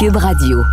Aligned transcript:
Cube 0.00 0.16
Radio. 0.16 0.64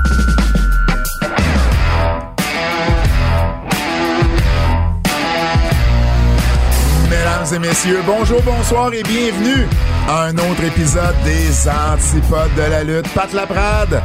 Mesdames 7.09 7.55
et 7.55 7.59
messieurs, 7.59 7.99
bonjour, 8.05 8.41
bonsoir 8.43 8.93
et 8.93 9.03
bienvenue 9.03 9.65
à 10.07 10.23
un 10.25 10.33
autre 10.33 10.63
épisode 10.65 11.15
des 11.23 11.69
Antipodes 11.69 12.53
de 12.57 12.61
la 12.69 12.83
lutte. 12.83 13.07
Pat 13.13 13.31
Laprade, 13.33 14.01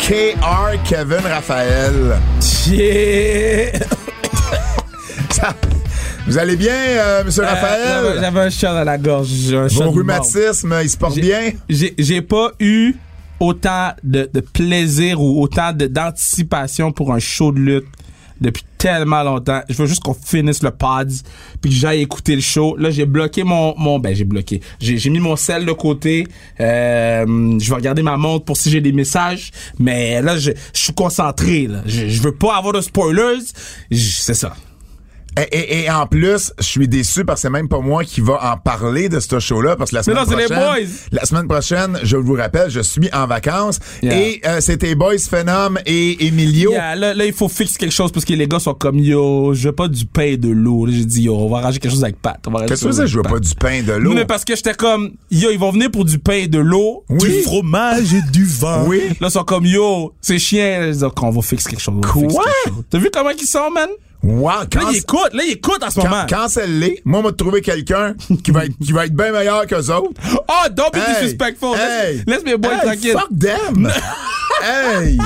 KR, 0.00 0.76
Kevin 0.84 1.26
Raphaël. 1.28 2.16
Yeah! 2.68 3.72
Ça- 5.30 5.54
vous 6.26 6.38
allez 6.38 6.56
bien, 6.56 6.72
euh, 6.72 7.24
Monsieur 7.24 7.42
Euh, 7.42 7.48
Raphaël? 7.48 8.18
J'avais 8.20 8.40
un 8.40 8.50
chat 8.50 8.72
dans 8.72 8.84
la 8.84 8.98
gorge. 8.98 9.28
j'ai 9.28 9.56
un 9.56 9.66
de 9.66 9.84
rhumatismes, 9.88 10.74
ils 10.82 10.88
se 10.90 10.96
portent 10.96 11.14
J'ai- 11.16 11.20
bien? 11.20 11.50
J'ai 11.98 12.22
pas 12.22 12.52
eu 12.60 12.94
autant 13.40 13.92
de, 14.02 14.28
de 14.32 14.40
plaisir 14.40 15.20
ou 15.20 15.42
autant 15.42 15.72
d'anticipation 15.72 16.92
pour 16.92 17.12
un 17.12 17.18
show 17.18 17.52
de 17.52 17.58
lutte 17.58 17.86
depuis 18.40 18.64
tellement 18.78 19.22
longtemps. 19.22 19.62
Je 19.68 19.74
veux 19.74 19.86
juste 19.86 20.02
qu'on 20.02 20.14
finisse 20.14 20.62
le 20.62 20.70
pod 20.70 21.10
puis 21.60 21.70
que 21.70 21.76
j'aille 21.76 22.02
écouter 22.02 22.34
le 22.34 22.40
show. 22.42 22.76
Là, 22.76 22.90
j'ai 22.90 23.06
bloqué 23.06 23.44
mon 23.44 23.74
mon 23.78 23.98
ben 23.98 24.14
j'ai 24.14 24.24
bloqué. 24.24 24.60
J'ai 24.80 25.10
mis 25.10 25.20
mon 25.20 25.36
sel 25.36 25.64
de 25.64 25.72
côté. 25.72 26.26
Euh, 26.60 27.58
je 27.58 27.68
vais 27.68 27.76
regarder 27.76 28.02
ma 28.02 28.16
montre 28.16 28.44
pour 28.44 28.56
si 28.56 28.70
j'ai 28.70 28.80
des 28.80 28.92
messages, 28.92 29.50
mais 29.78 30.20
là 30.20 30.36
je 30.36 30.50
je 30.74 30.80
suis 30.80 30.92
concentré 30.92 31.66
là. 31.66 31.82
Je, 31.86 32.08
je 32.08 32.22
veux 32.22 32.34
pas 32.34 32.56
avoir 32.56 32.74
de 32.74 32.80
spoilers. 32.80 33.40
C'est 33.90 34.34
ça. 34.34 34.54
Et, 35.36 35.42
et- 35.56 35.84
et 35.84 35.90
en 35.90 36.06
plus, 36.06 36.52
je 36.58 36.64
suis 36.64 36.86
déçu 36.88 37.24
parce 37.24 37.40
que 37.40 37.42
c'est 37.42 37.50
même 37.50 37.68
pas 37.68 37.80
moi 37.80 38.04
qui 38.04 38.20
va 38.20 38.52
en 38.52 38.56
parler 38.56 39.08
de 39.08 39.18
ce 39.18 39.38
show-là 39.40 39.74
parce 39.76 39.90
que 39.90 39.96
la 39.96 40.00
Mais 40.00 40.04
semaine 40.04 40.16
non, 40.18 40.24
c'est 40.30 40.36
les 40.36 40.44
prochaine, 40.44 40.84
boys. 40.84 40.94
la 41.12 41.24
semaine 41.24 41.48
prochaine, 41.48 41.98
je 42.04 42.16
vous 42.16 42.34
rappelle, 42.34 42.70
je 42.70 42.80
suis 42.80 43.10
en 43.12 43.26
vacances 43.26 43.78
Yeah. 44.02 44.16
et 44.20 44.40
euh, 44.46 44.60
c'était 44.60 44.94
Boys 44.94 45.18
Phenom 45.28 45.74
et 45.86 46.26
Emilio. 46.26 46.70
Yeah, 46.72 46.94
là, 46.94 47.14
là, 47.14 47.24
il 47.26 47.32
faut 47.32 47.48
fixer 47.48 47.76
quelque 47.78 47.92
chose 47.92 48.12
parce 48.12 48.24
que 48.24 48.32
les 48.32 48.46
gars 48.46 48.58
sont 48.60 48.74
comme 48.74 48.98
yo, 48.98 49.54
je 49.54 49.68
veux 49.68 49.74
pas 49.74 49.88
du 49.88 50.04
pain 50.06 50.22
et 50.22 50.36
de 50.36 50.48
l'eau. 50.50 50.86
Là, 50.86 50.92
J'ai 50.94 51.04
dit 51.04 51.22
yo, 51.22 51.34
on 51.36 51.48
va 51.50 51.58
arranger 51.58 51.78
quelque 51.80 51.92
chose 51.92 52.04
avec 52.04 52.20
Pat. 52.20 52.38
Qu'est-ce 52.42 52.52
que 52.52 52.58
quelque 52.66 52.78
tu 52.78 52.84
veux 52.86 52.90
dire, 52.92 53.00
chose 53.02 53.10
je 53.10 53.16
veux 53.16 53.22
pas 53.22 53.38
du 53.40 53.54
pain 53.54 53.82
de 53.82 53.92
l'eau? 53.92 54.10
Non, 54.10 54.14
mais 54.16 54.24
parce 54.26 54.44
que 54.44 54.54
j'étais 54.54 54.74
comme 54.74 55.12
yo, 55.30 55.50
ils 55.50 55.58
vont 55.58 55.72
venir 55.72 55.90
pour 55.90 56.04
du 56.04 56.18
pain 56.18 56.34
et 56.34 56.46
de 56.48 56.58
l'eau, 56.60 57.04
Oui. 57.08 57.18
du 57.28 57.42
fromage 57.42 58.14
et 58.14 58.22
du 58.30 58.44
vin. 58.44 58.84
Oui. 58.86 59.02
Là, 59.20 59.28
ils 59.28 59.30
sont 59.30 59.42
comme 59.44 59.66
yo, 59.66 60.12
c'est 60.20 60.38
chiant. 60.38 60.82
Ils 60.86 60.92
disent, 60.92 61.02
OK, 61.04 61.22
on 61.22 61.30
va 61.30 61.42
fixer 61.42 61.70
quelque 61.70 61.82
chose. 61.82 62.00
Quoi? 62.06 62.44
T'as 62.90 62.98
vu 62.98 63.10
comment 63.12 63.30
ils 63.30 63.44
sont, 63.46 63.70
man? 63.74 63.88
Wow, 64.26 64.48
Là, 64.48 64.66
quand, 64.72 64.90
ils 64.90 64.96
écoutent, 64.98 65.34
là, 65.34 65.42
ils 65.46 65.52
écoutent 65.52 65.82
en 65.82 65.90
ce 65.90 65.98
moment. 66.00 66.24
quand, 66.28 66.36
quand 66.42 66.48
c'est 66.48 66.66
l'est, 66.66 67.02
moi, 67.04 67.20
on 67.20 67.22
va 67.24 67.32
trouver 67.32 67.60
quelqu'un 67.60 68.14
qui 68.42 68.50
va 68.52 68.64
être, 68.64 68.72
qui 68.82 68.92
va 68.92 69.04
être 69.04 69.14
bien 69.14 69.30
meilleur 69.32 69.66
qu'eux 69.66 69.90
autres. 69.92 70.18
Oh, 70.48 70.68
don't 70.70 70.90
be 70.92 70.96
Hey, 70.96 71.12
disrespectful. 71.14 71.74
hey, 71.76 72.16
Laisse, 72.16 72.24
laisse 72.26 72.44
mes 72.44 72.56
boys 72.56 72.72
hey, 72.72 72.80
tranquilles. 72.80 73.12
Fuck 73.12 73.28
them! 73.38 73.90
hey! 74.62 75.18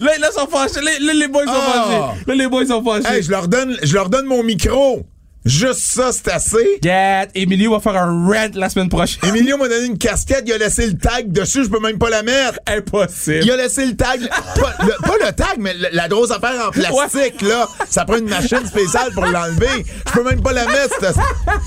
Là, 0.00 0.18
là, 0.18 0.30
sont 0.32 0.46
fâchés. 0.46 0.80
Là, 0.80 0.92
là, 1.00 1.12
les 1.12 1.28
boys 1.28 1.44
sont 1.44 1.52
Ah. 1.52 2.14
fâchés. 2.14 2.24
Là, 2.26 2.34
les 2.34 2.48
boys 2.48 2.66
sont 2.66 2.82
fâchés. 2.82 3.14
Hey, 3.16 3.22
je 3.22 3.30
leur 3.30 3.48
donne, 3.48 3.76
je 3.82 3.92
leur 3.94 4.08
donne 4.08 4.24
mon 4.26 4.42
micro. 4.42 5.06
Juste 5.44 5.80
ça, 5.80 6.10
c'est 6.12 6.30
assez. 6.30 6.78
Get, 6.82 7.28
Emilio 7.34 7.72
va 7.72 7.80
faire 7.80 8.00
un 8.00 8.26
rant 8.28 8.48
la 8.54 8.68
semaine 8.68 8.88
prochaine. 8.88 9.18
Emilio 9.28 9.56
m'a 9.58 9.68
donné 9.68 9.86
une 9.86 9.98
casquette, 9.98 10.44
il 10.46 10.52
a 10.52 10.58
laissé 10.58 10.86
le 10.86 10.96
tag 10.96 11.32
dessus, 11.32 11.64
je 11.64 11.68
peux 11.68 11.80
même 11.80 11.98
pas 11.98 12.10
la 12.10 12.22
mettre. 12.22 12.60
Impossible. 12.66 13.40
Il 13.42 13.50
a 13.50 13.56
laissé 13.56 13.84
le 13.86 13.96
tag, 13.96 14.20
pas 14.28 14.74
le, 14.84 14.92
pas 15.02 15.26
le 15.26 15.32
tag, 15.32 15.56
mais 15.58 15.74
le- 15.74 15.88
la 15.92 16.08
grosse 16.08 16.30
affaire 16.30 16.68
en 16.68 16.70
plastique, 16.70 17.42
là. 17.42 17.66
Ça 17.90 18.04
prend 18.04 18.18
une 18.18 18.28
machine 18.28 18.64
spéciale 18.66 19.10
pour 19.12 19.26
l'enlever. 19.26 19.84
Je 20.06 20.12
peux 20.12 20.22
même 20.24 20.40
pas 20.42 20.52
la 20.52 20.66
mettre. 20.66 21.12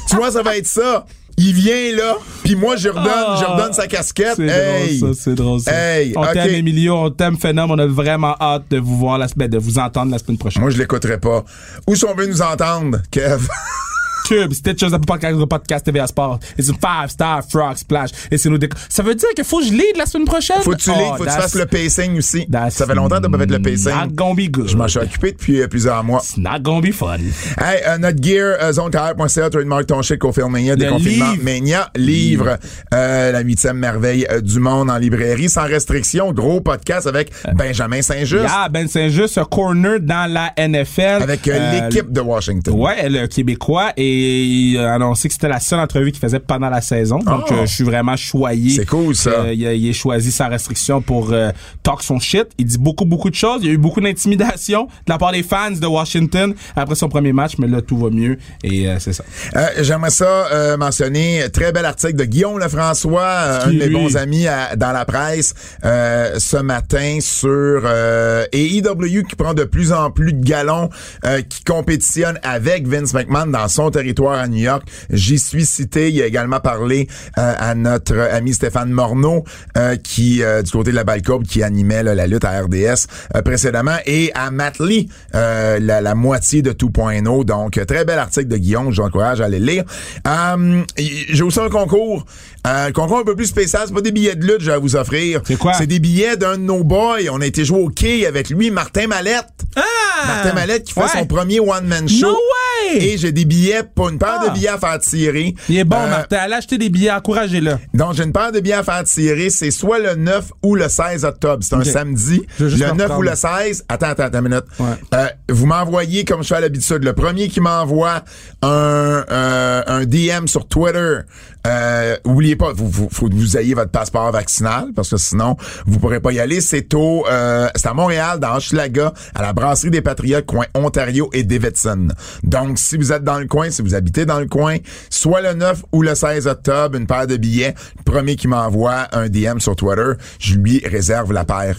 Tu 0.09 0.15
vois, 0.15 0.31
ça 0.31 0.41
va 0.41 0.55
être 0.57 0.67
ça. 0.67 1.05
Il 1.37 1.53
vient 1.53 1.93
là, 1.95 2.15
puis 2.45 2.55
moi, 2.55 2.77
je 2.77 2.87
redonne, 2.87 3.37
je 3.39 3.43
redonne 3.45 3.73
sa 3.73 3.87
casquette. 3.87 4.35
C'est 4.37 4.47
Hey! 4.47 4.99
drôle 4.99 5.13
ça, 5.15 5.21
c'est 5.23 5.35
drôle 5.35 5.59
ça. 5.59 5.71
Hey, 5.73 6.13
on 6.15 6.23
t'aime 6.25 6.55
Emilio, 6.55 6.93
on 6.95 7.09
t'aime 7.09 7.37
Phenom, 7.37 7.69
on 7.71 7.77
a 7.79 7.85
vraiment 7.87 8.35
hâte 8.39 8.63
de 8.69 8.77
vous 8.77 8.97
voir 8.97 9.17
la 9.17 9.27
semaine, 9.27 9.49
de 9.49 9.57
vous 9.57 9.77
entendre 9.77 10.11
la 10.11 10.17
semaine 10.17 10.37
prochaine. 10.37 10.61
Moi, 10.61 10.71
je 10.71 10.77
l'écouterai 10.77 11.19
pas. 11.19 11.43
Où 11.87 11.95
sont 11.95 12.13
veut 12.15 12.27
nous 12.27 12.41
entendre, 12.41 12.99
Kev? 13.11 13.47
Cube, 14.27 14.53
Stitchers, 14.53 14.93
Apple 14.93 15.05
Podcast, 15.05 15.45
Podcast 15.45 15.85
TVA 15.85 16.07
Sport. 16.07 16.39
It's 16.57 16.69
a 16.69 16.73
five 16.73 17.09
star 17.11 17.43
frog 17.47 17.77
splash. 17.77 18.09
Et 18.31 18.37
c'est 18.37 18.49
déc- 18.49 18.73
Ça 18.89 19.03
veut 19.03 19.15
dire 19.15 19.29
qu'il 19.35 19.43
faut 19.45 19.59
que 19.59 19.65
je 19.65 19.71
lead 19.71 19.97
la 19.97 20.05
semaine 20.05 20.25
prochaine? 20.27 20.57
Faut 20.61 20.71
que 20.71 20.77
tu 20.77 20.89
Oh, 20.89 20.93
lis, 20.97 21.05
faut 21.17 21.23
que 21.23 21.29
tu 21.29 21.35
fasses 21.35 21.55
le 21.55 21.65
pacing 21.65 22.17
aussi. 22.17 22.47
Ça 22.69 22.85
fait 22.85 22.95
longtemps 22.95 23.17
que 23.17 23.21
t'as 23.23 23.29
pas 23.29 23.37
fait 23.39 23.45
le 23.45 23.57
Not 23.57 23.63
pacing. 23.63 24.15
gonna 24.15 24.33
be 24.35 24.49
good. 24.49 24.67
Je 24.67 24.77
m'en 24.77 24.87
suis 24.87 24.99
occupé 24.99 25.31
depuis 25.31 25.61
euh, 25.61 25.67
plusieurs 25.67 26.03
mois. 26.03 26.21
It's 26.23 26.37
not 26.37 26.59
gonna 26.61 26.81
be 26.81 26.91
fun. 26.93 27.17
Hey, 27.59 27.81
euh, 27.87 27.97
notre 27.97 28.21
gear, 28.23 28.57
euh, 28.61 28.71
zonetire.ca, 28.73 29.49
trademark 29.49 29.87
ton 29.87 30.01
shit, 30.01 30.17
Cofield 30.19 30.49
Mania, 30.49 30.75
déconfinement. 30.75 31.33
Mania, 31.41 31.89
livre, 31.95 32.57
euh, 32.93 33.31
la 33.31 33.39
huitième 33.41 33.77
merveille 33.77 34.25
euh, 34.31 34.41
du 34.41 34.59
monde 34.59 34.89
en 34.89 34.97
librairie, 34.97 35.49
sans 35.49 35.63
restriction, 35.65 36.31
gros 36.31 36.61
podcast 36.61 37.07
avec 37.07 37.31
Benjamin 37.53 38.01
Saint-Just, 38.01 38.43
Yeah, 38.43 38.69
Ben 38.69 38.87
Saint-Just, 38.87 39.39
corner 39.51 39.99
dans 39.99 40.31
la 40.31 40.51
NFL. 40.57 41.21
avec 41.23 41.47
euh, 41.47 41.53
Euh, 41.55 41.89
l'équipe 41.89 42.11
de 42.11 42.21
Washington. 42.21 42.73
Ouais, 42.75 43.09
le 43.09 43.27
Québécois 43.27 43.91
et 43.97 44.14
il 44.15 44.77
a 44.77 44.93
annoncé 44.93 45.27
que 45.27 45.33
c'était 45.33 45.47
la 45.49 45.59
seule 45.59 45.79
entrevue 45.79 46.11
qu'il 46.11 46.21
faisait 46.21 46.39
pendant 46.39 46.69
la 46.69 46.81
saison. 46.81 47.19
Donc 47.19 47.45
Oh. 47.49 47.53
euh, 47.53 47.65
je 47.65 47.73
suis 47.73 47.83
vraiment 47.83 48.15
choyé. 48.15 48.71
C'est 48.71 48.85
cool, 48.85 49.15
ça. 49.15 49.29
Euh, 49.29 49.53
il, 49.53 49.65
a, 49.67 49.73
il 49.73 49.89
a 49.89 49.93
choisi 49.93 50.31
sa 50.31 50.47
restriction 50.47 51.01
pour 51.01 51.31
euh, 51.31 51.51
talk 51.83 52.01
son 52.01 52.19
shit. 52.19 52.47
Il 52.57 52.65
dit 52.65 52.77
beaucoup 52.77 53.05
beaucoup 53.05 53.29
de 53.29 53.35
choses. 53.35 53.59
Il 53.61 53.67
y 53.67 53.69
a 53.69 53.73
eu 53.73 53.77
beaucoup 53.77 54.01
d'intimidation 54.01 54.85
de 54.85 55.11
la 55.11 55.17
part 55.17 55.31
des 55.31 55.43
fans 55.43 55.71
de 55.71 55.85
Washington 55.87 56.53
après 56.75 56.95
son 56.95 57.09
premier 57.09 57.33
match, 57.33 57.53
mais 57.59 57.67
là 57.67 57.81
tout 57.81 57.97
va 57.97 58.09
mieux 58.09 58.37
et 58.63 58.87
euh, 58.87 58.97
c'est 58.99 59.13
ça. 59.13 59.23
Euh, 59.55 59.67
J'aimerais 59.81 60.09
ça 60.09 60.25
euh, 60.51 60.77
mentionner 60.77 61.43
très 61.51 61.71
bel 61.71 61.85
article 61.85 62.15
de 62.15 62.25
Guillaume 62.25 62.59
Lefrançois, 62.59 63.63
un 63.65 63.67
de 63.71 63.77
mes 63.77 63.89
bons 63.89 64.15
amis 64.17 64.47
à- 64.47 64.75
dans 64.75 64.91
la 64.91 65.05
presse 65.05 65.53
euh, 65.83 66.39
ce 66.39 66.57
matin 66.57 67.17
sur 67.21 67.49
euh, 67.85 68.45
AEW 68.51 69.23
qui 69.27 69.35
prend 69.35 69.53
de 69.53 69.63
plus 69.63 69.91
en 69.91 70.11
plus 70.11 70.33
de 70.33 70.43
galons, 70.43 70.89
euh, 71.25 71.41
qui 71.41 71.63
compétitionne 71.63 72.39
avec 72.43 72.87
Vince 72.87 73.13
McMahon 73.13 73.47
dans 73.47 73.67
son 73.67 73.89
territoire 73.91 74.04
à 74.33 74.47
New 74.47 74.57
York. 74.63 74.83
J'y 75.09 75.39
suis 75.39 75.65
cité. 75.65 76.11
Il 76.11 76.21
a 76.21 76.25
également 76.25 76.59
parlé 76.59 77.07
euh, 77.37 77.53
à 77.57 77.75
notre 77.75 78.17
ami 78.17 78.53
Stéphane 78.53 78.89
Morneau 78.89 79.43
euh, 79.77 79.95
qui 79.95 80.43
euh, 80.43 80.61
du 80.61 80.71
côté 80.71 80.91
de 80.91 80.95
la 80.95 81.03
Balcourbe 81.03 81.43
qui 81.45 81.63
animait 81.63 82.03
là, 82.03 82.15
la 82.15 82.27
lutte 82.27 82.45
à 82.45 82.61
RDS 82.61 83.07
euh, 83.35 83.41
précédemment 83.41 83.97
et 84.05 84.31
à 84.33 84.51
Matt 84.51 84.79
Lee, 84.79 85.09
euh, 85.33 85.79
la, 85.79 86.01
la 86.01 86.15
moitié 86.15 86.61
de 86.61 86.71
2.0. 86.71 87.45
Donc 87.45 87.79
très 87.85 88.05
bel 88.05 88.19
article 88.19 88.47
de 88.47 88.57
Guillaume. 88.57 88.91
Je 88.91 89.01
vous 89.01 89.07
encourage 89.07 89.41
à 89.41 89.45
aller 89.45 89.59
le 89.59 89.65
lire. 89.65 89.83
Euh, 90.27 90.83
J'ai 90.97 91.43
aussi 91.43 91.59
un 91.59 91.69
concours. 91.69 92.25
Un 92.63 92.91
concours 92.91 93.19
un 93.19 93.23
peu 93.23 93.35
plus 93.35 93.45
spécial. 93.45 93.83
C'est 93.87 93.93
pas 93.93 94.01
des 94.01 94.11
billets 94.11 94.35
de 94.35 94.45
lutte 94.45 94.57
que 94.57 94.63
j'ai 94.63 94.71
à 94.71 94.79
vous 94.79 94.95
offrir. 94.95 95.41
C'est 95.45 95.57
quoi? 95.57 95.73
C'est 95.73 95.87
des 95.87 95.99
billets 95.99 96.35
d'un 96.37 96.57
de 96.57 96.63
nos 96.63 96.83
boys. 96.83 97.17
On 97.31 97.41
a 97.41 97.45
été 97.45 97.63
jouer 97.63 97.79
au 97.79 97.89
quai 97.89 98.25
avec 98.25 98.49
lui, 98.49 98.71
Martin 98.71 99.07
Mallette. 99.07 99.45
Martin 99.75 100.53
Mallette 100.53 100.83
qui 100.85 100.93
fait 100.93 101.01
Ouais. 101.01 101.07
son 101.13 101.25
premier 101.25 101.59
one-man 101.59 102.07
show. 102.07 102.27
No 102.27 102.33
way! 102.33 103.03
Et 103.03 103.17
j'ai 103.17 103.31
des 103.31 103.45
billets, 103.45 103.83
pour 103.83 104.09
une 104.09 104.17
paire 104.17 104.39
Ah. 104.41 104.47
de 104.47 104.53
billets 104.53 104.69
à 104.69 104.77
faire 104.77 104.97
tirer. 104.99 105.53
Il 105.69 105.77
est 105.77 105.83
bon, 105.83 105.97
Euh, 105.97 106.09
Martin. 106.09 106.37
Allez 106.37 106.53
acheter 106.53 106.77
des 106.77 106.89
billets, 106.89 107.11
encouragez-le. 107.11 107.77
donc, 107.93 108.13
j'ai 108.13 108.23
une 108.23 108.31
paire 108.31 108.51
de 108.51 108.59
billets 108.59 108.75
à 108.75 108.83
faire 108.83 109.03
tirer. 109.03 109.49
C'est 109.49 109.71
soit 109.71 109.99
le 109.99 110.15
9 110.15 110.51
ou 110.63 110.75
le 110.75 110.87
16 110.87 111.25
octobre. 111.25 111.63
C'est 111.63 111.75
un 111.75 111.83
samedi. 111.83 112.41
Le 112.59 112.69
me 112.69 112.93
9 112.93 113.17
ou 113.17 113.21
le 113.21 113.35
16. 113.35 113.83
Attends, 113.89 114.07
attends, 114.07 114.23
attends 114.23 114.39
une 114.39 114.49
minute. 114.49 114.63
Ouais. 114.79 114.87
Euh, 115.13 115.27
vous 115.49 115.65
m'envoyez, 115.65 116.23
comme 116.25 116.41
je 116.43 116.47
fais 116.47 116.55
à 116.55 116.61
l'habitude, 116.61 117.03
le 117.03 117.13
premier 117.13 117.47
qui 117.49 117.59
m'envoie 117.59 118.23
un, 118.61 119.25
euh, 119.31 119.83
un 119.87 120.05
DM 120.05 120.47
sur 120.47 120.67
Twitter. 120.67 121.19
Euh, 121.65 122.17
oubliez 122.25 122.55
pas, 122.55 122.73
vous, 122.73 122.87
vous, 122.87 123.07
faut 123.11 123.29
que 123.29 123.33
vous 123.33 123.57
ayez 123.57 123.73
votre 123.73 123.91
passeport 123.91 124.31
vaccinal 124.31 124.89
parce 124.95 125.09
que 125.09 125.17
sinon, 125.17 125.55
vous 125.85 125.99
pourrez 125.99 126.19
pas 126.19 126.31
y 126.31 126.39
aller. 126.39 126.61
C'est 126.61 126.93
au, 126.93 127.25
euh, 127.29 127.67
c'est 127.75 127.87
à 127.87 127.93
Montréal, 127.93 128.39
dans 128.39 128.55
Hochelaga, 128.55 129.13
à 129.33 129.41
la 129.41 129.53
brasserie 129.53 129.91
des 129.91 130.01
Patriotes, 130.01 130.45
coin 130.45 130.65
Ontario 130.75 131.29
et 131.33 131.43
Davidson. 131.43 132.09
Donc, 132.43 132.77
si 132.77 132.97
vous 132.97 133.11
êtes 133.11 133.23
dans 133.23 133.39
le 133.39 133.47
coin, 133.47 133.71
si 133.71 133.81
vous 133.81 133.95
habitez 133.95 134.25
dans 134.25 134.39
le 134.39 134.47
coin, 134.47 134.77
soit 135.09 135.41
le 135.41 135.53
9 135.53 135.83
ou 135.91 136.01
le 136.01 136.13
16 136.13 136.47
octobre, 136.47 136.97
une 136.97 137.07
paire 137.07 137.27
de 137.27 137.37
billets. 137.37 137.73
Le 137.97 138.11
premier 138.11 138.35
qui 138.35 138.47
m'envoie 138.47 139.07
un 139.11 139.29
DM 139.29 139.59
sur 139.59 139.75
Twitter, 139.75 140.13
je 140.39 140.55
lui 140.55 140.81
réserve 140.85 141.33
la 141.33 141.45
paire. 141.45 141.77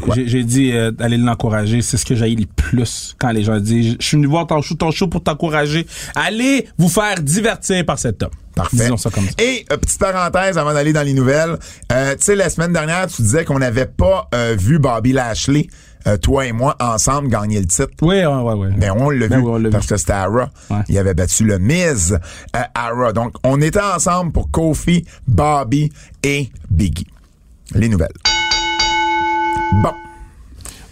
Quoi? 0.00 0.14
J'ai 0.14 0.38
j'ai 0.38 0.44
dit 0.44 0.72
euh, 0.72 0.90
d'aller 0.90 1.16
l'encourager. 1.16 1.82
C'est 1.82 1.96
ce 1.96 2.04
que 2.04 2.14
j'ai 2.14 2.30
le 2.30 2.46
plus 2.46 3.16
quand 3.18 3.30
les 3.30 3.42
gens 3.42 3.58
disent 3.58 3.96
Je 4.00 4.06
suis 4.06 4.16
venu 4.16 4.26
voir 4.26 4.46
ton 4.46 4.60
show, 4.62 4.74
ton 4.74 4.90
show 4.90 5.08
pour 5.08 5.22
t'encourager. 5.22 5.86
Allez 6.14 6.68
vous 6.78 6.88
faire 6.88 7.20
divertir 7.20 7.84
par 7.84 7.98
cet 7.98 8.22
homme. 8.22 8.30
Parfait. 8.58 8.76
Disons 8.76 8.96
ça 8.96 9.10
comme 9.10 9.24
ça. 9.24 9.30
Et 9.38 9.64
euh, 9.72 9.76
petite 9.76 9.98
parenthèse 9.98 10.58
avant 10.58 10.72
d'aller 10.74 10.92
dans 10.92 11.02
les 11.02 11.14
nouvelles, 11.14 11.56
euh, 11.92 12.14
tu 12.16 12.24
sais 12.24 12.34
la 12.36 12.50
semaine 12.50 12.72
dernière 12.72 13.06
tu 13.06 13.22
disais 13.22 13.44
qu'on 13.44 13.58
n'avait 13.60 13.86
pas 13.86 14.28
euh, 14.34 14.56
vu 14.58 14.78
Bobby 14.78 15.12
Lashley, 15.12 15.68
toi 16.22 16.46
et 16.46 16.52
moi 16.52 16.74
ensemble 16.80 17.28
gagner 17.28 17.60
le 17.60 17.66
titre. 17.66 17.88
Oui, 18.02 18.16
ouais, 18.24 18.26
ouais. 18.26 18.70
Ben 18.76 18.92
on 18.96 19.10
l'a 19.10 19.28
Ben 19.28 19.38
vu 19.40 19.46
oui, 19.46 19.66
on 19.66 19.70
parce 19.70 19.84
vu. 19.84 19.90
que 19.90 19.96
c'était 19.98 20.12
à 20.12 20.24
Raw. 20.26 20.46
Ouais. 20.70 20.78
Il 20.88 20.96
avait 20.98 21.12
battu 21.14 21.44
le 21.44 21.58
Miz 21.58 22.18
à 22.54 22.90
Raw. 22.90 23.12
Donc 23.12 23.34
on 23.44 23.60
était 23.60 23.80
ensemble 23.80 24.32
pour 24.32 24.50
Kofi, 24.50 25.04
Bobby 25.26 25.92
et 26.22 26.50
Biggie. 26.70 27.06
Les 27.74 27.88
nouvelles. 27.88 28.08
Bon. 29.82 29.92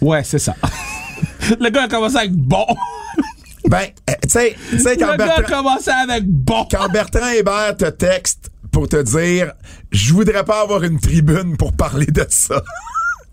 Ouais, 0.01 0.23
c'est 0.23 0.39
ça. 0.39 0.53
le 1.59 1.69
gars 1.69 1.83
a 1.83 1.87
commencé 1.87 2.17
avec 2.17 2.33
bon. 2.33 2.65
Ben, 3.69 3.87
euh, 4.09 4.13
tu 4.23 4.29
sais, 4.29 4.55
quand 4.97 5.11
le 5.11 5.17
gars 5.17 5.41
Bertrand, 5.41 5.77
avec 6.09 6.23
bon. 6.25 6.65
quand 6.71 6.87
Bertrand 6.89 7.29
Hébert 7.29 7.75
te 7.77 7.89
texte 7.89 8.49
pour 8.71 8.87
te 8.87 9.01
dire 9.01 9.53
je 9.91 10.13
voudrais 10.13 10.43
pas 10.43 10.61
avoir 10.61 10.83
une 10.83 10.99
tribune 10.99 11.57
pour 11.57 11.73
parler 11.73 12.05
de 12.07 12.25
ça. 12.29 12.61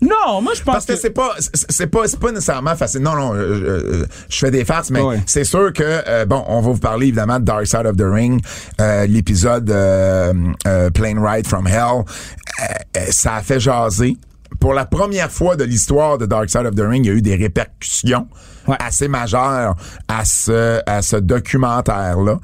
Non, 0.01 0.41
moi 0.41 0.53
je 0.53 0.61
pense 0.61 0.73
Parce 0.73 0.85
que 0.85 0.95
c'est 0.97 1.09
pas 1.11 1.35
c'est 1.39 1.87
pas 1.87 2.07
c'est 2.07 2.19
pas 2.19 2.31
nécessairement 2.31 2.75
facile. 2.75 3.01
Non 3.01 3.15
non, 3.15 3.33
euh, 3.33 3.37
euh, 3.39 4.05
je 4.29 4.37
fais 4.37 4.51
des 4.51 4.65
farces 4.65 4.91
mais 4.91 5.01
Ouais. 5.01 5.21
c'est 5.25 5.45
sûr 5.45 5.71
que 5.71 5.83
euh, 5.83 6.25
bon, 6.25 6.43
on 6.47 6.59
va 6.61 6.71
vous 6.73 6.77
parler 6.79 7.07
évidemment 7.07 7.39
de 7.39 7.45
Dark 7.45 7.65
Side 7.65 7.85
of 7.85 7.95
the 7.95 8.03
Ring, 8.03 8.41
euh, 8.81 9.05
l'épisode 9.07 9.69
euh, 9.71 10.33
Plane 10.93 11.17
Ride 11.25 11.47
from 11.47 11.65
Hell, 11.65 12.03
ça 13.09 13.35
a 13.35 13.41
fait 13.41 13.59
jaser. 13.59 14.17
Pour 14.59 14.73
la 14.73 14.85
première 14.85 15.31
fois 15.31 15.55
de 15.55 15.63
l'histoire 15.63 16.17
de 16.17 16.25
Dark 16.25 16.49
Side 16.49 16.65
of 16.65 16.75
the 16.75 16.81
Ring, 16.81 17.05
il 17.05 17.07
y 17.09 17.11
a 17.11 17.13
eu 17.17 17.21
des 17.21 17.35
répercussions 17.35 18.27
Ouais. 18.67 18.77
assez 18.79 19.07
majeures 19.07 19.75
à 20.07 20.25
ce 20.25 20.81
à 20.87 21.03
ce 21.03 21.17
documentaire 21.17 22.19
là. 22.19 22.39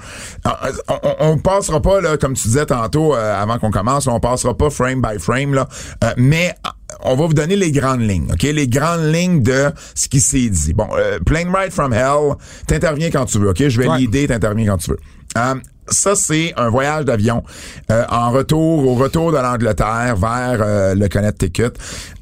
On, 0.46 0.94
on, 1.04 1.16
on 1.32 1.38
passera 1.40 1.82
pas 1.82 2.00
là 2.00 2.16
comme 2.18 2.34
tu 2.34 2.48
disais 2.48 2.68
tantôt 2.68 3.16
euh, 3.16 3.42
avant 3.42 3.58
qu'on 3.58 3.72
commence, 3.72 4.06
on 4.06 4.20
passera 4.20 4.56
pas 4.56 4.70
frame 4.70 5.02
by 5.02 5.18
frame 5.18 5.56
là, 5.56 5.68
Euh, 6.04 6.12
mais 6.18 6.54
euh, 6.68 6.70
on 7.04 7.16
va 7.16 7.26
vous 7.26 7.34
donner 7.34 7.56
les 7.56 7.72
grandes 7.72 8.02
lignes, 8.02 8.32
OK? 8.32 8.44
Les 8.44 8.68
grandes 8.68 9.12
lignes 9.12 9.42
de 9.42 9.72
ce 9.96 10.08
qui 10.08 10.20
s'est 10.20 10.50
dit. 10.50 10.74
Bon, 10.74 10.90
euh, 10.96 11.18
Plane 11.26 11.52
Ride 11.56 11.72
from 11.72 11.92
Hell, 11.92 12.36
t'interviens 12.68 13.10
quand 13.10 13.26
tu 13.26 13.40
veux, 13.40 13.50
OK? 13.50 13.68
Je 13.68 13.82
vais 13.82 13.88
Ouais. 13.88 13.98
l'idée, 13.98 14.28
t'interviens 14.28 14.68
quand 14.74 14.78
tu 14.78 14.92
veux. 14.92 15.00
Euh, 15.38 15.56
ça, 15.88 16.16
c'est 16.16 16.54
un 16.58 16.70
voyage 16.70 17.06
d'avion 17.06 17.44
euh, 17.92 18.04
en 18.10 18.32
retour, 18.32 18.88
au 18.88 18.96
retour 18.96 19.32
de 19.32 19.38
l'Angleterre 19.38 20.16
vers 20.16 20.60
euh, 20.62 20.96
le 20.96 21.08
Connecticut, 21.08 21.72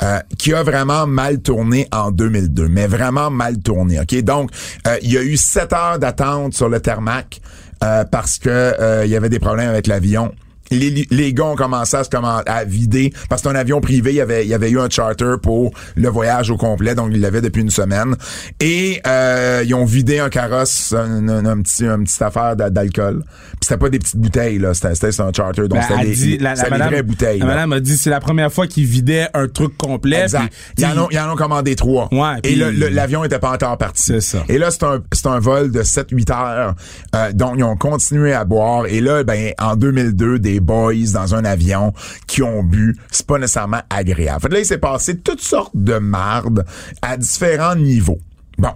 euh, 0.02 0.20
qui 0.38 0.54
a 0.54 0.64
vraiment 0.64 1.06
mal 1.08 1.40
tourné 1.42 1.88
en 1.92 2.12
2002, 2.12 2.68
mais 2.68 2.88
vraiment 2.88 3.30
mal 3.30 3.60
tourné. 3.60 4.00
Ok, 4.00 4.16
donc 4.22 4.52
euh, 4.88 4.98
il 5.02 5.12
y 5.12 5.18
a 5.18 5.24
eu 5.24 5.38
sept 5.38 5.74
heures 5.74 6.00
d'attente 6.00 6.54
sur 6.54 6.70
le 6.70 6.80
tarmac 6.80 7.42
euh, 7.84 8.04
parce 8.06 8.40
que 8.40 9.04
il 9.06 9.10
y 9.10 9.16
avait 9.16 9.30
des 9.30 9.40
problèmes 9.40 9.70
avec 9.70 9.88
l'avion. 9.88 10.32
Les, 10.72 11.08
les 11.10 11.34
gars 11.34 11.46
ont 11.46 11.56
commencé 11.56 11.98
à 11.98 12.04
se 12.04 12.10
à 12.16 12.64
vider 12.66 13.14
parce 13.30 13.42
que 13.42 13.50
c'est 13.50 13.56
un 13.56 13.60
avion 13.60 13.80
privé. 13.82 14.12
Il 14.12 14.16
y 14.18 14.22
avait, 14.22 14.44
il 14.46 14.50
y 14.50 14.54
avait 14.54 14.70
eu 14.70 14.80
un 14.80 14.90
charter 14.90 15.36
pour 15.42 15.72
le 15.96 16.10
voyage 16.10 16.50
au 16.50 16.58
complet, 16.58 16.96
donc 16.96 17.12
ils 17.14 17.22
l'avaient 17.22 17.42
depuis 17.42 17.62
une 17.62 17.70
semaine. 17.70 18.16
Et 18.60 19.02
euh, 19.08 19.64
ils 19.66 19.74
ont 19.74 19.86
vidé 19.86 20.20
un 20.20 20.30
carrosse, 20.30 20.94
un, 20.94 21.28
un- 21.28 21.46
un 21.46 21.62
petit, 21.62 21.86
un 21.86 22.04
petit 22.04 22.22
affaire 22.24 22.56
d'a- 22.56 22.70
d'alcool. 22.70 23.24
Puis 23.26 23.58
c'était 23.62 23.78
pas 23.78 23.90
des 23.90 24.00
petites 24.00 24.18
bouteilles 24.18 24.60
là, 24.60 24.74
c'était, 24.74 24.96
c'était 24.96 25.22
un 25.22 25.32
charter, 25.34 25.62
donc 25.68 25.80
Ben, 25.80 25.82
c'était 25.88 26.06
des, 26.06 26.16
dit- 26.16 26.38
la, 26.38 26.50
la 26.52 26.56
c'était 26.56 26.68
des 26.68 26.72
madame, 26.72 26.90
vraies 26.90 27.04
bouteilles. 27.04 27.40
la 27.40 27.46
là. 27.46 27.54
madame 27.54 27.74
a 27.74 27.80
dit 27.80 27.98
c'est 27.98 28.10
la 28.10 28.20
première 28.20 28.52
fois 28.52 28.68
qu'il 28.68 28.86
vidait 28.86 29.28
un 29.34 29.48
truc 29.48 29.78
complet. 29.78 30.24
Exact. 30.24 30.52
puis, 30.76 30.86
Ils 30.86 30.86
en, 30.86 31.04
ont, 31.04 31.08
ils 31.12 31.20
en 31.20 31.32
ont 31.32 31.36
commandé 31.36 31.76
trois. 31.76 32.10
Ouais, 32.12 32.36
Et 32.44 32.56
l'avion 32.56 33.24
était 33.24 33.40
pas 33.40 33.52
encore 33.54 33.78
parti. 33.78 34.04
C'est 34.04 34.22
ça. 34.22 34.44
Et 34.50 34.58
là, 34.58 34.72
c'est 34.72 34.84
un, 34.84 35.00
c'est 35.14 35.28
un 35.28 35.40
vol 35.40 35.72
de 35.72 35.82
7-8 35.84 36.32
heures. 36.32 36.76
Euh, 37.16 37.32
donc, 37.34 37.56
ils 37.58 37.64
ont 37.64 37.76
continué 37.78 38.34
à 38.34 38.44
boire. 38.46 38.86
Et 38.88 39.02
là, 39.02 39.24
ben, 39.24 39.52
en 39.60 39.76
2002, 39.76 40.40
des 40.40 40.59
boys 40.60 41.12
dans 41.14 41.36
un 41.36 41.46
avion 41.46 41.94
qui 42.28 42.44
ont 42.44 42.64
bu, 42.64 42.98
c'est 43.12 43.26
pas 43.26 43.38
nécessairement 43.38 43.82
agréable. 43.90 44.42
Fait 44.42 44.48
que 44.50 44.54
là, 44.54 44.60
il 44.60 44.66
s'est 44.66 44.78
passé 44.78 45.18
toutes 45.18 45.42
sortes 45.42 45.76
de 45.76 45.98
mardes 45.98 46.66
à 47.02 47.18
différents 47.18 47.76
niveaux. 47.76 48.20
Bon, 48.58 48.72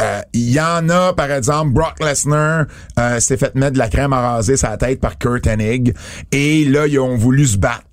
euh, 0.00 0.20
il 0.32 0.50
y 0.50 0.60
en 0.60 0.88
a, 0.88 1.12
par 1.12 1.30
exemple, 1.30 1.70
Brock 1.70 2.00
Lesnar 2.00 2.66
euh, 2.98 3.20
s'est 3.20 3.36
fait 3.36 3.54
mettre 3.54 3.74
de 3.74 3.78
la 3.78 3.88
crème 3.88 4.12
à 4.12 4.32
raser 4.32 4.56
sa 4.56 4.76
tête 4.76 5.00
par 5.00 5.16
Kurt 5.16 5.46
Hennig. 5.46 5.94
Et 6.32 6.64
là, 6.64 6.88
ils 6.88 6.98
ont 6.98 7.16
voulu 7.16 7.46
se 7.46 7.56
battre. 7.56 7.84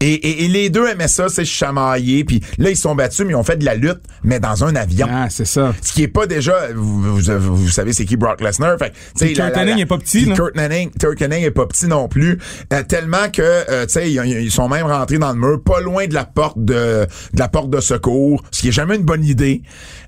Et, 0.00 0.12
et- 0.14 0.44
et 0.44 0.48
les 0.48 0.70
deux 0.70 0.86
aimaient 0.88 1.08
ça, 1.08 1.28
c'est 1.28 1.44
chamailler. 1.44 2.24
Puis 2.24 2.40
là, 2.58 2.70
ils 2.70 2.76
se 2.76 2.82
sont 2.82 2.94
battus, 2.94 3.24
mais 3.26 3.32
ils 3.32 3.36
ont 3.36 3.42
fait 3.42 3.56
de 3.56 3.64
la 3.66 3.74
lutte, 3.74 4.00
mais 4.24 4.40
dans 4.40 4.64
un 4.64 4.74
avion. 4.74 5.06
Ah, 5.10 5.28
c'est 5.28 5.44
ça. 5.44 5.74
Ce 5.82 5.92
qui 5.92 6.02
est 6.02 6.08
pas 6.08 6.26
déjà, 6.26 6.72
vous, 6.74 7.02
vous- 7.18 7.56
vous 7.56 7.68
savez 7.68 7.92
c'est 7.92 8.04
qui 8.06 8.16
Brock 8.16 8.40
Lesnar. 8.40 8.78
Fait, 8.78 8.92
Kurt 9.34 9.54
Hennig 9.58 9.80
est 9.80 9.86
pas 9.86 9.98
petit, 9.98 10.24
là. 10.24 10.34
Kurt 10.34 10.56
Hennig, 10.58 10.90
Kurt 10.98 11.20
Hennig 11.20 11.44
est 11.44 11.50
pas 11.50 11.66
petit 11.66 11.86
non 11.86 12.08
plus. 12.08 12.38
Euh, 12.72 12.82
tellement 12.82 13.28
que, 13.30 13.42
euh, 13.42 13.84
tu 13.86 13.92
sais, 13.92 14.10
ils, 14.10 14.24
ils 14.24 14.50
sont 14.50 14.68
même 14.68 14.86
rentrés 14.86 15.18
dans 15.18 15.32
le 15.32 15.38
mur, 15.38 15.62
pas 15.62 15.80
loin 15.80 16.06
de 16.06 16.14
la 16.14 16.24
porte 16.24 16.56
de, 16.58 17.06
de 17.34 17.38
la 17.38 17.48
porte 17.48 17.68
de 17.70 17.80
secours, 17.80 18.42
ce 18.50 18.62
qui 18.62 18.68
est 18.68 18.72
jamais 18.72 18.96
une 18.96 19.04
bonne 19.04 19.24
idée. 19.24 19.62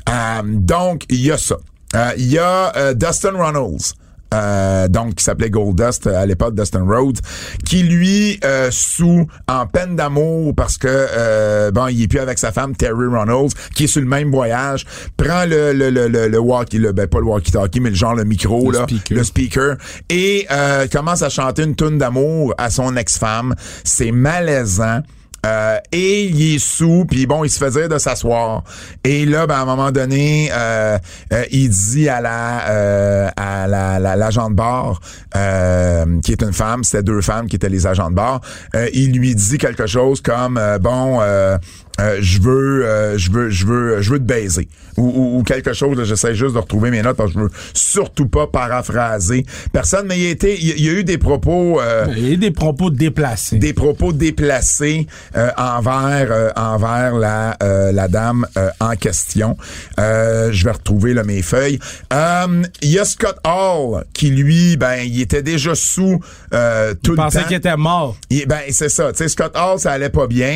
Euh, 0.09 0.41
donc, 0.45 1.03
il 1.11 1.21
y 1.21 1.31
a 1.31 1.37
ça. 1.39 1.57
Euh, 1.95 2.13
Il 2.17 2.27
y 2.33 2.39
a 2.39 2.73
euh, 2.77 2.95
Dustin 2.95 3.33
Runnels. 3.37 3.93
Euh, 4.33 4.89
donc 4.89 5.15
qui 5.17 5.25
s'appelait 5.25 5.51
Goldust 5.51 6.07
euh, 6.07 6.17
à 6.21 6.27
l'époque 6.27 6.55
Dustin 6.55 6.85
Rhodes 6.85 7.19
qui 7.65 7.83
lui 7.83 8.39
euh, 8.45 8.69
sous 8.71 9.27
en 9.49 9.67
peine 9.67 9.97
d'amour 9.97 10.55
parce 10.55 10.79
que 10.79 10.89
euh, 10.89 11.71
bon 11.71 11.89
il 11.89 12.03
est 12.03 12.09
plus 12.09 12.19
avec 12.19 12.39
sa 12.39 12.53
femme 12.53 12.75
Terry 12.75 13.07
Runnels 13.07 13.51
qui 13.75 13.85
est 13.85 13.87
sur 13.89 14.01
le 14.01 14.07
même 14.09 14.31
voyage 14.31 14.85
prend 15.17 15.45
le 15.45 15.73
le 15.73 15.91
le 15.91 16.09
le, 16.09 16.29
le 16.29 16.39
walkie 16.39 16.79
le 16.79 16.93
ben 16.93 17.07
pas 17.07 17.19
le 17.19 17.27
walkie 17.27 17.53
talkie 17.53 17.81
mais 17.81 17.91
le 17.91 17.97
genre 17.97 18.15
le 18.15 18.25
micro 18.25 18.71
Le 18.71 18.79
là 18.79 18.85
speaker. 18.89 19.17
le 19.19 19.25
speaker 19.25 19.77
et 20.09 20.47
euh, 20.51 20.87
commence 20.91 21.23
à 21.23 21.29
chanter 21.29 21.63
une 21.65 21.77
tune 21.77 21.99
d'amour 21.99 22.55
à 22.59 22.71
son 22.71 22.97
ex-femme 22.97 23.55
c'est 23.85 24.13
malaisant 24.13 25.01
euh, 25.45 25.79
et 25.91 26.25
il 26.25 26.55
est 26.55 26.59
sous, 26.59 27.05
puis 27.05 27.27
bon, 27.27 27.43
il 27.43 27.51
se 27.51 27.59
fait 27.59 27.71
dire 27.71 27.89
de 27.89 27.99
s'asseoir. 27.99 28.63
Et 29.03 29.27
là, 29.27 29.47
ben, 29.47 29.57
à 29.57 29.61
un 29.63 29.65
moment 29.65 29.91
donné, 29.91 30.51
euh, 30.53 30.99
euh, 31.33 31.45
il 31.51 31.69
dit 31.69 32.09
à 32.09 32.21
la 32.21 32.69
euh, 32.69 33.29
à 33.37 33.67
la, 33.67 33.99
la 33.99 34.15
l'agent 34.15 34.51
de 34.51 34.55
bar, 34.55 35.01
qui 36.23 36.33
est 36.33 36.43
une 36.43 36.53
femme, 36.53 36.85
c'était 36.85 37.03
deux 37.03 37.21
femmes 37.21 37.49
qui 37.49 37.57
étaient 37.57 37.69
les 37.69 37.87
agents 37.87 38.11
de 38.11 38.15
bar, 38.15 38.41
il 38.93 39.13
lui 39.13 39.35
dit 39.35 39.59
quelque 39.59 39.87
chose 39.87 40.21
comme 40.21 40.61
bon, 40.81 41.21
euh, 42.03 42.19
je 42.21 42.41
veux, 42.41 42.85
euh, 42.87 43.17
je 43.17 43.31
veux, 43.31 43.49
je 43.51 43.65
veux, 43.67 44.03
je 44.03 44.11
veux 44.11 44.19
te 44.19 44.25
baiser 44.25 44.69
ou, 44.97 45.03
ou, 45.05 45.39
ou 45.39 45.43
quelque 45.45 45.73
chose. 45.73 46.03
J'essaie 46.05 46.35
juste 46.35 46.55
de 46.55 46.59
retrouver 46.59 46.91
mes 46.91 47.01
notes 47.03 47.17
je 47.29 47.39
veux 47.39 47.51
surtout 47.73 48.27
pas 48.29 48.47
paraphraser 48.47 49.47
personne, 49.73 50.07
mais 50.09 50.19
il 50.19 50.27
a 50.27 50.31
été, 50.31 50.59
il 50.61 50.67
y 50.69 50.73
a- 50.73 50.75
il 50.77 50.85
y 50.85 50.89
eu 50.89 51.05
des 51.05 51.19
propos. 51.19 51.81
euh, 51.81 52.07
Il 52.17 52.27
y 52.27 52.31
a 52.31 52.33
eu 52.35 52.37
des 52.37 52.51
propos 52.51 52.91
déplacés. 52.91 53.57
des 53.59 53.73
propos 53.73 54.13
déplacés 54.13 55.07
euh, 55.37 55.51
envers 55.57 56.29
euh, 56.31 56.51
envers 56.57 57.15
la 57.15 57.57
euh, 57.63 57.93
la 57.93 58.09
dame 58.09 58.47
euh, 58.59 58.69
en 58.81 58.97
question. 58.97 59.57
Euh, 60.01 60.51
je 60.53 60.65
vais 60.65 60.73
retrouver 60.73 61.15
là, 61.15 61.23
mes 61.25 61.43
feuilles. 61.43 61.79
Euh, 62.13 62.63
Il 62.83 62.91
y 62.91 62.99
a 62.99 63.05
Scott 63.05 63.37
Hall 63.47 64.05
qui 64.13 64.31
lui 64.31 64.77
ben 64.77 64.97
il 65.05 65.21
était 65.21 65.43
déjà 65.43 65.75
sous 65.75 66.21
euh, 66.53 66.95
tout 66.95 66.99
Je 67.05 67.11
le 67.13 67.17
pensais 67.17 67.41
temps. 67.43 67.47
qu'il 67.49 67.57
était 67.57 67.77
mort. 67.77 68.17
Il- 68.31 68.47
ben 68.47 68.61
c'est 68.71 68.89
ça, 68.89 69.13
tu 69.13 69.19
sais 69.19 69.29
Scott 69.29 69.57
Hall 69.57 69.79
ça 69.79 69.93
allait 69.93 70.09
pas 70.11 70.27
bien 70.27 70.53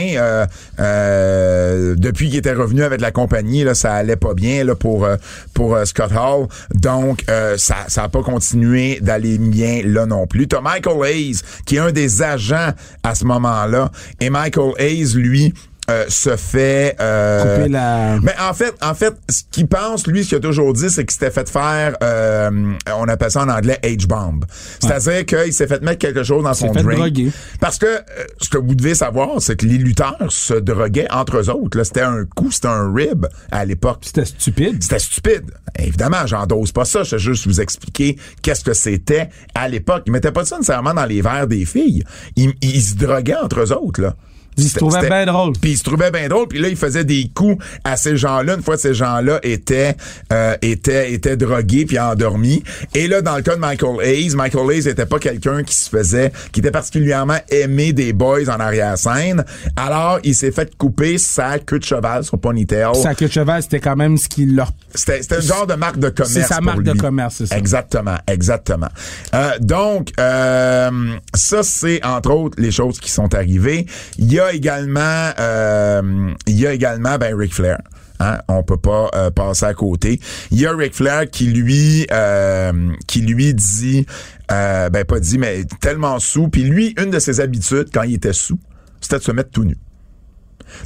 euh, 1.36 1.94
depuis 1.96 2.28
qu'il 2.28 2.38
était 2.38 2.52
revenu 2.52 2.82
avec 2.82 3.00
la 3.00 3.10
compagnie 3.10 3.62
là 3.64 3.74
ça 3.74 3.92
allait 3.92 4.16
pas 4.16 4.34
bien 4.34 4.64
pour 4.74 5.04
euh, 5.04 5.16
pour 5.54 5.74
euh, 5.74 5.84
Scott 5.84 6.10
Hall 6.12 6.46
donc 6.74 7.24
ça 7.56 7.76
ça 7.88 8.04
a 8.04 8.08
pas 8.08 8.22
continué 8.22 8.98
d'aller 9.00 9.38
bien 9.38 9.82
là 9.84 10.06
non 10.06 10.26
plus. 10.26 10.48
T'as 10.48 10.60
Michael 10.60 11.04
Hayes 11.04 11.36
qui 11.64 11.76
est 11.76 11.80
un 11.80 11.92
des 11.92 12.22
agents 12.22 12.70
à 13.02 13.14
ce 13.14 13.24
moment-là 13.24 13.90
et 14.20 14.30
Michael 14.30 14.72
Hayes 14.78 15.14
lui 15.14 15.52
euh, 15.90 16.04
se 16.08 16.36
fait 16.36 16.96
euh, 17.00 17.56
Couper 17.56 17.68
la- 17.68 18.18
mais 18.20 18.34
en 18.40 18.52
fait, 18.54 18.74
en 18.82 18.94
fait, 18.94 19.14
ce 19.28 19.42
qu'il 19.50 19.66
pense, 19.68 20.06
lui, 20.06 20.24
ce 20.24 20.30
qu'il 20.30 20.38
a 20.38 20.40
toujours 20.40 20.72
dit, 20.72 20.90
c'est 20.90 21.04
qu'il 21.04 21.12
s'était 21.12 21.30
fait 21.30 21.48
faire, 21.48 21.96
euh, 22.02 22.50
on 22.96 23.08
appelle 23.08 23.30
ça 23.30 23.42
en 23.42 23.48
anglais 23.48 23.78
H-bomb. 23.82 24.44
C'est-à-dire 24.80 25.24
qu'il 25.26 25.52
s'est 25.52 25.66
fait 25.66 25.82
mettre 25.82 25.98
quelque 25.98 26.22
chose 26.22 26.42
dans 26.44 26.54
son 26.54 26.72
fait 26.72 26.82
drink. 26.82 26.98
droguer. 26.98 27.30
Parce 27.60 27.78
que 27.78 27.86
euh, 27.86 28.00
ce 28.40 28.48
que 28.48 28.58
vous 28.58 28.74
devez 28.74 28.94
savoir, 28.94 29.40
c'est 29.40 29.56
que 29.56 29.66
les 29.66 29.78
lutteurs 29.78 30.16
se 30.28 30.54
droguaient 30.54 31.08
entre 31.12 31.38
eux 31.38 31.50
autres. 31.50 31.78
là. 31.78 31.84
C'était 31.84 32.02
un 32.02 32.24
coup, 32.24 32.50
c'était 32.50 32.68
un 32.68 32.92
rib 32.92 33.26
à 33.50 33.64
l'époque. 33.64 33.98
C'était 34.02 34.24
stupide. 34.24 34.82
C'était 34.82 34.98
stupide. 34.98 35.50
Évidemment, 35.78 36.26
j'endose 36.26 36.72
pas 36.72 36.84
ça. 36.84 37.02
Je 37.04 37.16
vais 37.16 37.18
juste 37.22 37.46
vous 37.46 37.60
expliquer 37.60 38.16
qu'est-ce 38.42 38.64
que 38.64 38.74
c'était 38.74 39.28
à 39.54 39.68
l'époque. 39.68 40.02
Ils 40.06 40.12
mettaient 40.12 40.32
pas 40.32 40.44
ça 40.44 40.56
nécessairement 40.56 40.94
dans 40.94 41.04
les 41.06 41.20
verres 41.22 41.46
des 41.46 41.64
filles. 41.64 42.02
Ils, 42.36 42.52
ils 42.62 42.82
se 42.82 42.94
droguaient 42.94 43.36
entre 43.42 43.60
eux 43.60 43.72
autres, 43.72 44.00
là. 44.00 44.14
Il 44.56 44.68
se 44.68 44.78
trouvait 44.78 45.08
bien 45.08 45.26
drôle. 45.26 45.52
Puis 45.60 45.72
il 45.72 45.78
se 45.78 45.84
trouvait 45.84 46.10
bien 46.10 46.28
drôle. 46.28 46.48
Puis 46.48 46.58
là, 46.58 46.68
il 46.68 46.76
faisait 46.76 47.04
des 47.04 47.30
coups 47.34 47.62
à 47.84 47.96
ces 47.96 48.16
gens-là. 48.16 48.54
Une 48.54 48.62
fois, 48.62 48.76
ces 48.76 48.94
gens-là 48.94 49.38
étaient 49.42 49.96
euh, 50.32 50.56
étaient 50.62 51.12
étaient 51.12 51.36
drogués 51.36 51.84
puis 51.84 51.98
endormis. 51.98 52.62
Et 52.94 53.08
là, 53.08 53.22
dans 53.22 53.36
le 53.36 53.42
cas 53.42 53.54
de 53.54 53.60
Michael 53.60 54.02
Hayes, 54.02 54.34
Michael 54.34 54.70
Hayes 54.70 54.88
était 54.88 55.06
pas 55.06 55.18
quelqu'un 55.18 55.62
qui 55.62 55.74
se 55.74 55.88
faisait, 55.90 56.32
qui 56.52 56.60
était 56.60 56.70
particulièrement 56.70 57.38
aimé 57.50 57.92
des 57.92 58.12
boys 58.12 58.48
en 58.48 58.60
arrière-scène. 58.60 59.44
Alors, 59.76 60.18
il 60.24 60.34
s'est 60.34 60.52
fait 60.52 60.74
couper 60.76 61.18
sa 61.18 61.58
queue 61.58 61.78
de 61.78 61.84
cheval, 61.84 62.24
son 62.24 62.38
ponytail. 62.38 62.94
Sa 62.94 63.14
queue 63.14 63.26
de 63.26 63.32
cheval, 63.32 63.62
c'était 63.62 63.80
quand 63.80 63.96
même 63.96 64.16
ce 64.16 64.28
qui 64.28 64.46
leur 64.46 64.72
C'était 64.94 65.22
c'était 65.22 65.36
un 65.36 65.40
genre 65.40 65.66
de 65.66 65.74
marque 65.74 65.98
de 65.98 66.08
commerce. 66.08 66.32
C'est 66.32 66.42
sa 66.42 66.60
marque 66.60 66.82
de 66.82 66.92
commerce, 66.92 67.36
c'est 67.38 67.46
ça. 67.46 67.58
Exactement, 67.58 68.16
exactement. 68.26 68.88
Euh, 69.34 69.50
donc, 69.60 70.12
euh, 70.18 70.90
ça, 71.34 71.62
c'est 71.62 72.04
entre 72.04 72.30
autres 72.30 72.60
les 72.60 72.70
choses 72.70 72.98
qui 73.00 73.10
sont 73.10 73.34
arrivées. 73.34 73.86
Il 74.18 74.32
y 74.32 74.40
a 74.40 74.45
également, 74.52 75.30
euh, 75.38 76.32
il 76.46 76.58
y 76.58 76.66
a 76.66 76.72
également, 76.72 77.18
ben, 77.18 77.36
Ric 77.36 77.54
Flair. 77.54 77.78
Hein, 78.18 78.38
on 78.48 78.62
peut 78.62 78.78
pas 78.78 79.10
euh, 79.14 79.30
passer 79.30 79.66
à 79.66 79.74
côté. 79.74 80.20
Il 80.50 80.58
y 80.58 80.66
a 80.66 80.72
Ric 80.74 80.94
Flair 80.94 81.28
qui 81.30 81.48
lui 81.48 82.06
euh, 82.10 82.92
qui 83.06 83.20
lui 83.20 83.52
dit 83.52 84.06
euh, 84.50 84.88
ben 84.88 85.04
pas 85.04 85.20
dit 85.20 85.36
mais 85.36 85.64
tellement 85.82 86.18
sous 86.18 86.48
puis 86.48 86.62
lui 86.62 86.94
une 86.98 87.10
de 87.10 87.18
ses 87.18 87.40
habitudes 87.40 87.88
quand 87.92 88.04
il 88.04 88.14
était 88.14 88.32
sous 88.32 88.58
c'était 89.02 89.18
de 89.18 89.22
se 89.22 89.32
mettre 89.32 89.50
tout 89.50 89.64
nu. 89.64 89.76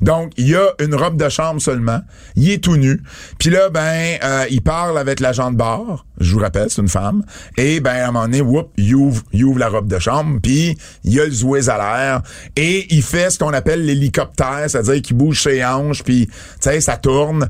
Donc, 0.01 0.33
il 0.37 0.49
y 0.49 0.55
a 0.55 0.73
une 0.81 0.95
robe 0.95 1.17
de 1.17 1.29
chambre 1.29 1.61
seulement. 1.61 2.01
Il 2.37 2.51
est 2.51 2.63
tout 2.63 2.77
nu. 2.77 3.03
Puis 3.39 3.51
là, 3.51 3.71
ben, 3.71 4.19
euh, 4.23 4.47
il 4.51 4.63
parle 4.63 4.99
avec 4.99 5.21
l'agent 5.21 5.51
de 5.51 5.57
bar. 5.57 6.07
Je 6.19 6.33
vous 6.35 6.41
rappelle, 6.41 6.71
c'est 6.71 6.83
une 6.83 6.89
femme. 6.89 7.25
Et 7.57 7.81
ben, 7.81 7.91
à 7.91 8.09
un 8.09 8.13
moment 8.13 8.25
donné, 8.27 8.41
whoop, 8.41 8.71
il 8.77 8.95
ouvre, 8.95 9.59
la 9.59 9.69
robe 9.69 9.89
de 9.89 9.99
chambre. 9.99 10.39
Puis, 10.43 10.77
il 11.05 11.15
y 11.15 11.21
a 11.21 11.25
le 11.25 11.33
zouez 11.33 11.69
à 11.69 11.77
l'air. 11.79 12.23
Et 12.57 12.95
il 12.95 13.03
fait 13.03 13.31
ce 13.31 13.39
qu'on 13.39 13.53
appelle 13.53 13.85
l'hélicoptère, 13.85 14.65
c'est-à-dire 14.69 15.03
qu'il 15.03 15.17
bouge 15.17 15.43
ses 15.43 15.65
hanches. 15.65 16.03
Puis, 16.03 16.27
tu 16.27 16.35
sais, 16.61 16.81
ça 16.81 16.97
tourne. 16.97 17.49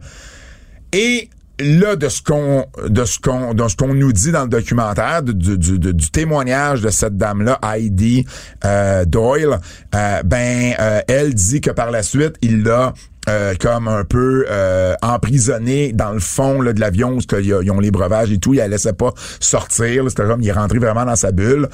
Et 0.93 1.29
là, 1.61 1.97
de 1.97 2.09
ce 2.09 2.23
qu'on 2.23 2.67
de 2.87 3.05
ce 3.05 3.19
qu'on 3.19 3.55
de 3.55 3.69
ce 3.69 3.77
qu'on 3.77 3.95
nous 3.95 4.13
dit 4.13 4.33
dans 4.33 4.43
le 4.43 4.49
documentaire, 4.49 5.23
du, 5.23 6.11
témoignage 6.11 6.81
de 6.81 6.91
cette 6.91 7.17
dame-là, 7.17 7.59
Heidi 7.63 8.27
euh, 8.65 9.05
Doyle, 9.05 9.59
euh, 9.95 10.23
ben 10.25 10.75
euh, 10.79 11.01
elle 11.09 11.35
dit 11.35 11.61
que 11.61 11.71
par 11.71 11.91
la 11.91 12.03
suite, 12.03 12.35
il 12.43 12.63
l'a 12.63 12.93
euh, 13.29 13.55
comme 13.61 13.87
un 13.87 14.05
peu 14.05 14.47
euh, 14.51 14.95
emprisonné 15.03 15.93
dans 15.93 16.13
le 16.13 16.21
fond 16.21 16.63
là, 16.63 16.73
de 16.73 16.81
l'avion 16.81 17.13
où 17.17 17.21
il 17.39 17.47
y 17.47 17.53
a- 17.53 17.61
ils 17.63 17.71
ont 17.71 17.79
les 17.79 17.91
breuvages 17.91 18.33
et 18.33 18.39
tout, 18.39 18.55
il 18.55 18.59
la 18.59 18.69
laissait 18.69 18.95
pas 18.95 19.13
sortir, 19.41 20.05
c'était 20.09 20.25
comme 20.25 20.41
il 20.41 20.49
est 20.49 20.53
rentré 20.53 20.79
vraiment 20.79 21.05
dans 21.05 21.17
sa 21.17 21.31
bulle 21.31 21.69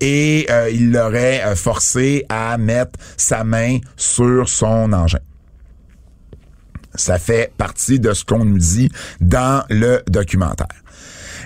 et 0.00 0.46
il 0.72 0.92
l'aurait 0.92 1.42
forcé 1.56 2.26
à 2.28 2.58
mettre 2.58 2.98
sa 3.16 3.44
main 3.44 3.78
sur 3.96 4.48
son 4.48 4.92
engin. 4.92 5.18
Ça 6.94 7.18
fait 7.18 7.52
partie 7.56 7.98
de 8.00 8.12
ce 8.12 8.24
qu'on 8.24 8.44
nous 8.44 8.58
dit 8.58 8.90
dans 9.20 9.64
le 9.70 10.02
documentaire. 10.08 10.66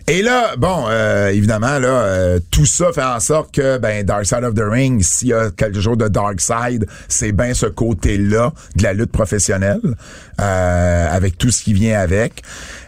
Et 0.07 0.23
là, 0.23 0.55
bon, 0.57 0.87
euh, 0.88 1.28
évidemment, 1.28 1.78
là, 1.78 1.88
euh, 1.88 2.40
tout 2.50 2.64
ça 2.64 2.93
fait 2.95 3.02
en 3.02 3.21
sorte 3.21 3.55
que, 3.55 3.76
ben, 3.76 4.05
Dark 4.07 4.25
Side 4.25 4.43
of 4.43 4.55
the 4.55 4.62
Ring, 4.62 5.02
s'il 5.02 5.28
y 5.28 5.33
a 5.35 5.50
quelque 5.50 5.81
chose 5.83 5.99
de 5.99 6.09
Dark 6.09 6.40
Side, 6.40 6.87
c'est 7.09 7.33
bien 7.33 7.52
ce 7.52 7.67
côté-là 7.67 8.52
de 8.76 8.83
la 8.83 8.95
lutte 8.95 9.12
professionnelle, 9.12 9.81
euh, 10.40 11.07
avec 11.11 11.37
tout 11.37 11.50
ce 11.50 11.62
qui 11.62 11.75
vient 11.75 11.99
avec. 12.00 12.43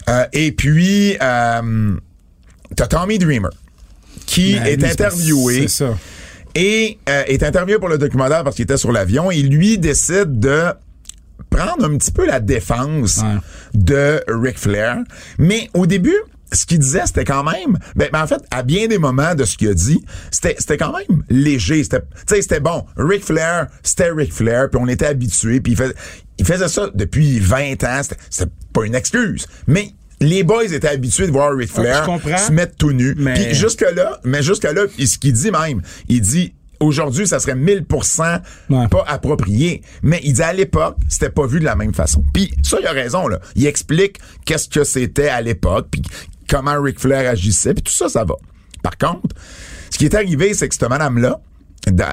Euh, 0.08 0.24
et 0.32 0.52
puis, 0.52 1.16
euh, 1.20 1.94
t'as 2.74 2.86
Tommy 2.86 3.18
Dreamer, 3.18 3.50
qui 4.24 4.54
Ben, 4.54 4.64
est 4.66 4.76
lui, 4.76 4.86
interviewé 4.86 5.60
C'est 5.68 5.84
ça. 5.84 5.94
et 6.54 6.98
euh, 7.08 7.22
est 7.26 7.42
interviewé 7.42 7.78
pour 7.78 7.90
le 7.90 7.98
documentaire 7.98 8.44
parce 8.44 8.56
qu'il 8.56 8.62
était 8.62 8.78
sur 8.78 8.92
l'avion 8.92 9.30
et 9.30 9.42
lui 9.42 9.76
décide 9.76 10.38
de 10.40 10.68
prendre 11.48 11.84
un 11.84 11.96
petit 11.96 12.10
peu 12.12 12.26
la 12.26 12.40
défense 12.40 13.18
Ouais. 13.18 13.38
de 13.74 14.22
Ric 14.28 14.58
Flair. 14.58 14.98
Mais 15.38 15.68
au 15.74 15.86
début, 15.86 16.16
ce 16.52 16.66
qu'il 16.66 16.80
disait, 16.80 17.02
c'était 17.06 17.24
quand 17.24 17.44
même, 17.44 17.78
ben, 17.94 18.08
ben, 18.12 18.22
en 18.22 18.26
fait, 18.26 18.42
à 18.50 18.62
bien 18.64 18.88
des 18.88 18.98
moments 18.98 19.34
de 19.36 19.44
ce 19.44 19.56
qu'il 19.56 19.68
a 19.68 19.74
dit, 19.74 20.04
c'était, 20.32 20.56
c'était 20.58 20.76
quand 20.78 20.92
même 20.92 21.22
léger. 21.28 21.82
C'était, 21.84 22.02
c'était 22.26 22.58
bon. 22.60 22.84
Ric 22.96 23.24
Flair, 23.24 23.68
c'était 23.84 24.10
Ric 24.10 24.32
Flair, 24.32 24.68
puis 24.68 24.80
on 24.82 24.88
était 24.88 25.06
habitués, 25.06 25.60
puis 25.60 25.72
il, 25.72 25.76
fais- 25.76 25.94
il 26.38 26.44
faisait 26.44 26.68
ça 26.68 26.90
depuis 26.92 27.38
20 27.38 27.84
ans. 27.84 28.00
C'était, 28.02 28.16
c'était 28.30 28.50
pas 28.72 28.84
une 28.84 28.96
excuse, 28.96 29.46
mais 29.68 29.90
les 30.20 30.42
boys 30.42 30.64
étaient 30.64 30.88
habitués 30.88 31.26
de 31.28 31.32
voir 31.32 31.54
Ric 31.56 31.70
Flair 31.72 32.00
je 32.02 32.06
comprends. 32.06 32.36
se 32.36 32.50
mettre 32.52 32.74
tout 32.76 32.92
nu. 32.92 33.14
Mais- 33.16 33.34
Puis 33.34 33.54
jusque-là, 33.54 34.20
mais 34.24 34.42
jusque-là, 34.42 34.86
puis 34.94 35.06
ce 35.06 35.18
qu'il 35.18 35.32
dit 35.32 35.50
même, 35.52 35.80
il 36.08 36.20
dit 36.20 36.54
aujourd'hui, 36.80 37.26
ça 37.26 37.38
serait 37.38 37.54
1000% 37.54 38.40
Ouais. 38.70 38.88
pas 38.88 39.04
approprié. 39.06 39.82
Mais 40.02 40.20
il 40.24 40.32
dit 40.34 40.42
à 40.42 40.52
l'époque, 40.52 40.96
c'était 41.08 41.30
pas 41.30 41.46
vu 41.46 41.60
de 41.60 41.64
la 41.64 41.76
même 41.76 41.94
façon. 41.94 42.22
Puis 42.32 42.52
ça, 42.62 42.78
il 42.80 42.86
a 42.86 42.92
raison, 42.92 43.28
là. 43.28 43.38
Il 43.54 43.66
explique 43.66 44.18
qu'est-ce 44.44 44.68
que 44.68 44.84
c'était 44.84 45.28
à 45.28 45.40
l'époque, 45.40 45.88
puis 45.90 46.02
comment 46.48 46.80
Ric 46.80 46.98
Flair 46.98 47.30
agissait, 47.30 47.74
puis 47.74 47.82
tout 47.82 47.92
ça, 47.92 48.08
ça 48.08 48.24
va. 48.24 48.34
Par 48.82 48.96
contre, 48.98 49.34
ce 49.90 49.98
qui 49.98 50.06
est 50.06 50.14
arrivé, 50.14 50.54
c'est 50.54 50.68
que 50.68 50.74
cette 50.74 50.88
madame-là, 50.88 51.40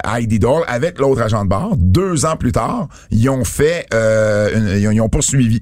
Heidi 0.05 0.39
Doll, 0.39 0.63
avec 0.67 0.97
l'autre 0.99 1.21
agent 1.21 1.43
de 1.43 1.49
bar, 1.49 1.75
deux 1.75 2.25
ans 2.25 2.37
plus 2.37 2.51
tard, 2.51 2.87
ils 3.11 3.29
ont 3.29 3.43
fait, 3.43 3.85
euh, 3.93 4.49
une- 4.55 4.79
ils, 4.81 4.87
ont, 4.87 4.91
ils 4.91 5.01
ont 5.01 5.09
poursuivi 5.09 5.61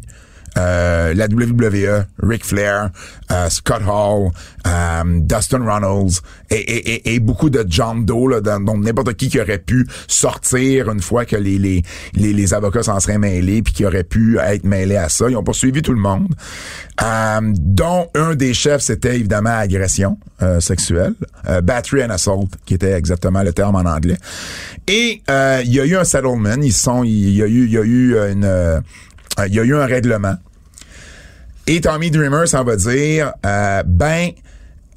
euh, 0.57 1.13
la 1.13 1.25
WWE, 1.25 2.05
Ric 2.23 2.45
Flair, 2.45 2.89
euh, 3.31 3.49
Scott 3.49 3.81
Hall, 3.85 4.31
euh, 4.65 5.19
Dustin 5.19 5.59
Runnels 5.59 6.21
et, 6.49 6.55
et, 6.55 6.93
et, 6.93 7.15
et 7.15 7.19
beaucoup 7.19 7.49
de 7.49 7.65
John 7.67 8.05
Doe, 8.05 8.29
là, 8.29 8.41
dont 8.41 8.77
n'importe 8.77 9.15
qui 9.15 9.29
qui 9.29 9.39
aurait 9.39 9.57
pu 9.57 9.85
sortir 10.07 10.89
une 10.89 11.01
fois 11.01 11.25
que 11.25 11.35
les, 11.35 11.57
les, 11.57 11.83
les, 12.13 12.33
les 12.33 12.53
avocats 12.53 12.83
s'en 12.83 12.99
seraient 12.99 13.17
mêlés 13.17 13.61
puis 13.61 13.73
qui 13.73 13.85
aurait 13.85 14.03
pu 14.03 14.37
être 14.39 14.63
mêlés 14.63 14.95
à 14.95 15.09
ça. 15.09 15.29
Ils 15.29 15.35
ont 15.35 15.43
poursuivi 15.43 15.81
tout 15.81 15.93
le 15.93 15.99
monde. 15.99 16.33
Euh, 17.03 17.39
dont 17.43 18.07
un 18.15 18.35
des 18.35 18.53
chefs, 18.53 18.81
c'était 18.81 19.15
évidemment 19.15 19.57
agression 19.57 20.17
euh, 20.41 20.61
sexuelle, 20.61 21.13
battery 21.63 22.03
and 22.03 22.11
assault, 22.11 22.47
qui 22.65 22.75
était 22.75 22.93
exactement 22.93 23.43
le 23.43 23.51
terme 23.51 23.75
en 23.75 23.89
anglais. 23.89 24.17
Et 24.87 25.21
il 25.27 25.73
y 25.73 25.79
a 25.79 25.85
eu 25.85 25.97
un 25.97 26.03
settlement. 26.05 26.55
Ils 26.61 26.73
il 27.05 27.35
y 27.35 27.43
a 27.43 27.47
eu, 27.47 27.65
il 27.65 27.71
y 27.71 27.77
a 27.77 27.83
eu 27.83 28.17
une, 28.31 28.81
il 29.47 29.53
y 29.53 29.59
a 29.59 29.63
eu 29.63 29.75
un 29.75 29.85
règlement. 29.85 30.37
Et 31.67 31.81
Tommy 31.81 32.11
Dreamer 32.11 32.47
s'en 32.47 32.63
va 32.63 32.75
dire, 32.75 33.33
euh, 33.45 33.83
ben, 33.85 34.29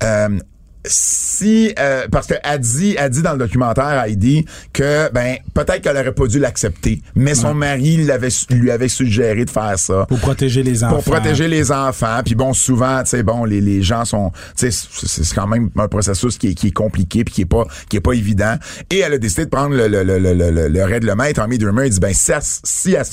euh, 0.03 0.39
si 0.85 1.75
euh, 1.79 2.07
parce 2.11 2.27
que 2.27 2.35
a 2.43 2.59
dit 2.59 2.97
a 2.99 3.09
dit 3.09 3.23
dans 3.23 3.33
le 3.33 3.39
documentaire 3.39 4.03
Heidi 4.05 4.45
que 4.73 5.11
ben 5.13 5.37
peut-être 5.55 5.83
qu'elle 5.83 5.97
aurait 5.97 6.13
pas 6.15 6.27
dû 6.27 6.39
l'accepter 6.39 7.03
mais 7.15 7.35
son 7.35 7.55
mari 7.55 8.05
l'avait 8.05 8.29
lui 8.51 8.71
avait 8.71 8.89
suggéré 8.89 9.45
de 9.45 9.51
faire 9.51 9.79
ça 9.79 10.07
Pour 10.09 10.19
protéger 10.21 10.63
les 10.63 10.85
enfants. 10.85 10.95
pour 10.97 11.05
protéger 11.05 11.49
les 11.49 11.73
enfants. 11.73 12.21
Puis 12.25 12.35
bon, 12.35 12.53
souvent, 12.53 13.03
tu 13.03 13.11
sais, 13.11 13.23
bon, 13.23 13.45
les, 13.45 13.61
les 13.61 13.83
gens 13.83 14.05
sont, 14.05 14.31
tu 14.57 14.71
sais, 14.71 14.87
c'est 14.93 15.25
c'est 15.25 15.35
quand 15.35 15.47
même 15.47 15.71
un 15.77 15.89
processus 15.89 16.39
qui 16.39 16.49
est, 16.49 16.55
qui 16.55 16.69
est 16.69 16.73
compliqué 16.73 17.25
puis 17.25 17.35
qui 17.35 17.41
est 17.43 17.47
pas, 17.47 17.65
qui 17.89 17.97
est 17.97 18.01
pas 18.01 18.13
évident. 18.13 18.55
Et 18.91 18.99
elle 18.99 19.15
a 19.15 19.19
décidé 19.19 19.45
de 19.45 19.51
prendre 19.51 19.75
le, 19.75 19.89
le, 19.89 20.03
le, 20.03 20.19
le, 20.19 20.33
le, 20.35 20.69
le 20.69 20.85
règlement. 20.85 21.25
Et 21.25 21.33
Tommy 21.33 21.59
Dreamer, 21.59 21.87
il 21.87 21.91
dit, 21.91 22.01
ben, 22.01 22.13
si, 22.15 22.33
elle 22.33 22.41
si, 22.43 22.93
elle 22.95 23.05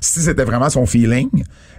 si 0.00 0.20
c'était 0.20 0.44
vraiment 0.44 0.70
son 0.70 0.86
feeling, 0.86 1.28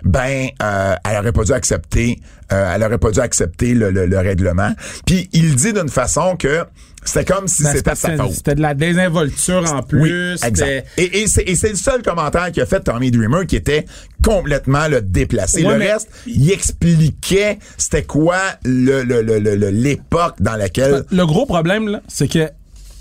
ben, 0.03 0.47
euh, 0.61 0.95
elle 1.09 1.17
aurait 1.19 1.31
pas 1.31 1.43
dû 1.43 1.51
accepter, 1.53 2.19
euh, 2.51 2.73
elle 2.75 2.83
aurait 2.83 2.97
pas 2.97 3.11
dû 3.11 3.19
accepter 3.19 3.73
le, 3.73 3.91
le, 3.91 4.05
le 4.05 4.17
règlement. 4.17 4.71
Puis 5.05 5.29
il 5.33 5.55
dit 5.55 5.73
d'une 5.73 5.89
façon 5.89 6.35
que 6.35 6.63
c'était 7.03 7.25
comme 7.25 7.47
si 7.47 7.61
Ben, 7.63 7.73
c'était 7.75 7.93
sa 7.95 8.17
faute. 8.17 8.31
C'était 8.31 8.55
de 8.55 8.61
la 8.61 8.73
désinvolture 8.73 9.71
en 9.71 9.83
plus. 9.83 10.33
Oui, 10.33 10.39
exact. 10.47 10.87
Et, 10.97 11.21
et 11.21 11.27
c'est 11.27 11.43
et 11.43 11.55
c'est 11.55 11.69
le 11.69 11.75
seul 11.75 12.01
commentaire 12.01 12.51
qu'il 12.51 12.63
a 12.63 12.65
fait 12.65 12.79
Tommy 12.79 13.11
Dreamer 13.11 13.45
qui 13.45 13.55
était 13.57 13.85
complètement 14.23 14.87
le 14.87 15.01
déplacé. 15.01 15.63
Ouais, 15.63 15.73
le 15.73 15.77
mais- 15.79 15.93
reste, 15.93 16.09
il 16.25 16.51
expliquait 16.51 17.59
c'était 17.77 18.03
quoi 18.03 18.37
le 18.63 19.03
le- 19.03 19.21
le- 19.21 19.37
le- 19.39 19.55
le- 19.55 19.69
l'époque 19.69 20.35
dans 20.39 20.55
laquelle 20.55 21.03
Le 21.11 21.25
gros 21.25 21.45
problème, 21.45 21.87
là, 21.89 22.01
c'est 22.07 22.27
que 22.27 22.49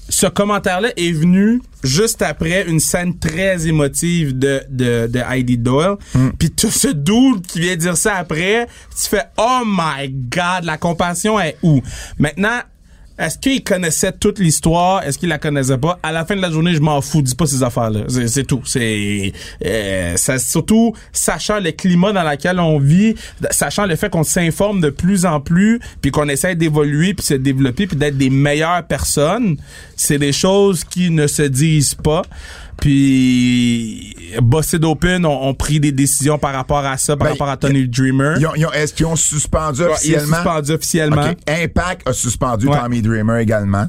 ce 0.08 0.26
commentaire-là 0.26 0.90
est 0.96 1.12
venu 1.12 1.62
juste 1.82 2.22
après 2.22 2.66
une 2.66 2.80
scène 2.80 3.18
très 3.18 3.66
émotive 3.66 4.38
de, 4.38 4.62
de, 4.68 5.06
de 5.06 5.18
Heidi 5.18 5.58
Doyle. 5.58 5.96
Hmm. 6.14 6.30
Puis 6.38 6.50
tout 6.50 6.70
ce 6.70 6.88
dude 6.88 7.46
qui 7.46 7.60
vient 7.60 7.76
dire 7.76 7.96
ça 7.96 8.16
après, 8.16 8.66
tu 8.90 9.08
fais 9.08 9.24
«Oh 9.38 9.62
my 9.66 10.08
God, 10.08 10.64
la 10.64 10.76
compassion 10.76 11.38
est 11.40 11.56
où?» 11.62 11.82
Maintenant, 12.18 12.60
est-ce 13.16 13.38
qu'il 13.38 13.62
connaissait 13.62 14.10
toute 14.10 14.40
l'histoire? 14.40 15.04
Est-ce 15.04 15.18
qu'il 15.18 15.28
la 15.28 15.38
connaissait 15.38 15.78
pas? 15.78 16.00
À 16.02 16.10
la 16.10 16.24
fin 16.24 16.34
de 16.34 16.40
la 16.40 16.50
journée, 16.50 16.74
je 16.74 16.80
m'en 16.80 17.00
fous. 17.00 17.22
Dis 17.22 17.36
pas 17.36 17.46
ces 17.46 17.62
affaires-là. 17.62 18.00
C'est, 18.08 18.44
tout. 18.44 18.62
C'est 18.64 19.32
euh, 19.64 20.16
surtout 20.38 20.94
sachant 21.12 21.60
le 21.60 21.70
climat 21.70 22.12
dans 22.12 22.28
lequel 22.28 22.58
on 22.58 22.80
vit, 22.80 23.14
sachant 23.50 23.86
le 23.86 23.94
fait 23.94 24.10
qu'on 24.10 24.24
s'informe 24.24 24.80
de 24.80 24.90
plus 24.90 25.26
en 25.26 25.40
plus, 25.40 25.80
puis 26.02 26.10
qu'on 26.10 26.28
essaie 26.28 26.56
d'évoluer, 26.56 27.14
puis 27.14 27.24
se 27.24 27.34
développer, 27.34 27.86
puis 27.86 27.96
d'être 27.96 28.18
des 28.18 28.30
meilleures 28.30 28.84
personnes. 28.84 29.58
C'est 29.96 30.18
des 30.18 30.32
choses 30.32 30.82
qui 30.82 31.10
ne 31.10 31.28
se 31.28 31.42
disent 31.42 31.94
pas. 31.94 32.22
Puis 32.78 34.16
Busted 34.42 34.84
Open 34.84 35.24
ont, 35.26 35.48
ont 35.48 35.54
pris 35.54 35.80
des 35.80 35.92
décisions 35.92 36.38
par 36.38 36.52
rapport 36.52 36.84
à 36.84 36.96
ça, 36.98 37.16
par 37.16 37.26
Ben, 37.26 37.32
rapport 37.32 37.48
à 37.48 37.56
Tony 37.56 37.86
Dreamer. 37.88 38.34
Ils 38.38 38.46
ont- 38.46 38.54
ils 38.56 38.66
ont- 38.66 38.72
Est-ce 38.72 38.92
qu'ils 38.94 39.06
ont 39.06 39.16
suspendu 39.16 39.80
Ouais, 39.82 39.86
il 39.86 39.90
est 39.90 39.94
officiellement? 40.16 40.36
suspendu 40.36 40.72
officiellement. 40.72 41.30
Impact 41.48 42.08
a 42.08 42.12
suspendu 42.12 42.66
Ouais. 42.68 42.78
Tommy 42.78 43.02
Dreamer 43.02 43.38
également. 43.38 43.86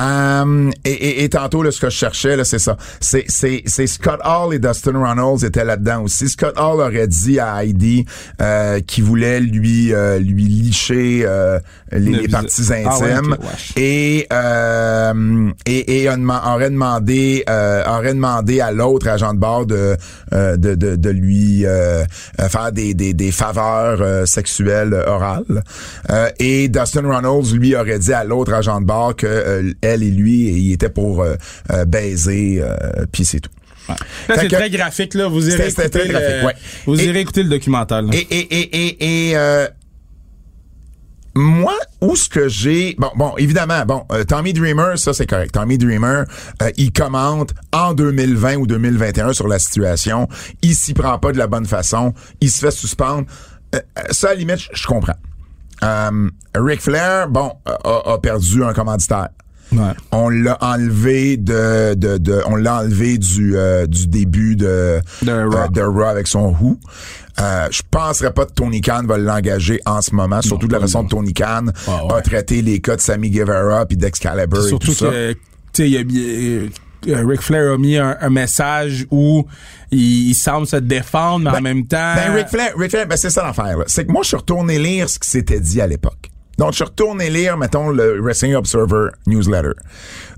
Um, 0.00 0.72
et, 0.86 0.90
et, 0.90 1.24
et 1.24 1.28
tantôt, 1.28 1.62
là, 1.62 1.70
ce 1.70 1.78
que 1.78 1.90
je 1.90 1.96
cherchais, 1.96 2.34
là, 2.34 2.44
c'est 2.44 2.58
ça. 2.58 2.78
C'est, 2.98 3.26
c'est, 3.28 3.62
c'est 3.66 3.86
Scott 3.86 4.20
Hall 4.24 4.54
et 4.54 4.58
Dustin 4.58 4.92
Runnels 4.94 5.44
étaient 5.44 5.66
là-dedans 5.66 6.04
aussi. 6.04 6.30
Scott 6.30 6.54
Hall 6.56 6.80
aurait 6.80 7.06
dit 7.08 7.38
à 7.38 7.62
Heidi 7.62 8.06
euh, 8.40 8.80
qu'il 8.80 9.04
voulait 9.04 9.40
lui 9.40 9.92
euh, 9.92 10.18
lui 10.18 10.44
licher 10.44 11.24
euh, 11.26 11.58
les, 11.92 12.10
les 12.22 12.28
parties 12.28 12.62
Ah 12.70 12.98
ouais, 13.00 13.12
intimes 13.12 13.32
ok, 13.34 13.40
wesh. 13.44 13.72
et 13.76 14.26
euh, 14.32 15.50
et, 15.66 16.04
et 16.04 16.06
deman- 16.08 16.40
aurait 16.54 16.70
demandé 16.70 17.44
euh, 17.50 17.82
aurait 18.12 18.32
demandé 18.32 18.60
à 18.60 18.72
l'autre 18.72 19.08
agent 19.08 19.34
de 19.34 19.38
bord 19.38 19.66
de 19.66 19.96
euh, 20.32 20.56
de, 20.56 20.74
de, 20.74 20.96
de 20.96 21.10
lui 21.10 21.66
euh, 21.66 22.04
euh, 22.40 22.48
faire 22.48 22.72
des, 22.72 22.94
des, 22.94 23.14
des 23.14 23.32
faveurs 23.32 24.00
euh, 24.00 24.26
sexuelles 24.26 24.94
orales 25.06 25.62
et 26.38 26.68
Dustin 26.68 27.02
Runnels 27.02 27.52
lui 27.56 27.74
aurait 27.76 27.98
dit 27.98 28.12
à 28.12 28.24
l'autre 28.24 28.52
agent 28.52 28.80
de 28.80 28.86
bord 28.86 29.16
que 29.16 29.72
elle 29.80 30.02
et 30.02 30.10
lui 30.10 30.48
il 30.48 30.72
était 30.72 30.88
pour 30.88 31.24
baiser 31.86 32.62
puis 33.12 33.24
c'est 33.24 33.40
tout 33.40 33.50
Là, 33.88 34.36
c'est 34.40 34.48
très 34.48 34.70
graphique, 34.70 35.14
là. 35.14 35.26
Vous 35.26 35.48
irez 35.50 35.66
écouter, 35.68 35.90
très 35.90 36.08
graphique, 36.08 36.28
le, 36.40 36.46
ouais. 36.46 36.54
vous 36.86 37.00
Et- 37.00 37.04
irez 37.06 37.20
écouter 37.20 37.42
le 37.42 37.48
documentaire. 37.48 38.00
là. 38.00 38.10
Et, 38.12 38.18
et, 38.18 38.60
et, 38.60 38.86
et, 38.86 39.30
et 39.30 39.36
euh, 39.36 39.66
moi, 41.34 41.74
où 42.00 42.14
ce 42.16 42.28
que 42.28 42.48
j'ai... 42.48 42.94
Bon, 42.98 43.10
bon, 43.16 43.34
évidemment, 43.38 43.84
bon, 43.86 44.04
euh, 44.12 44.24
Tommy 44.24 44.52
Dreamer, 44.52 44.98
ça 44.98 45.14
c'est 45.14 45.26
correct. 45.26 45.52
Tommy 45.54 45.78
Dreamer, 45.78 46.24
euh, 46.62 46.70
il 46.76 46.92
commente 46.92 47.52
en 47.72 47.94
2020 47.94 48.56
ou 48.56 48.66
2021 48.66 49.32
sur 49.32 49.48
la 49.48 49.58
situation. 49.58 50.28
Il 50.60 50.74
s'y 50.74 50.92
prend 50.94 51.18
pas 51.18 51.32
de 51.32 51.38
la 51.38 51.46
bonne 51.46 51.66
façon. 51.66 52.12
Il 52.40 52.50
se 52.50 52.58
fait 52.58 52.70
suspendre. 52.70 53.26
Euh, 53.74 53.80
ça, 54.10 54.28
à 54.28 54.30
la 54.34 54.36
limite, 54.40 54.58
je- 54.72 54.86
comprends. 54.86 55.14
Ric 56.54 56.80
Flair, 56.80 57.28
bon, 57.28 57.52
a 57.66 58.18
perdu 58.22 58.62
un 58.62 58.72
commanditaire. 58.72 59.28
Ouais. 59.70 59.92
On 60.10 60.28
l'a 60.28 60.58
enlevé 60.60 61.36
de, 61.36 61.94
de, 61.94 62.18
de 62.18 62.42
on 62.46 62.56
l'a 62.56 62.80
enlevé 62.80 63.16
du 63.18 63.56
euh, 63.56 63.86
du 63.86 64.06
début 64.06 64.56
de 64.56 65.00
De 65.22 65.30
Raw. 65.32 65.56
euh, 65.56 65.68
de 65.68 65.80
Raw 65.80 66.02
avec 66.02 66.26
son 66.26 66.54
Who. 66.60 66.78
Euh, 67.40 67.68
je 67.70 67.80
penserais 67.90 68.32
pas 68.32 68.44
que 68.44 68.52
Tony 68.52 68.80
Khan 68.82 69.02
va 69.06 69.16
l'engager 69.16 69.80
en 69.86 70.02
ce 70.02 70.14
moment, 70.14 70.42
surtout 70.42 70.66
de 70.68 70.72
la 70.74 70.80
façon 70.80 71.04
que 71.04 71.08
Tony 71.10 71.32
Khan 71.32 71.66
Ah, 71.88 72.04
ouais. 72.06 72.14
a 72.14 72.20
traité 72.20 72.60
les 72.60 72.80
cas 72.80 72.96
de 72.96 73.00
Sammy 73.00 73.30
Guevara 73.30 73.86
puis 73.86 73.96
d'Excalibur 73.96 74.64
et 74.64 74.68
Surtout 74.68 74.88
tout 74.88 74.94
ça. 74.94 75.06
que, 75.06 75.32
tu 75.32 75.38
sais, 75.72 75.88
il 75.90 75.92
y 75.92 75.96
a 75.96 77.16
euh, 77.16 77.24
Ric 77.26 77.40
Flair 77.40 77.72
a 77.72 77.78
mis 77.78 77.96
un, 77.96 78.16
un 78.20 78.30
message 78.30 79.06
où 79.10 79.44
il, 79.90 80.28
il 80.28 80.34
semble 80.34 80.66
se 80.66 80.76
défendre, 80.76 81.50
mais 81.50 81.58
en 81.58 81.62
même 81.62 81.86
temps. 81.86 82.14
Ben, 82.14 82.34
Ric 82.34 82.48
Flair, 82.48 82.74
Ric 82.76 82.90
Flair, 82.90 83.06
ben, 83.08 83.16
c'est 83.16 83.30
ça 83.30 83.42
l'affaire. 83.42 83.78
C'est 83.86 84.04
que 84.06 84.12
moi, 84.12 84.20
je 84.22 84.28
suis 84.28 84.36
retourné 84.36 84.78
lire 84.78 85.08
ce 85.08 85.18
qui 85.18 85.28
s'était 85.30 85.58
dit 85.60 85.80
à 85.80 85.86
l'époque. 85.86 86.30
Donc, 86.62 86.74
je 86.74 86.76
suis 86.76 86.84
retourné 86.84 87.28
lire, 87.28 87.56
mettons, 87.56 87.90
le 87.90 88.20
Wrestling 88.20 88.54
Observer 88.54 89.08
newsletter 89.26 89.72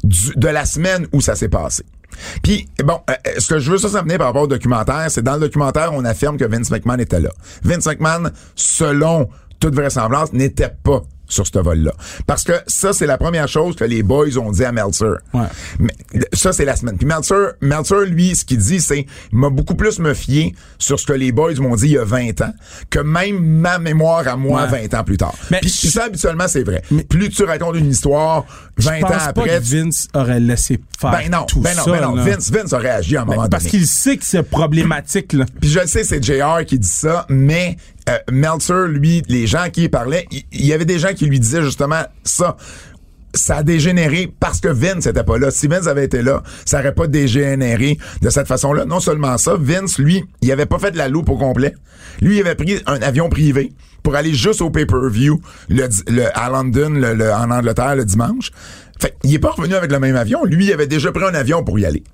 de 0.03 0.49
la 0.49 0.65
semaine 0.65 1.07
où 1.13 1.21
ça 1.21 1.35
s'est 1.35 1.51
passé. 1.51 1.85
Puis, 2.43 2.67
bon, 2.83 2.99
euh, 3.11 3.13
euh, 3.27 3.31
ce 3.37 3.47
que 3.47 3.59
je 3.59 3.71
veux 3.71 3.77
ça 3.77 3.91
s'amener 3.91 4.17
par 4.17 4.29
rapport 4.29 4.45
au 4.45 4.47
documentaire, 4.47 5.05
c'est 5.11 5.21
dans 5.21 5.35
le 5.35 5.41
documentaire, 5.41 5.91
on 5.93 6.03
affirme 6.07 6.39
que 6.39 6.47
Vince 6.47 6.71
McMahon 6.71 6.97
était 6.97 7.21
là. 7.21 7.29
Vince 7.63 7.85
McMahon, 7.85 8.31
selon 8.55 9.29
toute 9.61 9.75
vraisemblance, 9.75 10.33
n'était 10.33 10.73
pas 10.83 11.03
sur 11.29 11.47
ce 11.47 11.59
vol-là. 11.59 11.93
Parce 12.27 12.45
que 12.45 12.53
ça, 12.67 12.93
c'est 12.93 13.07
la 13.07 13.19
première 13.19 13.49
chose 13.49 13.77
que 13.77 13.85
les 13.85 14.03
boys 14.03 14.37
ont 14.39 14.51
dit 14.53 14.65
à 14.65 14.73
Meltzer. 14.73 15.15
Ouais. 15.33 15.47
Mais 15.79 15.93
ça, 16.33 16.53
c'est 16.53 16.65
la 16.65 16.77
semaine. 16.77 16.97
Puis 16.97 17.07
Meltzer, 17.07 17.53
Meltzer, 17.61 18.05
lui, 18.07 18.35
ce 18.37 18.45
qu'il 18.45 18.59
dit, 18.59 18.81
c'est 18.81 19.07
il 19.33 19.39
m'a 19.39 19.49
beaucoup 19.51 19.75
plus 19.75 19.99
me 19.99 20.15
fié 20.15 20.55
sur 20.79 20.99
ce 21.01 21.07
que 21.07 21.13
les 21.13 21.33
boys 21.33 21.55
m'ont 21.59 21.75
dit 21.77 21.87
il 21.87 21.93
y 21.93 21.99
a 21.99 22.05
20 22.05 22.41
ans 22.43 22.53
que 22.91 22.99
même 23.01 23.39
ma 23.45 23.79
mémoire 23.79 24.27
à 24.29 24.37
moi 24.37 24.63
Ouais. 24.71 24.89
20 24.89 24.99
ans 25.01 25.05
plus 25.05 25.17
tard. 25.17 25.35
Mais 25.51 25.59
puis, 25.61 25.69
je- 25.71 25.89
ça, 25.89 26.05
habituellement, 26.05 26.47
c'est 26.49 26.63
vrai. 26.63 26.83
plus 27.09 27.29
tu 27.31 27.45
racontes 27.45 27.77
une 27.77 27.91
histoire 27.91 28.45
20 28.77 28.97
je 28.97 29.01
pense 29.03 29.11
ans 29.11 29.17
pas 29.17 29.25
après... 29.25 29.49
que 29.59 29.63
Vince 29.63 30.09
aurait 30.15 30.41
laissé 30.41 30.79
faire 30.99 31.11
ben 31.11 31.31
non, 31.31 31.45
tout 31.47 31.61
ben 31.61 31.75
non, 31.77 31.85
ça. 31.85 31.91
ben 31.93 32.01
non. 32.03 32.15
Vince, 32.17 32.51
Vince 32.51 32.73
a 32.73 32.79
réagi 32.79 33.17
à 33.17 33.23
un 33.23 33.25
moment 33.25 33.49
Parce 33.49 33.65
donné. 33.65 33.71
qu'il 33.71 33.87
sait 33.87 34.17
que 34.17 34.25
c'est 34.25 34.43
problématique, 34.43 35.33
là. 35.33 35.45
Puis 35.61 35.71
je 35.71 35.81
le 35.81 35.87
sais, 35.87 36.05
c'est 36.05 36.23
JR 36.23 36.65
qui 36.67 36.79
dit 36.79 36.89
ça, 36.89 37.27
mais 37.29 37.77
euh, 38.09 38.19
Meltzer, 38.31 38.87
lui, 38.89 39.23
les 39.29 39.47
gens 39.47 39.69
qui 39.73 39.85
y 39.85 39.89
parlaient, 39.89 40.27
il 40.31 40.65
y, 40.67 40.73
avait 40.73 40.85
des 40.85 40.99
gens 40.99 41.15
qui 41.15 41.27
lui 41.27 41.41
disaient 41.41 41.63
justement 41.63 42.03
ça. 42.23 42.57
Ça 43.37 43.57
a 43.57 43.63
dégénéré 43.65 44.33
parce 44.39 44.61
que 44.61 44.69
Vince 44.69 45.07
n'était 45.07 45.25
pas 45.25 45.39
là. 45.39 45.51
Si 45.51 45.67
Vince 45.67 45.89
avait 45.89 46.05
été 46.05 46.23
là, 46.23 46.43
ça 46.65 46.79
aurait 46.79 46.95
pas 46.95 47.09
dégénéré 47.09 47.99
de 48.23 48.31
cette 48.31 48.47
façon-là. 48.47 48.85
Non 48.85 49.01
seulement 49.01 49.37
ça, 49.39 49.57
Vince, 49.59 49.99
lui, 49.99 50.25
il 50.41 50.53
avait 50.53 50.67
pas 50.67 50.79
fait 50.79 50.93
de 50.93 50.99
la 50.99 51.09
loupe 51.09 51.29
au 51.31 51.37
complet. 51.37 51.75
Lui, 52.23 52.37
il 52.37 52.41
avait 52.43 52.55
pris 52.55 52.81
un 52.87 53.03
avion 53.03 53.29
privé 53.29 53.73
pour 54.05 54.15
aller 54.15 54.35
juste 54.35 54.61
au 54.61 54.71
pay-per-view 54.71 55.41
le, 55.69 55.89
le- 56.09 56.39
à 56.39 56.49
London, 56.49 56.91
le- 56.91 57.15
le- 57.15 57.33
en 57.33 57.51
Angleterre, 57.51 57.97
le 57.97 58.05
dimanche. 58.05 58.53
Fait 59.01 59.17
il 59.25 59.35
est 59.35 59.39
pas 59.41 59.51
revenu 59.51 59.75
avec 59.75 59.91
le 59.91 59.99
même 59.99 60.15
avion. 60.15 60.45
Lui, 60.45 60.67
il 60.67 60.73
avait 60.73 60.87
déjà 60.87 61.11
pris 61.11 61.25
un 61.25 61.35
avion 61.35 61.65
pour 61.65 61.77
y 61.81 61.87
aller. 61.87 62.05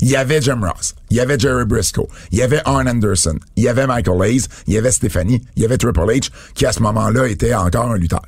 Il 0.00 0.08
y 0.08 0.16
avait 0.16 0.40
Jim 0.40 0.60
Ross, 0.62 0.94
il 1.10 1.16
y 1.16 1.20
avait 1.20 1.38
Jerry 1.38 1.64
Briscoe, 1.64 2.08
il 2.32 2.38
y 2.38 2.42
avait 2.42 2.60
Arn 2.64 2.88
Anderson, 2.88 3.38
il 3.56 3.64
y 3.64 3.68
avait 3.68 3.86
Michael 3.86 4.22
Hayes, 4.22 4.46
il 4.66 4.74
y 4.74 4.78
avait 4.78 4.90
Stephanie, 4.90 5.42
il 5.56 5.62
y 5.62 5.64
avait 5.64 5.78
Triple 5.78 6.00
H, 6.00 6.30
qui 6.54 6.66
à 6.66 6.72
ce 6.72 6.80
moment-là 6.82 7.26
était 7.28 7.54
encore 7.54 7.90
un 7.90 7.96
lutteur. 7.96 8.22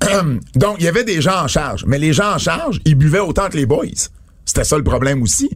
Donc, 0.54 0.76
il 0.78 0.84
y 0.84 0.88
avait 0.88 1.04
des 1.04 1.20
gens 1.20 1.44
en 1.44 1.48
charge, 1.48 1.84
mais 1.86 1.98
les 1.98 2.12
gens 2.12 2.34
en 2.34 2.38
charge, 2.38 2.80
ils 2.84 2.94
buvaient 2.94 3.20
autant 3.20 3.48
que 3.48 3.56
les 3.56 3.66
boys. 3.66 3.86
C'était 4.44 4.64
ça 4.64 4.76
le 4.76 4.84
problème 4.84 5.22
aussi, 5.22 5.50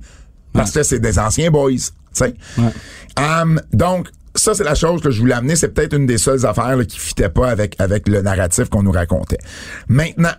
parce 0.52 0.70
que 0.70 0.83
c'est 0.83 1.00
des 1.00 1.18
anciens 1.18 1.50
boys, 1.50 1.72
tu 1.72 1.90
sais. 2.12 2.35
Um, 3.18 3.61
donc, 3.72 4.09
ça, 4.35 4.54
c'est 4.54 4.64
la 4.64 4.74
chose 4.74 5.02
que 5.02 5.11
je 5.11 5.20
voulais 5.20 5.35
amener. 5.35 5.57
C'est 5.57 5.68
peut-être 5.68 5.94
une 5.94 6.07
des 6.07 6.18
seules 6.18 6.46
affaires 6.46 6.76
là, 6.76 6.85
qui 6.85 6.98
fitait 6.98 7.28
pas 7.28 7.48
avec, 7.48 7.74
avec 7.81 8.09
le 8.09 8.22
narratif 8.22 8.68
qu'on 8.68 8.83
nous 8.83 8.92
racontait. 8.92 9.38
Maintenant, 9.88 10.33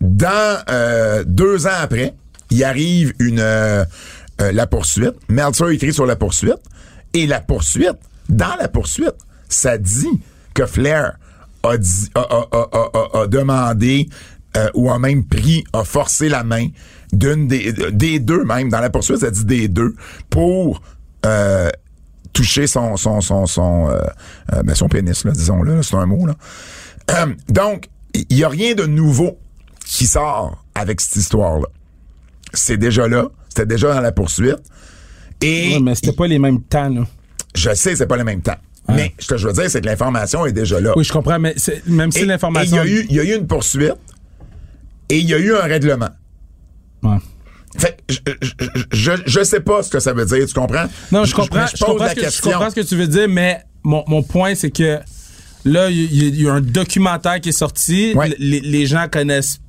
dans 0.00 0.62
euh, 0.68 1.24
deux 1.26 1.66
ans 1.66 1.78
après, 1.80 2.14
il 2.50 2.62
arrive 2.64 3.12
une 3.18 3.38
euh, 3.40 3.84
euh, 4.40 4.52
la 4.52 4.66
poursuite. 4.66 5.14
Meltzer 5.28 5.68
écrit 5.70 5.92
sur 5.92 6.06
la 6.06 6.16
poursuite. 6.16 6.58
Et 7.12 7.26
la 7.26 7.40
poursuite, 7.40 7.96
dans 8.28 8.54
la 8.58 8.68
poursuite, 8.68 9.14
ça 9.48 9.78
dit 9.78 10.20
que 10.54 10.64
Flair 10.66 11.18
a, 11.62 11.76
dit- 11.76 12.08
a, 12.14 12.20
a- 12.20 13.20
a- 13.22 13.26
demandé 13.26 14.08
euh, 14.56 14.68
ou 14.74 14.90
a 14.90 14.98
même 14.98 15.24
pris, 15.24 15.64
a 15.72 15.84
forcé 15.84 16.28
la 16.28 16.44
main 16.44 16.68
d'une 17.12 17.48
des, 17.48 17.72
des 17.92 18.18
deux 18.20 18.44
même. 18.44 18.68
Dans 18.68 18.80
la 18.80 18.90
poursuite, 18.90 19.18
ça 19.18 19.30
dit 19.30 19.44
des 19.44 19.68
deux 19.68 19.94
pour 20.30 20.80
euh, 21.26 21.68
toucher 22.32 22.66
son 22.68 22.96
son 22.96 23.20
son 23.20 23.46
son 23.46 23.88
euh, 23.90 24.00
euh, 24.54 24.62
ben, 24.62 24.74
son 24.74 24.88
pénis 24.88 25.24
là, 25.24 25.32
disons-le, 25.32 25.82
c'est 25.82 25.96
un 25.96 26.06
mot 26.06 26.26
là. 26.26 26.34
Donc, 27.48 27.88
il 28.14 28.36
y 28.38 28.44
a 28.44 28.48
rien 28.48 28.74
de 28.74 28.86
nouveau 28.86 29.38
qui 29.84 30.06
sort 30.06 30.64
avec 30.76 31.00
cette 31.00 31.16
histoire-là. 31.16 31.66
C'est 32.52 32.76
déjà 32.76 33.06
là, 33.08 33.28
c'était 33.48 33.66
déjà 33.66 33.94
dans 33.94 34.00
la 34.00 34.12
poursuite. 34.12 34.56
Et 35.42 35.74
Ouais, 35.74 35.80
mais 35.80 35.94
c'était 35.94 36.12
pas 36.12 36.26
les 36.26 36.38
mêmes 36.38 36.62
temps, 36.62 36.88
là. 36.88 37.06
je 37.54 37.74
sais, 37.74 37.96
c'est 37.96 38.06
pas 38.06 38.16
le 38.16 38.24
même 38.24 38.42
temps. 38.42 38.56
Mais 38.88 39.14
ce 39.18 39.28
que 39.28 39.36
je 39.36 39.46
veux 39.46 39.52
dire, 39.52 39.70
c'est 39.70 39.80
que 39.80 39.86
l'information 39.86 40.44
est 40.46 40.52
déjà 40.52 40.80
là. 40.80 40.92
Oui, 40.96 41.04
je 41.04 41.12
comprends, 41.12 41.38
mais 41.38 41.54
même 41.86 42.10
si 42.10 42.26
l'information. 42.26 42.82
Il 42.84 42.90
y, 42.90 42.96
a 42.96 43.00
eu- 43.00 43.06
il 43.08 43.16
y 43.16 43.20
a 43.20 43.24
eu 43.24 43.36
une 43.38 43.46
poursuite 43.46 43.94
et 45.08 45.18
il 45.18 45.28
y 45.28 45.34
a 45.34 45.38
eu 45.38 45.54
un 45.54 45.62
règlement. 45.62 46.08
Ouais. 47.02 47.16
Fait 47.78 47.96
je, 48.08 48.16
je, 48.42 48.52
je, 48.90 49.12
je 49.26 49.44
sais 49.44 49.60
pas 49.60 49.82
ce 49.84 49.90
que 49.90 50.00
ça 50.00 50.12
veut 50.12 50.24
dire, 50.26 50.44
tu 50.44 50.54
comprends? 50.54 50.86
Non, 51.12 51.24
je 51.24 51.34
comprends, 51.34 51.66
je, 51.66 51.72
pose 51.72 51.80
comprends 51.88 52.04
la 52.04 52.10
ce 52.10 52.14
que, 52.16 52.20
je 52.22 52.26
question. 52.26 52.50
comprends 52.50 52.70
ce 52.70 52.74
que 52.74 52.80
tu 52.80 52.96
veux 52.96 53.06
dire, 53.06 53.28
mais 53.28 53.60
mon, 53.84 54.02
mon 54.08 54.24
point, 54.24 54.56
c'est 54.56 54.72
que 54.72 54.98
là, 55.64 55.88
il 55.88 56.40
y, 56.40 56.48
a 56.48 56.54
un 56.54 56.60
documentaire 56.60 57.40
qui 57.40 57.50
est 57.50 57.52
sorti. 57.52 58.12
Ouais. 58.16 58.34
Les, 58.40 58.58
les 58.60 58.86
gens 58.86 59.06
connaissent, 59.08 59.60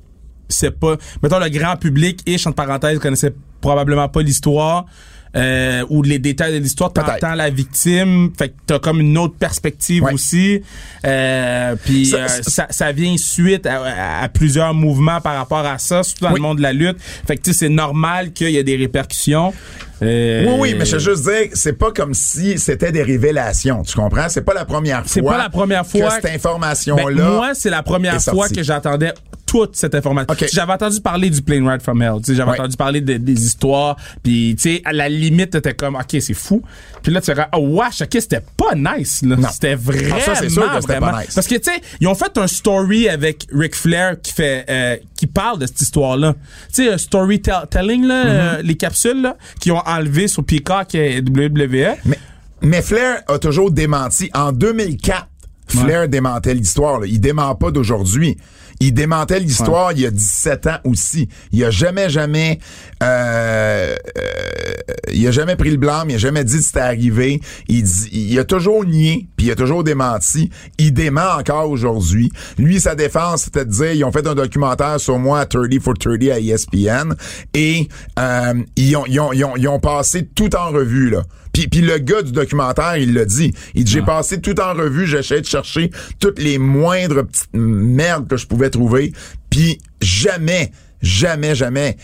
c'est 0.52 0.70
pas, 0.78 0.96
mettons 1.22 1.38
le 1.38 1.48
grand 1.48 1.76
public 1.76 2.20
et, 2.26 2.36
entre 2.46 2.54
parenthèses, 2.54 2.98
connaissait 2.98 3.34
probablement 3.60 4.08
pas 4.08 4.22
l'histoire. 4.22 4.86
Euh, 5.34 5.82
ou 5.88 6.02
les 6.02 6.18
détails 6.18 6.52
de 6.52 6.58
l'histoire, 6.58 6.92
t'entends 6.92 7.34
la 7.34 7.48
victime, 7.48 8.30
fait 8.36 8.50
que 8.50 8.54
t'as 8.66 8.78
comme 8.78 9.00
une 9.00 9.16
autre 9.16 9.34
perspective 9.34 10.02
Ouais. 10.02 10.12
aussi. 10.12 10.60
Euh, 11.06 11.74
puis 11.82 12.04
Ça- 12.04 12.16
euh, 12.18 12.28
ça- 12.42 12.66
ça, 12.68 12.92
vient 12.92 13.16
suite 13.16 13.64
à, 13.66 14.28
plusieurs 14.28 14.74
mouvements 14.74 15.22
par 15.22 15.36
rapport 15.38 15.64
à 15.64 15.78
ça, 15.78 16.02
surtout 16.02 16.24
dans 16.24 16.32
Oui. 16.32 16.36
le 16.36 16.42
monde 16.42 16.58
de 16.58 16.62
la 16.62 16.74
lutte. 16.74 16.98
Fait 17.26 17.36
que 17.38 17.40
tu 17.40 17.54
sais, 17.54 17.60
c'est 17.60 17.68
normal 17.70 18.32
qu'il 18.32 18.50
y 18.50 18.58
ait 18.58 18.62
des 18.62 18.76
répercussions. 18.76 19.54
Euh, 20.02 20.44
Oui, 20.48 20.54
oui, 20.58 20.74
mais 20.78 20.84
je 20.84 20.96
veux 20.96 21.14
juste 21.14 21.22
dire, 21.24 21.48
c'est 21.54 21.78
pas 21.78 21.92
comme 21.92 22.12
si 22.12 22.58
c'était 22.58 22.92
des 22.92 23.02
révélations, 23.02 23.84
tu 23.84 23.94
comprends? 23.96 24.28
C'est 24.28 24.42
pas 24.44 24.52
la 24.52 24.66
première 24.66 24.98
fois. 24.98 25.08
C'est 25.08 25.22
pas 25.22 25.38
la 25.38 25.48
première 25.48 25.86
fois 25.86 26.08
que 26.08 26.14
cette 26.26 26.34
information-là. 26.34 27.04
Ben, 27.24 27.30
moi, 27.36 27.54
c'est 27.54 27.70
la 27.70 27.82
première 27.82 28.20
fois 28.20 28.34
sortie. 28.34 28.54
que 28.56 28.62
j'entendais 28.62 29.14
toute 29.52 29.76
cette 29.76 29.94
information. 29.94 30.34
J'avais 30.50 30.72
entendu 30.72 30.98
parler 31.02 31.28
du 31.28 31.42
Plane 31.42 31.68
Ride 31.68 31.82
from 31.82 32.00
Hell. 32.00 32.14
J'avais 32.26 32.42
Ouais. 32.52 32.58
entendu 32.58 32.74
parler 32.74 33.02
de- 33.02 33.18
des 33.18 33.44
histoires. 33.44 33.96
Puis, 34.22 34.56
tu 34.56 34.76
sais, 34.76 34.82
à 34.86 34.94
la 34.94 35.10
limite, 35.10 35.50
t'étais 35.50 35.74
comme, 35.74 35.94
OK, 35.94 36.16
c'est 36.20 36.32
fou. 36.32 36.62
Puis 37.02 37.12
là, 37.12 37.20
tu 37.20 37.30
dirais, 37.34 37.48
oh, 37.54 37.58
wesh, 37.78 38.00
OK, 38.00 38.08
c'était 38.12 38.40
pas 38.56 38.74
nice. 38.74 39.22
C'était 39.52 39.74
vraiment, 39.74 40.14
Ah, 40.16 40.20
ça, 40.20 40.34
c'est 40.36 40.48
sûr 40.48 40.62
que 40.72 40.80
c'était 40.80 40.94
pas 40.94 41.00
vraiment. 41.00 41.18
nice. 41.20 41.34
Parce 41.34 41.46
que, 41.46 41.56
tu 41.56 41.70
sais, 41.70 41.80
ils 42.00 42.08
ont 42.08 42.14
fait 42.14 42.38
un 42.38 42.46
story 42.46 43.10
avec 43.10 43.46
Ric 43.52 43.74
Flair 43.76 44.18
qui 44.22 44.32
fait, 44.32 44.64
euh, 44.70 44.96
qui 45.14 45.26
parle 45.26 45.58
de 45.58 45.66
cette 45.66 45.82
histoire-là. 45.82 46.34
Tu 46.72 46.84
sais, 46.86 46.96
storytelling, 46.96 48.06
là, 48.06 48.24
Mm-hmm. 48.24 48.58
euh, 48.58 48.62
les 48.62 48.74
capsules, 48.76 49.20
là, 49.20 49.36
qui 49.60 49.70
ont 49.70 49.82
enlevé 49.86 50.28
sur 50.28 50.44
Peacock 50.44 50.94
et 50.94 51.20
WWE. 51.20 51.96
Mais, 52.06 52.18
mais 52.62 52.80
Flair 52.80 53.22
a 53.28 53.38
toujours 53.38 53.70
démenti. 53.70 54.30
En 54.34 54.52
2004, 54.52 55.26
Flair 55.68 56.08
démentait 56.08 56.54
l'histoire. 56.54 57.04
Il 57.06 57.20
dément 57.20 57.54
pas 57.54 57.70
d'aujourd'hui. 57.70 58.36
Il 58.82 58.92
démentait 58.92 59.38
l'histoire 59.38 59.92
il 59.92 60.00
y 60.00 60.06
a 60.06 60.10
17 60.10 60.66
ans 60.66 60.78
aussi. 60.82 61.28
Il 61.52 61.62
a 61.62 61.70
jamais, 61.70 62.10
jamais, 62.10 62.58
euh, 63.00 63.94
euh, 64.18 64.72
il 65.12 65.24
a 65.24 65.30
jamais 65.30 65.54
pris 65.54 65.70
le 65.70 65.76
blâme. 65.76 66.10
Il 66.10 66.16
a 66.16 66.18
jamais 66.18 66.42
dit 66.42 66.56
que 66.56 66.64
c'était 66.64 66.80
arrivé. 66.80 67.40
Il, 67.68 67.84
dit, 67.84 68.08
il 68.10 68.38
a 68.40 68.44
toujours 68.44 68.84
nié, 68.84 69.28
puis 69.36 69.46
il 69.46 69.52
a 69.52 69.54
toujours 69.54 69.84
démenti. 69.84 70.50
Il 70.78 70.92
dément 70.92 71.36
encore 71.38 71.70
aujourd'hui. 71.70 72.32
Lui, 72.58 72.80
sa 72.80 72.96
défense, 72.96 73.44
c'était 73.44 73.64
de 73.64 73.70
dire, 73.70 73.92
ils 73.92 74.04
ont 74.04 74.10
fait 74.10 74.26
un 74.26 74.34
documentaire 74.34 74.98
sur 74.98 75.16
moi 75.16 75.38
à 75.38 75.46
30 75.46 75.78
for 75.80 75.94
30 75.96 76.20
à 76.32 76.40
ESPN 76.40 77.14
et 77.54 77.88
euh, 78.18 78.54
ils, 78.74 78.96
ont, 78.96 79.06
ils, 79.06 79.20
ont, 79.20 79.32
ils, 79.32 79.44
ont, 79.44 79.56
ils 79.56 79.68
ont 79.68 79.78
passé 79.78 80.26
tout 80.26 80.56
en 80.56 80.70
revue 80.70 81.10
là. 81.10 81.22
Puis, 81.52 81.68
puis 81.68 81.80
le 81.80 81.98
gars 81.98 82.22
du 82.22 82.32
documentaire, 82.32 82.96
il 82.96 83.12
l'a 83.14 83.24
dit. 83.24 83.52
Il 83.74 83.84
dit, 83.84 83.92
j'ai 83.92 84.02
passé 84.02 84.40
tout 84.40 84.58
en 84.60 84.72
revue, 84.74 85.06
j'essayais 85.06 85.40
de 85.40 85.46
chercher 85.46 85.90
toutes 86.18 86.38
les 86.38 86.58
moindres 86.58 87.26
petites 87.26 87.54
merdes 87.54 88.28
que 88.28 88.36
je 88.36 88.46
pouvais 88.46 88.70
trouver. 88.70 89.12
Puis 89.50 89.78
jamais, 90.00 90.72
jamais, 91.02 91.54
jamais. 91.54 91.96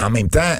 En 0.00 0.10
même 0.10 0.28
temps, 0.28 0.56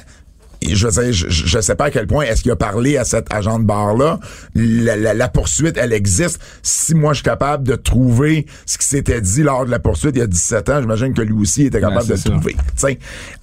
je 0.73 0.87
veux 0.87 1.03
dire, 1.03 1.13
je, 1.29 1.59
sais 1.59 1.75
pas 1.75 1.85
à 1.85 1.91
quel 1.91 2.07
point 2.07 2.25
est-ce 2.25 2.41
qu'il 2.43 2.51
a 2.51 2.55
parlé 2.55 2.97
à 2.97 3.03
cet 3.05 3.33
agent 3.33 3.59
de 3.59 3.65
bar-là. 3.65 4.19
La, 4.55 4.95
la- 4.95 5.13
la 5.13 5.27
poursuite, 5.29 5.77
elle 5.77 5.93
existe. 5.93 6.39
Si 6.61 6.95
moi, 6.95 7.13
je 7.13 7.17
suis 7.17 7.23
capable 7.23 7.67
de 7.67 7.75
trouver 7.75 8.45
ce 8.65 8.77
qui 8.77 8.87
s'était 8.87 9.21
dit 9.21 9.43
lors 9.43 9.65
de 9.65 9.71
la 9.71 9.79
poursuite 9.79 10.15
il 10.15 10.19
y 10.19 10.21
a 10.21 10.27
17 10.27 10.69
ans, 10.69 10.81
j'imagine 10.81 11.13
que 11.13 11.21
lui 11.21 11.33
aussi 11.33 11.63
était 11.65 11.79
capable 11.81 12.01
Ouais, 12.01 12.05
de 12.07 12.11
le 12.11 12.17
c'est 12.17 12.23
ça. 12.23 12.29
trouver. 12.29 12.55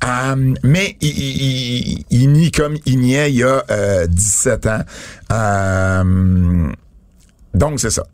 Euh, 0.05 0.55
mais 0.63 0.97
il, 1.01 1.09
il, 1.09 1.89
il- 1.93 2.05
il 2.11 2.33
nie 2.33 2.51
comme 2.51 2.77
il 2.87 3.01
niait 3.01 3.31
il 3.31 3.37
y 3.37 3.43
a 3.45 3.65
euh, 3.71 4.07
17 4.07 4.67
ans. 4.67 4.81
Euh, 5.33 6.69
donc, 7.55 7.81
c'est 7.81 7.91
ça. 7.91 8.05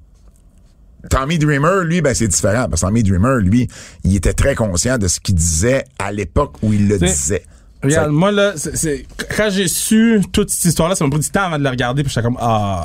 Tommy 1.10 1.38
Dreamer, 1.38 1.84
lui, 1.84 2.00
ben 2.02 2.14
c'est 2.14 2.26
différent. 2.26 2.66
Parce 2.68 2.80
que 2.82 2.86
Tommy 2.86 3.02
Dreamer, 3.04 3.36
lui, 3.40 3.68
il 4.02 4.16
était 4.16 4.32
très 4.32 4.54
conscient 4.56 4.98
de 4.98 5.06
ce 5.06 5.20
qu'il 5.20 5.34
disait 5.36 5.84
à 5.98 6.10
l'époque 6.10 6.54
où 6.62 6.72
il 6.72 6.88
le 6.88 6.98
disait. 6.98 7.44
Regarde, 7.82 8.10
moi, 8.10 8.32
là, 8.32 8.52
c'est, 8.56 8.76
c'est- 8.76 9.06
quand 9.36 9.48
j'ai 9.50 9.68
su 9.68 10.20
toute 10.32 10.50
cette 10.50 10.64
histoire-là, 10.64 10.94
ça 10.94 11.04
m'a 11.04 11.10
pris 11.10 11.20
du 11.20 11.30
temps 11.30 11.42
avant 11.44 11.58
de 11.58 11.62
la 11.64 11.70
regarder, 11.70 12.02
puis 12.02 12.10
j'étais 12.12 12.24
comme, 12.26 12.38
ah, 12.40 12.84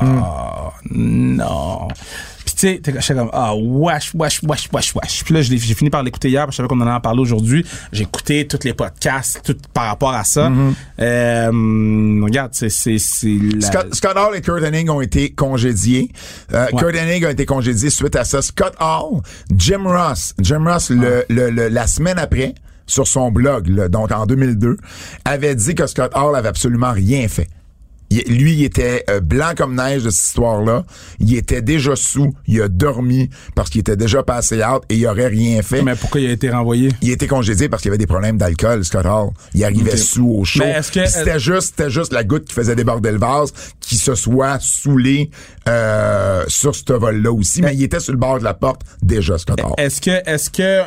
non. 0.91 1.87
Puis 2.43 2.55
tu 2.55 2.59
sais, 2.67 2.81
j'étais 2.99 3.13
comme, 3.15 3.29
ah, 3.33 3.53
wesh, 3.55 4.11
wesh, 4.15 4.41
wesh, 4.43 4.69
wesh, 4.73 4.95
wesh. 4.95 5.23
Puis 5.23 5.33
là, 5.33 5.41
j'ai 5.41 5.57
fini 5.57 5.89
par 5.89 6.01
l'écouter 6.03 6.29
hier, 6.29 6.45
que 6.45 6.51
je 6.51 6.57
savais 6.57 6.67
qu'on 6.67 6.77
en 6.79 6.81
allait 6.81 6.91
en 6.91 6.99
parler 6.99 7.21
aujourd'hui. 7.21 7.65
J'ai 7.91 8.03
écouté 8.03 8.47
tous 8.47 8.59
les 8.63 8.73
podcasts, 8.73 9.41
tout 9.43 9.55
par 9.73 9.85
rapport 9.85 10.13
à 10.13 10.23
ça. 10.23 10.51
Euh, 10.99 12.19
regarde, 12.23 12.51
c'est, 12.53 12.69
c'est, 12.69 12.97
c'est 12.97 13.37
la- 13.59 13.61
Scott, 13.67 13.93
Scott 13.95 14.17
Hall 14.17 14.35
et 14.35 14.41
Kurt 14.41 14.63
Hennig 14.63 14.89
ont 14.89 15.01
été 15.01 15.31
congédiés. 15.31 16.11
Euh, 16.53 16.65
Ouais. 16.73 16.79
Kurt 16.79 16.95
Hennig 16.95 17.25
a 17.25 17.31
été 17.31 17.45
congédié 17.45 17.89
suite 17.89 18.15
à 18.15 18.23
ça. 18.25 18.41
Scott 18.41 18.73
Hall, 18.79 19.21
Jim 19.55 19.83
Ross, 19.85 20.33
Jim 20.39 20.63
Ross 20.65 20.89
le, 20.89 21.25
le- 21.29 21.49
le- 21.49 21.69
la 21.69 21.87
semaine 21.87 22.17
après, 22.19 22.53
sur 22.91 23.07
son 23.07 23.31
blog, 23.31 23.67
là, 23.69 23.87
donc 23.87 24.11
en 24.11 24.25
2002, 24.25 24.75
avait 25.25 25.55
dit 25.55 25.75
que 25.75 25.87
Scott 25.87 26.11
Hall 26.13 26.35
avait 26.35 26.49
absolument 26.49 26.91
rien 26.91 27.27
fait. 27.29 27.47
Il- 28.13 28.23
lui, 28.43 28.55
il 28.55 28.63
était 28.65 29.05
euh, 29.09 29.21
blanc 29.21 29.51
comme 29.55 29.73
neige 29.73 30.03
de 30.03 30.09
cette 30.09 30.25
histoire-là. 30.25 30.83
Il 31.21 31.33
était 31.33 31.61
déjà 31.61 31.95
sous. 31.95 32.33
Il 32.45 32.61
a 32.61 32.67
dormi 32.67 33.29
parce 33.55 33.69
qu'il 33.69 33.79
était 33.79 33.95
déjà 33.95 34.21
passé 34.21 34.61
out 34.65 34.83
et 34.89 34.95
il 34.97 35.07
aurait 35.07 35.27
rien 35.29 35.61
fait. 35.61 35.81
Mais 35.81 35.95
pourquoi 35.95 36.19
il 36.19 36.29
a 36.29 36.33
été 36.33 36.49
renvoyé? 36.49 36.89
Il 37.01 37.09
a 37.09 37.13
été 37.13 37.25
congédié 37.27 37.69
parce 37.69 37.81
qu'il 37.81 37.87
y 37.87 37.91
avait 37.91 37.97
des 37.97 38.07
problèmes 38.07 38.37
d'alcool, 38.37 38.83
Scott 38.83 39.05
Hall. 39.05 39.29
Il 39.53 39.63
arrivait 39.63 39.95
sous 39.95 40.27
au 40.27 40.43
show. 40.43 40.61
C'était 41.07 41.39
juste, 41.39 41.75
c'était 41.77 41.89
juste 41.89 42.11
la 42.11 42.25
goutte 42.25 42.43
qui 42.49 42.53
faisait 42.53 42.75
déborder 42.75 43.13
le 43.13 43.17
vase 43.17 43.53
qui 43.79 43.95
se 43.95 44.13
soit 44.13 44.57
saoulé 44.59 45.29
euh, 45.69 46.43
sur 46.49 46.75
ce 46.75 46.91
vol-là 46.91 47.31
aussi. 47.31 47.61
Mais 47.61 47.73
il 47.75 47.83
était 47.83 48.01
sur 48.01 48.11
le 48.11 48.19
bord 48.19 48.39
de 48.39 48.43
la 48.43 48.53
porte 48.53 48.81
déjà, 49.01 49.37
Scott 49.37 49.61
Hall. 49.63 49.71
Est-ce 49.77 50.01
que, 50.01 50.29
est-ce 50.29 50.49
que 50.49 50.81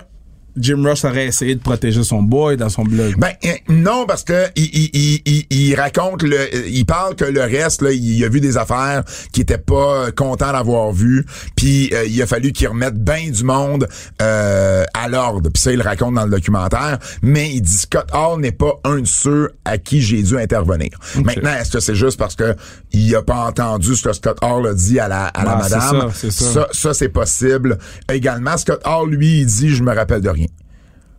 Jim 0.56 0.82
Ross 0.84 1.04
aurait 1.04 1.26
essayé 1.26 1.54
de 1.54 1.60
protéger 1.60 2.02
son 2.04 2.22
boy 2.22 2.56
dans 2.56 2.68
son 2.68 2.84
blog? 2.84 3.14
Ben 3.18 3.32
euh, 3.44 3.48
non 3.68 4.04
parce 4.06 4.22
que 4.24 4.46
il, 4.56 4.64
il, 4.94 5.20
il, 5.24 5.46
il- 5.50 5.74
raconte 5.74 6.22
le 6.22 6.68
il 6.68 6.84
parle 6.86 7.14
que 7.16 7.24
le 7.24 7.40
reste 7.42 7.82
là 7.82 7.90
il 7.92 8.24
a 8.24 8.28
vu 8.28 8.40
des 8.40 8.56
affaires 8.56 9.02
qui 9.32 9.40
était 9.40 9.58
pas 9.58 10.06
euh, 10.06 10.10
content 10.12 10.52
d'avoir 10.52 10.92
vu 10.92 11.26
puis 11.56 11.90
euh, 11.92 12.04
il 12.06 12.20
a 12.22 12.26
fallu 12.26 12.52
qu'il 12.52 12.68
remette 12.68 12.94
bien 12.94 13.30
du 13.30 13.42
monde 13.44 13.88
euh, 14.22 14.84
à 14.94 15.08
l'ordre. 15.08 15.50
Puis 15.52 15.62
ça 15.62 15.72
il 15.72 15.78
le 15.78 15.82
raconte 15.84 16.14
dans 16.14 16.24
le 16.24 16.30
documentaire. 16.30 16.98
Mais 17.22 17.50
il 17.50 17.60
dit 17.62 17.76
Scott 17.76 18.08
Hall 18.12 18.40
n'est 18.40 18.52
pas 18.52 18.74
un 18.84 19.00
de 19.00 19.06
ceux 19.06 19.50
à 19.64 19.78
qui 19.78 20.00
j'ai 20.00 20.22
dû 20.22 20.38
intervenir. 20.38 20.90
Maintenant 21.24 21.52
est-ce 21.54 21.72
que 21.72 21.80
c'est 21.80 21.94
juste 21.94 22.18
parce 22.18 22.36
que 22.36 22.54
il 22.92 23.14
a 23.16 23.22
pas 23.22 23.46
entendu 23.46 23.96
ce 23.96 24.02
que 24.08 24.12
Scott 24.12 24.38
Hall 24.42 24.66
a 24.68 24.74
dit 24.74 25.00
à 25.00 25.08
la 25.08 25.24
à 25.26 25.44
la 25.44 25.52
Ah, 25.52 25.56
madame? 25.58 25.80
ça, 25.80 26.08
c'est 26.14 26.30
ça. 26.30 26.52
ça 26.52 26.68
ça 26.72 26.94
c'est 26.94 27.08
possible. 27.08 27.78
Également 28.12 28.56
Scott 28.56 28.80
Hall 28.86 29.10
lui 29.10 29.40
il 29.40 29.46
dit 29.46 29.70
je 29.74 29.82
me 29.82 29.94
rappelle 29.94 30.20
de 30.20 30.28
rien 30.30 30.43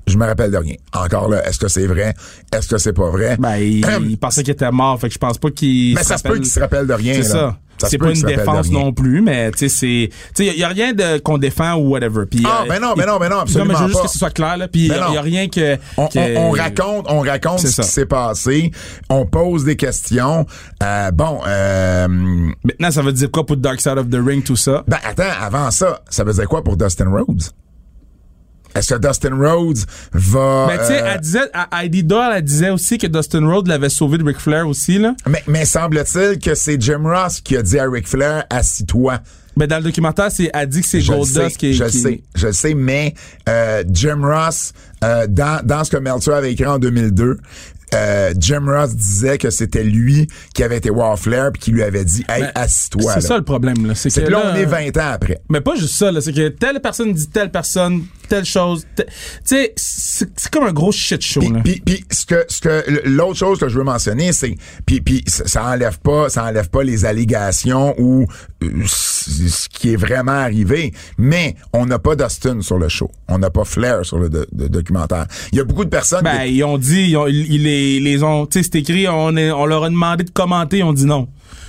je 0.07 0.17
me 0.17 0.25
rappelle 0.25 0.51
de 0.51 0.57
rien. 0.57 0.75
Encore 0.93 1.29
là, 1.29 1.47
est-ce 1.47 1.57
que 1.59 1.67
c'est 1.67 1.87
vrai? 1.87 2.13
Est-ce 2.53 2.67
que 2.67 2.77
c'est 2.77 2.93
pas 2.93 3.09
vrai? 3.09 3.37
Ben, 3.39 3.57
il, 3.57 3.85
il 4.09 4.17
pensait 4.17 4.43
qu'il 4.43 4.53
était 4.53 4.71
mort, 4.71 4.99
fait 4.99 5.07
que 5.07 5.13
je 5.13 5.19
pense 5.19 5.37
pas 5.37 5.49
qu'il 5.51 5.95
mais 5.95 6.03
ça 6.03 6.17
se 6.17 6.23
peut 6.23 6.35
qu'il 6.35 6.45
se 6.45 6.59
rappelle 6.59 6.87
de 6.87 6.93
rien. 6.93 7.13
C'est 7.15 7.23
ça. 7.23 7.57
se 7.81 7.87
C'est 7.87 7.97
pas 7.97 8.09
une 8.09 8.15
se 8.15 8.25
défense 8.25 8.69
non 8.71 8.93
plus, 8.93 9.21
mais 9.21 9.51
tu 9.51 9.57
sais, 9.57 9.69
c'est, 9.69 10.09
tu 10.33 10.45
sais, 10.45 10.55
y, 10.57 10.63
a 10.63 10.67
rien 10.69 10.93
de 10.93 11.17
qu'on 11.17 11.37
défend 11.37 11.73
ou 11.75 11.89
whatever. 11.89 12.25
Puis, 12.29 12.41
Ah, 12.45 12.61
euh, 12.63 12.69
ben 12.69 12.79
non, 12.79 12.93
ben 12.95 13.05
non, 13.05 13.17
ben 13.19 13.27
non, 13.29 13.39
absolument 13.39 13.73
mais 13.73 13.77
je 13.77 13.83
veux 13.83 13.87
juste 13.89 13.99
pas. 13.99 14.05
que 14.05 14.11
ce 14.13 14.17
soit 14.17 14.29
clair 14.29 14.55
là. 14.57 14.67
Puis 14.69 14.85
y, 14.85 14.89
Ben 14.89 15.01
a- 15.03 15.07
non. 15.07 15.13
y 15.13 15.17
a 15.17 15.21
rien 15.21 15.47
que. 15.49 15.77
On, 15.97 16.07
que- 16.07 16.37
on- 16.37 16.47
on 16.47 16.51
raconte, 16.51 17.05
on 17.09 17.19
raconte 17.19 17.59
ce 17.59 17.67
ça. 17.67 17.83
qui 17.83 17.89
s'est 17.89 18.05
passé. 18.05 18.71
On 19.09 19.25
pose 19.25 19.65
des 19.65 19.75
questions. 19.75 20.45
Euh, 20.83 21.11
bon, 21.11 21.41
euh, 21.47 22.07
Maintenant, 22.63 22.91
ça 22.91 23.01
veut 23.01 23.11
dire 23.11 23.29
quoi 23.31 23.45
pour 23.45 23.57
Dark 23.57 23.81
Side 23.81 23.97
of 23.97 24.09
the 24.09 24.19
Ring, 24.25 24.43
tout 24.43 24.55
ça? 24.55 24.83
ben 24.87 24.97
attends, 25.03 25.23
avant 25.41 25.69
ça, 25.71 26.01
ça 26.09 26.23
veut 26.23 26.33
dire 26.33 26.47
quoi 26.47 26.63
pour 26.63 26.77
Dustin 26.77 27.09
Rhodes? 27.09 27.43
Est-ce 28.75 28.93
que 28.93 28.99
Dustin 28.99 29.35
Rhodes 29.35 29.77
va... 30.11 30.67
Ben, 30.67 30.77
tu 30.79 30.85
sais, 30.87 31.01
euh, 31.01 31.11
elle 31.13 31.21
disait, 31.21 31.51
Heidi 31.71 32.03
Doyle, 32.03 32.33
elle 32.35 32.43
disait 32.43 32.69
aussi 32.69 32.97
que 32.97 33.07
Dustin 33.07 33.45
Rhodes 33.47 33.67
l'avait 33.67 33.89
sauvé 33.89 34.17
de 34.17 34.23
Ric 34.23 34.37
Flair 34.37 34.67
aussi, 34.67 34.99
là. 34.99 35.15
mais, 35.27 35.41
mais 35.47 35.65
semble-t-il 35.65 36.39
que 36.39 36.53
c'est 36.55 36.79
Jim 36.81 37.01
Ross 37.03 37.39
qui 37.41 37.55
a 37.55 37.61
dit 37.61 37.79
à 37.79 37.89
Ric 37.89 38.07
Flair, 38.07 38.43
assis-toi. 38.49 39.19
Ben, 39.57 39.67
dans 39.67 39.77
le 39.77 39.83
documentaire, 39.83 40.29
c'est, 40.31 40.49
elle 40.53 40.67
dit 40.67 40.81
que 40.81 40.87
c'est 40.87 40.99
Goldust 41.01 41.55
qui 41.55 41.67
est. 41.67 41.73
je 41.73 41.85
qui- 41.85 41.99
sais, 41.99 42.21
je 42.35 42.51
sais, 42.51 42.73
mais 42.73 43.13
euh, 43.47 43.85
Jim 43.89 44.19
Ross, 44.21 44.73
euh, 45.01 45.27
dans, 45.29 45.61
dans 45.65 45.85
ce 45.85 45.91
que 45.91 45.95
Meltzer 45.97 46.33
avait 46.33 46.51
écrit 46.51 46.65
en 46.65 46.77
2002, 46.77 47.37
euh, 47.95 48.33
Jim 48.37 48.65
Ross 48.67 48.95
disait 48.95 49.37
que 49.37 49.49
c'était 49.49 49.83
lui 49.83 50.27
qui 50.53 50.63
avait 50.63 50.77
été 50.77 50.89
voir 50.89 51.17
Flair 51.17 51.51
puis 51.53 51.61
qui 51.61 51.71
lui 51.71 51.83
avait 51.83 52.05
dit 52.05 52.23
Hey, 52.29 52.41
Ben, 52.43 52.51
assis-toi. 52.55 53.13
C'est 53.13 53.21
ça 53.21 53.37
le 53.37 53.43
problème, 53.43 53.87
là. 53.87 53.95
C'est 53.95 54.09
que 54.13 54.21
que 54.25 54.31
là, 54.31 54.43
là, 54.43 54.51
on 54.53 54.55
est 54.55 54.65
20 54.65 54.97
ans 54.97 55.11
après. 55.13 55.39
Mais 55.49 55.61
pas 55.61 55.75
juste 55.75 55.95
ça, 55.95 56.11
là. 56.11 56.21
C'est 56.21 56.33
que 56.33 56.49
telle 56.49 56.79
personne 56.81 57.13
dit 57.13 57.27
telle 57.27 57.51
personne, 57.51 58.03
telle 58.29 58.45
chose. 58.45 58.85
Tu 58.97 59.03
sais, 59.43 59.73
c'est 59.75 60.49
comme 60.51 60.65
un 60.65 60.73
gros 60.73 60.91
shit 60.91 61.21
show, 61.21 61.41
Puis, 61.63 61.81
ce 62.11 62.25
que 62.25 62.43
ce 62.47 62.59
que 62.61 62.83
l'autre 63.07 63.35
chose 63.37 63.59
que 63.59 63.67
je 63.69 63.77
veux 63.77 63.83
mentionner 63.83 64.31
c'est 64.33 64.55
puis 64.85 65.03
ça 65.27 65.65
enlève 65.65 65.99
pas 65.99 66.29
ça 66.29 66.45
enlève 66.45 66.69
pas 66.69 66.83
les 66.83 67.05
allégations 67.05 67.93
ou 67.99 68.25
euh, 68.63 68.67
ce 68.85 69.67
qui 69.69 69.93
est 69.93 69.95
vraiment 69.95 70.31
arrivé 70.31 70.93
mais 71.17 71.55
on 71.73 71.85
n'a 71.85 71.99
pas 71.99 72.15
Dustin 72.15 72.61
sur 72.61 72.77
le 72.77 72.87
show 72.89 73.11
on 73.27 73.37
n'a 73.39 73.49
pas 73.49 73.63
Flair 73.65 74.05
sur 74.05 74.17
le 74.17 74.29
de- 74.29 74.47
documentaire 74.67 75.27
il 75.51 75.57
y 75.57 75.61
a 75.61 75.63
beaucoup 75.63 75.83
de 75.85 75.89
personnes 75.89 76.23
Ben, 76.23 76.45
qui- 76.45 76.55
ils 76.55 76.63
ont 76.63 76.77
dit, 76.77 77.09
ils, 77.09 77.17
ont, 77.17 77.27
ils, 77.27 77.53
ils 77.53 77.61
les, 77.85 77.99
les 77.99 78.23
ont, 78.23 78.45
tu 78.45 78.59
sais, 78.63 78.69
c'est 78.71 78.79
écrit, 78.79 79.07
on, 79.07 79.35
est, 79.37 79.51
on 79.51 79.65
leur 79.65 79.83
a 79.83 79.89
demandé 79.89 80.23
de 80.23 80.31
commenter, 80.31 80.81
ont 80.83 80.93
dit 80.93 81.05
non. 81.05 81.27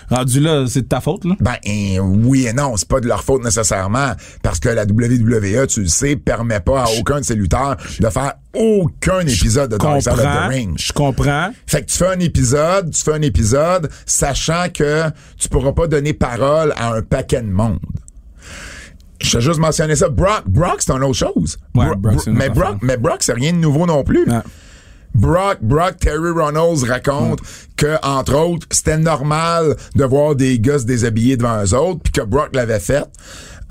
Rendu 0.09 0.38
là, 0.38 0.66
c'est 0.68 0.83
de 0.83 0.87
ta 0.87 1.00
faute, 1.00 1.24
là. 1.24 1.35
Ben 1.40 1.57
euh, 1.66 1.98
oui 1.98 2.46
et 2.46 2.52
non, 2.52 2.76
c'est 2.76 2.87
pas 2.87 3.00
de 3.00 3.09
leur 3.09 3.24
faute 3.24 3.42
nécessairement 3.42 4.12
parce 4.40 4.61
que 4.61 4.68
la 4.68 4.85
WWE, 4.85 5.66
tu 5.66 5.81
le 5.81 5.88
sais, 5.88 6.14
permet 6.14 6.61
pas 6.61 6.85
à 6.85 6.87
aucun 7.00 7.18
de 7.20 7.24
ses 7.24 7.35
lutteurs 7.35 7.76
de 7.98 8.09
faire 8.09 8.35
aucun 8.55 9.20
épisode 9.22 9.72
de 9.72 9.76
Dark 9.79 10.00
Side 10.00 10.12
of 10.12 10.20
the 10.22 10.48
Ring. 10.48 10.74
je 10.79 10.92
comprends. 10.92 11.50
Fait 11.66 11.81
que 11.83 11.87
tu 11.90 11.96
fais 11.98 12.07
un 12.07 12.20
épisode, 12.20 12.92
tu 12.92 13.02
fais 13.02 13.14
un 13.14 13.22
épisode, 13.22 13.90
sachant 14.07 14.66
que 14.72 15.11
tu 15.38 15.48
pourras 15.48 15.72
pas 15.72 15.88
donner 15.88 16.12
parole 16.12 16.72
à 16.76 16.92
un 16.92 17.02
paquet 17.02 17.42
de 17.42 17.50
monde. 17.50 17.81
Je 19.20 19.38
vais 19.38 19.42
juste 19.44 19.59
mentionner 19.59 19.96
ça. 19.96 20.09
Brock, 20.09 20.44
Brock, 20.46 20.76
c'est 20.81 20.92
une 20.92 21.02
autre 21.02 21.14
chose. 21.14 21.59
Ouais, 21.74 21.87
Bro- 21.87 21.96
Brock, 21.96 22.20
c'est 22.22 22.31
une 22.31 22.37
mais 22.37 22.48
Brock, 22.48 22.76
mais 22.83 22.96
Brock, 22.96 23.22
c'est 23.24 23.33
rien 23.33 23.52
de 23.52 23.59
nouveau 23.59 23.87
non 23.87 24.05
plus. 24.05 24.24
Ouais. 24.24 24.38
Brock, 25.16 25.59
Brock, 25.62 25.96
Terry 26.00 26.31
Reynolds 26.35 26.85
raconte 26.88 27.40
que, 27.76 27.96
entre 28.05 28.35
autres, 28.37 28.66
c'était 28.70 28.98
normal 28.98 29.76
de 29.94 30.05
voir 30.05 30.35
des 30.35 30.59
gars 30.61 30.79
se 30.79 30.85
déshabiller 30.85 31.37
devant 31.37 31.62
eux 31.64 31.74
autres, 31.74 32.00
puis 32.05 32.12
que 32.12 32.20
Brock 32.22 32.55
l'avait 32.55 32.81
fait. 32.81 33.05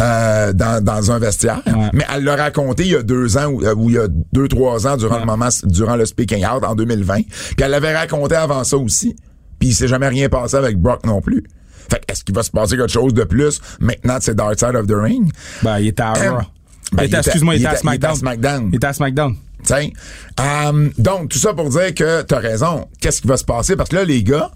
euh, 0.02 0.52
dans, 0.52 0.84
dans 0.84 1.12
un 1.12 1.20
vestiaire. 1.20 1.62
Ouais. 1.66 1.90
Mais 1.94 2.04
elle 2.14 2.26
l'a 2.26 2.36
raconté 2.36 2.84
il 2.84 2.92
y 2.92 2.96
a 2.96 3.02
deux 3.04 3.38
ans 3.38 3.46
ou, 3.46 3.64
euh, 3.64 3.74
ou 3.76 3.90
il 3.90 3.96
y 3.96 3.98
a 3.98 4.08
deux, 4.34 4.48
trois 4.50 4.86
ans 4.88 4.98
durant 4.98 5.20
le 5.20 5.26
moment, 5.26 5.48
durant 5.64 5.96
le 5.96 6.06
speaking 6.06 6.46
out 6.46 6.66
en 6.66 6.76
2020. 6.76 7.22
Puis 7.24 7.56
elle 7.62 7.72
l'avait 7.72 7.96
raconté 7.96 8.36
avant 8.36 8.66
ça 8.66 8.76
aussi. 8.78 9.16
Puis 9.58 9.70
il 9.70 9.74
s'est 9.74 9.88
jamais 9.88 10.10
rien 10.10 10.28
passé 10.28 10.58
avec 10.58 10.78
Brock 10.78 11.06
non 11.06 11.22
plus. 11.22 11.46
Fait 11.90 12.00
que 12.00 12.12
est-ce 12.12 12.26
qu'il 12.26 12.36
va 12.36 12.44
se 12.44 12.52
passer 12.52 12.76
quelque 12.76 12.92
chose 12.92 13.14
de 13.14 13.24
plus 13.24 13.62
maintenant 13.80 14.18
de 14.18 14.24
ces 14.24 14.36
Dark 14.36 14.60
Side 14.60 14.76
of 14.76 14.86
the 14.88 14.96
Ring? 14.96 15.32
Ben, 15.64 15.80
il 15.80 15.88
était 15.88 16.04
à 16.04 16.12
Raw. 16.12 16.40
Ben, 16.92 17.04
il 17.04 17.06
était, 17.06 17.18
excuse-moi, 17.18 17.56
il, 17.56 17.62
était 17.62 17.68
à 17.68 17.72
il 17.72 17.96
était 17.96 18.08
à 18.08 18.16
SmackDown. 18.16 18.16
SmackDown. 18.16 18.70
Il 18.72 18.76
était 18.76 18.88
à 18.88 18.94
SmackDown. 18.94 19.36
T'sais. 19.66 19.92
Um, 20.40 20.92
donc, 20.98 21.30
tout 21.30 21.38
ça 21.40 21.54
pour 21.54 21.70
dire 21.70 21.94
que 21.94 22.22
t'as 22.22 22.40
raison. 22.40 22.88
Qu'est-ce 23.02 23.22
qui 23.22 23.28
va 23.28 23.38
se 23.38 23.44
passer? 23.46 23.76
Parce 23.76 23.90
que 23.90 23.96
là, 23.98 24.04
les 24.06 24.24
gars, 24.24 24.52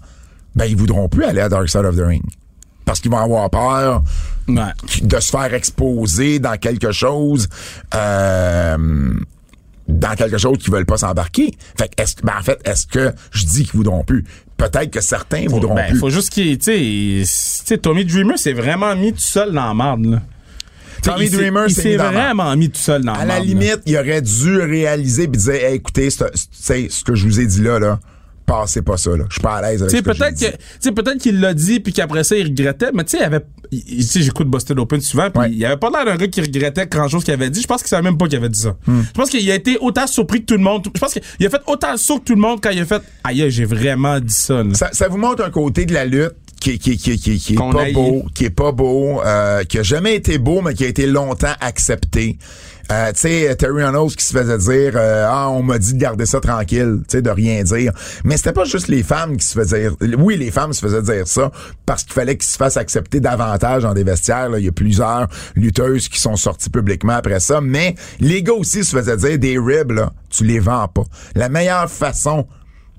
ben, 0.54 0.64
ils 0.66 0.76
voudront 0.76 1.08
plus 1.08 1.24
aller 1.24 1.40
à 1.40 1.48
Dark 1.48 1.68
Side 1.68 1.84
of 1.84 1.96
the 1.96 2.00
Ring. 2.04 2.22
Parce 2.84 3.00
qu'ils 3.00 3.10
vont 3.10 3.18
avoir 3.18 3.48
peur 3.50 4.02
Ouais. 4.48 4.62
de 5.02 5.20
se 5.20 5.30
faire 5.30 5.52
exposer 5.54 6.38
dans 6.40 6.56
quelque 6.56 6.90
chose, 6.92 7.48
euh, 7.94 9.14
dans 9.86 10.14
quelque 10.16 10.38
chose 10.38 10.58
qu'ils 10.58 10.72
veulent 10.72 10.86
pas 10.86 10.96
s'embarquer. 10.98 11.52
Fait 11.78 11.90
est-ce, 11.98 12.16
ben, 12.22 12.32
en 12.38 12.42
fait, 12.42 12.58
est-ce 12.64 12.86
que 12.86 13.12
je 13.32 13.44
dis 13.46 13.64
qu'ils 13.64 13.76
voudront 13.76 14.02
plus? 14.04 14.24
Peut-être 14.56 14.90
que 14.90 15.00
certains 15.00 15.46
voudront 15.48 15.74
Ben, 15.74 15.88
plus. 15.90 15.98
faut 15.98 16.10
juste 16.10 16.30
qu'il, 16.30 16.58
tu 16.58 16.64
sais, 16.64 16.80
il- 16.84 17.22
tu 17.24 17.30
sais, 17.30 17.78
Tommy 17.78 18.04
Dreamer 18.04 18.36
s'est 18.38 18.52
vraiment 18.52 18.94
mis 18.96 19.12
tout 19.12 19.18
seul 19.20 19.52
dans 19.52 19.66
la 19.66 19.74
marde, 19.74 20.04
là. 20.06 20.20
Tommy 21.02 21.26
il 21.26 21.30
Dreamer 21.30 21.66
marde. 21.68 22.12
vraiment 22.14 22.56
mis 22.56 22.70
tout 22.70 22.80
seul 22.80 23.02
dans 23.04 23.12
À 23.14 23.24
la 23.24 23.40
limite, 23.40 23.80
il 23.86 23.96
aurait 23.96 24.22
dû 24.22 24.58
réaliser 24.60 25.28
puis 25.28 25.40
dire, 25.40 25.54
Hey, 25.54 25.76
écoutez, 25.76 26.10
c'est- 26.10 26.32
c'est 26.52 26.88
ce 26.90 27.04
que 27.04 27.14
je 27.14 27.26
vous 27.26 27.40
ai 27.40 27.46
dit 27.46 27.62
là, 27.62 27.78
là, 27.78 27.98
passez 28.46 28.82
pas 28.82 28.96
ça, 28.96 29.10
là. 29.16 29.24
Je 29.28 29.34
suis 29.34 29.42
pas 29.42 29.56
à 29.56 29.62
l'aise 29.62 29.82
avec 29.82 29.90
Tu 29.90 29.98
sais, 29.98 30.02
ce 30.04 30.18
peut-être 30.18 30.38
que, 30.82 30.90
peut-être 30.90 31.18
qu'il 31.18 31.40
l'a 31.40 31.54
dit 31.54 31.78
puis 31.80 31.92
qu'après 31.92 32.24
ça 32.24 32.36
il 32.36 32.46
regrettait, 32.48 32.90
mais 32.92 33.04
tu 33.04 33.10
sais, 33.10 33.18
il 33.18 33.22
avait, 33.24 33.44
tu 33.70 34.02
sais, 34.02 34.22
j'écoute 34.22 34.48
Busted 34.48 34.76
Open 34.76 35.00
souvent 35.00 35.30
puis 35.30 35.40
Ouais. 35.40 35.50
il 35.52 35.64
avait 35.64 35.76
pas 35.76 35.88
l'air 35.90 36.04
d'un 36.04 36.16
gars 36.16 36.26
qui 36.26 36.40
regrettait 36.40 36.86
grand 36.88 37.06
chose 37.06 37.22
qu'il 37.22 37.32
avait 37.32 37.48
dit. 37.50 37.62
Je 37.62 37.66
pense 37.68 37.80
qu'il 37.82 37.88
savait 37.90 38.02
même 38.02 38.18
pas 38.18 38.26
qu'il 38.26 38.38
avait 38.38 38.48
dit 38.48 38.58
ça. 38.58 38.74
Hmm. 38.88 39.02
Je 39.06 39.12
pense 39.12 39.30
qu'il 39.30 39.48
a 39.48 39.54
été 39.54 39.78
autant 39.80 40.08
surpris 40.08 40.40
que 40.40 40.46
tout 40.46 40.56
le 40.56 40.64
monde. 40.64 40.84
Je 40.92 40.98
pense 41.00 41.12
qu'il 41.12 41.46
a 41.46 41.50
fait 41.50 41.60
autant 41.68 41.92
le 41.92 41.98
saut 41.98 42.18
que 42.18 42.24
tout 42.24 42.34
le 42.34 42.40
monde 42.40 42.58
quand 42.60 42.70
il 42.70 42.80
a 42.80 42.84
fait, 42.86 43.02
aïe, 43.22 43.48
j'ai 43.50 43.64
vraiment 43.64 44.18
dit 44.18 44.34
ça, 44.34 44.64
là. 44.64 44.74
Ça, 44.74 44.88
ça 44.92 45.06
vous 45.06 45.18
montre 45.18 45.44
un 45.44 45.50
côté 45.50 45.84
de 45.86 45.94
la 45.94 46.04
lutte 46.04 46.34
qui, 46.60 46.78
qui, 46.78 46.96
qui, 46.96 47.18
qui, 47.18 47.38
qui 47.38 47.52
est 47.54 47.56
Qu'on 47.56 47.72
pas 47.72 47.90
beau, 47.92 48.24
qui 48.34 48.44
est 48.44 48.50
pas 48.50 48.72
beau, 48.72 49.20
euh, 49.24 49.64
qui 49.64 49.78
a 49.78 49.82
jamais 49.82 50.14
été 50.14 50.38
beau, 50.38 50.60
mais 50.60 50.74
qui 50.74 50.84
a 50.84 50.88
été 50.88 51.06
longtemps 51.06 51.54
accepté. 51.60 52.38
Euh, 52.92 53.12
tu 53.12 53.20
sais, 53.20 53.54
Terry 53.56 53.84
Reynolds 53.84 54.16
qui 54.16 54.24
se 54.24 54.36
faisait 54.36 54.58
dire 54.58 54.94
euh, 54.96 55.24
Ah, 55.28 55.48
on 55.48 55.62
m'a 55.62 55.78
dit 55.78 55.94
de 55.94 55.98
garder 55.98 56.26
ça 56.26 56.40
tranquille, 56.40 56.98
tu 57.02 57.16
sais, 57.16 57.22
de 57.22 57.30
rien 57.30 57.62
dire. 57.62 57.92
Mais 58.24 58.36
c'était 58.36 58.52
pas 58.52 58.64
juste 58.64 58.88
les 58.88 59.04
femmes 59.04 59.36
qui 59.36 59.46
se 59.46 59.58
faisaient 59.58 59.90
dire. 60.00 60.18
Oui, 60.18 60.36
les 60.36 60.50
femmes 60.50 60.72
se 60.72 60.80
faisaient 60.80 61.02
dire 61.02 61.28
ça 61.28 61.52
parce 61.86 62.02
qu'il 62.02 62.14
fallait 62.14 62.36
qu'ils 62.36 62.50
se 62.50 62.56
fassent 62.56 62.76
accepter 62.76 63.20
davantage 63.20 63.84
dans 63.84 63.94
des 63.94 64.02
vestiaires. 64.02 64.48
là. 64.48 64.58
Il 64.58 64.64
y 64.64 64.68
a 64.68 64.72
plusieurs 64.72 65.28
lutteuses 65.54 66.08
qui 66.08 66.18
sont 66.18 66.34
sorties 66.34 66.70
publiquement 66.70 67.12
après 67.12 67.38
ça. 67.38 67.60
Mais 67.60 67.94
les 68.18 68.42
gars 68.42 68.54
aussi 68.54 68.82
se 68.82 68.96
faisaient 68.96 69.16
dire 69.16 69.38
des 69.38 69.56
ribs, 69.56 69.92
là, 69.92 70.12
tu 70.28 70.44
les 70.44 70.58
vends 70.58 70.88
pas. 70.88 71.04
La 71.36 71.48
meilleure 71.48 71.88
façon 71.88 72.46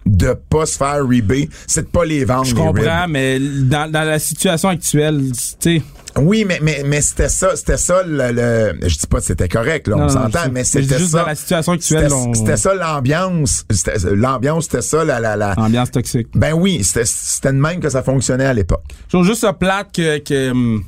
de 0.06 0.34
pas 0.50 0.66
se 0.66 0.78
faire 0.78 1.08
ribber, 1.08 1.50
c'est 1.68 1.84
de 1.84 1.88
pas 1.88 2.06
les 2.06 2.26
vendre. 2.26 2.46
Je 2.46 2.56
comprends, 2.56 3.08
mais 3.08 3.40
dans, 3.40 3.90
dans 3.92 4.04
la 4.04 4.18
situation 4.20 4.70
actuelle, 4.70 5.22
tu 5.60 5.78
sais, 5.78 5.82
Oui, 6.18 6.44
mais 6.46 6.60
mais 6.62 6.82
mais 6.86 7.02
c'était 7.02 7.30
ça, 7.30 7.56
c'était 7.56 7.78
ça 7.78 8.02
le, 8.04 8.32
le- 8.32 8.90
je 8.90 8.98
dis 8.98 9.08
pas 9.08 9.20
que 9.20 9.26
c'était 9.26 9.48
correct 9.48 9.88
là, 9.88 9.98
on 9.98 10.10
s'entend, 10.10 10.50
mais 10.52 10.64
c'était 10.64 10.98
juste 10.98 11.12
ça. 11.12 11.20
dans 11.22 11.28
la 11.28 11.36
situation 11.36 11.74
actuelle, 11.74 12.10
C'était 12.34 12.54
on- 12.54 12.58
ça 12.58 12.74
l'ambiance, 12.74 13.66
l'ambiance 14.12 14.64
c'était 14.66 14.82
ça 14.82 15.06
la 15.06 15.20
la 15.20 15.36
la. 15.38 15.54
ambiance 15.58 15.92
toxique. 15.92 16.28
Ben 16.34 16.54
oui, 16.54 16.84
c'était 16.84 17.06
c'était 17.06 17.54
de 17.54 17.58
même 17.60 17.80
que 17.80 17.90
ça 17.90 18.02
fonctionnait 18.04 18.46
à 18.46 18.54
l'époque. 18.54 18.84
Je 19.08 19.18
trouve 19.18 19.26
juste 19.26 19.42
ça 19.42 19.54
plate 19.54 19.90
que, 19.96 20.18
que 20.18 20.50
hum, 20.52 20.84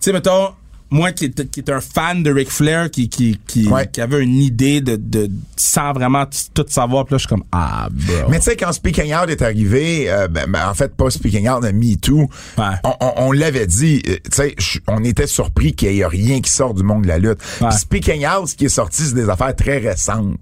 tu 0.00 0.10
sais, 0.10 0.12
mettons, 0.12 0.48
moi 0.94 1.10
qui 1.12 1.24
est, 1.26 1.50
qui 1.50 1.58
est 1.60 1.70
un 1.70 1.80
fan 1.80 2.22
de 2.22 2.32
Ric 2.32 2.50
Flair, 2.50 2.88
qui, 2.90 3.08
qui, 3.08 3.38
qui, 3.48 3.66
Ouais. 3.66 3.88
qui 3.92 4.00
avait 4.00 4.22
une 4.22 4.40
idée 4.40 4.80
de, 4.80 4.94
de, 4.96 5.28
sans 5.56 5.92
vraiment 5.92 6.24
tout 6.54 6.64
savoir, 6.68 7.04
puis 7.04 7.14
là, 7.14 7.18
je 7.18 7.22
suis 7.22 7.28
comme, 7.28 7.42
ah, 7.50 7.88
bro. 7.90 8.28
Mais 8.30 8.38
tu 8.38 8.44
sais 8.44 8.56
quand 8.56 8.72
Speaking 8.72 9.12
Out 9.14 9.28
est 9.28 9.42
arrivé, 9.42 10.08
euh, 10.08 10.28
ben, 10.28 10.44
ben, 10.48 10.68
en 10.68 10.74
fait 10.74 10.94
pas 10.94 11.10
Speaking 11.10 11.48
Out, 11.48 11.62
mais 11.62 11.72
Me 11.72 11.96
Too, 11.96 12.28
Ouais. 12.56 12.64
on, 12.84 12.92
on, 13.00 13.12
on 13.16 13.32
l'avait 13.32 13.66
dit, 13.66 14.02
euh, 14.08 14.16
tu 14.30 14.36
sais, 14.36 14.54
on 14.86 15.02
était 15.02 15.26
surpris 15.26 15.72
qu'il 15.72 15.92
y 15.92 16.00
ait 16.00 16.06
rien 16.06 16.40
qui 16.40 16.50
sort 16.50 16.74
du 16.74 16.84
monde 16.84 17.02
de 17.02 17.08
la 17.08 17.18
lutte. 17.18 17.38
Ouais. 17.60 17.70
Speaking 17.72 18.24
Out, 18.26 18.48
ce 18.48 18.54
qui 18.54 18.66
est 18.66 18.68
sorti, 18.68 19.02
c'est 19.02 19.14
des 19.14 19.28
affaires 19.28 19.54
très 19.56 19.78
récentes. 19.78 20.36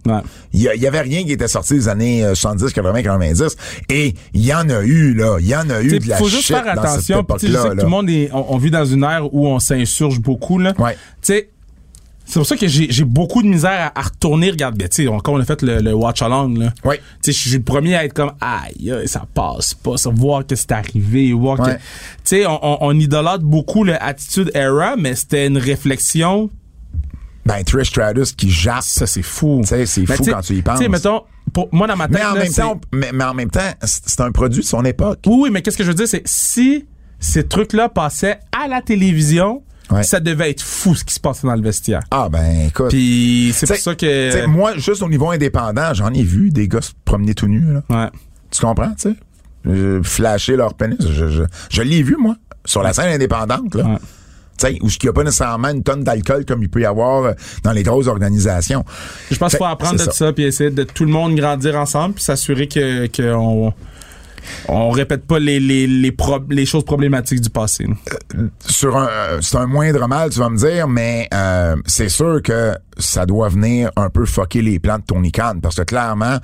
Il 0.53 0.61
y, 0.61 0.87
avait 0.87 1.01
rien 1.01 1.25
qui 1.25 1.33
était 1.33 1.49
sorti 1.49 1.75
des 1.75 1.89
années 1.89 2.25
euh, 2.25 2.35
70, 2.35 2.73
80, 2.75 3.03
90. 3.03 3.57
Et 3.89 4.15
il 4.35 4.45
y 4.45 4.53
en 4.53 4.69
a 4.69 4.83
eu, 4.83 5.15
là. 5.15 5.39
Il 5.41 5.47
y 5.47 5.57
en 5.57 5.71
a 5.71 5.81
eu 5.83 5.99
de 5.99 6.09
la 6.09 6.19
faut 6.19 6.29
juste 6.29 6.49
faire 6.49 6.63
dans 6.65 6.75
cette 6.83 6.85
attention. 6.85 7.21
époque-là. 7.21 7.49
que 7.63 7.69
là. 7.69 7.71
tout 7.71 7.77
le 7.85 7.89
monde 7.89 8.11
est, 8.11 8.29
on, 8.35 8.53
on 8.55 8.59
vit 8.59 8.71
dans 8.71 8.85
une 8.85 9.03
ère 9.05 9.33
où 9.33 9.49
on 9.49 9.59
s'insurge 9.59 10.21
beaucoup, 10.21 10.42
là. 10.59 10.75
Ouais. 10.79 10.95
Tu 10.95 10.99
sais, 11.23 11.49
c'est 12.25 12.39
pour 12.39 12.47
ça 12.47 12.57
que 12.57 12.69
j'ai 12.69 12.91
j'ai 12.91 13.05
beaucoup 13.05 13.43
de 13.43 13.49
misère 13.49 13.93
à, 13.95 13.99
à 13.99 14.03
retourner. 14.03 14.51
Regarde, 14.51 14.77
ben, 14.77 14.89
tu 14.89 15.05
sais, 15.05 15.11
quand 15.25 15.33
on 15.33 15.41
a 15.41 15.45
fait 15.45 15.61
le, 15.63 15.81
le 15.81 15.93
watch 15.93 16.23
along, 16.23 16.57
là. 16.59 16.73
Ouais. 16.85 16.99
Tu 17.23 17.33
sais, 17.33 17.33
je 17.33 17.49
suis 17.49 17.59
le 17.59 17.63
premier 17.63 17.97
à 17.97 18.05
être 18.05 18.15
comme, 18.15 18.33
aïe, 18.41 18.95
ça 19.07 19.27
passe 19.35 19.75
pas, 19.75 19.97
ça, 19.97 20.11
voir 20.11 20.47
que 20.47 20.55
c'est 20.55 20.73
arrivé, 20.73 21.33
voir 21.33 21.59
que. 21.59 21.71
Tu 21.73 21.79
sais, 22.25 22.47
on, 22.47 22.59
on, 22.65 22.79
on 22.81 22.99
idolâtre 22.99 23.45
beaucoup 23.45 23.85
le 23.85 24.01
Attitude 24.03 24.51
Era, 24.55 24.97
mais 24.97 25.15
c'était 25.15 25.47
une 25.47 25.59
réflexion. 25.59 26.49
Ben, 27.45 27.65
Trish 27.65 27.89
Stratus 27.89 28.33
qui 28.33 28.51
jappe. 28.51 28.83
Ça, 28.83 29.07
c'est 29.07 29.23
fou. 29.23 29.61
Tu 29.63 29.69
sais, 29.69 29.87
c'est 29.87 30.09
Mais 30.09 30.17
fou 30.17 30.25
quand 30.25 30.43
tu 30.43 30.55
y 30.55 30.63
penses. 30.63 30.79
Tu 30.79 30.85
sais, 30.85 30.89
mettons, 30.89 31.23
pour, 31.53 31.69
moi, 31.73 31.89
dans 31.89 31.97
ma 31.97 32.07
tête, 32.07 32.19
Mais 32.19 32.25
en 32.25 32.35
là, 32.35 32.43
même 32.45 32.53
temps, 32.53 32.81
mais, 32.93 33.11
mais 33.13 33.25
en 33.25 33.35
même 33.35 33.51
temps, 33.51 33.69
c'est 33.83 34.21
un 34.21 34.31
produit 34.31 34.63
de 34.63 34.67
son 34.67 34.85
époque. 34.85 35.19
Oui, 35.27 35.35
oui, 35.43 35.51
mais 35.51 35.61
qu'est-ce 35.61 35.77
que 35.77 35.83
je 35.83 35.89
veux 35.89 35.95
dire, 35.95 36.07
c'est 36.07 36.23
si 36.25 36.87
ces 37.19 37.47
trucs-là 37.47 37.89
passaient 37.89 38.39
à 38.57 38.69
la 38.69 38.81
télévision, 38.81 39.63
Ouais. 39.91 40.03
ça 40.05 40.21
devait 40.21 40.51
être 40.51 40.63
fou 40.63 40.95
ce 40.95 41.05
qui 41.05 41.13
se 41.13 41.21
passait 41.21 41.47
dans 41.47 41.55
le 41.55 41.61
vestiaire. 41.63 42.01
Ah, 42.11 42.29
ben, 42.31 42.67
écoute. 42.69 42.89
Puis 42.89 43.53
c'est 43.55 43.67
pour 43.67 43.77
T'sais- 43.77 43.83
ça 43.83 43.95
que. 43.95 44.31
t'sais, 44.31 44.47
moi, 44.47 44.77
juste 44.77 45.03
au 45.03 45.09
niveau 45.09 45.31
indépendant, 45.31 45.93
j'en 45.93 46.13
ai 46.15 46.23
vu 46.23 46.51
des 46.51 46.69
gars 46.69 46.81
se 46.81 46.93
promener 47.05 47.35
tout 47.35 47.47
nus, 47.49 47.75
là. 47.75 47.83
Ouais. 47.91 48.11
Tu 48.51 48.61
comprends, 48.61 48.93
tu 48.95 49.11
sais? 49.11 50.01
Flasher 50.03 50.57
leur 50.57 50.75
pénis. 50.75 50.97
Je, 51.01 51.29
je, 51.29 51.43
je 51.71 51.83
l'ai 51.83 52.03
vu, 52.03 52.17
moi, 52.19 52.37
sur 52.65 52.83
la 52.83 52.93
scène 52.93 53.13
indépendante, 53.13 53.75
là. 53.75 53.85
Ouais. 53.85 53.97
Tu 54.59 54.67
sais, 54.67 54.79
où 54.83 54.89
il 54.89 54.97
n'y 55.03 55.09
a 55.09 55.13
pas 55.13 55.25
nécessairement 55.25 55.69
une 55.71 55.83
tonne 55.83 56.05
d'alcool 56.05 56.45
comme 56.45 56.63
il 56.63 56.69
peut 56.69 56.81
y 56.83 56.85
avoir 56.87 57.25
euh, 57.25 57.33
dans 57.65 57.73
les 57.73 57.83
grosses 57.83 58.07
organisations. 58.07 58.85
Je 59.31 59.37
pense 59.37 59.51
qu'il 59.51 59.59
faut 59.59 59.65
apprendre 59.65 60.05
de 60.05 60.11
ça. 60.13 60.33
puis 60.33 60.45
essayer 60.45 60.71
de 60.71 60.85
tout 60.85 61.05
le 61.05 61.11
monde 61.11 61.35
grandir 61.35 61.77
ensemble 61.77 62.15
puis 62.15 62.23
s'assurer 62.25 62.69
que 62.69 63.07
qu'on 63.07 63.73
on 64.69 64.91
répète 64.91 65.27
pas 65.27 65.39
les 65.39 65.61
les 65.61 65.87
les, 65.87 66.13
pro- 66.13 66.45
les 66.51 66.67
choses 66.67 66.85
problématiques 66.85 67.41
du 67.41 67.51
passé. 67.51 67.87
là. 67.87 67.95
sur 68.67 68.97
un 68.97 69.09
euh, 69.09 69.39
c'est 69.41 69.57
un 69.57 69.67
moindre 69.67 70.07
mal 70.09 70.31
tu 70.31 70.39
vas 70.39 70.49
me 70.49 70.57
dire 70.59 70.89
mais 70.89 71.29
euh, 71.35 71.77
c'est 71.87 72.09
sûr 72.09 72.41
que 72.43 72.73
ça 72.99 73.27
doit 73.27 73.49
venir 73.49 73.91
un 73.97 74.11
peu 74.11 74.25
fucker 74.27 74.63
les 74.63 74.79
plans 74.79 74.99
de 74.99 75.05
Tony 75.05 75.33
Khan 75.33 75.55
parce 75.63 75.77
que 75.77 75.83
clairement 75.83 76.39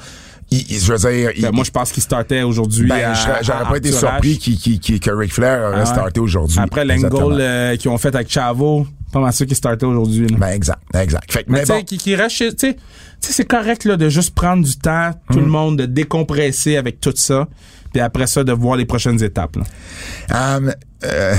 il, 0.50 0.60
il- 0.70 0.80
je 0.80 0.92
veux 0.92 0.98
dire 1.10 1.30
il- 1.36 1.42
Ben, 1.42 1.52
moi 1.52 1.64
je 1.64 1.70
pense 1.70 1.92
qu'il 1.92 2.02
startait 2.02 2.42
aujourd'hui. 2.42 2.88
ben, 2.88 3.12
j'aurais- 3.42 3.64
pas 3.68 3.76
été 3.76 3.92
surpris 3.92 4.38
qu'il- 4.38 4.58
qu'il- 4.80 4.98
que 5.00 5.10
Ric 5.10 5.32
Flair 5.32 5.60
aurait 5.60 5.74
Ah 5.76 5.78
ouais. 5.80 5.86
starté 5.86 6.20
aujourd'hui 6.20 6.58
Après 6.58 6.84
l'angle 6.84 7.08
euh, 7.40 7.76
qu'ils 7.76 7.90
ont 7.90 7.98
fait 7.98 8.14
avec 8.14 8.30
Chavo, 8.30 8.86
pas 9.12 9.20
mal 9.20 9.32
sûr 9.32 9.46
qu'il 9.46 9.56
startait 9.56 9.84
aujourd'hui. 9.86 10.26
ben 10.38 10.48
exact 10.48 10.80
exact 10.94 11.30
fait 11.30 11.44
Mais 11.48 11.58
mais 11.58 11.60
tu 11.60 11.66
sais, 11.66 11.72
bon 11.78 11.84
qui, 11.84 11.98
qui 11.98 12.14
reste 12.14 12.36
chez- 12.36 12.54
tu 12.54 12.66
sais, 12.68 12.74
tu 12.74 12.80
sais, 13.20 13.32
c'est 13.34 13.44
correct 13.44 13.84
là, 13.84 13.96
de 13.98 14.08
juste 14.08 14.34
prendre 14.34 14.64
du 14.64 14.76
temps, 14.78 15.10
tout 15.30 15.38
Mm. 15.40 15.42
le 15.44 15.46
monde, 15.50 15.78
de 15.80 15.86
décompresser 15.86 16.76
avec 16.78 17.00
tout 17.00 17.12
ça, 17.14 17.46
puis 17.92 18.00
après 18.00 18.26
ça, 18.26 18.44
de 18.44 18.52
voir 18.52 18.76
les 18.76 18.86
prochaines 18.86 19.22
étapes. 19.22 19.56
Um, 20.30 20.72
euh, 21.04 21.34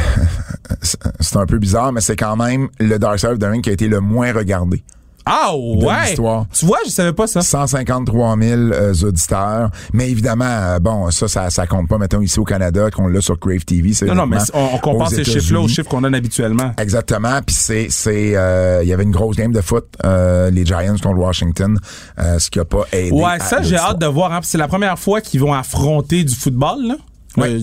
c'est 1.19 1.37
un 1.37 1.45
peu 1.45 1.57
bizarre 1.57 1.91
mais 1.91 1.99
c'est 2.01 2.15
quand 2.15 2.37
même 2.37 2.69
le 2.79 2.97
Dark 2.97 3.19
Side 3.19 3.43
of 3.43 3.51
Ring 3.51 3.61
qui 3.61 3.69
a 3.69 3.73
été 3.73 3.87
le 3.87 3.99
moins 3.99 4.31
regardé 4.31 4.83
Ah 5.25 5.51
ouais! 5.55 6.15
Tu 6.53 6.65
vois, 6.65 6.79
je 6.85 6.89
savais 6.91 7.13
pas 7.13 7.27
ça. 7.27 7.41
153 7.41 8.37
000 8.37 8.59
euh, 8.61 8.93
auditeurs. 9.03 9.69
Mais 9.93 10.09
évidemment, 10.09 10.45
euh, 10.45 10.79
bon, 10.79 11.11
ça, 11.11 11.27
ça, 11.27 11.49
ça 11.49 11.67
compte 11.67 11.87
pas, 11.87 11.97
mettons, 11.97 12.21
ici 12.21 12.39
au 12.39 12.43
Canada, 12.45 12.89
qu'on 12.91 13.07
l'a 13.07 13.21
sur 13.21 13.39
Crave 13.39 13.63
TV. 13.65 13.91
Non, 14.07 14.15
non, 14.15 14.25
mais 14.25 14.37
on, 14.53 14.69
on 14.73 14.77
compare 14.79 15.09
ces 15.09 15.23
chiffres-là 15.23 15.59
aux 15.61 15.67
chiffres 15.67 15.89
qu'on 15.89 16.01
donne 16.01 16.15
habituellement. 16.15 16.71
Exactement. 16.77 17.39
Puis 17.45 17.55
c'est, 17.55 17.87
c'est, 17.89 18.35
euh, 18.35 18.79
il 18.83 18.89
y 18.89 18.93
avait 18.93 19.03
une 19.03 19.11
grosse 19.11 19.35
game 19.35 19.51
de 19.51 19.61
foot, 19.61 19.85
les 20.03 20.65
Giants 20.65 20.95
contre 21.01 21.17
Washington, 21.19 21.77
ce 22.17 22.49
qui 22.49 22.59
a 22.59 22.65
pas 22.65 22.83
aidé. 22.91 23.11
Ouais, 23.11 23.39
ça, 23.39 23.61
j'ai 23.61 23.77
hâte 23.77 23.99
de 23.99 24.05
voir. 24.07 24.33
Hein, 24.33 24.39
c'est 24.43 24.57
la 24.57 24.67
première 24.67 24.97
fois 24.97 25.21
qu'ils 25.21 25.39
vont 25.41 25.53
affronter 25.53 26.23
du 26.23 26.33
football, 26.35 26.87
là. 26.87 26.95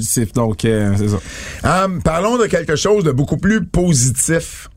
C'est- 0.02 0.34
donc, 0.34 0.58
c'est 0.62 1.08
ça. 1.08 1.84
Um, 1.84 2.00
parlons 2.02 2.38
de 2.38 2.46
quelque 2.46 2.76
chose 2.76 3.04
de 3.04 3.12
beaucoup 3.12 3.36
plus 3.36 3.64
positif. 3.66 4.68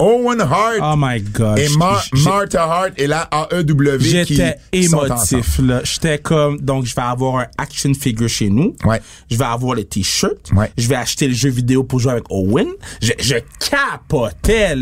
Owen 0.00 0.40
Hart 0.40 0.78
Oh 0.80 0.94
my 0.96 1.20
God. 1.20 1.58
et 1.58 1.68
Mar- 1.76 2.04
Martha 2.24 2.62
Hart 2.62 2.90
et 2.96 3.06
la 3.06 3.28
AEW 3.50 3.98
J'étais 4.00 4.56
émotif, 4.72 5.58
là. 5.60 5.80
J'étais 5.84 6.18
comme, 6.18 6.60
donc, 6.60 6.84
je 6.86 6.94
vais 6.94 7.02
avoir 7.02 7.36
un 7.40 7.46
action 7.58 7.92
figure 7.94 8.28
chez 8.28 8.48
nous. 8.48 8.76
Ouais. 8.84 9.00
Je 9.30 9.36
vais 9.36 9.44
avoir 9.44 9.74
le 9.74 9.84
t-shirt. 9.84 10.52
Ouais. 10.54 10.70
Je 10.78 10.88
vais 10.88 10.94
acheter 10.96 11.26
le 11.26 11.34
jeu 11.34 11.48
vidéo 11.50 11.82
pour 11.84 11.98
jouer 12.00 12.12
avec 12.12 12.24
Owen. 12.30 12.68
Je, 13.02 13.12
je 13.18 13.36
capotais. 13.68 14.74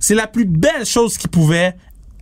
C'est, 0.00 0.14
la 0.14 0.26
plus 0.26 0.44
belle 0.44 0.86
chose 0.86 1.16
qui 1.18 1.28
pouvait 1.28 1.74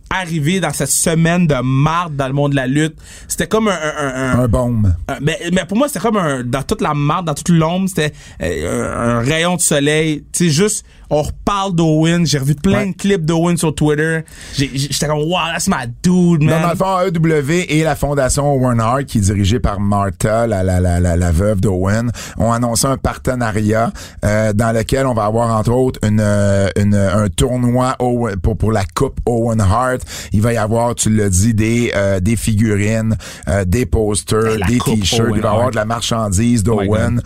arrivé 0.09 0.59
dans 0.59 0.73
cette 0.73 0.89
semaine 0.91 1.47
de 1.47 1.55
marde 1.63 2.17
dans 2.17 2.27
le 2.27 2.33
monde 2.33 2.51
de 2.51 2.57
la 2.57 2.67
lutte. 2.67 2.95
C'était 3.29 3.47
comme 3.47 3.69
un, 3.69 3.71
un, 3.71 4.39
un, 4.41 4.43
Un 4.43 4.53
un- 4.53 5.19
mais, 5.21 5.39
mais 5.53 5.63
pour 5.65 5.77
moi, 5.77 5.87
c'était 5.87 5.99
comme 6.01 6.17
un, 6.17 6.43
dans 6.43 6.63
toute 6.63 6.81
la 6.81 6.93
marde, 6.93 7.27
dans 7.27 7.33
toute 7.33 7.47
l'ombre, 7.49 7.87
c'était 7.87 8.11
euh, 8.41 8.93
un, 8.93 9.17
un 9.17 9.19
rayon 9.21 9.55
de 9.55 9.61
soleil. 9.61 10.25
Tu 10.33 10.45
sais, 10.45 10.49
juste, 10.49 10.85
on 11.11 11.21
reparle 11.21 11.75
d'Owen. 11.75 12.25
J'ai 12.25 12.39
revu 12.39 12.55
plein 12.55 12.79
Ouais. 12.79 12.87
de 12.91 12.95
clips 12.95 13.25
d'Owen 13.25 13.57
sur 13.57 13.75
Twitter. 13.75 14.21
J'ai- 14.57 14.71
J'étais 14.73 15.05
comme, 15.07 15.19
wow, 15.19 15.37
that's 15.53 15.67
my 15.67 15.85
dude, 16.01 16.41
Non, 16.41 16.51
man. 16.51 16.61
dans 16.63 16.69
le 16.71 16.75
fond, 16.75 16.99
AEW 16.99 17.65
et 17.69 17.83
la 17.83 17.95
fondation 17.95 18.51
Owen 18.55 18.79
Hart, 18.79 19.03
qui 19.05 19.19
est 19.19 19.21
dirigée 19.21 19.59
par 19.59 19.79
Martha, 19.79 20.47
la, 20.47 20.63
la, 20.63 20.79
la, 20.79 20.99
la, 20.99 21.15
la 21.15 21.31
veuve 21.31 21.61
d'Owen, 21.61 22.11
ont 22.37 22.51
annoncé 22.51 22.87
un 22.87 22.97
partenariat 22.97 23.91
euh, 24.25 24.53
dans 24.53 24.71
lequel 24.75 25.05
on 25.05 25.13
va 25.13 25.25
avoir, 25.25 25.55
entre 25.57 25.71
autres, 25.71 25.99
une, 26.03 26.19
euh, 26.21 26.69
une, 26.77 26.95
un 26.95 27.27
tournoi 27.29 27.95
Owen- 27.99 28.37
pour, 28.37 28.57
pour 28.57 28.71
la 28.71 28.83
Coupe 28.95 29.19
Owen 29.25 29.59
Hart. 29.61 29.99
Il 30.33 30.41
va 30.41 30.53
y 30.53 30.57
avoir, 30.57 30.95
tu 30.95 31.09
l'as 31.09 31.29
dit, 31.29 31.53
des, 31.53 31.91
euh, 31.95 32.19
des 32.21 32.35
figurines, 32.37 33.17
euh, 33.49 33.65
des 33.65 33.85
posters, 33.85 34.65
des 34.67 34.79
t-shirts. 34.79 35.31
Il 35.35 35.41
va 35.41 35.49
y 35.49 35.51
avoir 35.51 35.71
de 35.71 35.75
la 35.75 35.85
marchandise 35.85 36.63
Oh 36.67 36.75
d'Owen. 36.81 37.21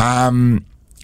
Um, 0.00 0.60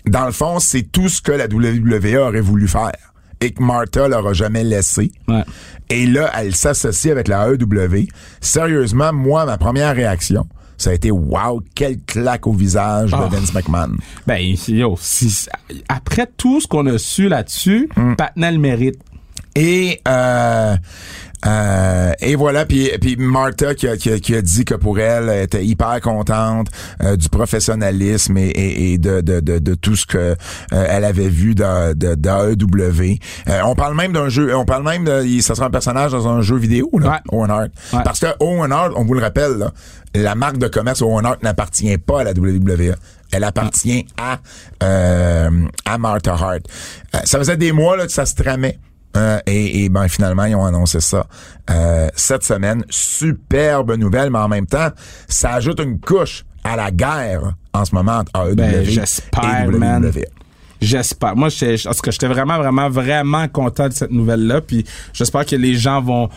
dans 0.06 0.26
le 0.26 0.32
fond, 0.32 0.58
c'est 0.58 0.82
tout 0.82 1.08
ce 1.08 1.20
que 1.22 1.32
la 1.32 1.46
WWE 1.46 2.16
aurait 2.20 2.40
voulu 2.40 2.68
faire 2.68 2.92
et 3.40 3.50
que 3.52 3.62
Martha 3.62 4.08
leur 4.08 4.26
a 4.26 4.32
jamais 4.32 4.64
laissé. 4.64 5.12
Ouais. 5.28 5.44
Et 5.90 6.06
là, 6.06 6.30
elle 6.38 6.54
s'associe 6.54 7.10
avec 7.12 7.28
la 7.28 7.48
AEW. 7.48 8.06
Sérieusement, 8.40 9.12
moi, 9.12 9.44
ma 9.44 9.58
première 9.58 9.94
réaction, 9.94 10.46
ça 10.78 10.90
a 10.90 10.92
été 10.94 11.10
wow, 11.10 11.62
quelle 11.74 11.98
claque 12.00 12.46
au 12.46 12.52
visage 12.52 13.10
Ah. 13.12 13.28
de 13.28 13.36
Vince 13.36 13.52
McMahon. 13.54 13.92
Ben, 14.26 14.54
yo, 14.68 14.96
si, 15.00 15.46
après 15.88 16.26
tout 16.36 16.60
ce 16.60 16.66
qu'on 16.66 16.86
a 16.86 16.98
su 16.98 17.28
là-dessus, 17.28 17.88
Mm. 17.96 18.14
Patnel 18.16 18.58
mérite. 18.58 19.00
Et 19.56 20.00
euh, 20.08 20.74
euh, 21.46 22.12
et 22.20 22.34
voilà, 22.36 22.64
puis 22.64 22.90
puis 23.00 23.16
Martha 23.16 23.74
qui 23.74 23.86
a, 23.88 23.96
qui, 23.96 24.10
a, 24.10 24.18
qui 24.18 24.34
a 24.34 24.42
dit 24.42 24.64
que 24.64 24.74
pour 24.74 24.98
elle, 24.98 25.28
elle 25.28 25.42
était 25.44 25.64
hyper 25.64 26.00
contente 26.00 26.68
euh, 27.02 27.16
du 27.16 27.28
professionnalisme 27.28 28.36
et, 28.38 28.48
et, 28.48 28.92
et 28.92 28.98
de, 28.98 29.20
de, 29.20 29.40
de, 29.40 29.58
de 29.58 29.74
tout 29.74 29.96
ce 29.96 30.06
que 30.06 30.18
euh, 30.18 30.34
elle 30.70 31.04
avait 31.04 31.28
vu 31.28 31.54
d'AEW. 31.54 33.18
Euh, 33.48 33.60
on 33.64 33.74
parle 33.74 33.94
même 33.96 34.12
d'un 34.12 34.28
jeu, 34.28 34.54
on 34.56 34.64
parle 34.64 34.84
même 34.84 35.04
de, 35.04 35.40
ça 35.40 35.54
sera 35.54 35.66
un 35.66 35.70
personnage 35.70 36.12
dans 36.12 36.28
un 36.28 36.40
jeu 36.42 36.56
vidéo, 36.56 36.90
là, 36.98 37.10
Ouais. 37.10 37.18
Owen 37.32 37.50
Hart. 37.50 37.70
Ouais. 37.92 38.00
Parce 38.04 38.20
que 38.20 38.26
Owen 38.40 38.72
Hart, 38.72 38.92
on 38.96 39.04
vous 39.04 39.14
le 39.14 39.20
rappelle, 39.20 39.52
là, 39.58 39.72
la 40.14 40.34
marque 40.34 40.58
de 40.58 40.68
commerce 40.68 41.02
Owen 41.02 41.26
Hart 41.26 41.42
n'appartient 41.42 41.98
pas 41.98 42.20
à 42.20 42.24
la 42.24 42.32
WWE. 42.32 42.94
Elle 43.32 43.44
appartient 43.44 44.06
à 44.16 44.38
euh, 44.82 45.50
à 45.84 45.98
Martha 45.98 46.32
Hart. 46.32 46.60
Euh, 47.14 47.18
ça 47.24 47.38
faisait 47.38 47.56
des 47.56 47.72
mois 47.72 47.96
là, 47.96 48.06
que 48.06 48.12
ça 48.12 48.24
se 48.26 48.34
tramait. 48.34 48.78
Euh, 49.16 49.38
et, 49.46 49.84
et 49.84 49.88
ben 49.88 50.08
finalement 50.08 50.44
ils 50.44 50.56
ont 50.56 50.64
annoncé 50.64 51.00
ça 51.00 51.26
euh, 51.70 52.08
cette 52.16 52.42
semaine. 52.44 52.84
Superbe 52.90 53.96
nouvelle, 53.96 54.30
mais 54.30 54.38
en 54.38 54.48
même 54.48 54.66
temps, 54.66 54.88
ça 55.28 55.52
ajoute 55.54 55.80
une 55.80 56.00
couche 56.00 56.44
à 56.64 56.76
la 56.76 56.90
guerre 56.90 57.54
en 57.72 57.84
ce 57.84 57.94
moment 57.94 58.18
entre 58.18 58.32
AEW 58.50 58.54
Ben, 58.56 58.84
j'espère, 58.84 59.64
et 59.64 59.68
WWE. 59.68 59.78
man. 59.78 60.10
J'espère. 60.80 61.36
Moi, 61.36 61.48
j'étais, 61.48 61.76
parce 61.84 62.00
que 62.02 62.10
j'étais 62.10 62.26
vraiment, 62.26 62.58
vraiment, 62.58 62.90
vraiment 62.90 63.48
content 63.48 63.88
de 63.88 63.92
cette 63.94 64.10
nouvelle-là. 64.10 64.60
Puis 64.60 64.84
j'espère 65.12 65.46
que 65.46 65.56
les 65.56 65.76
gens 65.76 66.02
vont, 66.02 66.28
tu 66.28 66.34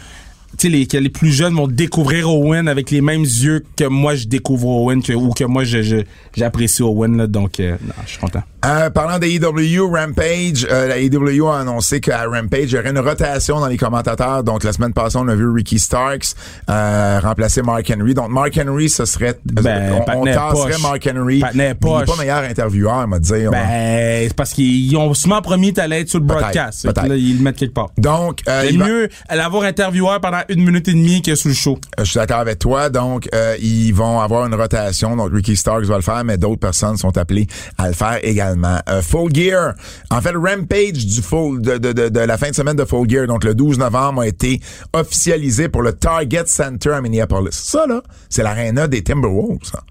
sais, 0.60 0.70
les, 0.70 0.86
que 0.88 0.98
les 0.98 1.10
plus 1.10 1.32
jeunes 1.34 1.54
vont 1.56 1.68
découvrir 1.68 2.30
Owen 2.30 2.68
avec 2.70 2.92
les 2.92 3.02
mêmes 3.02 3.24
yeux 3.24 3.66
que 3.76 3.84
moi 3.86 4.16
je 4.16 4.26
découvre 4.28 4.68
Owen 4.68 5.02
que, 5.04 5.14
ou 5.14 5.32
que 5.32 5.44
moi 5.44 5.64
je, 5.66 5.82
je- 5.82 6.04
j'apprécie 6.36 6.82
Owen. 6.84 7.18
Là, 7.18 7.28
donc, 7.28 7.60
euh, 7.60 7.76
non, 7.86 7.94
je 8.06 8.12
suis 8.12 8.20
content. 8.20 8.44
Euh, 8.68 8.90
parlant 8.90 9.18
des 9.18 9.34
EW, 9.36 9.82
Rampage, 9.90 10.68
euh, 10.70 10.88
la 10.88 10.98
EW 11.00 11.48
a 11.48 11.60
annoncé 11.62 12.02
qu'à 12.02 12.26
Rampage, 12.26 12.64
il 12.66 12.72
y 12.74 12.78
aurait 12.78 12.90
une 12.90 13.00
rotation 13.00 13.62
dans 13.62 13.68
les 13.68 13.78
commentateurs. 13.78 14.44
Donc, 14.44 14.66
la 14.66 14.74
semaine 14.74 14.92
passée, 14.92 15.18
on 15.18 15.28
a 15.30 15.36
vu 15.36 15.50
Ricky 15.50 15.80
Starks 15.80 16.34
euh, 16.70 17.20
remplacer 17.24 17.62
Mark 17.62 17.90
Henry. 17.90 18.14
Donc, 18.14 18.30
Mark 18.30 18.60
Henry, 18.62 18.90
ce 18.90 19.06
serait... 19.06 19.40
Ben, 19.46 19.94
on, 19.94 20.20
on 20.22 20.26
tasserait 20.26 20.72
poche. 20.72 20.82
Mark 20.82 21.10
Henry. 21.10 21.42
Mais 21.42 21.50
il 21.54 21.62
est 21.62 21.76
poche. 21.76 22.08
pas 22.08 22.16
meilleur 22.18 22.40
intervieweur, 22.44 23.08
m'a 23.08 23.20
dire. 23.20 23.52
Ben, 23.52 24.28
c'est 24.28 24.34
parce 24.36 24.52
qu'ils 24.52 24.98
ont 24.98 25.14
sûrement 25.14 25.42
promis 25.42 25.72
d'aller 25.72 26.02
être 26.02 26.10
sur 26.10 26.20
le 26.20 26.26
broadcast. 26.26 26.92
Que. 26.92 27.08
Là, 27.08 27.16
ils 27.16 27.38
le 27.38 27.44
mettent 27.44 27.56
quelque 27.58 27.74
part. 27.74 27.92
Donc, 27.98 28.42
euh, 28.50 28.64
C'est 28.66 28.74
il 28.74 28.80
va- 28.80 28.86
mieux 28.88 29.10
l'avoir 29.34 29.64
intervieweur 29.64 30.20
pendant 30.20 30.42
une 30.50 30.66
minute 30.66 30.88
et 30.90 30.94
demie 30.94 31.22
que 31.22 31.36
sur 31.36 31.48
le 31.48 31.56
show. 31.56 31.78
je 32.00 32.04
suis 32.04 32.18
d'accord 32.20 32.40
avec 32.40 32.60
toi. 32.60 32.90
Donc, 32.90 33.30
euh, 33.34 33.56
ils 33.62 33.94
vont 33.94 34.20
avoir 34.20 34.46
une 34.46 34.56
rotation. 34.56 35.16
Donc, 35.16 35.30
Ricky 35.32 35.56
Starks 35.56 35.86
va 35.86 35.96
le 35.96 36.02
faire, 36.02 36.24
mais 36.26 36.38
d'autres 36.38 36.60
personnes 36.60 36.98
sont 36.98 37.18
appelées 37.18 37.48
à 37.78 37.88
le 37.88 37.94
faire 37.94 38.20
également. 38.24 38.57
Euh, 38.66 39.02
Full 39.02 39.34
Gear. 39.34 39.74
En 40.10 40.22
fait, 40.22 40.36
Rampage 40.36 41.06
de, 41.06 42.20
la 42.20 42.38
fin 42.38 42.50
de 42.50 42.56
semaine 42.56 42.76
de 42.76 42.86
Full 42.86 43.10
Gear, 43.10 43.28
donc 43.28 43.44
le 43.44 43.56
12 43.56 43.80
novembre, 43.80 44.22
a 44.22 44.28
été 44.28 44.62
officialisé 44.94 45.70
pour 45.70 45.82
le 45.82 45.94
Target 45.94 46.46
Center 46.46 46.92
à 46.92 47.02
Minneapolis. 47.02 47.52
Ça, 47.52 47.86
là, 47.88 48.02
c'est 48.30 48.44
l'aréna 48.44 48.88
des 48.88 49.04
Timberwolves. 49.04 49.64
ça. 49.64 49.84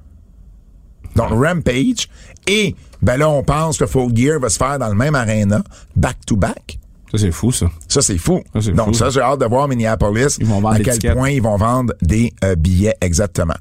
Donc, 1.15 1.31
Rampage. 1.31 2.09
Et, 2.47 2.75
ben 3.03 3.17
là, 3.17 3.29
on 3.29 3.43
pense 3.43 3.79
que 3.79 3.87
Full 3.87 4.15
Gear 4.17 4.39
va 4.39 4.49
se 4.49 4.59
faire 4.59 4.79
dans 4.79 4.89
le 4.89 4.95
même 4.95 5.15
aréna, 5.15 5.63
back-to-back. 5.97 6.79
Ça, 7.13 7.19
c'est 7.19 7.31
fou, 7.31 7.53
ça. 7.53 7.67
Ça, 7.89 8.03
c'est 8.03 8.19
fou. 8.19 8.43
Ça, 8.53 8.61
c'est 8.63 8.73
Donc, 8.73 8.89
fou. 8.89 8.95
ça, 8.95 9.11
j'ai 9.11 9.21
hâte 9.21 9.41
de 9.41 9.47
voir 9.47 9.69
Minneapolis. 9.69 10.37
Ils 10.41 10.47
vont 10.47 10.61
vendre 10.61 10.75
à 10.75 10.81
quel 10.81 10.95
tickets. 10.95 11.15
point 11.15 11.31
ils 11.31 11.41
vont 11.43 11.57
vendre 11.57 11.95
des 12.03 12.33
euh, 12.45 12.57
billets 12.57 12.97
exactement. 13.01 13.55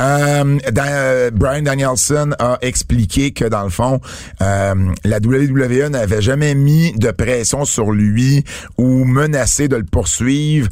Euh, 0.00 0.58
dans- 0.70 0.84
euh, 0.86 1.30
Brian 1.32 1.62
Danielson 1.62 2.32
a 2.38 2.58
expliqué 2.60 3.32
que, 3.32 3.46
dans 3.46 3.64
le 3.64 3.70
fond, 3.70 4.00
euh, 4.42 4.74
la 5.04 5.18
WWE 5.18 5.88
n'avait 5.88 6.20
jamais 6.22 6.54
mis 6.54 6.92
de 6.92 7.10
pression 7.10 7.64
sur 7.64 7.90
lui 7.90 8.44
ou 8.76 9.04
menacé 9.04 9.66
de 9.68 9.76
le 9.76 9.84
poursuivre 9.84 10.68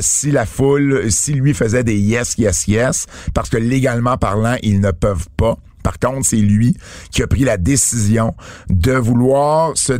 si 0.00 0.30
la 0.30 0.46
foule, 0.46 1.10
si 1.10 1.32
lui 1.32 1.52
faisait 1.52 1.84
des 1.84 1.96
yes, 1.98 2.34
yes, 2.38 2.68
yes, 2.68 3.06
parce 3.34 3.48
que 3.50 3.56
légalement 3.56 4.16
parlant, 4.16 4.56
ils 4.62 4.80
ne 4.80 4.92
peuvent 4.92 5.26
pas. 5.36 5.56
Par 5.82 5.98
contre, 5.98 6.24
c'est 6.26 6.36
lui 6.36 6.76
qui 7.10 7.22
a 7.24 7.26
pris 7.26 7.42
la 7.42 7.56
décision 7.56 8.34
de 8.70 8.92
vouloir 8.92 9.72
se 9.76 9.92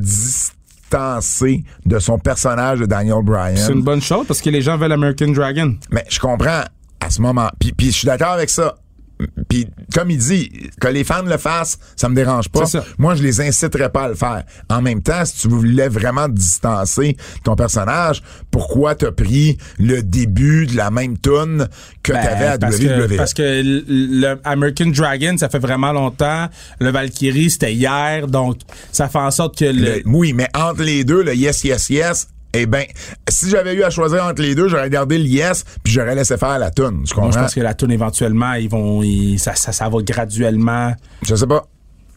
de 1.86 1.98
son 1.98 2.18
personnage 2.18 2.80
de 2.80 2.86
Daniel 2.86 3.22
Bryan. 3.22 3.56
C'est 3.56 3.72
une 3.72 3.82
bonne 3.82 4.02
chose 4.02 4.26
parce 4.26 4.40
que 4.40 4.50
les 4.50 4.62
gens 4.62 4.76
veulent 4.76 4.92
American 4.92 5.28
Dragon. 5.28 5.76
Mais 5.90 6.04
je 6.08 6.18
comprends 6.18 6.62
à 7.00 7.10
ce 7.10 7.20
moment. 7.20 7.48
Puis, 7.58 7.72
puis 7.72 7.86
je 7.86 7.98
suis 7.98 8.06
d'accord 8.06 8.32
avec 8.32 8.50
ça. 8.50 8.76
Puis 9.48 9.68
comme 9.94 10.10
il 10.10 10.18
dit, 10.18 10.50
que 10.80 10.88
les 10.88 11.04
fans 11.04 11.22
le 11.22 11.36
fassent, 11.36 11.78
ça 11.96 12.08
me 12.08 12.14
dérange 12.14 12.48
pas. 12.48 12.60
Moi, 12.98 13.14
je 13.14 13.22
les 13.22 13.40
inciterais 13.40 13.90
pas 13.90 14.04
à 14.04 14.08
le 14.08 14.14
faire. 14.14 14.44
En 14.70 14.80
même 14.82 15.02
temps, 15.02 15.24
si 15.24 15.38
tu 15.40 15.48
voulais 15.48 15.88
vraiment 15.88 16.28
distancer 16.28 17.16
ton 17.44 17.56
personnage, 17.56 18.22
pourquoi 18.50 18.94
t'as 18.94 19.12
pris 19.12 19.58
le 19.78 20.02
début 20.02 20.66
de 20.66 20.76
la 20.76 20.90
même 20.90 21.18
tune 21.18 21.68
que 22.02 22.12
t'avais 22.12 22.46
à 22.46 22.58
Ben, 22.58 22.68
parce 22.68 22.78
WWE? 22.78 23.08
Que, 23.08 23.16
parce 23.16 23.34
que 23.34 23.42
le 23.62 23.82
le 24.22 24.40
American 24.44 24.86
Dragon, 24.86 25.36
ça 25.38 25.48
fait 25.48 25.58
vraiment 25.58 25.92
longtemps. 25.92 26.48
Le 26.80 26.90
Valkyrie, 26.90 27.50
c'était 27.50 27.72
hier. 27.74 28.26
Donc, 28.26 28.58
ça 28.90 29.08
fait 29.08 29.18
en 29.18 29.30
sorte 29.30 29.58
que 29.58 29.64
le, 29.64 29.72
Le- 29.72 30.02
oui, 30.06 30.32
mais 30.32 30.48
entre 30.54 30.82
les 30.82 31.04
deux, 31.04 31.22
le 31.22 31.34
yes, 31.34 31.64
yes, 31.64 31.90
yes, 31.90 32.28
eh 32.54 32.66
ben, 32.66 32.84
si 33.28 33.48
j'avais 33.50 33.74
eu 33.74 33.82
à 33.82 33.90
choisir 33.90 34.24
entre 34.24 34.42
les 34.42 34.54
deux, 34.54 34.68
j'aurais 34.68 34.90
gardé 34.90 35.18
le 35.18 35.24
yes, 35.24 35.64
puis 35.82 35.92
j'aurais 35.92 36.14
laissé 36.14 36.36
faire 36.36 36.58
la 36.58 36.70
tune. 36.70 36.84
Tu 36.84 36.90
Moi, 36.92 37.04
je 37.06 37.14
comprends? 37.14 37.40
pense 37.42 37.54
que 37.54 37.60
la 37.60 37.74
tune 37.74 37.90
éventuellement, 37.90 38.52
ils 38.54 38.68
vont, 38.68 39.02
ils- 39.02 39.38
ça, 39.38 39.54
ça, 39.54 39.72
ça 39.72 39.88
va 39.88 39.98
graduellement. 40.02 40.92
Je 41.26 41.34
sais 41.34 41.46
pas. 41.46 41.64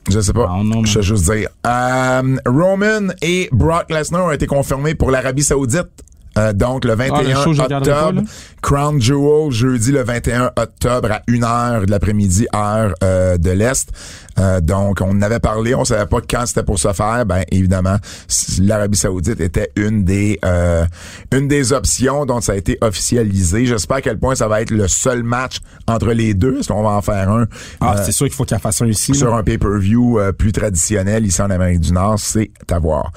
Je 0.09 0.19
sais 0.19 0.33
pas. 0.33 0.47
Ah, 0.51 0.61
non, 0.63 0.83
je 0.85 0.93
sais 0.93 1.01
juste 1.01 1.31
dire. 1.31 1.49
Euh, 1.65 2.37
Roman 2.45 3.07
et 3.21 3.49
Brock 3.51 3.89
Lesnar 3.89 4.25
ont 4.25 4.31
été 4.31 4.45
confirmés 4.45 4.93
pour 4.93 5.09
l'Arabie 5.09 5.41
Saoudite. 5.43 5.87
Euh, 6.37 6.53
donc, 6.53 6.85
le 6.85 6.95
21 6.95 7.13
Ah, 7.15 7.21
le 7.23 7.61
octobre. 7.61 8.21
Crown 8.61 9.01
Jewel, 9.01 9.51
jeudi 9.51 9.91
le 9.91 10.03
21 10.03 10.51
octobre 10.55 11.11
à 11.11 11.21
1h 11.27 11.85
de 11.85 11.91
l'après-midi, 11.91 12.47
heure 12.53 12.93
euh, 13.03 13.37
de 13.37 13.51
l'Est. 13.51 13.89
Euh, 14.37 14.59
donc, 14.59 14.99
on 15.01 15.11
en 15.11 15.21
avait 15.21 15.39
parlé, 15.39 15.75
on 15.75 15.85
savait 15.85 16.05
pas 16.07 16.19
quand 16.27 16.45
c'était 16.45 16.63
pour 16.63 16.79
se 16.79 16.91
faire. 16.91 17.25
Ben, 17.25 17.43
évidemment, 17.51 17.97
l'Arabie 18.59 18.97
Saoudite 18.97 19.39
était 19.39 19.71
une 19.75 20.03
des 20.03 20.39
euh, 20.43 20.85
une 21.31 21.47
des 21.47 21.71
options 21.73 22.25
dont 22.25 22.41
ça 22.41 22.53
a 22.53 22.55
été 22.55 22.77
officialisé. 22.81 23.65
J'espère 23.65 23.97
à 23.97 24.01
quel 24.01 24.17
point 24.17 24.35
ça 24.35 24.47
va 24.47 24.61
être 24.61 24.71
le 24.71 24.87
seul 24.87 25.23
match 25.23 25.57
entre 25.87 26.11
les 26.11 26.33
deux. 26.33 26.59
Est-ce 26.59 26.67
qu'on 26.67 26.83
va 26.83 26.89
en 26.89 27.01
faire 27.01 27.29
un? 27.29 27.45
Ah, 27.79 27.95
euh, 27.97 28.01
c'est 28.05 28.11
sûr 28.11 28.25
qu'il 28.25 28.35
faut 28.35 28.43
qu'il 28.43 28.57
fasse 28.59 28.81
un 28.81 28.87
ici. 28.87 29.13
sur 29.13 29.31
là. 29.31 29.37
un 29.37 29.43
pay-per-view 29.43 30.19
euh, 30.19 30.31
plus 30.31 30.51
traditionnel 30.51 31.25
ici 31.25 31.41
en 31.41 31.49
Amérique 31.49 31.79
du 31.79 31.93
Nord, 31.93 32.19
c'est 32.19 32.51
à 32.69 32.79
voir. 32.79 33.11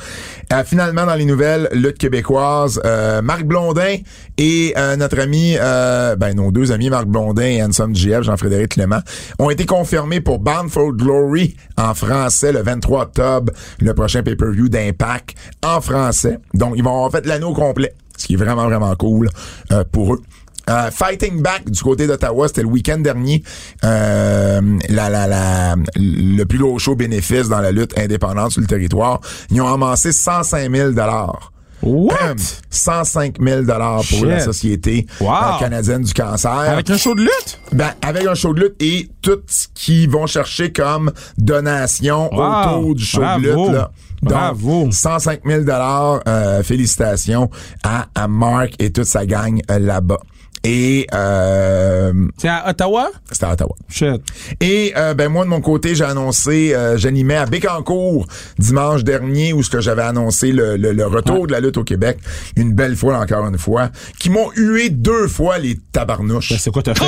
Euh, 0.52 0.62
finalement, 0.64 1.06
dans 1.06 1.14
les 1.14 1.24
nouvelles 1.24 1.68
lutte 1.72 1.98
québécoise, 1.98 2.80
euh, 2.84 3.07
Marc 3.22 3.44
Blondin 3.44 3.96
et 4.36 4.74
euh, 4.76 4.96
notre 4.96 5.20
ami, 5.20 5.56
euh, 5.58 6.16
ben 6.16 6.34
nos 6.34 6.50
deux 6.50 6.72
amis 6.72 6.90
Marc 6.90 7.06
Blondin 7.06 7.42
et 7.42 7.62
Hanson 7.62 7.90
GF, 7.92 8.22
Jean-Frédéric 8.22 8.70
Clément, 8.70 9.00
ont 9.38 9.50
été 9.50 9.66
confirmés 9.66 10.20
pour 10.20 10.38
Bound 10.38 10.70
for 10.70 10.92
Glory 10.92 11.56
en 11.76 11.94
français 11.94 12.52
le 12.52 12.62
23 12.62 13.02
octobre, 13.02 13.52
le 13.80 13.94
prochain 13.94 14.22
pay-per-view 14.22 14.68
d'Impact 14.68 15.36
en 15.64 15.80
français. 15.80 16.38
Donc, 16.54 16.74
ils 16.76 16.84
vont 16.84 16.94
avoir 16.94 17.10
fait 17.10 17.26
l'anneau 17.26 17.52
complet, 17.52 17.94
ce 18.16 18.26
qui 18.26 18.34
est 18.34 18.36
vraiment, 18.36 18.66
vraiment 18.66 18.94
cool 18.96 19.28
euh, 19.72 19.84
pour 19.90 20.14
eux. 20.14 20.22
Euh, 20.68 20.90
Fighting 20.90 21.40
Back 21.40 21.70
du 21.70 21.80
côté 21.80 22.06
d'Ottawa, 22.06 22.46
c'était 22.46 22.62
le 22.62 22.68
week-end 22.68 22.98
dernier. 22.98 23.42
Euh, 23.84 24.60
le 24.86 26.44
plus 26.44 26.58
gros 26.58 26.78
show 26.78 26.94
bénéfice 26.94 27.48
dans 27.48 27.60
la 27.60 27.72
lutte 27.72 27.98
indépendante 27.98 28.52
sur 28.52 28.60
le 28.60 28.66
territoire. 28.66 29.20
Ils 29.50 29.60
ont 29.62 29.72
amassé 29.72 30.12
105 30.12 30.70
000 30.70 30.90
dollars 30.90 31.52
What? 31.82 32.36
105 32.70 33.36
000 33.40 33.62
dollars 33.62 33.96
pour 33.98 34.04
Shit. 34.04 34.24
la 34.24 34.40
société 34.40 35.06
Wow. 35.20 35.28
euh, 35.30 35.58
canadienne 35.60 36.02
du 36.02 36.12
cancer. 36.12 36.50
Avec 36.50 36.90
un 36.90 36.96
show 36.96 37.14
de 37.14 37.22
lutte? 37.22 37.60
Ben, 37.72 37.90
avec 38.02 38.26
un 38.26 38.34
show 38.34 38.52
de 38.52 38.60
lutte 38.62 38.76
et 38.80 39.08
tout 39.22 39.38
ce 39.46 39.68
qu'ils 39.74 40.10
vont 40.10 40.26
chercher 40.26 40.72
comme 40.72 41.12
donation 41.36 42.30
Wow. 42.34 42.76
autour 42.78 42.94
du 42.94 43.04
show 43.04 43.20
Bravo. 43.20 43.40
de 43.42 43.48
lutte. 43.48 43.72
Là. 43.74 43.90
Donc, 44.22 44.32
Bravo. 44.32 44.88
105 44.90 45.40
000 45.46 45.62
euh, 45.68 46.62
félicitations 46.64 47.50
à, 47.84 48.06
à 48.14 48.26
Mark 48.26 48.72
et 48.80 48.90
toute 48.90 49.04
sa 49.04 49.24
gang 49.26 49.60
euh, 49.70 49.78
là-bas. 49.78 50.18
Et 50.64 51.06
euh, 51.14 52.12
C'est 52.36 52.48
à 52.48 52.68
Ottawa? 52.68 53.10
c'était 53.30 53.44
à 53.46 53.52
Ottawa. 53.52 53.74
Shit. 53.88 54.20
Et 54.60 54.92
euh, 54.96 55.14
ben 55.14 55.28
moi 55.28 55.44
de 55.44 55.50
mon 55.50 55.60
côté, 55.60 55.94
j'ai 55.94 56.04
annoncé, 56.04 56.74
euh, 56.74 56.96
j'animais 56.96 57.36
à 57.36 57.46
Bécancour 57.46 58.26
dimanche 58.58 59.04
dernier 59.04 59.52
où 59.52 59.62
ce 59.62 59.70
que 59.70 59.80
j'avais 59.80 60.02
annoncé 60.02 60.52
le, 60.52 60.76
le- 60.76 60.92
le 60.92 61.06
retour 61.06 61.46
de 61.46 61.52
la 61.52 61.60
lutte 61.60 61.76
au 61.76 61.84
Québec, 61.84 62.18
une 62.56 62.72
belle 62.74 62.96
fois 62.96 63.18
encore 63.18 63.46
une 63.46 63.58
fois, 63.58 63.90
qui 64.18 64.30
m'ont 64.30 64.50
hué 64.56 64.90
deux 64.90 65.28
fois 65.28 65.58
les 65.58 65.78
tabarnouches. 65.92 66.50
Ben, 66.50 66.58
c'est 66.58 66.70
quoi 66.70 66.82
t'as 66.82 66.94
fait? 66.94 67.04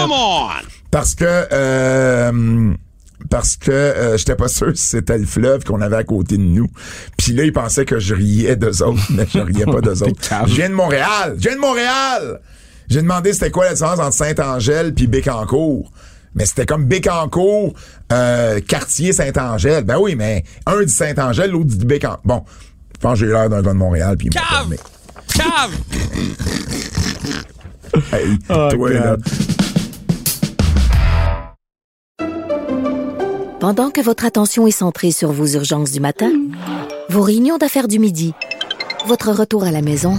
Parce 0.91 1.15
que 1.15 1.25
euh, 1.53 2.73
parce 3.29 3.57
que 3.57 3.71
euh, 3.71 4.17
j'étais 4.17 4.35
pas 4.37 4.49
sûr 4.49 4.73
si 4.77 4.85
c'était 4.87 5.19
le 5.19 5.27
fleuve 5.27 5.65
qu'on 5.65 5.81
avait 5.83 5.97
à 5.97 6.05
côté 6.05 6.37
de 6.37 6.43
nous. 6.43 6.69
Puis 7.19 7.33
là, 7.33 7.45
ils 7.45 7.53
pensaient 7.53 7.85
que 7.85 7.99
je 7.99 8.15
riais 8.15 8.57
d'eux 8.57 8.83
autres, 8.83 9.01
mais 9.11 9.27
je 9.33 9.39
riais 9.41 9.67
pas 9.67 9.81
d'eux 9.81 10.03
autres. 10.03 10.21
Je 10.47 10.55
viens 10.55 10.69
de 10.71 10.75
Montréal! 10.75 11.35
Je 11.37 11.43
viens 11.49 11.57
de 11.57 11.61
Montréal! 11.61 12.41
J'ai 12.91 13.03
demandé 13.03 13.33
c'était 13.33 13.53
quoi 13.53 13.67
la 13.67 13.75
différence 13.75 14.01
entre 14.01 14.13
Saint-Angèle 14.15 14.93
puis 14.93 15.07
Bécancour. 15.07 15.91
Mais 16.35 16.45
c'était 16.45 16.67
comme 16.67 16.87
Bécancour, 16.87 17.73
euh, 18.13 18.61
quartier 18.61 19.13
Saint-Angèle. 19.13 19.85
Ben 19.85 19.97
oui, 19.99 20.17
mais 20.17 20.45
un 20.67 20.83
dit 20.83 20.93
Saint-Angèle, 20.93 21.53
l'autre 21.53 21.67
dit 21.67 21.85
Bécancour. 21.85 22.21
Bon, 22.25 22.43
je 22.95 23.01
pense 23.01 23.13
que 23.13 23.19
j'ai 23.21 23.27
eu 23.27 23.33
l'air 23.33 23.49
d'un 23.49 23.63
gars 23.63 23.73
de 23.73 23.77
Montréal. 23.79 24.17
Puis 24.17 24.29
Cave! 24.31 24.77
Cave! 25.35 25.71
Hey, 28.13 28.39
Oh, 28.49 28.69
toi, 28.73 28.91
là. 28.91 29.17
Pendant 33.61 33.91
que 33.91 34.01
votre 34.01 34.25
attention 34.25 34.67
est 34.67 34.71
centrée 34.73 35.13
sur 35.13 35.33
vos 35.33 35.47
urgences 35.47 35.93
du 35.93 36.01
matin, 36.01 36.31
vos 37.09 37.23
réunions 37.23 37.59
d'affaires 37.59 37.89
du 37.89 37.99
midi, 37.99 38.33
votre 39.07 39.31
retour 39.33 39.65
à 39.65 39.71
la 39.71 39.83
maison 39.83 40.19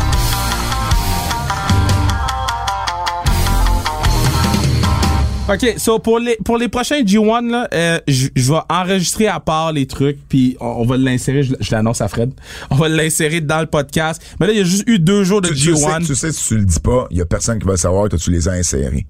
OK, 5.49 5.73
so 5.77 5.99
pour 5.99 6.19
les 6.19 6.37
pour 6.45 6.57
les 6.57 6.69
prochains 6.69 7.01
G1 7.01 7.49
là, 7.49 7.67
euh, 7.73 7.99
je 8.07 8.29
vais 8.35 8.59
enregistrer 8.69 9.27
à 9.27 9.39
part 9.39 9.73
les 9.73 9.85
trucs 9.87 10.19
puis 10.29 10.55
on, 10.61 10.65
on 10.65 10.85
va 10.85 10.97
l'insérer, 10.97 11.43
je, 11.43 11.55
je 11.59 11.71
l'annonce 11.71 11.99
à 11.99 12.07
Fred. 12.07 12.31
On 12.69 12.75
va 12.75 12.87
l'insérer 12.87 13.41
dans 13.41 13.59
le 13.59 13.65
podcast. 13.65 14.21
Mais 14.39 14.47
là 14.47 14.53
il 14.53 14.59
y 14.59 14.61
a 14.61 14.65
juste 14.65 14.83
eu 14.87 14.99
deux 14.99 15.23
jours 15.23 15.41
de 15.41 15.49
Tu, 15.49 15.55
tu 15.55 15.75
sais, 15.75 15.87
G1. 15.87 16.05
tu 16.05 16.15
sais, 16.15 16.31
si 16.31 16.47
tu 16.47 16.57
le 16.57 16.65
dis 16.65 16.79
pas, 16.79 17.07
il 17.09 17.17
y 17.17 17.21
a 17.21 17.25
personne 17.25 17.59
qui 17.59 17.65
va 17.65 17.71
le 17.71 17.77
savoir 17.77 18.07
que 18.07 18.15
tu 18.15 18.31
les 18.31 18.47
as 18.47 18.53
insérés. 18.53 19.05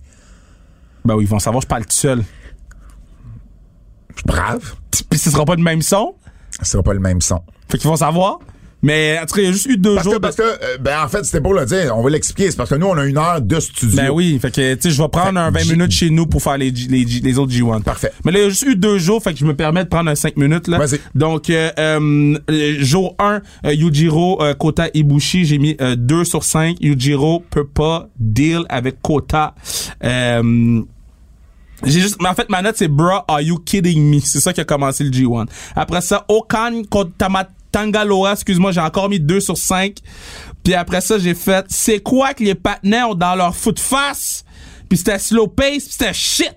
Ben 1.06 1.16
oui, 1.16 1.26
ils 1.26 1.30
vont 1.30 1.40
savoir 1.40 1.62
je 1.62 1.68
parle 1.68 1.84
tout 1.86 1.92
seul. 1.92 2.24
Brave. 4.26 4.76
Puis 5.10 5.20
ce 5.20 5.30
sera 5.32 5.46
pas 5.46 5.56
le 5.56 5.64
même 5.64 5.82
son? 5.82 6.16
Ce 6.62 6.72
sera 6.72 6.84
pas 6.84 6.94
le 6.94 7.00
même 7.00 7.22
son. 7.22 7.42
Fait 7.70 7.78
qu'ils 7.78 7.90
vont 7.90 7.96
savoir? 7.98 8.40
Mais 8.84 9.20
en 9.22 9.26
tout 9.28 9.36
cas, 9.36 9.42
il 9.42 9.46
y 9.46 9.48
a 9.48 9.52
juste 9.52 9.68
eu 9.68 9.78
deux 9.78 9.94
Parce 9.94 10.04
jours 10.06 10.14
que, 10.14 10.18
de 10.18 10.22
parce 10.24 10.36
que 10.36 10.42
euh, 10.42 10.78
ben 10.80 11.04
en 11.04 11.08
fait, 11.08 11.24
c'était 11.24 11.40
pour 11.42 11.54
le 11.54 11.66
dire, 11.66 11.96
on 11.96 12.02
va 12.02 12.10
l'expliquer. 12.10 12.50
C'est 12.50 12.58
parce 12.58 12.70
que 12.72 12.76
nous, 12.76 12.88
on 12.88 12.98
a 12.98 13.06
une 13.06 13.18
heure 13.18 13.40
de 13.40 13.60
studio. 13.60 13.96
Ben 13.96 14.10
oui, 14.10 14.40
fait 14.42 14.50
que 14.50 14.74
tu 14.74 14.82
sais, 14.82 14.90
je 14.90 15.02
vais 15.02 15.08
prendre 15.10 15.34
Fait 15.40 15.46
un 15.46 15.52
20 15.52 15.60
G- 15.60 15.74
minutes 15.74 15.92
chez 15.92 16.10
nous 16.10 16.26
pour 16.26 16.42
faire 16.42 16.58
les, 16.58 16.74
G- 16.76 16.88
les, 16.90 17.08
G- 17.08 17.22
les 17.24 17.38
autres 17.38 17.52
G1. 17.54 17.84
Parfait. 17.84 18.12
Mais 18.26 18.32
là, 18.32 18.40
il 18.40 18.42
y 18.42 18.46
a 18.46 18.50
juste 18.50 18.64
eu 18.64 18.76
deux 18.76 18.98
jours, 18.98 19.22
fait 19.22 19.34
que 19.34 19.40
je 19.40 19.46
me 19.46 19.56
permets 19.56 19.84
de 19.84 19.90
prendre 19.90 20.10
un 20.10 20.16
5 20.16 20.36
minutes 20.38 20.68
là. 20.68 20.80
Vas-y. 20.80 21.00
Donc 21.14 21.50
euh, 21.52 21.70
euh, 21.78 22.38
jour 22.80 23.16
1, 23.20 23.42
euh, 23.66 23.74
Yujiro 23.74 24.42
euh, 24.42 24.54
Kota 24.56 24.88
Ibushi, 24.94 25.46
j'ai 25.46 25.60
mis 25.60 25.78
euh, 25.80 25.96
2 25.96 26.24
sur 26.24 26.44
5. 26.44 26.78
Yujiro 26.82 27.44
peut 27.52 27.68
pas 27.68 28.10
deal 28.20 28.62
avec 28.70 29.00
Kota. 29.04 29.54
Euh, 30.04 30.82
j'ai 31.84 32.00
juste, 32.00 32.18
mais 32.22 32.30
en 32.30 32.36
fait, 32.36 32.48
ma 32.50 32.62
note, 32.62 32.76
c'est 32.78 32.88
Bruh, 32.88 33.22
are 33.28 33.42
you 33.42 33.58
kidding 33.58 34.04
me? 34.16 34.20
C'est 34.20 34.40
ça 34.40 34.54
qui 34.54 34.62
a 34.62 34.66
commencé 34.66 35.04
le 35.04 35.10
G1. 35.10 35.48
Après 35.76 36.02
ça, 36.02 36.26
Okan 36.30 36.84
Tama- 37.18 37.48
Tangaloa, 37.72 38.34
excuse-moi, 38.34 38.72
j'ai 38.72 38.82
encore 38.82 39.10
mis 39.10 39.20
2 39.20 39.40
sur 39.40 39.58
5. 39.58 39.98
Puis 40.64 40.74
après 40.74 41.02
ça, 41.02 41.18
j'ai 41.18 41.34
fait, 41.34 41.66
c'est 41.70 42.00
quoi 42.00 42.34
que 42.34 42.44
les 42.44 42.56
partenaires 42.56 43.10
ont 43.10 43.16
dans 43.16 43.36
leur 43.36 43.56
foot 43.56 43.80
face? 43.80 44.44
Puis 44.90 44.98
c'était 44.98 45.20
slow 45.20 45.48
pace, 45.48 45.86
puis 45.86 45.92
c'était 45.92 46.14
shit. 46.14 46.56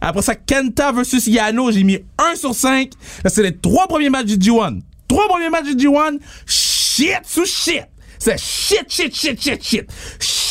Après 0.00 0.22
ça, 0.22 0.34
Kenta 0.34 0.92
versus 0.92 1.26
Yano, 1.26 1.70
j'ai 1.72 1.82
mis 1.82 1.98
1 2.18 2.36
sur 2.36 2.54
5. 2.54 2.90
Là, 3.24 3.30
c'est 3.30 3.42
les 3.42 3.56
trois 3.56 3.86
premiers 3.88 4.10
matchs 4.10 4.26
du 4.26 4.50
G1. 4.50 4.80
Trois 5.08 5.28
premiers 5.28 5.50
matchs 5.50 5.74
du 5.74 5.86
G1, 5.86 6.18
shit 6.46 7.20
sous 7.24 7.46
shit. 7.46 7.84
C'est 8.18 8.38
shit, 8.38 8.84
shit, 8.88 9.14
shit, 9.14 9.40
shit, 9.40 9.62
shit. 9.62 9.90
Shit. 10.20 10.45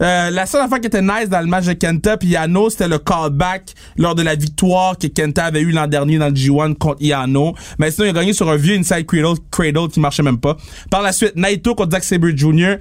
Euh, 0.00 0.30
la 0.30 0.46
seule 0.46 0.62
affaire 0.62 0.80
qui 0.80 0.86
était 0.86 1.02
nice 1.02 1.28
dans 1.28 1.40
le 1.40 1.46
match 1.46 1.66
de 1.66 1.72
Kenta 1.72 2.16
puis 2.16 2.28
Yano, 2.28 2.70
c'était 2.70 2.88
le 2.88 2.98
callback 2.98 3.74
lors 3.96 4.14
de 4.14 4.22
la 4.22 4.34
victoire 4.36 4.96
que 4.96 5.08
Kenta 5.08 5.46
avait 5.46 5.60
eu 5.60 5.72
l'an 5.72 5.86
dernier 5.86 6.18
dans 6.18 6.28
le 6.28 6.34
G1 6.34 6.74
contre 6.74 7.02
Yano. 7.02 7.54
Mais 7.78 7.90
sinon, 7.90 8.06
il 8.06 8.10
a 8.10 8.12
gagné 8.12 8.32
sur 8.32 8.48
un 8.48 8.56
vieux 8.56 8.76
inside 8.76 9.06
cradle, 9.06 9.38
cradle 9.50 9.88
qui 9.88 10.00
marchait 10.00 10.22
même 10.22 10.38
pas. 10.38 10.56
Par 10.90 11.02
la 11.02 11.12
suite, 11.12 11.36
Naito 11.36 11.74
contre 11.74 11.92
Zack 11.92 12.04
Sabre 12.04 12.28
Jr. 12.34 12.76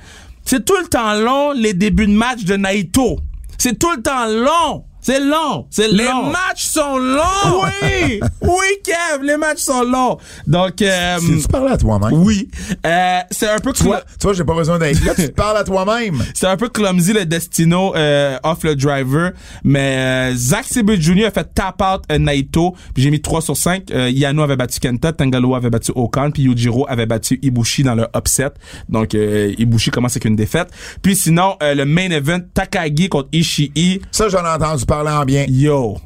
C'est 0.45 0.63
tout 0.63 0.77
le 0.81 0.87
temps 0.87 1.13
long, 1.15 1.51
les 1.51 1.73
débuts 1.73 2.07
de 2.07 2.13
match 2.13 2.43
de 2.43 2.55
Naito. 2.55 3.19
C'est 3.57 3.77
tout 3.77 3.91
le 3.91 4.01
temps 4.01 4.27
long. 4.27 4.85
C'est 5.07 5.21
long. 5.21 5.65
C'est 5.69 5.87
les 5.87 6.03
matchs 6.03 6.65
sont 6.65 6.97
longs. 6.97 7.63
Oui. 7.81 8.19
oui, 8.41 8.65
Kev, 8.83 9.23
les 9.23 9.37
matchs 9.37 9.59
sont 9.59 9.83
longs. 9.83 10.17
Donc, 10.45 10.81
euh, 10.81 11.17
Tu 11.21 11.39
tu 11.43 11.47
parles 11.47 11.69
à 11.71 11.77
toi-même? 11.77 12.11
oui. 12.11 12.49
Euh, 12.85 13.19
c'est 13.31 13.47
un 13.47 13.59
peu 13.59 13.71
Tu 13.71 13.83
vois, 13.83 14.01
tu 14.01 14.23
vois, 14.23 14.33
j'ai 14.33 14.43
pas 14.43 14.53
besoin 14.53 14.77
d'être 14.77 15.01
là. 15.05 15.15
tu 15.15 15.29
parles 15.35 15.55
à 15.55 15.63
toi-même. 15.63 16.21
c'est 16.33 16.47
un 16.47 16.57
peu 16.57 16.67
clumsy 16.67 17.13
le 17.13 17.25
Destino 17.25 17.95
euh, 17.95 18.37
off 18.43 18.65
le 18.65 18.75
driver, 18.75 19.31
mais 19.63 20.31
euh, 20.31 20.35
Zack 20.35 20.65
Sabre 20.65 20.95
Jr. 20.95 21.27
a 21.27 21.31
fait 21.31 21.53
tap 21.53 21.81
out 21.81 22.03
euh, 22.11 22.17
Naito, 22.17 22.75
puis 22.93 23.01
j'ai 23.01 23.09
mis 23.09 23.21
3 23.21 23.41
sur 23.41 23.55
5. 23.55 23.89
Euh, 23.91 24.09
Yano 24.09 24.43
avait 24.43 24.57
battu 24.57 24.81
Kenta, 24.81 25.13
Tangaloa 25.13 25.55
avait 25.55 25.69
battu 25.69 25.93
Okan, 25.95 26.31
puis 26.31 26.43
Yujiro 26.43 26.85
avait 26.89 27.05
battu 27.05 27.39
Ibushi 27.41 27.83
dans 27.83 27.95
le 27.95 28.07
upset. 28.13 28.49
Donc 28.89 29.15
euh, 29.15 29.53
Ibushi 29.57 29.89
commence 29.89 30.11
avec 30.17 30.25
une 30.25 30.35
défaite. 30.35 30.67
Puis 31.01 31.15
sinon, 31.15 31.55
euh, 31.63 31.75
le 31.75 31.85
main 31.85 32.09
event, 32.11 32.39
Takagi 32.53 33.07
contre 33.07 33.29
Ishii. 33.31 34.01
Ça, 34.11 34.27
j'en 34.27 34.43
ai 34.43 34.49
entendu 34.49 34.85
parler 34.85 34.96
en 35.05 35.25
bien. 35.25 35.45
Yo. 35.47 35.97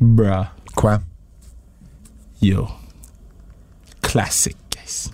Bruh. 0.00 0.46
Quoi? 0.74 1.00
Yo. 2.42 2.68
Classique, 4.02 4.56
guys. 4.70 5.10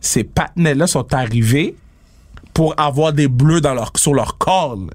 Ces 0.00 0.24
partenaires-là 0.24 0.86
sont 0.86 1.12
arrivés 1.14 1.76
pour 2.52 2.78
avoir 2.78 3.12
des 3.12 3.28
bleus 3.28 3.60
dans 3.60 3.74
leur, 3.74 3.92
sur 3.96 4.14
leur 4.14 4.38
corps. 4.38 4.76
là. 4.76 4.92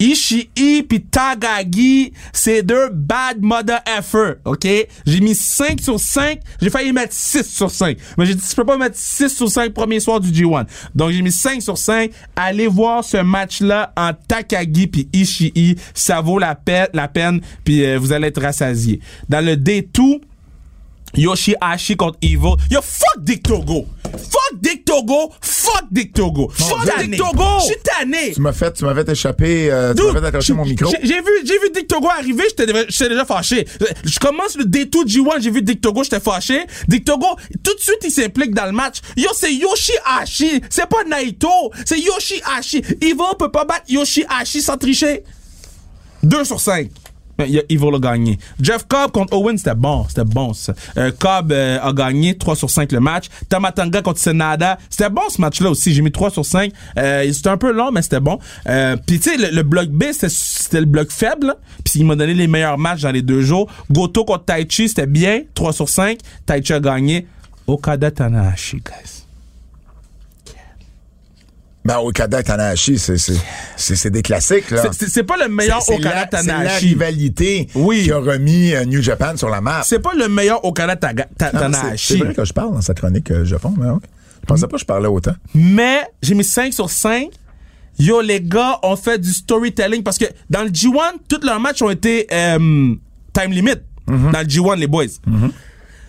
Ishii 0.00 0.82
pis 0.82 1.02
Tagagi, 1.02 2.12
c'est 2.32 2.62
deux 2.62 2.90
bad 2.90 3.40
mother 3.40 3.80
effort, 3.98 4.34
ok? 4.44 4.66
J'ai 5.06 5.20
mis 5.20 5.34
5 5.34 5.80
sur 5.80 6.00
5, 6.00 6.40
j'ai 6.60 6.70
failli 6.70 6.92
mettre 6.92 7.14
6 7.14 7.44
sur 7.48 7.70
5. 7.70 7.96
Mais 8.18 8.26
j'ai 8.26 8.34
dit, 8.34 8.42
je 8.48 8.54
peux 8.56 8.64
pas 8.64 8.76
mettre 8.76 8.96
6 8.96 9.28
sur 9.28 9.48
5 9.48 9.72
premier 9.72 10.00
soir 10.00 10.20
du 10.20 10.30
G1. 10.30 10.66
Donc 10.94 11.10
j'ai 11.10 11.22
mis 11.22 11.32
5 11.32 11.62
sur 11.62 11.78
5. 11.78 12.10
Allez 12.34 12.66
voir 12.66 13.04
ce 13.04 13.18
match-là 13.18 13.92
en 13.96 14.10
Takagi 14.12 14.88
puis 14.88 15.08
Ishii. 15.12 15.76
Ça 15.94 16.20
vaut 16.20 16.38
la 16.38 16.54
peine, 16.54 17.40
puis 17.64 17.84
euh, 17.84 17.98
vous 17.98 18.12
allez 18.12 18.28
être 18.28 18.42
rassasiés. 18.42 19.00
Dans 19.28 19.44
le 19.44 19.54
D2, 19.56 20.20
Yoshihashi 21.16 21.96
contre 21.96 22.18
Evil. 22.22 22.56
Yo, 22.70 22.80
fuck 22.82 23.22
Dick 23.22 23.42
Togo. 23.42 23.86
Fuck 24.02 24.43
Dick 24.64 24.84
Togo. 24.86 25.30
Fuck 25.42 25.84
Dick 25.90 26.14
Togo. 26.14 26.48
Fuck. 26.48 26.86
Dick 26.98 27.16
Togo. 27.18 27.44
Je 27.60 27.64
suis 27.66 27.76
tanné. 27.82 28.32
Tu 28.32 28.40
m'as 28.40 28.52
fait, 28.52 28.72
tu 28.72 28.84
m'as 28.84 28.94
fait 28.94 29.08
échapper, 29.10 29.70
euh, 29.70 29.92
tu 29.94 30.02
m'as 30.02 30.30
fait 30.30 30.40
j'ai- 30.40 30.52
mon 30.54 30.64
micro. 30.64 30.90
J'ai 31.02 31.20
vu, 31.20 31.30
j'ai 31.44 31.58
vu 31.58 31.70
Dick 31.74 31.86
Togo 31.86 32.08
arriver, 32.08 32.44
j'étais 32.48 32.66
déjà- 32.66 33.24
fâché. 33.24 33.66
Je 34.04 34.18
commence 34.18 34.56
le 34.56 34.64
D2 34.64 35.04
G1, 35.06 35.40
j'ai 35.40 35.50
vu 35.50 35.60
Dick 35.62 35.80
Togo, 35.80 36.02
j'étais 36.02 36.20
fâché. 36.20 36.66
Dick 36.88 37.04
Togo, 37.04 37.26
tout 37.62 37.74
de 37.74 37.80
suite, 37.80 37.98
il 38.04 38.10
s'implique 38.10 38.54
dans 38.54 38.66
le 38.66 38.72
match. 38.72 38.96
Yo, 39.16 39.30
c'est 39.34 39.52
Yoshihashi. 39.54 40.62
C'est 40.70 40.86
pas 40.88 41.04
Naito. 41.04 41.48
C'est 41.84 41.98
Yoshihashi. 42.00 42.78
Evil 43.02 43.16
peut 43.38 43.50
pas 43.50 43.64
battre 43.64 43.84
Yoshihashi 43.88 44.62
sans 44.62 44.76
tricher. 44.78 45.24
2 46.22 46.44
sur 46.44 46.60
5. 46.60 46.90
Il 47.40 47.50
y 47.50 47.58
a 47.58 47.62
Evil 47.68 47.94
a 47.94 47.98
gagné. 47.98 48.38
Jeff 48.60 48.86
Cobb 48.86 49.10
contre 49.10 49.36
Owen, 49.36 49.58
c'était 49.58 49.74
bon. 49.74 50.04
C'était 50.08 50.24
bon, 50.24 50.52
ça. 50.52 50.72
Euh, 50.96 51.10
Cobb 51.18 51.52
euh, 51.52 51.78
a 51.82 51.92
gagné 51.92 52.36
3 52.38 52.54
sur 52.56 52.70
5 52.70 52.92
le 52.92 53.00
match. 53.00 53.26
Tamatanga 53.48 54.02
contre 54.02 54.20
Senada. 54.20 54.78
C'était 54.88 55.10
bon, 55.10 55.22
ce 55.28 55.40
match-là 55.40 55.70
aussi. 55.70 55.92
J'ai 55.92 56.02
mis 56.02 56.12
3 56.12 56.30
sur 56.30 56.44
5. 56.44 56.70
Euh, 56.98 57.32
c'était 57.32 57.48
un 57.48 57.56
peu 57.56 57.72
long, 57.72 57.90
mais 57.92 58.02
c'était 58.02 58.20
bon. 58.20 58.38
Euh, 58.68 58.96
Puis, 59.06 59.18
tu 59.18 59.30
sais, 59.30 59.36
le, 59.36 59.54
le 59.54 59.62
bloc 59.62 59.88
B, 59.88 60.04
c'était- 60.12 60.80
le 60.80 60.86
bloc 60.86 61.10
faible. 61.10 61.54
Puis, 61.84 62.00
il 62.00 62.06
m'a 62.06 62.14
donné 62.16 62.34
les 62.34 62.46
meilleurs 62.46 62.78
matchs 62.78 63.02
dans 63.02 63.10
les 63.12 63.22
deux 63.22 63.40
jours. 63.42 63.68
Goto 63.90 64.24
contre 64.24 64.44
Taichi, 64.44 64.88
c'était 64.88 65.06
bien. 65.06 65.42
3 65.54 65.72
sur 65.72 65.88
5. 65.88 66.18
Taichi 66.46 66.72
a 66.72 66.80
gagné. 66.80 67.26
Okada 67.66 68.10
Tanahashi, 68.10 68.76
guys. 68.76 69.23
Ben, 71.84 71.98
Okada 71.98 72.42
Tanahashi, 72.42 72.98
c'est, 72.98 73.18
c'est, 73.18 73.34
c'est, 73.76 73.94
c'est 73.94 74.10
des 74.10 74.22
classiques, 74.22 74.70
là. 74.70 74.84
C'est- 74.92 75.22
pas 75.22 75.36
le 75.36 75.48
meilleur 75.48 75.86
Okada 75.88 76.14
la, 76.14 76.20
c'est 76.40 76.46
la 76.46 76.54
Tanahashi. 76.54 76.86
rivalité 76.88 77.68
Oui. 77.74 78.04
qui 78.04 78.12
a 78.12 78.18
remis 78.18 78.72
euh, 78.74 78.84
New 78.86 79.02
Japan 79.02 79.36
sur 79.36 79.50
la 79.50 79.60
map. 79.60 79.82
C'est 79.84 79.98
pas 79.98 80.14
le 80.14 80.28
meilleur 80.28 80.64
Okada 80.64 80.96
Ta- 80.96 81.12
Ah, 81.40 81.50
Tanahashi. 81.50 82.14
c'est 82.14 82.24
vrai 82.24 82.32
que 82.34 82.44
je 82.44 82.52
parle 82.54 82.72
dans 82.72 82.80
cette 82.80 82.98
chronique 83.00 83.30
euh, 83.30 83.44
Japon, 83.44 83.74
mais 83.78 83.88
oui. 83.90 83.98
Je 84.40 84.46
pensais 84.46 84.66
pas 84.66 84.76
que 84.76 84.80
je 84.80 84.84
parlais 84.86 85.08
autant. 85.08 85.34
Mais 85.54 86.00
j'ai 86.22 86.34
mis 86.34 86.44
5 86.44 86.72
sur 86.72 86.88
5. 86.88 87.28
Yo, 87.98 88.20
les 88.22 88.40
gars 88.40 88.78
ont 88.82 88.96
fait 88.96 89.18
du 89.18 89.30
storytelling 89.30 90.02
parce 90.02 90.18
que 90.18 90.24
dans 90.50 90.62
le 90.62 90.70
G1, 90.70 91.16
tous 91.28 91.44
leurs 91.44 91.60
matchs 91.60 91.80
ont 91.82 91.90
été 91.90 92.26
euh, 92.32 92.58
time 92.58 93.50
limit. 93.50 93.76
Dans 94.06 94.40
le 94.40 94.46
G1, 94.46 94.76
les 94.78 94.86
boys. 94.86 95.04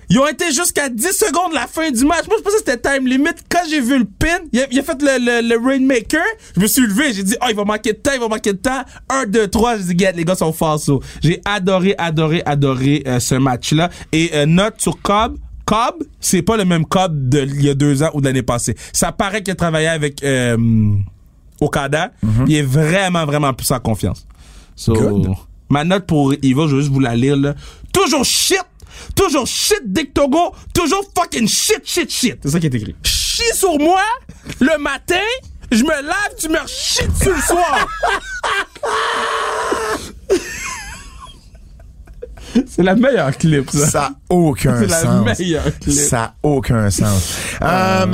Ils 0.09 0.19
ont 0.19 0.27
été 0.27 0.45
jusqu'à 0.51 0.89
10 0.89 1.03
secondes 1.11 1.51
de 1.51 1.55
la 1.55 1.67
fin 1.67 1.89
du 1.91 2.05
match. 2.05 2.25
Moi, 2.27 2.37
je 2.37 2.43
pensais 2.43 2.57
que 2.57 2.63
c'était 2.71 2.77
time 2.77 3.07
limit. 3.07 3.29
Quand 3.49 3.61
j'ai 3.69 3.81
vu 3.81 3.97
le 3.99 4.05
pin, 4.05 4.37
il 4.53 4.59
a, 4.61 4.65
il 4.71 4.79
a 4.79 4.83
fait 4.83 5.01
le, 5.01 5.17
le, 5.41 5.47
le 5.47 5.67
Rainmaker. 5.67 6.23
Je 6.55 6.61
me 6.61 6.67
suis 6.67 6.81
levé. 6.85 7.13
J'ai 7.13 7.23
dit, 7.23 7.35
oh, 7.41 7.47
il 7.49 7.55
va 7.55 7.63
manquer 7.65 7.93
de 7.93 7.97
temps, 7.97 8.11
il 8.13 8.19
va 8.19 8.27
manquer 8.27 8.53
de 8.53 8.57
temps. 8.57 8.83
1, 9.09 9.25
2, 9.27 9.47
3. 9.47 9.77
J'ai 9.77 9.83
dit, 9.93 9.97
Get, 10.05 10.13
les 10.13 10.25
gars 10.25 10.35
sont 10.35 10.53
falsos. 10.53 10.99
J'ai 11.23 11.41
adoré, 11.45 11.95
adoré, 11.97 12.41
adoré 12.45 13.03
euh, 13.07 13.19
ce 13.19 13.35
match-là. 13.35 13.89
Et 14.11 14.31
euh, 14.33 14.45
note 14.45 14.75
sur 14.79 15.01
Cobb. 15.01 15.37
Cobb, 15.65 16.03
c'est 16.19 16.43
pas 16.43 16.57
le 16.57 16.65
même 16.65 16.85
Cobb 16.85 17.29
d'il 17.29 17.63
y 17.63 17.69
a 17.69 17.73
deux 17.73 18.03
ans 18.03 18.11
ou 18.13 18.21
de 18.21 18.25
l'année 18.27 18.43
passée. 18.43 18.75
Ça 18.93 19.11
paraît 19.11 19.41
qu'il 19.41 19.51
a 19.51 19.55
travaillé 19.55 19.87
avec 19.87 20.23
euh, 20.23 20.55
Okada. 21.59 22.11
Il 22.47 22.55
est 22.55 22.61
vraiment, 22.61 23.25
vraiment 23.25 23.53
plus 23.53 23.71
en 23.71 23.79
confiance. 23.79 24.27
So, 24.75 24.93
Good. 24.93 25.29
ma 25.69 25.83
note 25.83 26.05
pour 26.05 26.33
Eva, 26.43 26.67
je 26.67 26.75
vais 26.75 26.81
juste 26.81 26.91
vous 26.93 26.99
la 26.99 27.15
lire. 27.15 27.35
Là. 27.37 27.55
Toujours 27.91 28.25
shit! 28.25 28.59
Toujours 29.15 29.47
shit, 29.47 29.81
Dick 29.83 30.13
Togo! 30.13 30.53
Toujours 30.73 31.03
fucking 31.17 31.47
shit, 31.47 31.81
shit, 31.83 32.11
shit! 32.11 32.39
C'est 32.43 32.49
ça 32.49 32.59
qui 32.59 32.67
est 32.67 32.75
écrit. 32.75 32.95
Chie 33.03 33.53
sur 33.53 33.77
moi 33.79 34.01
le 34.59 34.77
matin, 34.77 35.15
je 35.71 35.83
me 35.83 36.01
lave, 36.01 36.35
tu 36.39 36.49
me 36.49 36.57
chies 36.67 37.07
dessus 37.07 37.33
le 37.33 37.41
soir! 37.41 37.87
C'est 42.67 42.83
la 42.83 42.95
meilleure 42.95 43.35
clip, 43.37 43.69
ça. 43.69 43.87
Ça 43.87 44.03
a 44.05 44.11
aucun 44.33 44.79
C'est 44.79 44.87
la 44.87 45.01
sens. 45.01 45.25
meilleure 45.39 45.63
clip. 45.79 45.93
Ça 45.93 46.23
a 46.23 46.33
aucun 46.43 46.89
sens. 46.89 47.33
Euh, 47.61 48.05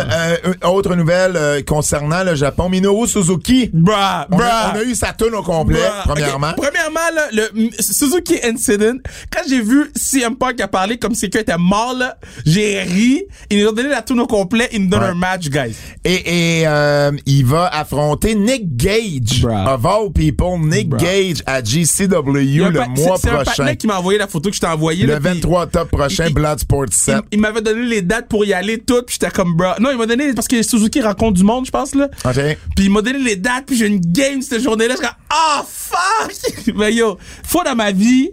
euh, 0.43 0.67
autre 0.67 0.95
nouvelle 0.95 1.33
euh, 1.35 1.61
concernant 1.63 2.23
le 2.23 2.35
Japon, 2.35 2.69
Minoru 2.69 3.07
Suzuki. 3.07 3.69
Bruh, 3.73 3.93
On 4.31 4.35
bruh. 4.37 4.43
a, 4.45 4.73
on 4.75 4.79
a 4.79 4.83
eu 4.83 4.95
sa 4.95 5.13
tune 5.13 5.33
au 5.35 5.43
complet, 5.43 5.79
Bruh. 5.79 6.13
premièrement. 6.13 6.53
Premièrement, 6.55 6.99
là, 7.15 7.21
le 7.31 7.69
Suzuki 7.79 8.35
Incident, 8.43 8.97
quand 9.31 9.41
j'ai 9.47 9.61
vu 9.61 9.91
CM 9.95 10.35
Punk 10.35 10.59
a 10.61 10.67
parlé 10.67 10.97
comme 10.97 11.13
si 11.15 11.29
quelqu'un 11.29 11.53
était 11.53 11.57
mort, 11.57 11.93
là, 11.97 12.17
j'ai 12.45 12.81
ri. 12.83 13.23
Ils 13.49 13.61
nous 13.63 13.69
ont 13.69 13.73
donné 13.73 13.89
la 13.89 14.01
tune 14.01 14.19
au 14.19 14.27
complet. 14.27 14.69
Ils 14.73 14.81
nous 14.83 14.89
donnent 14.89 15.01
Ouais. 15.01 15.07
un 15.09 15.13
match, 15.15 15.49
guys. 15.49 15.75
Et, 16.03 16.59
et 16.61 16.67
euh, 16.67 17.11
il 17.25 17.45
va 17.45 17.67
affronter 17.67 18.35
Nick 18.35 18.75
Gage, 18.75 19.41
Bruh. 19.41 19.73
of 19.75 19.85
all 19.85 20.11
people, 20.13 20.59
Nick. 20.59 20.89
Gage 20.95 21.43
à 21.45 21.63
GCW 21.63 22.69
le 22.69 22.71
mois 22.87 23.17
c'est- 23.17 23.21
C'est 23.21 23.29
un 23.29 23.43
prochain. 23.43 23.75
qui 23.75 23.87
m'a 23.87 23.97
envoyé 23.99 24.17
la 24.19 24.27
photo 24.31 24.49
que 24.49 24.55
je 24.55 24.61
t'ai 24.61 24.67
envoyée. 24.67 25.05
Le 25.05 25.13
là, 25.13 25.19
puis 25.19 25.29
23 25.29 25.63
octobre 25.63 25.89
prochain, 25.91 26.25
il- 26.27 26.33
Bloodsport 26.33 26.85
7. 26.91 27.15
Il, 27.31 27.35
il 27.35 27.39
m'avait 27.39 27.61
donné 27.61 27.83
les 27.85 28.01
dates 28.01 28.27
pour 28.27 28.43
y 28.45 28.53
aller 28.53 28.79
toutes, 28.79 29.05
puis 29.07 29.17
j'étais 29.19 29.31
comme, 29.31 29.53
bro. 29.55 29.71
Non, 29.79 29.89
il 29.91 29.97
m'a 29.97 30.05
donné, 30.05 30.33
parce 30.33 30.47
que 30.47 30.61
Suzuki 30.63 31.01
rencontre 31.01 31.33
du 31.37 31.43
monde, 31.43 31.65
je 31.65 31.71
pense, 31.71 31.93
là. 31.95 32.09
OK. 32.25 32.33
Puis 32.75 32.85
il 32.85 32.89
m'a 32.91 33.01
donné 33.01 33.19
les 33.19 33.35
dates, 33.35 33.65
puis 33.67 33.75
j'ai 33.77 33.87
une 33.87 33.99
game 33.99 34.41
cette 34.41 34.61
journée-là. 34.63 34.95
Je 34.95 34.99
suis 34.99 35.07
comme, 35.07 35.17
ah, 35.29 35.65
fuck! 35.67 36.75
Mais 36.75 36.93
yo, 36.93 37.17
fois 37.43 37.63
dans 37.63 37.75
ma 37.75 37.91
vie, 37.91 38.29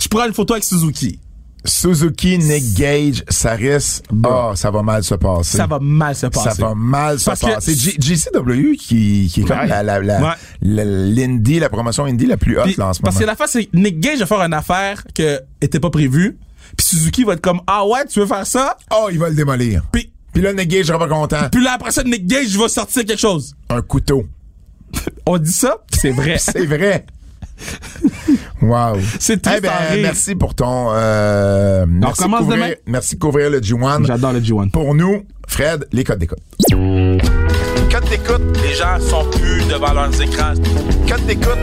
je 0.00 0.08
prends 0.08 0.26
une 0.26 0.34
photo 0.34 0.54
avec 0.54 0.64
Suzuki. 0.64 1.18
Suzuki, 1.64 2.38
Nick 2.38 2.74
Gage, 2.74 3.22
ça 3.28 3.52
risque. 3.52 4.04
Ah, 4.24 4.52
ça 4.56 4.70
va 4.70 4.82
mal 4.82 5.04
se 5.04 5.14
passer. 5.14 5.56
Ça 5.56 5.66
va 5.66 5.78
mal 5.80 6.16
se 6.16 6.26
passer. 6.26 6.50
Ça 6.50 6.66
va 6.66 6.74
mal 6.74 7.18
se 7.20 7.24
Parce 7.26 7.40
que- 7.40 7.54
passer. 7.54 7.74
GCW 7.74 8.76
qui, 8.76 9.30
qui 9.32 9.40
est 9.40 9.44
comme 9.44 9.58
Ouais. 9.60 9.68
la, 9.68 9.82
la, 9.82 10.00
la, 10.00 10.20
Ouais. 10.20 10.34
la- 10.62 10.84
l'indie, 10.84 11.60
la 11.60 11.68
promotion 11.68 12.04
indie 12.06 12.26
la 12.26 12.36
plus 12.36 12.58
haute 12.58 12.64
Puis- 12.64 12.80
en 12.82 12.92
ce 12.92 13.00
parce 13.00 13.14
moment. 13.14 13.20
que 13.20 13.26
la 13.26 13.36
face, 13.36 13.50
c'est 13.52 13.66
que 13.66 13.76
Nick 13.76 14.00
Gage 14.00 14.18
va 14.18 14.26
faire 14.26 14.40
une 14.42 14.54
affaire 14.54 15.04
que 15.14 15.40
était 15.60 15.78
pas 15.80 15.90
prévue. 15.90 16.36
Puis 16.76 16.86
Suzuki 16.86 17.22
va 17.24 17.34
être 17.34 17.40
comme, 17.40 17.60
ah 17.66 17.86
ouais, 17.86 18.06
tu 18.06 18.18
veux 18.20 18.26
faire 18.26 18.46
ça? 18.46 18.76
Oh, 18.92 19.08
il 19.12 19.18
va 19.18 19.28
le 19.28 19.34
démolir. 19.34 19.82
Puis, 19.92 20.10
Puis 20.32 20.42
là, 20.42 20.52
Nick 20.54 20.68
Gage 20.68 20.86
sera 20.86 20.98
pas 20.98 21.08
content. 21.08 21.48
puis 21.52 21.62
là, 21.62 21.72
après 21.74 21.90
ça, 21.92 22.02
Nick 22.02 22.26
Gage 22.26 22.56
va 22.56 22.68
sortir 22.68 23.04
quelque 23.04 23.20
chose. 23.20 23.54
Un 23.68 23.82
couteau. 23.82 24.24
On 25.26 25.38
dit 25.38 25.52
ça, 25.52 25.76
c'est 25.92 26.10
vrai. 26.10 26.38
C'est 26.38 26.66
vrai. 26.66 27.04
wow. 28.62 28.98
C'est 29.18 29.42
triste 29.42 29.58
Eh 29.58 29.60
ben, 29.60 30.02
merci 30.02 30.34
pour 30.34 30.54
ton. 30.54 30.88
Euh, 30.92 31.84
merci, 31.88 32.20
de 32.20 32.24
commence 32.24 32.40
couvrir, 32.40 32.56
demain? 32.64 32.74
merci 32.86 33.14
de 33.16 33.20
couvrir 33.20 33.50
le 33.50 33.60
G1. 33.60 34.06
J'adore 34.06 34.32
le 34.32 34.40
G1. 34.40 34.70
Pour 34.70 34.94
nous, 34.94 35.24
Fred, 35.48 35.86
les 35.92 36.04
codes 36.04 36.18
d'écoute. 36.18 36.38
Codes 36.70 38.08
d'écoute. 38.08 38.58
Les 38.62 38.74
gens 38.74 38.98
sont 39.00 39.24
plus 39.30 39.66
devant 39.68 39.92
leurs 39.92 40.20
écrans. 40.20 40.54
Codes 41.08 41.26
d'écoute. 41.26 41.58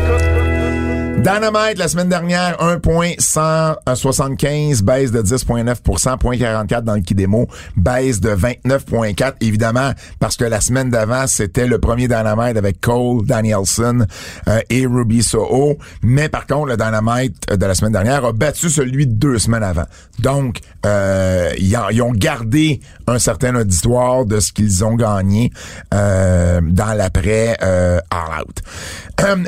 Dynamite, 1.19 1.77
la 1.77 1.87
semaine 1.89 2.07
dernière, 2.07 2.55
1.175, 2.59 4.83
baisse 4.83 5.11
de 5.11 5.21
10.9 5.21 6.17
point 6.17 6.37
44 6.37 6.85
dans 6.85 6.95
le 6.95 7.01
Kidemo, 7.01 7.49
baisse 7.75 8.21
de 8.21 8.29
29.4, 8.29 9.33
évidemment, 9.41 9.91
parce 10.19 10.37
que 10.37 10.45
la 10.45 10.61
semaine 10.61 10.89
d'avant, 10.89 11.27
c'était 11.27 11.67
le 11.67 11.77
premier 11.77 12.07
Dynamite 12.07 12.55
avec 12.55 12.79
Cole, 12.79 13.25
Danielson 13.25 14.05
euh, 14.47 14.61
et 14.69 14.85
Ruby 14.85 15.21
Soho. 15.21 15.77
Mais 16.03 16.29
par 16.29 16.47
contre, 16.47 16.67
le 16.67 16.77
Dynamite 16.77 17.53
de 17.53 17.65
la 17.65 17.75
semaine 17.75 17.91
dernière 17.91 18.23
a 18.23 18.31
battu 18.31 18.69
celui 18.69 19.05
de 19.05 19.11
deux 19.11 19.39
semaines 19.39 19.63
avant. 19.63 19.87
Donc, 20.19 20.61
euh, 20.85 21.51
ils, 21.57 22.01
ont 22.01 22.13
gardé 22.13 22.79
un 23.07 23.19
certain 23.19 23.53
auditoire 23.55 24.25
de 24.25 24.39
ce 24.39 24.53
qu'ils 24.53 24.85
ont 24.85 24.95
gagné 24.95 25.51
euh, 25.93 26.61
dans 26.63 26.93
l'après 26.93 27.57
euh, 27.61 27.99
All 28.09 28.41
Out. 28.41 28.61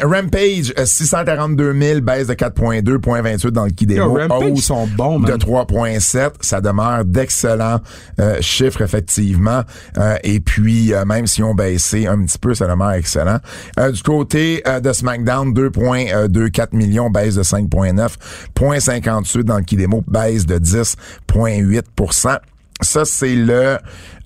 Rampage, 0.04 0.74
euh, 0.78 0.86
642 0.86 1.61
000, 1.62 2.02
baisse 2.02 2.28
de 2.28 2.34
4.2, 2.34 2.98
point 3.00 3.22
28 3.22 3.52
dans 3.52 3.66
le 3.66 3.72
Kidemo. 3.72 4.18
Ils 4.42 4.62
sont 4.62 4.88
bons. 4.88 5.20
De 5.20 5.34
3.7, 5.34 6.32
ça 6.42 6.62
demeure 6.62 7.06
d'excellents 7.06 7.80
euh, 8.20 8.38
chiffres, 8.42 8.82
effectivement. 8.82 9.62
Euh, 9.98 10.16
et 10.24 10.40
puis, 10.40 10.94
euh, 10.94 11.06
même 11.06 11.28
si 11.28 11.44
on 11.44 11.54
baissé 11.54 12.08
un 12.08 12.24
petit 12.24 12.38
peu, 12.38 12.54
ça 12.54 12.68
demeure 12.68 12.92
excellent. 12.92 13.40
Euh, 13.80 13.92
du 13.92 14.02
côté 14.04 14.64
euh, 14.68 14.80
de 14.80 14.92
SmackDown, 14.92 15.54
2.24 15.54 16.76
millions, 16.76 17.10
baisse 17.10 17.36
de 17.36 17.44
5.9, 17.44 18.16
point 18.54 18.80
58 18.80 19.44
dans 19.44 19.58
le 19.58 19.64
Kidemo, 19.64 20.04
baisse 20.08 20.46
de 20.46 20.58
10.8% 20.58 22.38
Ça, 22.82 23.06
c'est 23.06 23.36
le... 23.36 23.78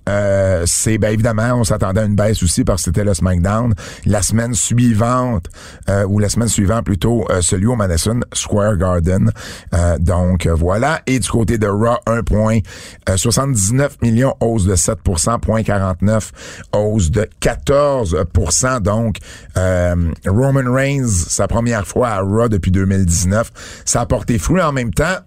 Euh, 0.07 0.63
c'est 0.65 0.97
ben 0.97 1.09
évidemment, 1.11 1.53
on 1.55 1.63
s'attendait 1.63 2.01
à 2.01 2.05
une 2.05 2.15
baisse 2.15 2.43
aussi 2.43 2.63
parce 2.63 2.83
que 2.83 2.85
c'était 2.85 3.03
le 3.03 3.13
SmackDown. 3.13 3.73
La 4.05 4.21
semaine 4.21 4.53
suivante, 4.53 5.47
euh, 5.89 6.05
ou 6.05 6.19
la 6.19 6.29
semaine 6.29 6.47
suivante 6.47 6.85
plutôt, 6.85 7.25
euh, 7.29 7.41
celui 7.41 7.67
au 7.67 7.75
Madison 7.75 8.19
Square 8.33 8.77
Garden. 8.77 9.31
Euh, 9.73 9.97
donc 9.99 10.45
euh, 10.45 10.53
voilà. 10.53 11.01
Et 11.07 11.19
du 11.19 11.29
côté 11.29 11.57
de 11.57 11.67
Raw, 11.67 11.97
1.79 12.07 13.89
millions, 14.01 14.35
hausse 14.39 14.65
de 14.65 14.75
7 14.75 14.99
point 15.41 15.63
49, 15.63 16.31
hausse 16.73 17.11
de 17.11 17.27
14% 17.41 18.81
Donc 18.81 19.17
euh, 19.57 20.11
Roman 20.27 20.71
Reigns, 20.71 21.07
sa 21.07 21.47
première 21.47 21.87
fois 21.87 22.09
à 22.09 22.19
Raw 22.21 22.49
depuis 22.49 22.71
2019, 22.71 23.51
ça 23.85 24.01
a 24.01 24.05
porté 24.05 24.37
fruit 24.37 24.61
en 24.61 24.71
même 24.71 24.93
temps. 24.93 25.17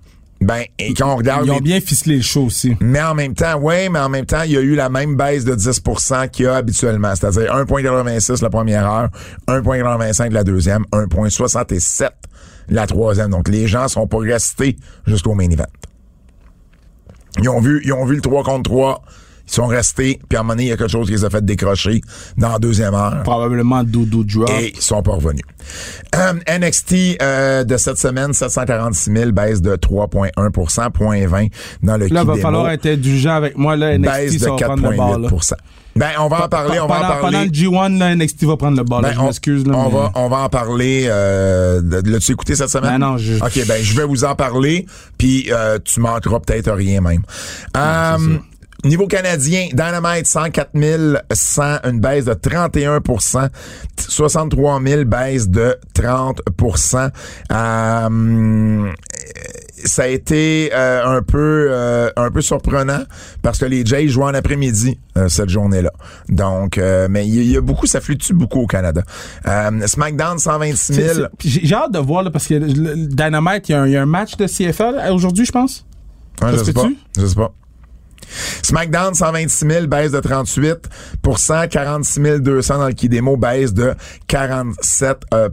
Ben, 0.41 0.63
et 0.79 0.95
quand 0.95 1.13
on 1.13 1.17
regarde 1.17 1.47
Ils 1.47 1.51
ont 1.51 1.55
les- 1.57 1.61
bien 1.61 1.81
ficelé 1.81 2.17
le 2.17 2.23
show 2.23 2.45
aussi. 2.45 2.77
mais 2.81 3.03
en 3.03 3.15
même 3.15 3.35
temps, 3.35 3.59
oui, 3.61 3.89
mais 3.91 3.99
en 3.99 4.09
même 4.09 4.25
temps, 4.25 4.43
il 4.43 4.53
y 4.53 4.57
a 4.57 4.61
eu 4.61 4.77
la 4.77 4.89
même 4.89 5.17
baisse 5.17 5.45
de 5.45 5.55
10% 5.57 6.29
qu'il 6.29 6.45
y 6.45 6.49
a 6.49 6.55
habituellement. 6.57 7.13
C'est-à-dire 7.17 7.53
1,86 7.53 8.41
la 8.43 8.49
première 8.51 8.89
heure, 8.89 9.09
1,85 9.49 10.33
la 10.33 10.45
deuxième, 10.45 10.85
1,67 10.93 12.11
la 12.69 12.87
troisième. 12.87 13.31
Donc, 13.31 13.49
les 13.49 13.67
gens 13.67 13.89
sont 13.89 14.07
pas 14.07 14.19
restés 14.19 14.77
jusqu'au 15.07 15.35
main 15.35 15.51
event. 15.51 15.65
Ils 17.41 17.49
ont 17.49 17.61
vu, 17.61 17.81
ils 17.85 17.93
ont 17.93 18.05
vu 18.05 18.17
le 18.17 18.21
3 18.21 18.43
contre 18.45 18.71
3. 18.71 19.03
Ils 19.51 19.55
sont 19.55 19.67
restés, 19.67 20.21
puis 20.29 20.37
à 20.37 20.41
un 20.41 20.43
moment 20.43 20.53
donné, 20.55 20.65
il 20.65 20.69
y 20.69 20.73
a 20.73 20.77
quelque 20.77 20.91
chose 20.91 21.07
qui 21.07 21.13
les 21.15 21.25
a 21.25 21.31
fait 21.31 21.43
décrocher 21.45 22.03
dans 22.37 22.51
la 22.53 22.59
deuxième 22.59 22.93
heure 22.95 23.23
Probablement 23.23 23.83
Doudou 23.83 24.23
Drop. 24.25 24.51
et 24.51 24.73
ils 24.77 24.81
sont 24.83 25.03
pas 25.03 25.13
revenus. 25.13 25.43
Euh, 26.15 26.35
NXT 26.59 27.21
euh, 27.23 27.65
de 27.65 27.77
cette 27.79 27.99
semaine, 27.99 28.33
746 28.35 29.11
000, 29.13 29.33
baisse 29.33 29.63
de 29.63 29.75
3,1 29.77 30.91
point 30.91 31.27
20 31.27 31.47
dans 31.83 31.97
le 31.97 32.07
Là, 32.09 32.25
va 32.25 32.33
Kidemo. 32.35 32.37
falloir 32.37 32.71
être 32.71 32.87
indulgent 32.87 33.35
avec 33.37 33.57
moi. 33.57 33.75
Là, 33.77 33.97
baisse 33.99 34.33
NXT, 34.35 34.41
de 34.45 34.49
va 34.51 34.57
bord, 34.97 35.19
là. 35.19 35.29
4,8 35.29 35.53
Ben, 35.97 36.11
on 36.21 36.29
va 36.29 36.45
en 36.45 36.49
parler, 36.49 36.79
on 36.79 36.87
va 36.87 36.95
en 36.95 37.01
pendant, 37.01 37.09
pendant 37.21 37.31
parler. 37.33 37.47
le 37.47 37.51
G1, 37.53 37.99
là, 37.99 38.15
NXT 38.15 38.45
va 38.45 38.57
prendre 38.57 38.77
le 38.77 38.85
ball. 38.85 39.03
là, 39.03 39.09
Ben, 39.09 39.15
je 39.15 39.21
on, 39.21 39.25
m'excuse. 39.25 39.67
là, 39.67 39.73
on 39.77 39.89
mais- 39.89 39.95
va, 39.99 40.13
on 40.15 40.29
va 40.29 40.37
en 40.41 40.49
parler. 40.49 41.07
Euh, 41.09 41.81
de- 41.81 42.11
L'as-tu 42.11 42.33
écouté 42.33 42.55
cette 42.55 42.69
semaine? 42.71 42.93
Ben 42.93 42.99
non, 42.99 43.17
je- 43.17 43.35
OK, 43.43 43.67
ben 43.67 43.83
je 43.83 43.97
vais 43.97 44.05
vous 44.05 44.25
en 44.25 44.35
parler, 44.35 44.87
puis 45.17 45.49
euh, 45.51 45.79
tu 45.83 46.01
manqueras 46.01 46.39
peut-être 46.41 46.71
rien 46.73 47.01
même. 47.01 47.23
Niveau 48.85 49.09
canadien, 49.09 49.67
Dynamite 49.73 50.27
104 50.27 50.71
100, 51.33 51.63
une 51.85 52.01
baisse 52.01 52.27
de 52.27 52.33
31% 52.35 53.49
63 53.99 54.81
000, 54.87 55.05
baisse 55.05 55.49
de 55.49 55.77
30% 55.97 57.11
Euh, 57.51 58.93
ça 59.85 60.03
a 60.03 60.07
été 60.07 60.71
euh, 60.73 61.05
un 61.19 61.23
peu 61.23 61.69
euh, 61.71 62.11
un 62.17 62.31
peu 62.31 62.41
surprenant 62.41 63.03
parce 63.43 63.59
que 63.59 63.65
les 63.65 63.85
Jays 63.85 64.09
jouent 64.09 64.23
en 64.25 64.35
après-midi 64.35 64.99
euh, 65.17 65.29
cette 65.29 65.49
journée-là. 65.49 65.93
Donc, 66.29 66.79
euh, 66.79 67.07
mais 67.11 67.27
il 67.27 67.51
y, 67.51 67.57
a 67.57 67.61
beaucoup, 67.61 67.87
ça 67.87 68.01
fluctue 68.01 68.33
beaucoup 68.33 68.61
au 68.61 68.67
Canada. 68.67 69.03
Euh, 69.47 69.87
SmackDown 69.87 70.39
126 70.39 70.95
C'est- 70.95 71.15
000. 71.15 71.15
c'est- 71.15 71.37
puis 71.39 71.49
J'ai 71.65 71.75
hâte 71.75 71.93
de 71.93 71.99
voir, 71.99 72.23
là, 72.23 72.31
parce 72.31 72.47
que 72.47 72.55
le- 72.55 73.07
Dynamite, 73.07 73.69
il 73.69 73.73
y, 73.73 73.75
a 73.75 73.83
un- 73.83 73.87
il 73.87 73.93
y 73.93 73.97
a 73.97 74.03
un 74.03 74.07
match 74.07 74.37
de 74.37 74.47
CFL 74.47 75.01
aujourd'hui, 75.13 75.45
je 75.45 75.53
pense. 75.53 75.85
Ouais, 76.43 76.53
je 76.53 76.63
sais 76.65 76.73
pas. 76.73 76.89
Je 77.19 77.27
sais 77.27 77.35
pas. 77.35 77.53
SmackDown 78.63 79.15
126 79.15 79.67
000, 79.67 79.87
baisse 79.87 80.13
de 80.13 80.21
38% 80.21 81.69
46 81.69 82.41
200 82.41 82.79
dans 82.79 82.87
le 82.87 82.93
Kidemo, 82.93 83.37
baisse 83.37 83.73
de 83.73 83.95
47 84.27 85.23
euh, 85.35 85.49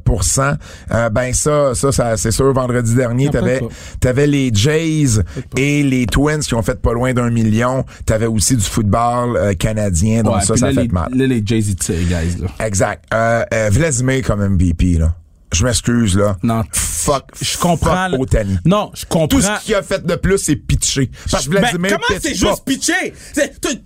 euh, 0.91 1.09
Ben 1.09 1.33
ça, 1.33 1.75
ça, 1.75 1.91
ça 1.91 2.17
c'est 2.17 2.31
sûr, 2.31 2.53
vendredi 2.53 2.95
dernier, 2.95 3.29
t'avais 3.29 3.61
t'avais 3.99 4.27
les 4.27 4.51
Jays 4.53 5.21
et 5.57 5.83
les 5.83 6.05
Twins 6.05 6.39
qui 6.39 6.53
ont 6.53 6.61
fait 6.61 6.79
pas 6.81 6.93
loin 6.93 7.13
d'un 7.13 7.29
million. 7.29 7.85
T'avais 8.05 8.27
aussi 8.27 8.55
du 8.55 8.63
football 8.63 9.37
euh, 9.37 9.53
canadien, 9.53 10.23
donc 10.23 10.35
Ouais, 10.35 10.41
ça, 10.41 10.57
ça 10.57 10.67
là, 10.67 10.73
fait 10.73 10.83
les, 10.83 10.87
mal. 10.89 11.09
Là, 11.13 11.27
les 11.27 11.41
Jay-Z, 11.45 11.75
tu 11.75 11.85
sais, 11.85 11.93
guys, 12.03 12.41
là. 12.41 12.65
Exact. 12.65 13.05
Euh, 13.13 13.43
euh, 13.53 13.69
Vladimir 13.71 14.23
comme 14.23 14.45
MVP, 14.45 14.97
là. 14.97 15.13
Je 15.55 15.63
m'excuse, 15.63 16.17
là. 16.17 16.35
Non. 16.43 16.63
Fuck. 16.73 17.23
Je 17.41 17.57
comprends. 17.57 18.09
Fuck. 18.09 18.19
Otani. 18.19 18.57
Non, 18.65 18.91
je 18.93 19.05
comprends. 19.05 19.27
Tout 19.27 19.41
ce 19.41 19.63
qu'il 19.63 19.73
a 19.75 19.81
fait 19.83 20.05
de 20.05 20.15
plus, 20.15 20.37
c'est 20.37 20.57
pitcher. 20.57 21.09
Parce 21.31 21.45
que 21.45 21.51
Ben, 21.51 21.61
Vladimir 21.61 21.91
comment 21.91 22.19
pitch 22.19 22.21
c'est 22.23 22.35
juste 22.35 22.65
pitcher? 22.65 23.13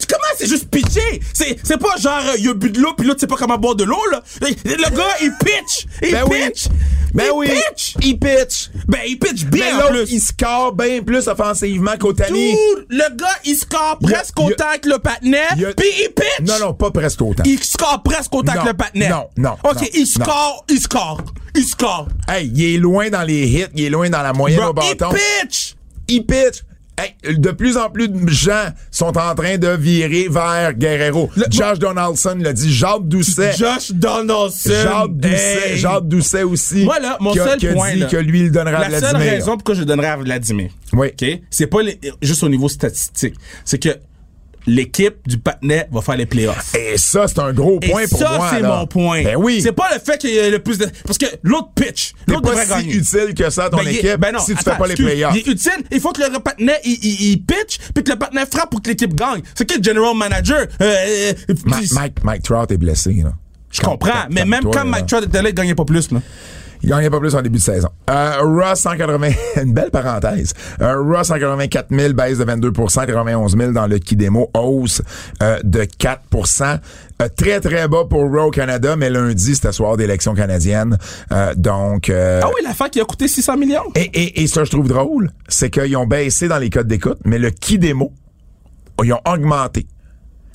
Comment 0.09 0.24
c'est 0.38 0.47
juste 0.47 0.70
pitcher? 0.70 1.22
C'est, 1.34 1.78
pas 1.78 1.95
genre, 1.97 2.22
euh, 2.26 2.38
il 2.39 2.49
a 2.49 2.53
bu 2.55 2.72
de 2.72 2.80
l'eau, 2.80 2.93
puis 2.97 3.07
là, 3.07 3.13
tu 3.13 3.20
sais 3.22 3.28
pas 3.28 3.36
comment 3.36 3.57
boire 3.57 3.76
de 3.76 3.84
l'eau, 3.84 4.01
là. 4.11 4.22
Le, 4.41 4.95
gars, 4.95 5.03
il 5.22 5.32
pitch! 5.43 5.86
Il 6.01 6.11
Ben 6.11 6.24
oui. 6.28 6.38
pitch! 6.47 6.67
Ben 7.13 7.24
il 7.28 7.32
oui. 7.36 7.47
pitch! 7.47 7.95
Il 8.01 8.20
pitch. 8.20 8.70
Ben, 8.88 8.99
il 9.07 9.20
pitch 9.20 9.43
Mais 9.45 9.49
bien, 9.59 9.86
en 9.86 9.89
plus. 9.89 10.11
il 10.11 10.22
score 10.22 10.74
bien 10.74 11.01
plus 11.03 11.28
offensivement 11.28 11.97
qu'Otani. 11.99 12.55
Le 12.89 13.15
gars, 13.15 13.28
il 13.45 13.55
score 13.55 13.99
presque 14.01 14.39
autant 14.39 14.78
que 14.82 14.89
le 14.89 14.97
patinet, 14.99 15.47
puis 15.78 15.88
il 15.99 16.09
pitch! 16.15 16.47
Non, 16.47 16.67
non, 16.67 16.74
pas 16.74 16.89
presque 16.91 17.22
autant. 17.22 17.43
Il 17.45 17.63
score 17.63 18.01
presque 18.03 18.34
autant 18.34 18.53
que 18.53 18.67
le 18.67 18.74
patinet. 18.74 19.09
non, 19.09 19.28
non, 19.38 19.55
OK, 19.63 19.88
il 19.93 20.07
score, 20.07 20.65
il 20.70 20.80
score, 20.80 21.22
il 21.60 21.66
score. 21.66 22.07
Hey, 22.28 22.51
il 22.55 22.76
est 22.76 22.78
loin 22.78 23.10
dans 23.10 23.24
les 23.24 23.47
hits, 23.47 23.66
il 23.76 23.84
est 23.86 23.89
loin 23.89 24.10
dans 24.10 24.22
la 24.22 24.34
moyenne 24.34 24.60
Bro, 24.62 24.70
au 24.70 24.74
bâton. 24.74 25.10
il 25.12 25.47
pitch! 25.47 25.76
Il 26.07 26.26
pitch. 26.26 26.64
Hey, 26.97 27.38
de 27.38 27.51
plus 27.51 27.78
en 27.78 27.89
plus 27.89 28.10
de 28.10 28.28
gens 28.30 28.74
sont 28.91 29.18
en 29.18 29.34
train 29.34 29.57
de 29.57 29.70
virer 29.70 30.28
vers 30.30 30.74
Guerrero. 30.74 31.30
Josh 31.49 31.80
Donaldson 31.80 32.38
l'a 32.41 32.51
dit, 32.51 32.74
Jacques 32.74 33.07
Doucet. 33.07 33.53
Josh 33.57 33.91
Donaldson. 33.91 34.70
Jacques 34.84 35.16
Doucet, 35.16 35.70
Hey. 35.72 35.78
Jacques 35.78 36.07
Doucet 36.10 36.43
aussi. 36.43 36.84
Moi, 36.84 36.99
là, 36.99 37.16
mon 37.22 37.32
qui 37.32 37.39
a, 37.39 37.45
seul 37.47 37.57
qui 37.60 37.68
a 37.70 37.74
point, 37.74 37.93
dit 37.93 37.99
là, 38.01 38.05
que 38.07 38.18
lui, 38.18 38.41
il 38.41 38.51
donnerait 38.51 38.76
à 38.76 38.80
La 38.80 38.88
Vladimir. 38.89 39.12
seule 39.12 39.30
raison 39.30 39.51
pourquoi 39.55 39.76
je 39.76 39.84
donnerais 39.84 40.10
à 40.10 40.18
Vladimir, 40.18 40.72
Oui. 40.91 41.07
OK, 41.07 41.39
c'est 41.49 41.68
pas 41.68 41.82
les- 41.82 41.99
juste 42.22 42.43
au 42.43 42.49
niveau 42.49 42.68
statistique. 42.68 43.36
C'est 43.64 43.80
que 43.82 43.95
l'équipe 44.68 45.16
du 45.28 45.38
patinet 45.38 45.88
va 45.91 46.01
faire 46.01 46.18
les 46.18 46.26
playoffs. 46.26 46.74
Et 46.76 46.97
ça, 46.97 47.28
c'est 47.28 47.39
un 47.39 47.53
gros 47.53 47.80
point 47.80 48.01
Et 48.03 48.07
pour 48.07 48.20
ça, 48.20 48.38
moi. 48.38 48.49
c'est 48.53 48.60
là. 48.62 48.78
mon 48.80 48.88
point. 48.88 49.24
Ben 49.24 49.36
oui. 49.38 49.62
C'est 49.62 49.72
pas 49.72 49.89
le 49.93 49.99
fait 49.99 50.18
qu'il 50.18 50.32
y 50.32 50.38
ait 50.38 50.49
le 50.49 50.60
plus 50.60 50.78
de... 50.78 50.88
Parce 51.05 51.18
que 51.18 51.26
l'autre 51.43 51.70
pitch, 51.76 52.14
l'autre 52.28 52.51
pas 52.53 52.64
si 52.64 52.70
gagner. 52.70 52.93
utile 52.95 53.34
que 53.36 53.49
ça 53.49 53.66
à 53.66 53.70
ton 53.70 53.78
Ben, 53.78 53.88
est- 53.88 53.95
équipe 53.95 54.18
ben 54.20 54.32
non, 54.34 54.39
si 54.39 54.55
tu 54.55 54.64
fais 54.64 54.78
pas 54.78 54.88
les 54.88 54.95
playoffs. 54.95 55.34
Il 55.36 55.39
est 55.39 55.47
utile. 55.51 55.84
Il 55.91 55.99
faut 55.99 56.12
que 56.12 56.22
le 56.22 56.39
patinet, 56.39 56.80
il, 56.84 56.97
il, 57.03 57.32
il 57.32 57.43
pitch, 57.43 57.78
puis 57.93 58.03
que 58.03 58.12
le 58.12 58.18
patinet 58.20 58.45
frappe 58.51 58.70
pour 58.72 58.82
que 58.82 58.89
l'équipe 58.89 59.14
gagne. 59.16 59.41
C'est 59.55 59.66
qui 59.66 59.78
le 59.78 59.84
general 59.84 60.16
manager? 60.16 60.66
Euh, 60.82 60.86
euh, 61.49 61.53
Ma- 61.66 61.78
Mike, 61.91 62.24
Mike 62.24 62.43
Trout 62.43 62.72
est 62.72 62.78
blessé. 62.78 63.14
Là. 63.24 63.32
Je 63.72 63.82
comprends, 63.82 64.26
mais 64.30 64.45
même 64.45 64.63
quand. 64.63 64.86
Mike 64.86 65.05
Trout 65.07 65.24
était 65.26 65.41
là, 65.41 65.49
il 65.49 65.55
gagnait 65.55 65.76
pas 65.76 65.86
plus. 65.86 66.11
Là. 66.11 66.20
Il 66.82 66.89
gagnait 66.89 67.09
pas 67.09 67.20
plus 67.20 67.36
en 67.36 67.41
début 67.41 67.57
de 67.57 67.63
saison. 67.63 67.89
Euh, 68.09 68.38
Raw 68.41 68.74
180, 68.74 69.30
une 69.63 69.74
belle 69.74 69.91
parenthèse. 69.91 70.53
Euh, 70.82 70.95
Raw 71.01 71.24
184 71.26 71.88
000, 71.93 72.13
baisse 72.13 72.38
de 72.38 72.45
22% 72.45 73.05
91 73.05 73.57
000 73.57 73.72
dans 73.74 73.86
le 73.86 73.99
Kidemo, 73.99 74.49
hausse 74.53 75.01
euh, 75.43 75.59
de 75.63 75.82
4% 75.82 76.80
Euh, 77.22 77.28
Très, 77.36 77.59
très 77.59 77.89
bas 77.89 78.05
pour 78.09 78.32
Raw 78.32 78.49
Canada, 78.49 78.95
mais 78.95 79.09
lundi, 79.09 79.55
c'était 79.55 79.74
soir 79.74 79.97
d'élection 79.97 80.34
canadienne. 80.34 80.97
Euh, 81.34 81.53
donc... 81.53 82.09
Ah 82.09 82.47
oui, 82.47 82.61
l'affaire 82.63 82.89
qui 82.89 83.01
a 83.01 83.03
coûté 83.03 83.28
600 83.28 83.57
millions. 83.57 83.82
et, 83.95 84.09
et, 84.13 84.41
et 84.43 84.47
ça, 84.47 84.63
je 84.63 84.72
trouve 84.72 84.88
drôle, 84.88 85.30
c'est 85.49 85.70
qu'ils 85.70 85.97
ont 85.97 86.07
baissé 86.07 86.47
dans 86.47 86.59
les 86.59 86.70
codes 86.70 86.88
d'écoute, 86.88 87.17
mais 87.26 87.38
le 87.39 87.49
Kidemo, 87.49 88.13
ils 89.03 89.11
ont 89.11 89.20
augmenté. 89.30 89.86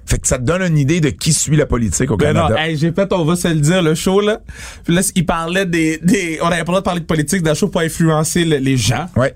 Fait 0.06 0.18
que 0.18 0.26
ça 0.28 0.38
te 0.38 0.42
donne 0.42 0.62
une 0.62 0.78
idée 0.78 1.00
de 1.00 1.08
qui 1.10 1.32
suit 1.32 1.56
la 1.56 1.66
politique 1.66 2.10
au 2.10 2.16
Ben 2.16 2.34
non, 2.34 2.42
Canada. 2.48 2.66
hey, 2.66 2.76
j'ai 2.76 2.92
fait, 2.92 3.12
on 3.12 3.24
va 3.24 3.36
se 3.36 3.48
le 3.48 3.54
dire, 3.60 3.82
le 3.82 3.94
show, 3.94 4.20
là. 4.20 4.40
Puis 4.84 4.94
là, 4.94 5.00
il 5.14 5.24
parlait 5.26 5.64
des, 5.66 5.98
des, 6.02 6.38
on 6.42 6.46
avait 6.46 6.56
pas 6.56 6.60
le 6.60 6.64
droit 6.66 6.80
de 6.80 6.84
parler 6.84 7.00
de 7.00 7.06
politique 7.06 7.42
dans 7.42 7.52
le 7.52 7.56
show 7.56 7.68
pour 7.68 7.80
influencer 7.80 8.44
le- 8.44 8.58
les 8.58 8.76
gens. 8.76 9.06
Ouais. 9.16 9.34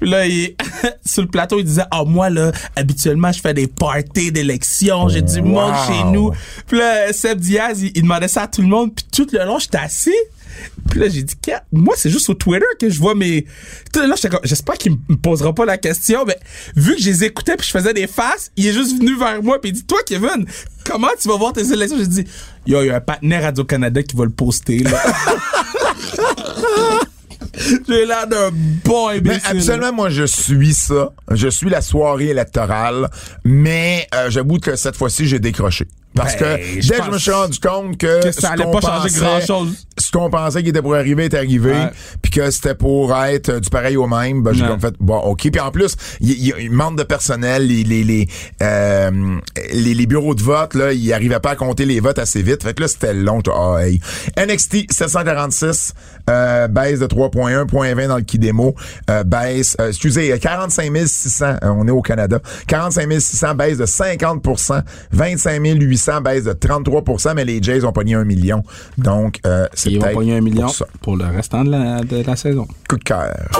Puis 0.00 0.10
là, 0.10 0.26
il, 0.26 0.54
sur 1.06 1.22
le 1.22 1.28
plateau, 1.28 1.58
il 1.60 1.64
disait, 1.64 1.84
ah, 1.90 2.02
moi, 2.04 2.28
là, 2.28 2.52
habituellement, 2.76 3.32
je 3.32 3.40
fais 3.40 3.54
des 3.54 3.68
parties 3.68 4.32
d'élection, 4.32 5.08
j'ai 5.08 5.22
du 5.22 5.40
monde 5.42 5.74
chez 5.86 6.04
nous. 6.12 6.32
Puis 6.66 6.78
là, 6.78 7.12
Seb 7.12 7.38
Diaz, 7.38 7.80
il, 7.82 7.92
il 7.94 8.02
demandait 8.02 8.28
ça 8.28 8.42
à 8.42 8.48
tout 8.48 8.62
le 8.62 8.68
monde, 8.68 8.92
puis 8.94 9.04
tout 9.12 9.26
le 9.32 9.44
long, 9.44 9.58
j'étais 9.58 9.78
assis. 9.78 10.10
Puis 10.90 11.00
là, 11.00 11.08
j'ai 11.08 11.22
dit, 11.22 11.34
moi, 11.72 11.94
c'est 11.96 12.10
juste 12.10 12.24
sur 12.24 12.36
Twitter 12.36 12.66
que 12.78 12.88
je 12.88 12.98
vois 12.98 13.14
mes... 13.14 13.46
Comme, 13.92 14.12
j'espère 14.44 14.76
qu'il 14.76 14.92
me 14.92 15.16
posera 15.16 15.54
pas 15.54 15.64
la 15.64 15.78
question, 15.78 16.24
mais 16.26 16.38
vu 16.76 16.96
que 16.96 17.02
je 17.02 17.06
les 17.06 17.24
écoutais 17.24 17.56
puis 17.56 17.66
je 17.66 17.72
faisais 17.72 17.94
des 17.94 18.06
faces, 18.06 18.50
il 18.56 18.66
est 18.66 18.72
juste 18.72 18.98
venu 18.98 19.18
vers 19.18 19.42
moi 19.42 19.60
puis 19.60 19.70
il 19.70 19.74
dit, 19.74 19.84
toi, 19.84 19.98
Kevin, 20.06 20.46
comment 20.84 21.08
tu 21.20 21.28
vas 21.28 21.36
voir 21.36 21.52
tes 21.52 21.72
élections? 21.72 21.98
J'ai 21.98 22.06
dit, 22.06 22.24
yo, 22.66 22.82
il 22.82 22.86
y 22.86 22.90
a 22.90 22.96
un 22.96 23.00
partenaire 23.00 23.42
Radio-Canada 23.42 24.02
qui 24.02 24.16
va 24.16 24.24
le 24.24 24.30
poster, 24.30 24.78
là. 24.78 25.02
J'ai 27.88 28.06
l'air 28.06 28.26
d'un 28.26 28.50
bon 28.84 29.08
Mais 29.08 29.18
imbécile. 29.18 29.40
absolument, 29.44 29.92
moi, 29.92 30.10
je 30.10 30.24
suis 30.24 30.74
ça. 30.74 31.12
Je 31.30 31.48
suis 31.48 31.68
la 31.68 31.80
soirée 31.80 32.28
électorale, 32.28 33.08
mais 33.44 34.06
euh, 34.14 34.30
j'avoue 34.30 34.58
que 34.58 34.76
cette 34.76 34.96
fois-ci, 34.96 35.26
j'ai 35.26 35.38
décroché. 35.38 35.86
Parce 36.14 36.36
Ben, 36.36 36.58
que 36.58 36.80
je 36.80 36.88
dès 36.88 36.98
que 36.98 37.04
je 37.04 37.10
me 37.10 37.18
suis 37.18 37.30
rendu 37.30 37.58
compte 37.58 37.96
que, 37.96 38.22
que 38.22 38.32
ça 38.32 38.40
ce 38.40 38.46
allait 38.48 38.64
qu'on 38.64 38.80
changer 38.80 39.08
pensait- 39.08 39.20
grand-chose. 39.20 39.86
Ce 39.98 40.10
qu'on 40.10 40.30
pensait 40.30 40.62
qui 40.62 40.70
était 40.70 40.82
pour 40.82 40.94
arriver 40.94 41.24
est 41.26 41.34
arrivé, 41.34 41.74
puis 42.22 42.30
que 42.32 42.50
c'était 42.50 42.74
pour 42.74 43.14
être 43.16 43.48
euh, 43.50 43.60
du 43.60 43.70
pareil 43.70 43.96
au 43.96 44.06
même, 44.06 44.42
ben, 44.42 44.52
j'ai 44.52 44.66
comme 44.66 44.80
fait, 44.80 44.94
bon, 45.00 45.18
OK. 45.18 45.50
Puis 45.50 45.60
en 45.60 45.70
plus, 45.70 45.94
il 46.20 46.70
manque 46.70 46.98
de 46.98 47.02
personnel, 47.02 47.66
les 47.66 47.84
les 47.84 48.02
les, 48.04 48.28
euh, 48.62 49.36
les 49.72 49.94
les 49.94 50.06
bureaux 50.06 50.34
de 50.34 50.42
vote, 50.42 50.74
là, 50.74 50.92
ils 50.92 51.12
arrivaient 51.12 51.40
pas 51.40 51.50
à 51.50 51.56
compter 51.56 51.84
les 51.84 52.00
votes 52.00 52.18
assez 52.18 52.42
vite. 52.42 52.62
Fait 52.62 52.74
que 52.74 52.82
là, 52.82 52.88
c'était 52.88 53.14
long. 53.14 53.40
Ah, 53.54 53.78
hey. 53.86 54.00
NXT 54.36 54.92
746, 54.92 55.94
euh, 56.30 56.68
baisse 56.68 56.98
de 56.98 57.06
3.1, 57.06 57.66
point 57.66 57.94
20 57.94 58.08
dans 58.08 58.16
le 58.16 58.22
Kidemo, 58.22 58.74
euh, 59.10 59.24
baisse, 59.24 59.76
euh, 59.80 59.88
excusez, 59.88 60.38
45 60.38 60.90
600, 61.06 61.44
euh, 61.46 61.56
on 61.76 61.86
est 61.86 61.90
au 61.92 62.02
Canada, 62.02 62.38
45 62.66 63.10
600, 63.20 63.54
baisse 63.54 63.78
de 63.78 63.86
50% 63.86 64.82
25 65.12 65.60
800, 65.64 66.01
baisse 66.22 66.44
de 66.44 66.52
33 66.52 67.02
mais 67.34 67.44
les 67.44 67.62
Jays 67.62 67.84
ont 67.84 67.92
pogné 67.92 68.14
un 68.14 68.24
million. 68.24 68.62
Donc, 68.98 69.38
euh, 69.46 69.66
c'est 69.74 69.90
Ils 69.90 69.96
vont 69.96 70.02
peut-être 70.02 70.14
pogner 70.14 70.36
un 70.36 70.40
million 70.40 70.68
pour 71.00 71.16
le 71.16 71.24
restant 71.26 71.64
de 71.64 71.70
la, 71.70 72.00
de 72.00 72.22
la 72.24 72.36
saison. 72.36 72.66
Coup 72.88 72.96
de 72.96 73.04
cœur. 73.04 73.50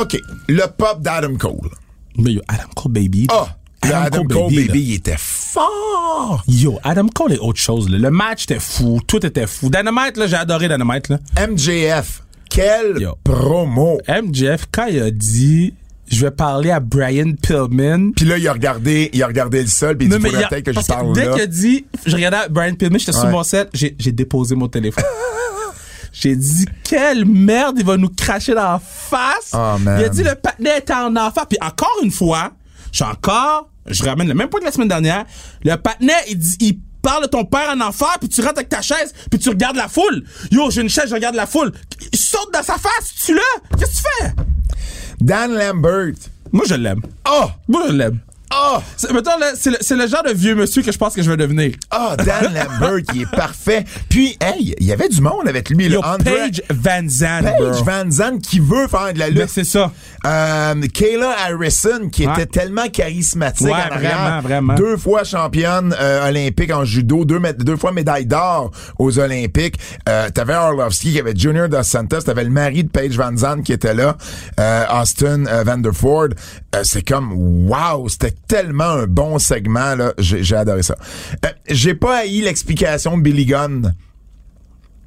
OK, 0.00 0.16
le 0.48 0.66
pop 0.76 1.00
d'Adam 1.02 1.36
Cole. 1.36 1.70
Mais 2.16 2.32
yo, 2.32 2.42
Adam 2.48 2.68
Cole, 2.74 2.92
baby. 2.92 3.26
Ah, 3.30 3.56
le 3.84 3.94
Adam, 3.94 4.24
Cole, 4.24 4.54
baby, 4.54 4.80
il 4.82 4.94
était 4.94 5.16
fort. 5.18 6.42
Yo, 6.46 6.78
Adam 6.84 7.08
Cole 7.08 7.32
est 7.32 7.38
autre 7.38 7.60
chose. 7.60 7.88
Là. 7.88 7.98
Le 7.98 8.10
match 8.10 8.44
était 8.44 8.60
fou. 8.60 9.00
Tout 9.06 9.24
était 9.24 9.46
fou. 9.46 9.70
Dynamite, 9.70 10.16
là, 10.16 10.26
j'ai 10.26 10.36
adoré 10.36 10.68
Dynamite. 10.68 11.08
Là. 11.08 11.18
MJF, 11.48 12.22
quel 12.50 13.00
Yo. 13.00 13.16
promo. 13.24 13.98
MJF, 14.08 14.66
quand 14.70 14.86
il 14.86 15.00
a 15.00 15.10
dit 15.10 15.74
je 16.10 16.20
vais 16.24 16.30
parler 16.30 16.70
à 16.70 16.80
Brian 16.80 17.32
Pillman. 17.40 18.12
Puis 18.16 18.24
là, 18.24 18.38
il 18.38 18.46
a 18.48 18.52
regardé, 18.52 19.10
il 19.12 19.22
a 19.22 19.26
regardé 19.26 19.60
le 19.62 19.68
sol, 19.68 19.96
puis 19.96 20.06
il 20.06 20.10
Non, 20.10 20.18
dit, 20.18 20.30
peut-être 20.30 20.64
que 20.64 20.72
je 20.72 20.86
parle 20.86 21.12
dès 21.14 21.24
là. 21.26 21.32
qu'il 21.32 21.42
a 21.42 21.46
dit, 21.46 21.86
je 22.06 22.14
regardais 22.16 22.48
Brian 22.50 22.74
Pillman, 22.74 22.98
j'étais 22.98 23.12
sur 23.12 23.24
Ouais. 23.24 23.30
mon 23.30 23.42
set, 23.42 23.68
j'ai 23.74 23.94
j'ai 23.98 24.12
déposé 24.12 24.54
mon 24.54 24.68
téléphone. 24.68 25.04
J'ai 26.10 26.34
dit, 26.34 26.64
quelle 26.84 27.24
merde, 27.26 27.76
il 27.78 27.84
va 27.84 27.96
nous 27.96 28.08
cracher 28.08 28.52
dans 28.54 28.62
la 28.72 28.80
face. 28.82 29.52
Oh, 29.52 29.76
il 29.84 29.88
a 30.04 30.08
dit, 30.08 30.22
le 30.24 30.34
patinet 30.34 30.78
était 30.78 30.94
en 30.94 31.14
enfer. 31.14 31.46
Puis 31.46 31.58
encore 31.60 31.94
une 32.02 32.10
fois, 32.10 32.52
je 32.90 32.96
suis 32.96 33.04
encore, 33.04 33.68
je 33.86 34.02
ramène 34.02 34.26
le 34.26 34.34
même 34.34 34.48
point 34.48 34.58
que 34.58 34.64
la 34.64 34.72
semaine 34.72 34.88
dernière, 34.88 35.26
le 35.64 35.76
patinet, 35.76 36.14
il 36.28 36.38
dit, 36.38 36.56
il 36.60 36.78
parle 37.02 37.24
de 37.24 37.28
ton 37.28 37.44
père 37.44 37.70
en 37.72 37.80
enfer, 37.82 38.16
puis 38.18 38.28
tu 38.28 38.40
rentres 38.40 38.54
avec 38.58 38.68
ta 38.70 38.82
chaise, 38.82 39.12
puis 39.30 39.38
tu 39.38 39.48
regardes 39.50 39.76
la 39.76 39.86
foule. 39.86 40.24
Yo, 40.50 40.70
j'ai 40.70 40.80
une 40.80 40.88
chaise, 40.88 41.04
je 41.08 41.14
regarde 41.14 41.36
la 41.36 41.46
foule. 41.46 41.72
Il 42.12 42.18
saute 42.18 42.52
dans 42.52 42.62
sa 42.64 42.78
face, 42.78 43.14
tu 43.24 43.34
l'as. 43.34 43.78
Qu'est-ce 43.78 43.92
que 43.92 43.96
tu 43.96 44.02
fais? 44.22 44.32
Dan 45.20 45.52
Lambert. 45.54 46.30
Moi, 46.52 46.64
je 46.66 46.74
l'aime. 46.74 47.02
Oh! 47.28 47.46
Moi, 47.68 47.82
je 47.88 47.92
l'aime. 47.92 48.18
Ah! 48.50 48.80
C'est- 48.96 49.12
Mettons, 49.12 49.38
là, 49.38 49.52
c'est 49.54 49.70
le, 49.70 49.76
c'est 49.80 49.96
le 49.96 50.06
genre 50.06 50.22
de 50.22 50.32
vieux 50.32 50.54
monsieur 50.54 50.82
que 50.82 50.90
je 50.92 50.98
pense 50.98 51.14
que 51.14 51.22
je 51.22 51.30
vais 51.30 51.36
devenir. 51.36 51.72
Ah, 51.90 52.16
Dan 52.16 52.52
Lambert, 52.80 53.02
qui 53.10 53.22
est 53.22 53.30
parfait. 53.30 53.84
Puis, 54.08 54.36
hey, 54.40 54.74
il 54.80 54.86
y 54.86 54.92
avait 54.92 55.08
du 55.08 55.20
monde 55.20 55.46
avec 55.48 55.70
lui. 55.70 55.86
Yo, 55.88 56.00
Paige 56.24 56.62
Van 56.70 57.06
Zandt, 57.08 57.42
Paige. 57.44 57.82
Van 57.84 58.10
Zandt 58.10 58.40
qui 58.46 58.60
veut 58.60 58.88
faire 58.88 59.12
de 59.12 59.18
la 59.18 59.30
Ben, 59.30 59.40
lutte. 59.42 59.50
c'est 59.50 59.64
ça. 59.64 59.90
Euh, 60.26 60.74
Kayla 60.92 61.34
Harrison, 61.46 62.08
qui 62.10 62.26
Ouais. 62.26 62.32
était 62.34 62.46
tellement 62.46 62.88
charismatique 62.88 63.66
Ouais, 63.66 63.72
en 63.72 63.94
arrière. 63.94 64.18
vraiment, 64.18 64.40
vraiment. 64.40 64.74
Deux 64.74 64.96
fois 64.96 65.24
championne 65.24 65.94
euh, 66.00 66.28
olympique 66.28 66.72
en 66.72 66.84
judo, 66.84 67.24
deux, 67.24 67.40
deux 67.58 67.76
fois 67.76 67.92
médaille 67.92 68.26
d'or 68.26 68.70
aux 68.98 69.18
Olympiques. 69.18 69.78
Euh, 70.08 70.28
t'avais 70.30 70.54
Orlovsky, 70.54 71.12
qui 71.12 71.20
avait 71.20 71.34
Junior 71.36 71.68
Dos 71.68 71.82
Santos, 71.82 72.22
t'avais 72.22 72.44
le 72.44 72.50
mari 72.50 72.84
de 72.84 72.88
Paige 72.90 73.16
Van 73.16 73.36
Zandt 73.36 73.62
qui 73.62 73.72
était 73.72 73.94
là, 73.94 74.16
euh, 74.58 74.84
Austin 75.00 75.46
euh, 75.46 75.62
Vanderford. 75.64 76.28
Euh, 76.74 76.80
c'est 76.82 77.02
comme, 77.06 77.32
wow, 77.68 78.08
c'était 78.08 78.34
tellement 78.46 78.84
un 78.90 79.06
bon 79.06 79.38
segment, 79.38 79.94
là. 79.94 80.12
J'ai 80.18 80.42
j'ai 80.44 80.56
adoré 80.56 80.82
ça. 80.82 80.96
Euh, 81.44 81.48
J'ai 81.68 81.94
pas 81.94 82.18
haï 82.18 82.40
l'explication 82.40 83.16
de 83.18 83.22
Billy 83.22 83.46
Gunn. 83.46 83.94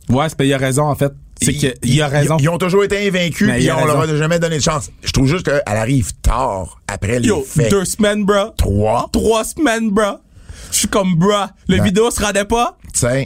Ouais, 0.09 0.27
c'est 0.29 0.35
qu'il 0.37 0.53
a 0.53 0.57
raison, 0.57 0.83
en 0.83 0.95
fait. 0.95 1.13
C'est 1.41 1.53
qu'il 1.53 2.01
a 2.01 2.07
raison. 2.07 2.37
Ils, 2.39 2.49
ont 2.49 2.57
toujours 2.59 2.83
été 2.83 3.07
invaincus, 3.07 3.47
Mais 3.47 3.55
puis 3.55 3.63
il 3.65 3.71
on 3.71 3.85
leur 3.85 3.99
a 4.01 4.15
jamais 4.15 4.37
donné 4.37 4.57
de 4.57 4.61
chance. 4.61 4.91
Je 5.03 5.11
trouve 5.11 5.27
juste 5.27 5.43
qu'elle 5.45 5.61
arrive 5.65 6.11
tard 6.21 6.79
après 6.87 7.19
les 7.19 7.29
Yo, 7.29 7.41
faits. 7.41 7.71
deux 7.71 7.85
semaines, 7.85 8.25
bro. 8.25 8.51
Trois? 8.57 9.09
Trois 9.11 9.43
semaines, 9.43 9.89
bro. 9.89 10.17
Je 10.71 10.77
suis 10.77 10.87
comme, 10.87 11.15
bro. 11.15 11.31
Le 11.67 11.77
Ouais. 11.77 11.83
vidéo 11.83 12.11
se 12.11 12.21
rendait 12.21 12.45
pas. 12.45 12.77
Tiens. 12.93 13.25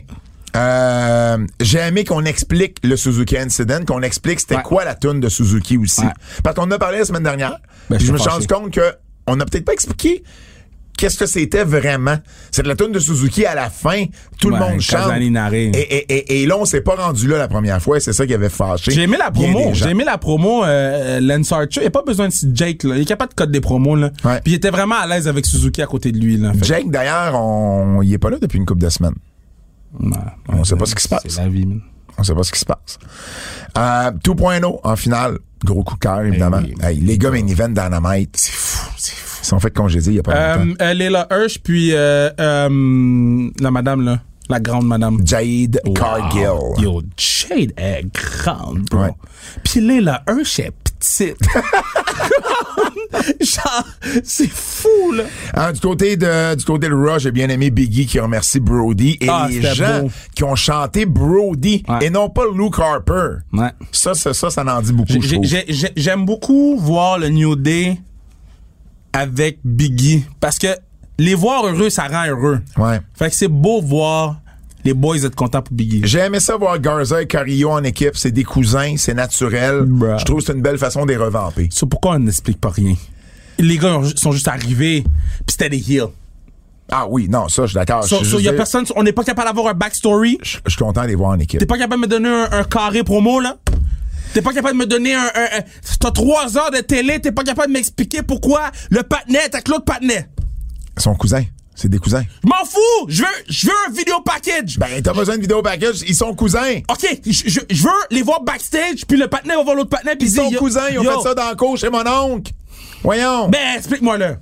Euh, 0.56 1.45
j'ai 1.60 1.80
aimé 1.80 2.06
qu'on 2.06 2.24
explique 2.24 2.78
le 2.84 2.95
Suzuki 2.95 3.38
Incident, 3.38 3.84
qu'on 3.86 4.01
explique 4.01 4.39
c'était 4.39 4.56
Ouais. 4.56 4.64
quoi 4.64 4.86
la 4.86 4.95
tune 4.95 5.20
de 5.20 5.28
Suzuki 5.28 5.78
aussi. 5.78 5.99
Ouais. 6.01 6.14
Parce 6.43 6.56
qu'on 6.56 6.64
en 6.64 6.72
a 6.72 6.80
parlé 6.80 6.99
la 6.99 7.06
semaine 7.06 7.24
dernière. 7.24 7.58
Ben, 7.89 7.99
je 7.99 8.10
me 8.14 8.18
suis 8.18 8.30
rendu 8.30 8.47
compte 8.47 8.72
que 8.72 8.93
on 9.28 9.36
n'a 9.36 9.45
peut-être 9.45 9.65
pas 9.65 9.73
expliqué 9.73 10.23
qu'est-ce 10.97 11.17
que 11.17 11.26
c'était 11.26 11.63
vraiment. 11.65 12.15
C'est 12.51 12.63
de 12.63 12.69
la 12.69 12.76
tune 12.76 12.91
de 12.93 12.99
Suzuki 12.99 13.45
à 13.45 13.53
la 13.53 13.69
fin, 13.69 14.05
tout 14.39 14.49
le 14.49 14.55
monde 14.57 14.80
chante. 14.80 15.07
Et, 15.73 15.80
et, 15.80 16.13
et, 16.13 16.41
et 16.41 16.45
là, 16.45 16.57
on 16.57 16.63
s'est 16.65 16.82
pas 16.82 16.95
rendu 16.95 17.28
là 17.28 17.38
la 17.38 17.47
première 17.49 17.82
fois, 17.82 17.97
et 17.97 17.99
c'est 17.99 18.13
ça 18.13 18.26
qui 18.26 18.34
avait 18.34 18.49
fâché. 18.49 18.91
J'ai 18.91 19.01
aimé 19.03 19.17
la 19.17 19.30
promo. 19.32 19.73
J'ai 19.73 19.89
aimé 19.89 20.03
la 20.05 20.17
promo. 20.17 20.63
Euh, 20.63 21.19
Lance 21.19 21.51
Archer. 21.51 21.82
Il 21.82 21.82
n'y 21.82 21.88
a 21.88 21.91
pas 21.91 22.03
besoin 22.03 22.30
de 22.30 22.34
Jake, 22.53 22.84
là. 22.84 22.95
Il 22.95 23.01
est 23.01 23.05
capable 23.05 23.32
de 23.32 23.36
code 23.36 23.51
des 23.51 23.61
promos, 23.61 23.95
là. 23.97 24.09
Ouais. 24.23 24.39
Puis 24.41 24.53
il 24.53 24.55
était 24.55 24.69
vraiment 24.69 24.95
à 24.95 25.05
l'aise 25.05 25.28
avec 25.28 25.45
Suzuki 25.45 25.82
à 25.82 25.86
côté 25.88 26.11
de 26.13 26.17
lui, 26.17 26.38
là. 26.38 26.53
Fait 26.53 26.63
Jake, 26.63 26.89
d'ailleurs, 26.89 27.36
on, 27.36 28.01
il 28.01 28.13
est 28.13 28.17
pas 28.17 28.30
là 28.30 28.38
depuis 28.41 28.57
une 28.57 28.65
couple 28.65 28.82
de 28.82 28.89
semaines. 28.89 29.15
Ouais, 29.99 30.11
On 30.49 30.63
sait 30.63 30.76
pas 30.76 30.86
ce 30.86 30.95
qui 30.95 31.03
se 31.03 31.09
passe. 31.09 31.23
C'est 31.28 31.41
la 31.41 31.49
vie, 31.49 31.65
man. 31.65 31.82
On 32.17 32.23
sait 32.23 32.34
pas 32.34 32.43
ce 32.43 32.51
qui 32.53 32.59
se 32.59 32.65
passe. 32.65 32.97
Euh, 33.78 34.11
2.0 34.11 34.80
en 34.84 34.95
finale. 34.95 35.39
Gros 35.64 35.84
coup 35.84 35.95
de 35.95 35.99
cœur, 35.99 36.22
évidemment. 36.22 36.60
oui. 36.64 36.76
Hey, 36.84 36.99
les 36.99 37.18
gars 37.18 37.32
main 37.32 37.47
event 37.47 37.70
Dynamite. 37.70 38.36
C'est 38.38 38.51
fou, 38.51 38.89
c'est 38.97 39.16
fou. 39.16 39.39
Ils 39.43 39.47
sont 39.47 39.60
fait 39.60 39.72
congédier 39.72 40.14
il 40.14 40.16
y 40.16 40.20
a 40.20 40.24
pas 40.24 40.58
longtemps. 40.58 40.72
Euh, 40.82 40.86
euh, 40.89 40.93
Leila 40.93 41.28
Hirsch, 41.32 41.60
puis 41.64 41.91
euh, 41.93 42.30
euh, 42.39 43.49
la 43.60 43.72
madame, 43.72 44.03
là. 44.03 44.20
La 44.49 44.60
grande 44.60 44.86
madame. 44.88 45.20
Jade 45.26 45.80
Wow. 45.86 45.93
Cargill. 45.93 46.84
Yo, 46.84 47.01
Jade 47.18 47.74
est 47.78 48.06
grande, 48.14 48.82
bro. 48.91 49.01
Ouais. 49.01 49.12
Puis 49.64 49.82
Leila 49.82 50.24
Hirsch 50.30 50.60
est 50.60 50.72
petite. 50.72 51.38
C'est 54.24 54.49
fou, 54.49 55.11
là. 55.13 55.24
Hein, 55.53 55.72
du 55.74 55.80
côté 55.80 56.18
de 56.18 56.55
du 56.55 56.66
côté 56.66 56.88
de 56.89 56.93
Raw, 56.93 57.20
j'ai 57.20 57.32
bien 57.32 57.49
aimé 57.49 57.70
Biggie 57.70 58.05
qui 58.05 58.20
remercie 58.20 58.59
Brody 58.59 59.18
et 59.22 59.28
Ah, 59.30 59.47
les 59.49 59.61
gens 59.61 60.01
beau. 60.03 60.11
qui 60.36 60.43
ont 60.43 60.55
chanté 60.55 61.05
Brody 61.05 61.84
Ouais. 61.88 62.07
et 62.07 62.09
non 62.09 62.30
pas 62.30 62.43
Luke 62.53 62.80
Harper. 62.80 63.38
Ouais. 63.53 63.70
Ça, 63.91 64.13
ça, 64.13 64.34
ça, 64.34 64.49
ça 64.49 64.63
en 64.66 64.82
dit 64.82 64.93
beaucoup. 64.93 65.13
J'aime 65.95 66.26
beaucoup 66.26 66.78
voir 66.80 67.18
le 67.20 67.30
New 67.30 67.55
Day 67.55 67.97
avec 69.13 69.59
Biggie 69.63 70.26
parce 70.39 70.59
que 70.59 70.68
les 71.18 71.36
voir 71.36 71.66
heureux, 71.66 71.89
ça 71.89 72.07
rend 72.07 72.26
heureux. 72.28 72.59
Ouais. 72.78 72.99
Fait 73.16 73.30
que 73.30 73.36
c'est 73.36 73.47
beau 73.47 73.82
voir 73.82 74.41
les 74.86 74.93
boys 74.93 75.17
être 75.17 75.36
contents 75.36 75.61
pour 75.61 75.73
Biggie. 75.75 76.01
J'ai 76.05 76.19
aimé 76.19 76.39
ça 76.39 76.55
voir 76.55 76.79
Garza 76.79 77.21
et 77.21 77.27
Carrillo 77.27 77.71
en 77.71 77.83
équipe. 77.83 78.15
C'est 78.15 78.31
des 78.31 78.43
cousins, 78.43 78.95
c'est 78.97 79.13
naturel. 79.15 79.81
Bruh. 79.81 80.17
Je 80.19 80.25
trouve 80.25 80.39
que 80.39 80.45
c'est 80.45 80.53
une 80.53 80.61
belle 80.61 80.77
façon 80.77 81.05
de 81.05 81.11
les 81.11 81.17
revamper. 81.17 81.67
C'est 81.71 81.88
pourquoi 81.89 82.13
on 82.15 82.19
n'explique 82.19 82.61
pas 82.61 82.69
rien? 82.69 82.95
Les 83.57 83.77
gars 83.77 83.97
ont- 83.97 84.15
sont 84.15 84.31
juste 84.31 84.47
arrivés, 84.47 85.01
puis 85.03 85.45
c'était 85.49 85.69
des 85.69 85.91
heels. 85.91 86.07
Ah 86.91 87.07
oui, 87.09 87.27
non, 87.27 87.47
ça, 87.47 87.63
je 87.63 87.69
suis 87.69 87.75
d'accord. 87.75 88.03
So- 88.03 88.23
so, 88.23 88.38
personne, 88.55 88.86
on 88.95 89.01
n'est 89.01 89.11
pas 89.13 89.23
capable 89.23 89.47
d'avoir 89.47 89.67
un 89.67 89.73
backstory. 89.73 90.38
je 90.43 90.57
je 90.65 90.69
suis 90.71 90.77
content 90.77 91.01
de 91.03 91.07
les 91.07 91.15
voir 91.15 91.31
en 91.31 91.39
équipe. 91.39 91.59
T'es 91.59 91.65
pas 91.65 91.77
capable 91.79 92.03
de 92.03 92.07
me 92.07 92.11
donner 92.11 92.29
un, 92.29 92.47
un 92.51 92.63
carré 92.63 93.03
promo, 93.03 93.39
là? 93.39 93.57
T'es 94.36 94.41
pas 94.43 94.53
capable 94.53 94.73
de 94.77 94.79
me 94.83 94.86
donner 94.86 95.15
un... 95.15 95.21
un- 95.23 95.59
un- 95.59 95.63
T'as 95.99 96.11
trois 96.11 96.57
heures 96.57 96.69
de 96.71 96.79
télé, 96.81 97.19
t'es 97.21 97.31
pas 97.31 97.43
capable 97.43 97.69
de 97.69 97.73
m'expliquer 97.73 98.21
pourquoi 98.21 98.69
le 98.91 99.01
patinet 99.01 99.39
est 99.45 99.55
avec 99.55 99.67
l'autre 99.69 99.86
patinet? 99.86 100.27
Son 100.97 101.15
cousin. 101.15 101.43
C'est 101.76 101.89
des 101.89 101.97
cousins. 101.99 102.23
Je 102.43 102.47
m'en 102.49 102.63
fous! 102.65 103.05
Je 103.09 103.21
veux, 103.21 103.28
je 103.49 103.67
veux 103.67 103.73
un 103.88 103.91
vidéo 103.91 104.15
package! 104.21 104.78
Ben, 104.80 105.01
t'as 105.03 105.13
besoin 105.13 105.36
de 105.36 105.41
vidéo 105.41 105.61
package. 105.61 105.97
Ils 106.07 106.15
sont 106.15 106.34
cousins. 106.34 106.80
OK, 106.89 107.19
je, 107.26 107.32
je- 107.49 107.59
je 107.69 107.84
veux 107.84 107.89
les 108.11 108.21
voir 108.21 108.41
backstage, 108.41 109.05
puis 109.07 109.17
le 109.17 109.28
patinet 109.28 109.55
va 109.55 109.63
voir 109.63 109.76
l'autre 109.76 109.89
patinet, 109.89 110.15
puis 110.15 110.28
Ils 110.30 110.36
sont 110.36 110.49
yo- 110.49 110.59
cousins. 110.59 110.88
Ils 110.91 110.99
ont 110.99 111.03
yo, 111.03 111.11
fait 111.21 111.28
ça 111.30 111.34
dans 111.36 111.49
le 111.49 111.55
cours 111.55 111.78
chez 111.78 111.89
mon 111.89 112.07
oncle. 112.07 112.51
Voyons. 113.03 113.49
Ben, 113.49 113.76
explique-moi 113.78 114.17
là. 114.17 114.38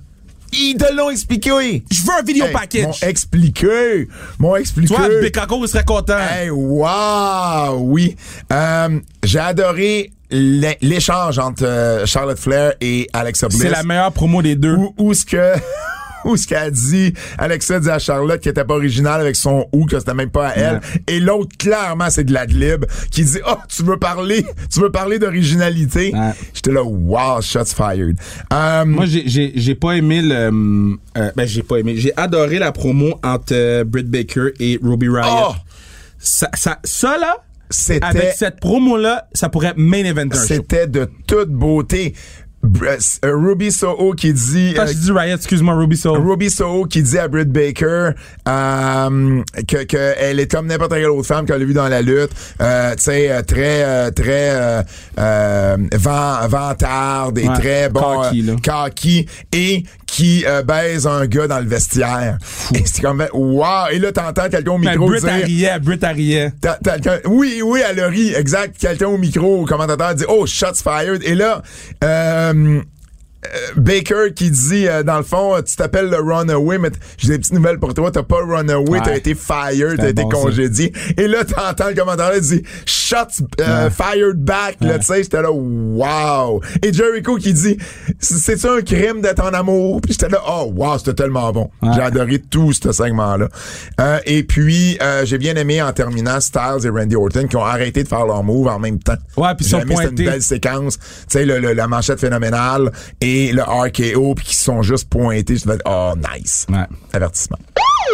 Ils 0.52 0.76
te 0.76 0.92
l'ont 0.94 1.10
expliqué. 1.10 1.82
Je 1.90 2.02
veux 2.02 2.12
un 2.16 2.22
vidéo 2.22 2.44
Hey, 2.46 2.52
package. 2.52 2.84
M'ont 2.84 3.08
expliqué. 3.08 4.08
M'ont 4.38 4.54
expliqué. 4.54 4.94
Toi, 4.94 5.08
Bekako, 5.20 5.64
il 5.64 5.68
serait 5.68 5.84
content. 5.84 6.16
Hey, 6.16 6.48
wow, 6.50 7.76
oui. 7.80 8.14
Euh, 8.52 9.00
j'ai 9.24 9.40
adoré 9.40 10.12
l'é- 10.30 10.78
l'échange 10.80 11.40
entre 11.40 11.64
euh, 11.64 12.06
Charlotte 12.06 12.38
Flair 12.38 12.74
et 12.80 13.08
Alexa 13.12 13.48
Bliss. 13.48 13.62
C'est 13.62 13.68
la 13.70 13.82
meilleure 13.82 14.12
promo 14.12 14.42
des 14.42 14.54
deux. 14.54 14.76
Où, 14.76 14.94
où 14.96 15.12
ce 15.14 15.24
que 15.24 15.54
où 16.30 16.36
ce 16.36 16.46
qu'elle 16.46 16.70
dit 16.70 17.12
Alexa 17.38 17.80
dit 17.80 17.90
à 17.90 17.98
Charlotte 17.98 18.40
qui 18.40 18.48
était 18.48 18.64
pas 18.64 18.74
originale 18.74 19.20
avec 19.20 19.36
son 19.36 19.66
ou 19.72 19.86
que 19.86 19.98
c'était 19.98 20.14
même 20.14 20.30
pas 20.30 20.48
à 20.48 20.54
elle 20.56 20.80
et 21.06 21.20
l'autre 21.20 21.56
clairement 21.58 22.10
c'est 22.10 22.24
de 22.24 22.32
la 22.32 22.46
glib 22.46 22.84
qui 23.10 23.24
dit 23.24 23.38
oh 23.48 23.56
tu 23.68 23.82
veux 23.82 23.96
parler 23.98 24.44
tu 24.72 24.80
veux 24.80 24.90
parler 24.90 25.18
d'originalité? 25.18 26.12
Ouais. 26.14 26.32
j'étais 26.52 26.72
là 26.72 26.82
wow 26.82 27.40
shots 27.40 27.74
fired 27.76 28.16
Euh, 28.52 28.84
Moi, 28.84 29.06
j'ai- 29.06 29.24
j'ai 29.26 29.52
j'ai 29.54 29.74
pas 29.74 29.92
aimé 29.92 30.20
le. 30.22 30.50
euh, 31.16 31.30
ben, 31.36 31.46
j'ai 31.46 31.62
pas 31.62 31.76
aimé. 31.78 31.94
J'ai 31.96 32.12
adoré 32.16 32.58
la 32.58 32.72
promo 32.72 33.18
entre 33.22 33.52
euh, 33.54 33.84
Britt 33.84 34.08
Baker 34.10 34.48
et 34.60 34.78
Ruby 34.82 35.08
Riott. 35.08 35.26
oh 35.50 35.52
Ça, 36.18 36.48
ça, 36.54 36.78
ça, 36.84 37.18
là, 37.18 37.36
c'était 37.70 38.04
avec 38.04 38.32
cette 38.36 38.60
promo-là, 38.60 39.28
ça 39.34 39.48
pourrait 39.48 39.74
main 39.76 40.04
eventer 40.04 40.36
un 40.38 40.40
show. 40.40 40.54
c'était 40.54 40.86
de 40.86 41.08
toute 41.26 41.50
beauté 41.50 42.14
euh, 42.16 42.43
Ruby 43.22 43.70
Soho 43.70 44.12
qui 44.14 44.32
dit 44.32 44.72
Quand 44.74 44.82
euh, 44.82 44.86
je 44.86 44.92
dis 44.94 45.10
Riot, 45.12 45.36
excuse-moi, 45.36 45.74
Ruby 45.74 45.96
Soul. 45.96 46.18
Ruby 46.18 46.50
Soho 46.50 46.86
qui 46.86 47.02
dit 47.02 47.18
à 47.18 47.28
Britt 47.28 47.50
Baker 47.52 48.10
euh, 48.48 49.42
que, 49.68 49.84
que 49.84 50.14
elle 50.18 50.40
est 50.40 50.50
comme 50.50 50.66
n'importe 50.66 50.92
quelle 50.92 51.06
autre 51.06 51.26
femme 51.26 51.46
qu'elle 51.46 51.62
a 51.62 51.64
vue 51.64 51.74
dans 51.74 51.88
la 51.88 52.02
lutte, 52.02 52.30
euh, 52.60 52.94
tu 52.96 53.02
sais 53.02 53.30
euh, 53.30 53.42
très 53.42 53.82
euh, 53.84 54.10
très 54.10 54.50
euh, 54.54 54.82
euh, 55.18 55.76
vent, 55.94 56.48
vantarde 56.48 57.38
et 57.38 57.48
Ouais, 57.48 57.54
très 57.54 57.88
bon 57.88 58.00
cocky, 58.00 58.42
euh, 58.48 58.52
là. 58.54 58.84
cocky 58.84 59.26
et 59.52 59.84
qui 60.14 60.44
euh, 60.46 60.62
baise 60.62 61.08
un 61.08 61.26
gars 61.26 61.48
dans 61.48 61.58
le 61.58 61.66
vestiaire. 61.66 62.38
Et 62.72 62.82
c'est 62.84 63.02
comme 63.02 63.26
wow 63.32 63.88
et 63.90 63.98
là 63.98 64.12
t'entends 64.12 64.48
quelqu'un 64.48 64.70
au 64.70 64.78
micro 64.78 65.06
Britt 65.08 65.24
dire 65.24 65.80
Britt 65.80 66.04
Ariet. 66.04 66.52
T'as- 66.60 66.78
t'as 66.82 66.98
quelqu'un- 67.00 67.28
oui, 67.28 67.60
oui, 67.64 67.80
elle 67.88 67.98
a 67.98 68.06
ri, 68.06 68.32
exact. 68.32 68.76
Quelqu'un 68.78 69.08
au 69.08 69.18
micro, 69.18 69.62
au 69.62 69.64
commentateur 69.64 70.14
dit 70.14 70.24
Oh, 70.28 70.46
shots 70.46 70.82
fired. 70.84 71.20
Et 71.24 71.34
là, 71.34 71.62
euh, 72.04 72.80
Baker 73.76 74.32
qui 74.34 74.50
dit 74.50 74.86
euh, 74.88 75.02
dans 75.02 75.18
le 75.18 75.22
fond, 75.24 75.54
euh, 75.56 75.62
tu 75.62 75.76
t'appelles 75.76 76.08
le 76.08 76.18
runaway, 76.18 76.78
mais 76.78 76.90
j'ai 77.18 77.28
des 77.28 77.38
petites 77.38 77.52
nouvelles 77.52 77.78
pour 77.78 77.94
toi, 77.94 78.10
t'as 78.10 78.22
pas 78.22 78.38
runaway, 78.44 79.00
t'as 79.02 79.10
Ouais. 79.10 79.18
été 79.18 79.34
fired, 79.34 79.96
t'as 79.98 80.08
été 80.10 80.22
bon, 80.22 80.30
ça. 80.30 80.36
congédié. 80.36 80.92
Et 81.16 81.26
là, 81.28 81.44
t'entends 81.44 81.88
le 81.88 81.94
commentateur 81.94 82.40
dit 82.40 82.62
shots 82.86 83.44
euh, 83.60 83.90
fired 83.90 84.36
back. 84.36 84.76
Là, 84.80 84.98
tu 84.98 85.06
sais, 85.06 85.22
j'étais 85.22 85.42
là, 85.42 85.50
wow. 85.52 86.60
Et 86.82 86.92
Jericho 86.92 87.36
qui 87.36 87.52
dit 87.52 87.76
c'est 88.18 88.64
un 88.64 88.80
crime 88.82 89.20
d'être 89.20 89.42
en 89.44 89.52
amour? 89.52 90.00
Puis 90.00 90.12
j'étais 90.12 90.28
là, 90.28 90.40
oh 90.48 90.72
wow, 90.74 90.98
c'était 90.98 91.14
tellement 91.14 91.50
bon. 91.52 91.70
J'ai 91.94 92.00
adoré 92.00 92.38
tout 92.38 92.72
ce 92.72 92.92
segment-là. 92.92 93.48
Euh, 94.00 94.18
et 94.26 94.42
puis, 94.44 94.98
euh, 95.02 95.24
j'ai 95.24 95.38
bien 95.38 95.54
aimé 95.56 95.82
en 95.82 95.92
terminant 95.92 96.40
Styles 96.40 96.84
et 96.84 96.88
Randy 96.88 97.16
Orton 97.16 97.46
qui 97.46 97.56
ont 97.56 97.64
arrêté 97.64 98.02
de 98.02 98.08
faire 98.08 98.26
leur 98.26 98.42
move 98.42 98.66
en 98.68 98.78
même 98.78 98.98
temps. 98.98 99.16
Ouais, 99.36 99.54
puis 99.56 99.66
ils 99.66 99.70
sont 99.70 99.80
pointés. 99.80 100.08
une 100.24 100.30
belle 100.30 100.42
séquence. 100.42 100.98
Tu 101.28 101.38
sais, 101.38 101.44
la 101.44 101.86
manchette 101.88 102.20
phénoménale 102.20 102.90
et 103.20 103.33
le 103.52 103.62
RKO 103.62 104.34
puis 104.34 104.46
qui 104.46 104.56
sont 104.56 104.82
juste 104.82 105.08
pointés. 105.08 105.56
Je 105.56 105.68
me 105.68 105.78
oh, 105.84 106.12
nice. 106.34 106.66
Ouais. 106.70 106.86
Avertissement. 107.12 107.58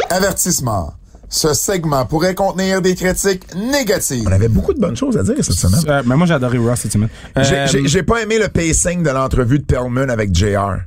Avertissement. 0.08 0.94
Ce 1.28 1.54
segment 1.54 2.04
pourrait 2.06 2.34
contenir 2.34 2.82
des 2.82 2.96
critiques 2.96 3.54
négatives. 3.54 4.24
On 4.26 4.32
avait 4.32 4.48
beaucoup 4.48 4.74
de 4.74 4.80
bonnes 4.80 4.96
choses 4.96 5.16
à 5.16 5.22
dire 5.22 5.36
cette 5.44 5.54
semaine. 5.56 5.80
Euh, 5.86 6.02
mais 6.04 6.16
moi, 6.16 6.26
j'ai 6.26 6.34
adoré 6.34 6.58
Ross 6.58 6.80
cette 6.80 6.92
semaine. 6.92 7.08
J'ai- 7.36 7.54
Euh, 7.54 7.66
J'ai 7.68 7.86
j'ai 7.86 8.02
pas 8.02 8.20
aimé 8.22 8.38
le 8.38 8.48
pacing 8.48 9.02
de 9.04 9.10
l'entrevue 9.10 9.60
de 9.60 9.64
Perlman 9.64 10.10
avec 10.10 10.34
JR. 10.34 10.78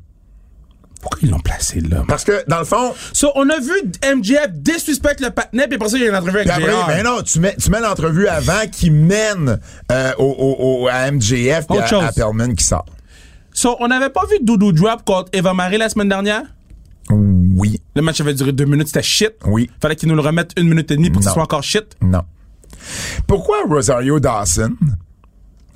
Pourquoi 1.02 1.20
ils 1.22 1.30
l'ont 1.32 1.40
placé 1.40 1.80
là? 1.82 2.04
Parce 2.08 2.24
que, 2.26 2.44
dans 2.48 2.60
le 2.60 2.66
fond, 2.66 2.94
So, 3.14 3.30
on 3.36 3.50
a 3.50 3.60
vu 3.60 3.72
MJF 4.16 4.52
disrespect 4.54 5.16
le 5.22 5.30
patinet, 5.32 5.68
puis 5.68 5.76
après 5.76 5.90
ça, 5.90 5.98
il 5.98 6.04
y 6.04 6.06
a 6.06 6.10
une 6.10 6.16
entrevue 6.16 6.38
avec 6.40 6.50
après, 6.50 6.64
JR. 6.72 6.88
ben 6.88 7.04
non, 7.04 7.22
tu 7.24 7.40
mets, 7.40 7.56
tu 7.58 7.70
mets 7.72 7.82
l'entrevue 7.82 8.28
avant 8.28 8.68
qui 8.72 8.90
mène 8.90 9.60
euh, 9.92 10.12
au, 10.18 10.24
au, 10.26 10.84
au- 10.84 10.88
à 10.90 11.10
MJF 11.12 11.68
puis 11.68 11.78
à, 11.80 12.06
à 12.06 12.12
Perlman 12.12 12.54
qui 12.56 12.64
sort. 12.66 12.86
So, 13.64 13.78
on 13.80 13.88
n'avait 13.88 14.10
pas 14.10 14.26
vu 14.30 14.40
Doudou 14.42 14.74
Drop 14.74 15.06
contre 15.06 15.30
Eva 15.32 15.54
Marie 15.54 15.78
la 15.78 15.88
semaine 15.88 16.10
dernière? 16.10 16.44
Le 17.10 18.02
match 18.02 18.20
avait 18.20 18.34
duré 18.34 18.52
deux 18.52 18.66
minutes, 18.66 18.88
c'était 18.88 19.02
shit. 19.02 19.36
Oui. 19.46 19.72
Fallait 19.82 19.96
qu'ils 19.96 20.10
nous 20.10 20.16
le 20.16 20.22
remettent 20.22 20.52
une 20.58 20.68
minute 20.68 20.92
et 20.92 20.98
demie 20.98 21.10
pour 21.10 21.22
que 21.22 21.26
ce 21.28 21.32
soit 21.32 21.44
encore 21.44 21.64
shit? 21.64 21.96
Non. 22.02 22.24
Pourquoi 23.26 23.60
Rosario 23.66 24.20
Dawson, 24.20 24.76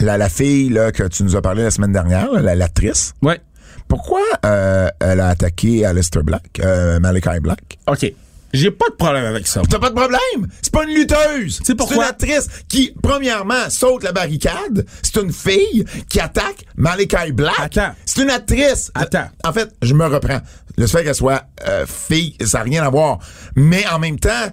la, 0.02 0.18
la 0.18 0.28
fille 0.28 0.68
là, 0.68 0.92
que 0.92 1.04
tu 1.08 1.24
nous 1.24 1.38
as 1.38 1.42
parlé 1.42 1.64
la 1.64 1.72
semaine 1.72 1.94
dernière, 1.94 2.30
là, 2.30 2.42
la 2.42 2.56
l'actrice, 2.56 3.14
Ouais. 3.22 3.40
pourquoi 3.88 4.20
euh, 4.46 4.90
elle 5.00 5.22
a 5.22 5.30
attaqué 5.30 5.86
Alistair 5.86 6.24
Black, 6.24 6.60
euh, 6.62 7.00
Malachi 7.00 7.40
Black? 7.40 7.78
OK. 7.88 8.14
J'ai 8.54 8.72
pas 8.72 8.89
de 8.89 8.95
problème 8.95 9.26
avec 9.26 9.45
ça. 9.48 9.62
T'as 9.70 9.80
pas 9.80 9.89
de 9.89 9.95
problème? 9.95 10.48
C'est 10.62 10.72
pas 10.72 10.84
une 10.86 10.93
lutteuse. 10.95 11.60
C'est 11.66 11.76
pourquoi? 11.76 11.98
une 11.98 12.02
actrice 12.04 12.48
qui, 12.70 12.93
premièrement, 13.04 13.70
saute 13.70 14.04
la 14.04 14.12
barricade. 14.14 14.86
C'est 15.04 15.22
une 15.22 15.34
fille 15.34 15.84
qui 16.10 16.20
attaque 16.20 16.66
Malachi 16.78 17.32
Black. 17.34 17.54
Attends. 17.60 17.93
C'est 18.06 18.22
une 18.24 18.30
actrice. 18.30 18.91
Attends. 18.95 19.28
En 19.43 19.52
fait, 19.54 19.76
je 19.82 19.93
me 19.93 20.06
reprends. 20.06 20.39
Le 20.78 20.88
fait 20.88 21.04
qu'elle 21.04 21.16
soit 21.16 21.43
euh, 21.68 21.86
fille, 21.88 22.36
ça 22.45 22.60
n'a 22.60 22.64
rien 22.64 22.84
à 22.84 22.89
voir. 22.89 23.20
Mais 23.56 23.86
en 23.88 24.00
même 24.00 24.20
temps, 24.20 24.52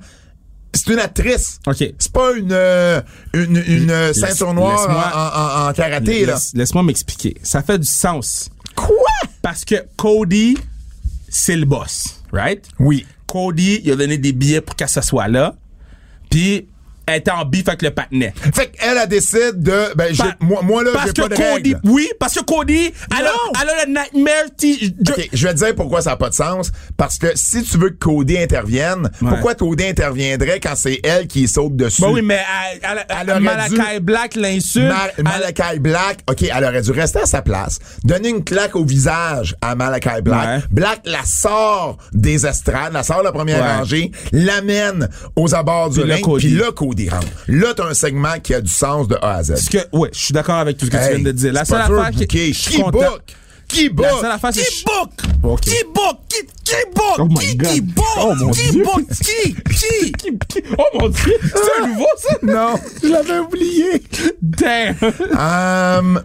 c'est 0.73 0.93
une 0.93 0.99
actrice. 0.99 1.61
OK. 1.67 1.77
C'est 1.99 2.13
pas 2.13 2.33
une, 2.33 2.51
euh, 2.53 3.01
une, 3.33 3.63
une 3.67 3.91
euh, 3.91 4.13
ceinture 4.13 4.55
noire 4.55 4.89
en, 4.89 5.67
en- 5.67 5.69
en 5.69 5.73
karaté. 5.73 6.27
Laisse- 6.27 6.53
Laisse-moi 6.55 6.83
m'expliquer. 6.83 7.37
Ça 7.43 7.63
fait 7.63 7.79
du 7.79 7.87
sens. 7.87 8.51
Quoi? 8.75 8.97
Parce 9.41 9.65
que 9.65 9.77
Cody, 9.97 10.57
c'est 11.29 11.57
le 11.57 11.65
boss, 11.67 12.21
right? 12.33 12.65
Oui. 12.81 13.07
Cody, 13.35 13.81
il 13.83 13.91
a 13.91 13.97
donné 13.97 14.17
des 14.17 14.33
billets 14.33 14.61
pour 14.61 14.77
qu'elle 14.77 14.89
soit 15.03 15.27
là. 15.27 15.57
Puis, 16.31 16.69
elle 17.07 17.17
était 17.19 17.31
en 17.31 17.45
bif 17.45 17.69
avec 17.69 17.83
le 17.83 17.91
patinet. 17.91 18.33
Fait 18.55 18.69
qu'elle, 18.69 18.99
elle 19.01 19.09
décide 19.09 19.63
de, 19.63 19.95
ben, 19.97 20.15
Pa- 20.17 20.37
moi, 20.41 20.63
moi, 20.63 20.83
là, 20.85 20.91
j'ai 21.07 21.13
pas 21.13 21.29
de 21.29 21.35
Cody, 21.35 21.75
règles. 21.75 21.81
oui, 21.85 22.09
parce 22.19 22.35
que 22.35 22.45
Cody, 22.45 22.93
elle 23.19 23.27
a, 23.27 23.31
elle 23.63 23.69
a 23.69 23.85
le 23.87 23.93
nightmare. 23.93 24.45
t- 24.57 24.95
OK, 25.09 25.29
je 25.33 25.47
vais 25.47 25.55
te 25.55 25.59
dire 25.59 25.75
pourquoi 25.75 26.03
ça 26.03 26.11
n'a 26.11 26.17
pas 26.17 26.29
de 26.31 26.35
sens. 26.35 26.71
Parce 26.97 27.19
que 27.19 27.29
si 27.35 27.63
tu 27.63 27.79
veux 27.79 27.91
que 27.91 27.99
Cody 27.99 28.39
intervienne, 28.39 29.11
Ouais. 29.21 29.29
pourquoi 29.31 29.55
Cody 29.55 29.85
interviendrait 29.85 30.61
quand 30.61 30.75
c'est 30.77 31.01
elle 31.05 31.27
qui 31.27 31.47
saute 31.49 31.77
dessus? 31.77 32.03
Bah 32.03 32.09
oui, 32.11 32.23
mais 32.23 32.41
elle, 32.83 33.05
elle, 33.09 33.31
Elle 33.37 33.41
Malachi 33.43 34.01
Black 34.01 34.35
l'insulte. 34.37 34.89
Ma- 34.89 35.09
Elle- 35.17 35.25
Malachi 35.25 35.79
Black, 35.81 36.19
OK, 36.31 36.43
elle 36.43 36.65
aurait 36.65 36.83
dû 36.83 36.91
rester 36.91 37.21
à 37.21 37.27
sa 37.27 37.43
place. 37.43 37.79
Donner 38.05 38.29
une 38.31 38.45
claque 38.45 38.77
au 38.77 38.85
visage 38.85 39.55
à 39.61 39.75
Malachi 39.75 40.23
Black. 40.23 40.47
Ouais. 40.47 40.65
Black 40.71 41.01
la 41.05 41.25
sort 41.25 41.99
des 42.13 42.47
estrades, 42.47 42.93
la 42.93 43.03
sort 43.03 43.19
de 43.21 43.25
la 43.25 43.33
première 43.33 43.61
Ouais. 43.63 43.77
rangée, 43.77 44.11
l'amène 44.33 45.09
aux 45.37 45.55
abords 45.55 45.91
du 45.91 46.01
Puis 46.01 46.13
ring, 46.13 46.37
puis 46.39 46.51
là, 46.51 46.73
Cody 46.75 46.94
rentre. 47.09 47.27
Là, 47.49 47.75
t'as 47.77 47.87
un 47.89 47.95
segment 47.95 48.39
qui 48.43 48.55
a 48.55 48.61
du 48.61 48.71
sens 48.71 49.09
de 49.09 49.17
A 49.21 49.37
à 49.37 49.43
Z. 49.43 49.49
Parce 49.51 49.69
que, 49.69 49.97
ouais, 49.97 50.11
je 50.13 50.19
suis 50.19 50.33
d'accord 50.33 50.57
avec 50.57 50.77
tout 50.79 50.87
ce 50.87 50.91
que 50.91 50.97
tu 50.97 51.15
viens 51.15 51.25
de 51.25 51.33
dire. 51.33 51.53
La 51.53 51.65
seule 51.65 51.81
affaire 51.81 52.11
qui, 52.11 52.53
Qui 52.53 52.83
book? 52.83 53.23
Qui 53.69 53.89
book? 53.89 54.07
Seule 54.21 54.31
affaire, 54.31 54.51
c'est 54.55 54.63
Qui 54.63 54.85
book? 54.85 55.11
Ok. 55.43 55.61
Qui 55.63 55.85
book? 55.95 56.19
Qui, 56.29 56.47
qui 56.65 56.75
book? 56.95 57.19
Oh 57.19 57.29
qui, 57.29 57.57
qui 57.59 57.81
book? 57.81 58.05
Oh 58.21 58.35
mon 58.37 58.51
qui 58.51 58.71
Dieu. 58.71 58.85
book? 58.85 59.03
Qui? 59.11 59.55
Qui? 59.55 60.15
Oh 60.79 60.99
mon 60.99 61.09
dieu, 61.09 61.37
c'est 61.43 61.83
un 61.83 61.87
nouveau 61.89 62.07
ça? 62.19 62.37
Non, 62.43 62.75
je 63.03 63.09
l'avais 63.09 63.39
oublié. 63.39 64.03
Damn! 64.41 64.97
Um, 65.33 66.23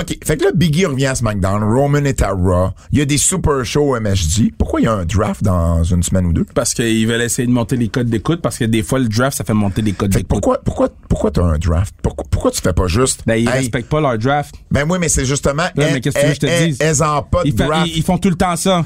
OK. 0.00 0.16
Fait 0.24 0.36
que 0.36 0.44
là, 0.44 0.50
Biggie 0.54 0.86
revient 0.86 1.06
à 1.06 1.14
SmackDown. 1.14 1.62
Roman 1.62 2.04
est 2.04 2.22
à 2.22 2.30
Raw. 2.30 2.70
Il 2.92 2.98
y 2.98 3.02
a 3.02 3.04
des 3.04 3.18
super 3.18 3.64
shows 3.64 3.98
MSG. 4.00 4.52
Pourquoi 4.56 4.80
il 4.80 4.84
y 4.84 4.86
a 4.86 4.92
un 4.92 5.04
draft 5.04 5.42
dans 5.42 5.82
une 5.84 6.02
semaine 6.02 6.26
ou 6.26 6.32
deux? 6.32 6.44
Parce 6.54 6.74
qu'ils 6.74 7.06
veulent 7.06 7.22
essayer 7.22 7.46
de 7.46 7.52
monter 7.52 7.76
les 7.76 7.88
codes 7.88 8.08
d'écoute, 8.08 8.40
parce 8.40 8.58
que 8.58 8.64
des 8.64 8.82
fois, 8.82 8.98
le 8.98 9.08
draft, 9.08 9.36
ça 9.38 9.44
fait 9.44 9.54
monter 9.54 9.82
les 9.82 9.92
codes 9.92 10.12
Fait 10.12 10.20
que 10.20 10.26
d'écoute. 10.28 10.28
pourquoi, 10.42 10.58
pourquoi, 10.62 10.88
pourquoi 11.08 11.30
t'as 11.30 11.42
un 11.44 11.58
draft? 11.58 11.94
Pourquoi, 12.02 12.24
pourquoi 12.30 12.50
tu 12.50 12.60
fais 12.60 12.72
pas 12.72 12.86
juste? 12.86 13.22
Ben, 13.26 13.34
ils 13.36 13.48
Hey, 13.48 13.58
respectent 13.58 13.88
pas 13.88 14.00
leur 14.00 14.16
draft. 14.18 14.54
ben 14.70 14.86
oui, 14.88 14.98
mais 15.00 15.08
c'est 15.08 15.24
justement. 15.24 15.64
Ouais, 15.76 15.92
mais 15.92 16.00
qu'est-ce 16.00 16.14
que 16.16 16.20
tu 16.20 16.26
veux 16.26 16.34
que 16.34 16.46
je 16.46 16.70
te 16.74 16.82
dise? 16.84 17.02
en 17.02 17.22
pas 17.22 17.42
de 17.42 17.48
Ils, 17.48 17.54
draft. 17.54 17.86
ils- 17.88 17.96
ils 17.98 18.02
font 18.04 18.18
tout 18.18 18.30
le 18.30 18.36
temps 18.36 18.56
ça. 18.56 18.84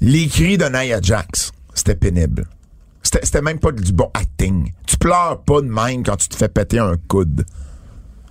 Les 0.00 0.26
cris 0.28 0.56
de 0.58 0.64
Nia 0.64 0.98
Jax, 1.02 1.52
c'était 1.74 1.94
pénible. 1.94 2.46
C'était 3.02 3.20
c'était 3.24 3.42
même 3.42 3.58
pas 3.58 3.70
du 3.70 3.92
bon 3.92 4.10
acting. 4.14 4.72
Tu 4.86 4.96
pleures 4.96 5.42
pas 5.46 5.60
de 5.60 5.66
même 5.68 6.02
quand 6.02 6.16
tu 6.16 6.28
te 6.28 6.36
fais 6.36 6.48
péter 6.48 6.78
un 6.78 6.94
coude. 7.06 7.44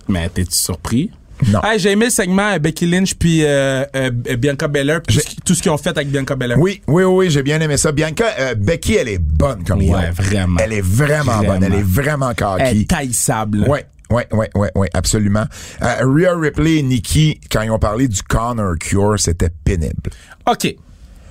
Mais 0.08 0.28
t'es-tu 0.28 0.56
surpris? 0.58 1.10
Non. 1.50 1.60
Hey, 1.62 1.78
j'ai 1.78 1.90
aimé 1.92 2.06
le 2.06 2.10
segment 2.10 2.52
euh, 2.52 2.58
Becky 2.58 2.86
Lynch 2.86 3.14
puis 3.14 3.44
euh, 3.44 3.84
euh, 3.96 4.10
Bianca 4.38 4.68
Belair, 4.68 5.02
puis 5.02 5.18
tout 5.44 5.54
ce 5.54 5.62
qu'ils 5.62 5.70
ont 5.72 5.76
fait 5.76 5.90
avec 5.90 6.08
Bianca 6.10 6.36
Belair. 6.36 6.58
Oui, 6.58 6.80
oui, 6.86 7.04
oui, 7.04 7.30
j'ai 7.30 7.42
bien 7.42 7.60
aimé 7.60 7.76
ça. 7.76 7.92
Bianca, 7.92 8.24
euh, 8.38 8.54
Becky, 8.54 8.94
elle 8.94 9.08
est 9.08 9.18
bonne 9.18 9.64
comme 9.64 9.80
Ouais, 9.82 10.10
vraiment. 10.12 10.60
Elle 10.62 10.72
est 10.74 10.80
vraiment, 10.80 11.42
bonne. 11.42 11.62
Elle 11.64 11.74
est 11.74 11.82
vraiment 11.82 12.30
Elle 12.30 12.36
cocky. 12.36 12.80
est 12.82 12.88
taillissable. 12.90 13.60
Ouais, 13.68 13.84
ouais, 14.10 14.26
ouais, 14.32 14.48
ouais, 14.54 14.70
ouais, 14.76 14.90
absolument. 14.94 15.44
Euh, 15.82 15.94
Rhea 16.02 16.36
Ripley 16.38 16.76
et 16.76 16.82
Nikki, 16.82 17.40
quand 17.50 17.62
ils 17.62 17.70
ont 17.70 17.78
parlé 17.80 18.06
du 18.08 18.22
Connor 18.22 18.76
Cure, 18.78 19.16
c'était 19.18 19.50
pénible. 19.64 20.10
OK. 20.50 20.74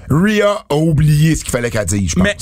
Rhea 0.09 0.65
a 0.69 0.75
oublié 0.75 1.35
ce 1.35 1.43
qu'il 1.43 1.51
fallait 1.51 1.71
qu'elle 1.71 1.85
dise, 1.85 2.09
je 2.11 2.15
pense. 2.15 2.23
Mais- 2.23 2.35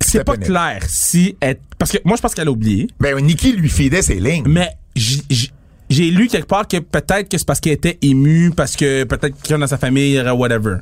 C'est 0.00 0.24
pas 0.24 0.32
pénible. 0.32 0.46
clair 0.52 0.82
si 0.88 1.36
elle... 1.40 1.58
Parce 1.78 1.90
que 1.92 1.98
moi, 2.04 2.16
je 2.16 2.22
pense 2.22 2.34
qu'elle 2.34 2.48
a 2.48 2.50
oublié. 2.50 2.86
Ben, 3.00 3.18
Nikki 3.20 3.52
lui 3.52 3.68
fidait 3.68 4.02
ses 4.02 4.14
lignes. 4.20 4.44
Mais 4.46 4.70
j- 4.94 5.22
j- 5.28 5.50
j'ai 5.90 6.10
lu 6.10 6.28
quelque 6.28 6.48
part 6.48 6.66
que 6.68 6.78
peut-être 6.78 7.28
que 7.28 7.38
c'est 7.38 7.46
parce 7.46 7.60
qu'elle 7.60 7.72
était 7.74 7.98
émue, 8.02 8.50
parce 8.56 8.76
que 8.76 9.04
peut-être 9.04 9.34
quelqu'un 9.42 9.58
dans 9.58 9.66
sa 9.66 9.78
famille, 9.78 10.18
euh, 10.18 10.32
whatever. 10.32 10.76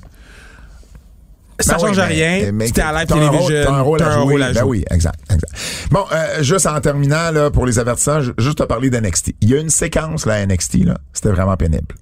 Ça 1.60 1.74
Ben 1.74 1.80
change 1.86 1.98
oui, 1.98 2.04
rien. 2.04 2.50
mais 2.52 2.66
C'était 2.66 2.80
à 2.82 2.92
live 2.92 3.06
t'as. 3.06 3.14
T'as 3.14 3.72
un 3.72 3.80
rôle 3.80 3.98
t'as 4.00 4.06
à 4.06 4.10
un 4.10 4.14
jouer. 4.22 4.32
rôle 4.32 4.42
à 4.42 4.52
Ben 4.52 4.60
jouer. 4.60 4.68
oui, 4.78 4.84
exact, 4.90 5.20
exact. 5.30 5.52
Bon, 5.92 6.04
euh, 6.10 6.42
juste 6.42 6.66
en 6.66 6.80
terminant, 6.80 7.30
là, 7.30 7.48
pour 7.52 7.64
les 7.64 7.78
avertissants, 7.78 8.20
ju- 8.22 8.32
juste 8.38 8.58
te 8.58 8.64
parler 8.64 8.90
d'NXT. 8.90 9.36
Il 9.40 9.50
y 9.50 9.54
a 9.54 9.60
une 9.60 9.70
séquence, 9.70 10.26
là, 10.26 10.44
NXT, 10.44 10.78
là. 10.84 10.98
C'était 11.12 11.28
vraiment 11.30 11.56
pénible. 11.56 11.94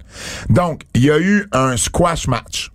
Donc, 0.49 0.81
il 0.95 1.03
y 1.03 1.11
a 1.11 1.19
eu 1.19 1.47
un 1.51 1.77
squash 1.77 2.27
match. 2.27 2.71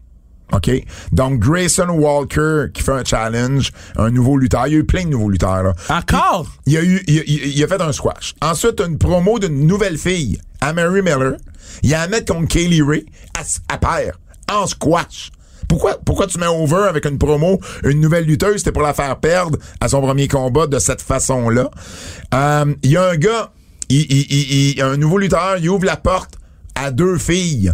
OK? 0.53 0.70
Donc, 1.12 1.38
Grayson 1.40 1.88
Walker 1.90 2.66
qui 2.72 2.82
fait 2.82 2.92
un 2.92 3.05
challenge, 3.05 3.70
un 3.96 4.11
nouveau 4.11 4.36
lutteur. 4.36 4.66
Il 4.66 4.72
y 4.72 4.76
a 4.76 4.78
eu 4.78 4.84
plein 4.84 5.05
de 5.05 5.11
nouveaux 5.11 5.28
lutteurs, 5.30 5.62
là. 5.62 5.72
Encore? 5.90 6.46
Il 6.66 6.76
a 6.76 6.82
eu, 6.82 7.03
il 7.07 7.18
a, 7.18 7.22
il 7.26 7.64
a 7.64 7.68
fait 7.68 7.80
un 7.82 7.92
squash. 7.92 8.34
Ensuite, 8.40 8.80
une 8.80 8.96
promo 8.99 9.38
d'une 9.38 9.66
nouvelle 9.66 9.99
fille, 9.99 10.40
à 10.61 10.72
Mary 10.72 11.03
Miller. 11.03 11.34
Il 11.82 11.92
a 11.94 12.01
à 12.03 12.09
mettre 12.09 12.32
contre 12.34 12.49
Kaylee 12.49 12.82
Ray 12.82 13.05
à, 13.38 13.74
à 13.74 13.78
paire, 13.78 14.18
en 14.51 14.66
squash. 14.66 15.30
Pourquoi, 15.68 15.99
pourquoi 16.03 16.26
tu 16.26 16.38
mets 16.38 16.46
over 16.46 16.86
avec 16.88 17.05
une 17.05 17.18
promo, 17.18 17.61
une 17.84 18.01
nouvelle 18.01 18.24
lutteuse, 18.24 18.57
c'était 18.57 18.72
pour 18.72 18.80
la 18.82 18.94
faire 18.94 19.18
perdre 19.20 19.59
à 19.82 19.88
son 19.88 20.01
premier 20.01 20.26
combat 20.26 20.66
de 20.66 20.78
cette 20.78 21.03
façon-là. 21.03 21.70
Euh, 22.32 22.74
Il 22.82 22.90
y 22.92 22.96
a 22.96 23.11
un 23.11 23.16
gars, 23.16 23.53
il, 23.90 24.01
il, 24.01 24.26
il, 24.30 24.70
il- 24.78 24.82
un 24.82 24.96
nouveau 24.96 25.18
lutteur, 25.18 25.59
il 25.59 25.68
ouvre 25.68 25.84
la 25.84 25.99
porte 25.99 26.36
à 26.74 26.90
deux 26.90 27.18
filles. 27.18 27.70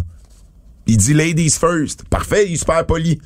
Il 0.87 0.97
dit 0.97 1.13
ladies 1.13 1.51
first. 1.59 2.03
Parfait, 2.09 2.45
il 2.47 2.53
est 2.53 2.57
super 2.57 2.85
poli. 2.85 3.19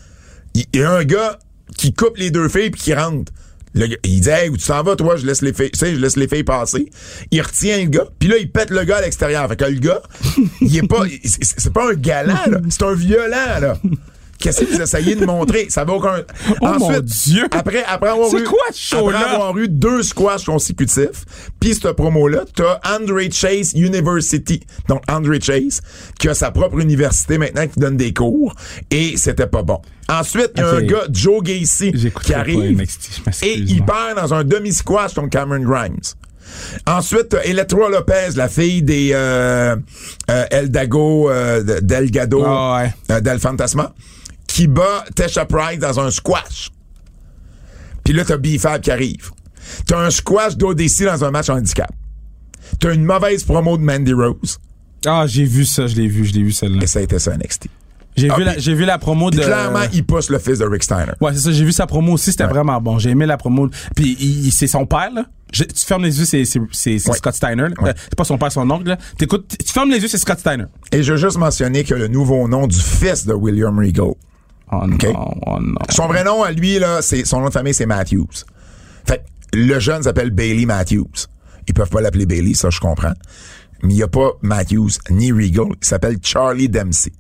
Il 0.56 0.66
y 0.74 0.84
a 0.84 0.92
un 0.92 1.04
gars 1.04 1.40
qui 1.78 1.94
coupe 1.94 2.18
les 2.18 2.32
deux 2.32 2.50
filles 2.50 2.72
puis 2.72 2.82
qui 2.82 2.94
rentre. 2.94 3.32
Il 3.76 4.22
dit 4.22 4.30
hey, 4.30 4.52
tu 4.52 4.66
t'en 4.66 4.82
vas 4.84 4.96
toi, 4.96 5.16
je 5.16 5.26
laisse 5.26 5.42
les 5.42 5.54
filles, 5.54 5.70
tu 5.72 5.80
sais, 5.80 5.94
je 5.94 6.00
laisse 6.00 6.16
les 6.16 6.28
filles 6.28 6.44
passer. 6.44 6.90
Il 7.32 7.42
retient 7.42 7.78
le 7.78 7.90
gars, 7.90 8.08
puis 8.18 8.28
là 8.28 8.38
il 8.38 8.52
pète 8.52 8.72
le 8.72 8.84
gars 8.84 8.98
à 8.98 9.02
l'extérieur. 9.02 9.48
Fait 9.48 9.56
que 9.56 9.66
le 9.66 9.80
gars, 9.80 10.02
il 10.62 10.76
est 10.76 10.88
pas 10.88 11.04
c'est 11.22 11.72
pas 11.72 11.92
un 11.92 11.94
galant 11.94 12.34
là, 12.34 12.60
c'est 12.70 12.84
un 12.84 12.94
violent 12.94 13.60
là. 13.62 13.78
Qu'est-ce 14.40 14.64
que 14.64 14.74
vous 14.74 14.82
essayez 14.82 15.16
de 15.16 15.26
montrer? 15.26 15.68
Ça 15.70 15.84
va 15.84 15.94
aucun. 15.94 16.24
Oh 16.62 16.68
mon 16.80 17.00
Dieu! 17.02 17.46
Après, 17.52 17.84
après 17.86 18.10
avoir 18.10 18.34
eu, 18.36 18.44
quoi 18.46 18.60
ce 18.72 18.96
show-là? 18.96 19.20
après 19.20 19.34
avoir 19.36 19.58
eu 19.58 19.68
deux 19.68 20.02
squash 20.02 20.46
consécutifs, 20.46 21.26
puis 21.60 21.74
cette 21.76 21.92
promo-là, 21.92 22.46
t'as 22.56 22.80
Andre 22.90 23.20
Chase 23.32 23.74
University. 23.74 24.62
Donc, 24.88 25.02
Andre 25.10 25.36
Chase, 25.42 25.82
qui 26.18 26.30
a 26.30 26.34
sa 26.34 26.52
propre 26.52 26.80
université 26.80 27.38
maintenant, 27.38 27.68
qui 27.68 27.80
donne 27.80 27.98
des 27.98 28.14
cours, 28.14 28.56
et 28.90 29.18
c'était 29.18 29.48
pas 29.48 29.62
bon. 29.64 29.82
Ensuite, 30.08 30.52
il 30.56 30.62
y 30.62 30.64
a 30.64 30.70
un 30.70 30.82
gars, 30.84 31.04
Joe 31.12 31.44
Gacy, 31.44 31.92
qui 32.24 32.34
arrive, 32.34 32.80
je 32.80 33.46
et 33.46 33.56
il 33.58 33.84
perd 33.84 34.16
dans 34.18 34.34
un 34.34 34.44
demi-squash 34.44 35.14
contre 35.16 35.30
Cameron 35.30 35.60
Grimes. 35.64 36.00
Ensuite, 36.88 37.30
t'as 37.30 37.44
Electra 37.44 37.90
Lopez, 37.90 38.30
la 38.36 38.48
fille 38.50 38.82
des 38.82 39.12
euh, 39.14 39.76
euh, 40.32 40.46
El 40.50 40.72
Dago, 40.72 41.30
euh, 41.30 41.62
de- 41.62 41.80
Delgado, 41.82 42.44
Ah 42.46 42.82
ouais. 42.84 42.94
euh, 43.16 43.20
Del 43.22 43.40
Fantasma, 43.40 43.94
qui 44.60 44.68
bat 44.68 45.06
Tesha 45.16 45.46
Price 45.46 45.80
dans 45.80 46.02
un 46.02 46.12
squash. 46.12 46.70
Puis 48.04 48.14
là, 48.14 48.26
t'as 48.26 48.36
B-Fab 48.36 48.82
qui 48.82 48.92
arrive. 48.92 49.32
T'as 49.86 50.00
un 50.06 50.10
squash 50.10 50.58
d'ODC 50.58 51.06
dans 51.06 51.24
un 51.24 51.32
match 51.32 51.50
handicap. 51.50 51.90
T'as 52.78 52.94
une 52.94 53.06
mauvaise 53.06 53.46
promo 53.46 53.78
de 53.78 53.84
Mandy 53.84 54.12
Rose. 54.12 54.58
Ah, 55.06 55.24
j'ai 55.28 55.46
vu 55.46 55.64
ça, 55.64 55.88
je 55.88 55.96
l'ai 55.96 56.08
vu, 56.10 56.26
je 56.26 56.34
l'ai 56.34 56.44
vu 56.44 56.52
celle-là. 56.52 56.84
Et 56.84 56.88
ça 56.88 57.00
a 57.00 57.04
été 57.04 57.18
ça 57.20 57.38
NXT. 57.38 57.68
J'ai 58.18 58.30
Ah, 58.30 58.36
vu, 58.36 58.44
la- 58.44 58.56
vu 58.56 58.84
la 58.84 58.98
promo 58.98 59.32
de. 59.32 59.38
Clairement, 59.38 59.80
il 59.94 60.04
pousse 60.06 60.30
le 60.30 60.40
fils 60.40 60.60
de 60.60 60.66
Rick 60.66 60.84
Steiner. 60.84 61.14
Ouais, 61.22 61.32
c'est 61.34 61.40
ça, 61.40 61.52
j'ai 61.54 61.64
vu 61.64 61.72
sa 61.72 61.88
promo 61.88 62.14
aussi, 62.14 62.32
c'était 62.32 62.44
Ouais. 62.44 62.50
vraiment 62.50 62.82
bon. 62.82 63.00
J'ai 63.00 63.12
aimé 63.12 63.26
la 63.26 63.38
promo. 63.38 63.70
Puis 63.96 64.18
il- 64.20 64.48
il- 64.48 64.52
c'est 64.52 64.68
son 64.68 64.86
père, 64.86 65.10
là. 65.14 65.24
Je- 65.54 65.64
tu 65.64 65.86
fermes 65.86 66.04
les 66.04 66.20
yeux, 66.20 66.26
c'est, 66.26 66.44
Ouais. 66.60 67.00
Scott 67.16 67.34
Steiner. 67.34 67.68
Ouais. 67.82 67.94
C'est 68.04 68.16
pas 68.18 68.26
son 68.26 68.38
père, 68.38 68.52
son 68.52 68.70
oncle, 68.70 68.90
là. 68.90 68.98
T'écoutes, 69.18 69.56
tu 69.66 69.72
fermes 69.72 69.90
les 69.90 70.00
yeux, 70.00 70.10
c'est 70.10 70.18
Scott 70.18 70.38
Steiner. 70.40 70.66
Et 70.92 71.02
je 71.02 71.14
veux 71.14 71.18
juste 71.18 71.38
mentionner 71.38 71.86
que 71.86 71.94
le 71.94 72.10
nouveau 72.10 72.46
nom 72.50 72.68
du 72.68 72.78
fils 72.78 73.26
de 73.26 73.34
William 73.34 73.78
Regal. 73.80 74.12
Oh 74.72 74.82
oh 74.84 74.88
non. 75.60 75.76
Son 75.90 76.08
vrai 76.08 76.24
nom 76.24 76.44
à 76.44 76.52
lui, 76.52 76.78
là, 76.80 77.02
c'est, 77.02 77.26
son 77.26 77.40
nom 77.42 77.48
de 77.48 77.54
famille, 77.54 77.74
c'est 77.74 77.86
Matthews. 77.88 78.28
Fait 79.08 79.24
que 79.52 79.58
le 79.58 79.80
jeune 79.80 80.04
s'appelle 80.04 80.30
Bailey 80.30 80.66
Matthews. 80.66 81.10
Ils 81.68 81.74
peuvent 81.74 81.90
pas 81.90 82.02
l'appeler 82.02 82.26
Bailey, 82.26 82.54
ça 82.54 82.70
je 82.70 82.80
comprends. 82.80 83.14
Mais 83.84 83.94
il 83.94 83.98
n'y 83.98 84.04
a 84.04 84.08
pas 84.08 84.32
Matthews 84.42 84.90
ni 85.10 85.32
Regal. 85.32 85.68
Il 85.82 85.86
s'appelle 85.88 86.18
Charlie 86.22 86.70
Dempsey. 86.70 87.12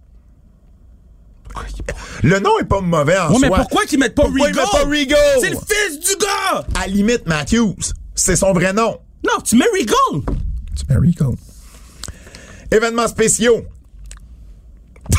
Le 2.23 2.39
nom 2.39 2.57
est 2.59 2.65
pas 2.65 2.81
mauvais 2.81 3.17
en 3.17 3.31
Ouais, 3.31 3.39
soi. 3.39 3.49
mais 3.49 3.55
pourquoi 3.55 3.85
qu'ils 3.85 3.99
mettent 3.99 4.13
pas 4.15 4.23
Pourquoi 4.23 4.47
Regal? 4.47 4.65
ils 4.65 4.77
mettent 4.77 4.83
pas 4.83 5.17
Regal? 5.17 5.37
C'est 5.41 5.49
le 5.49 5.57
fils 5.57 5.99
du 5.99 6.15
gars! 6.17 6.65
À 6.75 6.81
la 6.81 6.87
limite, 6.87 7.25
Matthews. 7.27 7.75
C'est 8.13 8.35
son 8.35 8.53
vrai 8.53 8.73
nom. 8.73 8.99
Non, 9.25 9.41
tu 9.43 9.55
mets 9.55 9.65
Regal! 9.73 10.23
Tu 10.75 10.85
mets 10.89 10.95
Regal. 10.97 11.35
Événements 12.71 13.07
spéciaux. 13.07 13.63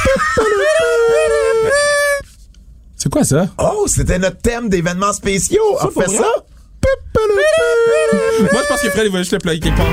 C'est 3.03 3.09
quoi 3.11 3.25
ça? 3.25 3.47
Oh, 3.59 3.85
c'était 3.87 4.19
notre 4.19 4.37
thème 4.43 4.69
d'événements 4.69 5.15
spéciaux. 5.15 5.63
On 5.83 5.89
fait 5.91 6.09
ça? 6.11 6.23
Moi, 8.53 8.63
je 8.63 8.69
pense 8.69 8.83
que 8.83 8.91
Fred, 8.91 9.07
il 9.07 9.13
va 9.13 9.19
juste 9.21 9.33
le 9.33 9.39
plugger 9.39 9.61
quelque 9.61 9.77
part. 9.77 9.87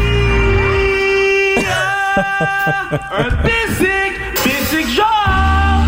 Un 3.18 3.30
basic, 3.44 4.14
basic 4.44 4.88
genre, 4.96 5.84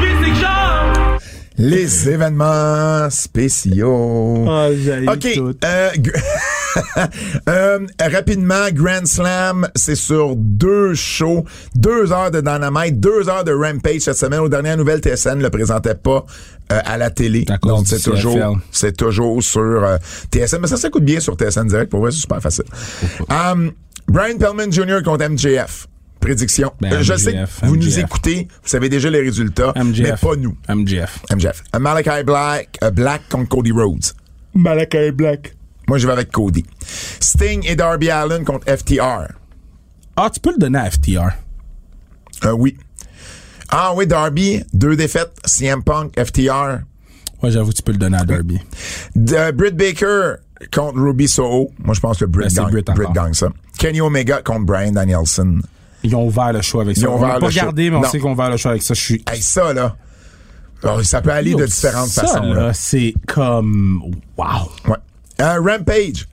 basic 0.00 0.34
genre. 0.40 1.18
Les 1.58 2.08
événements 2.08 3.10
spéciaux. 3.10 4.44
Oh, 4.48 4.68
j'ai 4.82 5.06
OK. 5.08 5.32
tout. 5.34 5.54
euh, 5.64 5.90
euh, 7.48 7.78
rapidement, 8.00 8.68
Grand 8.72 9.06
Slam, 9.06 9.68
c'est 9.74 9.94
sur 9.94 10.36
deux 10.36 10.94
shows, 10.94 11.44
deux 11.74 12.12
heures 12.12 12.30
de 12.30 12.40
Dynamite, 12.40 13.00
deux 13.00 13.28
heures 13.28 13.44
de 13.44 13.52
Rampage 13.52 14.00
cette 14.00 14.16
semaine. 14.16 14.40
Aux 14.40 14.48
dernières 14.48 14.76
nouvelles, 14.76 15.00
TSN 15.00 15.40
le 15.40 15.50
présentait 15.50 15.94
pas 15.94 16.24
euh, 16.72 16.80
à 16.84 16.96
la 16.98 17.10
télé. 17.10 17.44
À 17.48 17.58
Donc, 17.58 17.86
c'est 17.86 18.02
toujours, 18.02 18.58
c'est 18.70 18.96
toujours 18.96 19.42
sur 19.42 19.60
euh, 19.62 19.96
TSN. 20.32 20.58
Mais 20.60 20.68
ça 20.68 20.76
s'écoute 20.76 21.04
bien 21.04 21.20
sur 21.20 21.34
TSN 21.34 21.66
direct. 21.66 21.90
Pour 21.90 22.00
vrai, 22.00 22.10
c'est 22.10 22.20
super 22.20 22.40
facile. 22.40 22.64
Um, 23.28 23.72
Brian 24.08 24.38
Pellman 24.38 24.70
Jr. 24.70 25.02
contre 25.04 25.28
MJF. 25.28 25.88
Prédiction. 26.20 26.72
Ben, 26.80 27.02
Je 27.02 27.14
sais 27.14 27.34
que 27.34 27.66
vous 27.66 27.76
nous 27.76 27.98
écoutez, 28.00 28.48
vous 28.50 28.68
savez 28.68 28.88
déjà 28.88 29.10
les 29.10 29.20
résultats, 29.20 29.72
mais 29.76 29.84
MJF. 29.84 30.20
pas 30.20 30.34
nous. 30.36 30.56
MJF. 30.68 31.20
MJF. 31.32 31.62
Malachi 31.78 32.24
Black, 32.24 32.78
Black 32.94 33.28
contre 33.28 33.48
Cody 33.48 33.70
Rhodes. 33.70 34.12
Malakai 34.54 35.12
Black. 35.12 35.55
Moi, 35.88 35.98
je 35.98 36.06
vais 36.06 36.12
avec 36.12 36.30
Cody. 36.32 36.64
Sting 37.20 37.64
et 37.66 37.76
Darby 37.76 38.10
Allen 38.10 38.44
contre 38.44 38.66
FTR. 38.68 39.32
Ah, 40.16 40.30
tu 40.32 40.40
peux 40.40 40.50
le 40.52 40.58
donner 40.58 40.78
à 40.78 40.90
FTR. 40.90 41.30
Euh, 42.44 42.52
oui. 42.52 42.76
Ah 43.68 43.92
oui, 43.96 44.06
Darby, 44.06 44.62
deux 44.72 44.96
défaites. 44.96 45.32
CM 45.44 45.82
Punk, 45.82 46.12
FTR. 46.18 46.80
Ouais, 47.42 47.50
j'avoue, 47.50 47.72
tu 47.72 47.82
peux 47.82 47.92
le 47.92 47.98
donner 47.98 48.16
à 48.18 48.24
Derby. 48.24 48.58
De 49.14 49.50
Britt 49.52 49.76
Baker 49.76 50.34
contre 50.72 50.98
Ruby 51.00 51.28
Soho. 51.28 51.70
Moi, 51.78 51.94
je 51.94 52.00
pense 52.00 52.18
que 52.18 52.24
Britt 52.24 52.44
Ben, 52.46 52.50
c'est 52.50 52.60
gagne, 52.62 52.70
Britt 52.70 52.86
Britt 52.86 53.00
encore. 53.10 53.24
gagne 53.24 53.34
ça. 53.34 53.48
Kenny 53.78 54.00
Omega 54.00 54.40
contre 54.42 54.64
Brian 54.66 54.92
Danielson. 54.92 55.58
Ils 56.02 56.14
ont 56.14 56.26
ouvert 56.26 56.52
le 56.52 56.62
show 56.62 56.80
avec 56.80 56.96
Ils 56.96 57.00
ça. 57.00 57.10
ont 57.10 57.16
on 57.22 57.26
l'a 57.26 57.38
pas 57.38 57.46
regardé, 57.46 57.90
mais 57.90 57.96
on 57.96 58.00
Non. 58.02 58.08
sait 58.08 58.18
qu'on 58.20 58.32
ouvert 58.32 58.50
le 58.50 58.56
show 58.56 58.68
avec 58.70 58.82
ça. 58.82 58.94
Je 58.94 59.00
suis. 59.00 59.22
Hey, 59.30 59.42
ça, 59.42 59.72
là. 59.72 59.96
oh, 60.84 61.02
ça 61.02 61.20
peut 61.20 61.30
aller 61.32 61.54
de 61.54 61.66
différentes 61.66 62.08
ça, 62.08 62.22
façons. 62.22 62.42
Là. 62.54 62.66
là, 62.68 62.72
c'est 62.72 63.12
comme. 63.26 64.02
Wow. 64.36 64.46
Ouais. 64.88 64.96
Euh, 65.40 65.60
Rampage. 65.60 66.26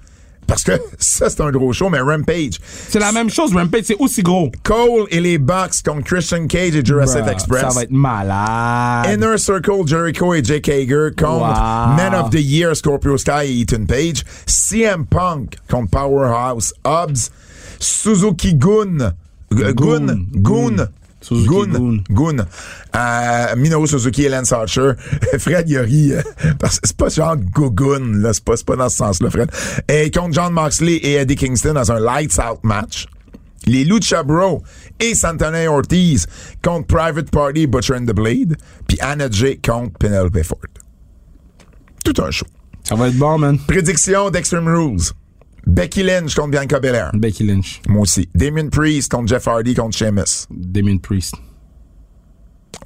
Parce 0.45 0.63
que 0.63 0.73
ça, 0.99 1.29
c'est 1.29 1.41
un 1.41 1.51
gros 1.51 1.71
show, 1.73 1.89
mais 1.89 1.99
Rampage. 1.99 2.59
C'est 2.89 2.99
la 2.99 3.11
même 3.11 3.29
chose, 3.29 3.53
Rampage, 3.53 3.83
c'est 3.85 3.95
aussi 3.99 4.21
gros. 4.23 4.51
Cole 4.63 5.07
et 5.09 5.21
les 5.21 5.37
Bucks 5.37 5.81
contre 5.85 6.03
Christian 6.03 6.47
Cage 6.47 6.75
et 6.75 6.85
Jurassic 6.85 7.21
Bruh, 7.21 7.31
Express. 7.31 7.61
Ça 7.61 7.69
va 7.69 7.83
être 7.83 7.91
malade. 7.91 9.13
Inner 9.13 9.37
Circle, 9.37 9.85
Jericho 9.87 10.33
et 10.33 10.43
Jake 10.43 10.67
Hager 10.67 11.09
contre 11.17 11.47
Wow. 11.47 11.95
Man 11.95 12.13
of 12.13 12.29
the 12.29 12.41
Year, 12.41 12.75
Scorpio 12.75 13.17
Sky 13.17 13.45
et 13.45 13.61
Ethan 13.61 13.85
Page. 13.85 14.23
CM 14.45 15.05
Punk 15.05 15.55
contre 15.69 15.89
Powerhouse 15.89 16.73
Hobbs. 16.85 17.31
Suzuki 17.79 18.53
Gun. 18.53 19.13
Gun. 19.51 19.73
Gun. 19.73 20.27
Goon. 20.41 20.87
Suzuki. 21.23 21.47
Goon. 21.47 22.03
Goon. 22.09 22.45
Euh, 22.95 23.55
Minoru 23.55 23.87
Suzuki 23.87 24.25
et 24.25 24.29
Lance 24.29 24.51
Archer. 24.51 24.91
Fred, 25.39 25.69
il 25.69 25.79
ri, 25.79 26.13
euh, 26.13 26.21
parce 26.59 26.79
que 26.79 26.87
c'est 26.87 26.97
pas 26.97 27.09
genre 27.09 27.37
Gogun, 27.37 28.21
là. 28.21 28.33
C'est 28.33 28.43
pas, 28.43 28.55
pas 28.65 28.75
dans 28.75 28.89
ce 28.89 28.97
sens-là, 28.97 29.29
Fred. 29.29 29.49
Et 29.87 30.11
contre 30.11 30.33
John 30.33 30.53
Moxley 30.53 30.95
et 30.95 31.13
Eddie 31.13 31.35
Kingston 31.35 31.73
dans 31.73 31.91
un 31.91 31.99
Lights 31.99 32.37
Out 32.39 32.59
match. 32.63 33.07
Les 33.65 33.85
Lucha 33.85 34.23
Bro 34.23 34.61
et 34.99 35.15
Santana 35.15 35.71
Ortiz 35.71 36.27
contre 36.61 36.87
Private 36.87 37.31
Party, 37.31 37.65
Butcher 37.65 37.95
and 37.95 38.05
the 38.05 38.13
Blade. 38.13 38.57
Puis 38.87 38.97
Anna 38.99 39.29
J 39.31 39.57
contre 39.59 39.97
Penelope 39.97 40.43
Ford. 40.43 40.59
Tout 42.03 42.21
un 42.21 42.31
show. 42.31 42.45
Ça 42.83 42.95
va 42.95 43.07
être 43.07 43.17
bon, 43.17 43.37
man. 43.37 43.57
Prédiction 43.59 44.29
d'Extreme 44.29 44.67
Rules. 44.67 45.13
Becky 45.65 46.03
Lynch 46.03 46.35
contre 46.35 46.51
Bianca 46.51 46.79
Belair. 46.79 47.11
Becky 47.13 47.43
Lynch. 47.43 47.81
Moi 47.87 48.01
aussi. 48.01 48.27
Damien 48.35 48.69
Priest 48.69 49.11
contre 49.11 49.27
Jeff 49.29 49.47
Hardy 49.47 49.73
contre 49.73 49.97
Sheamus. 49.97 50.47
Damien 50.49 50.97
Priest. 50.97 51.35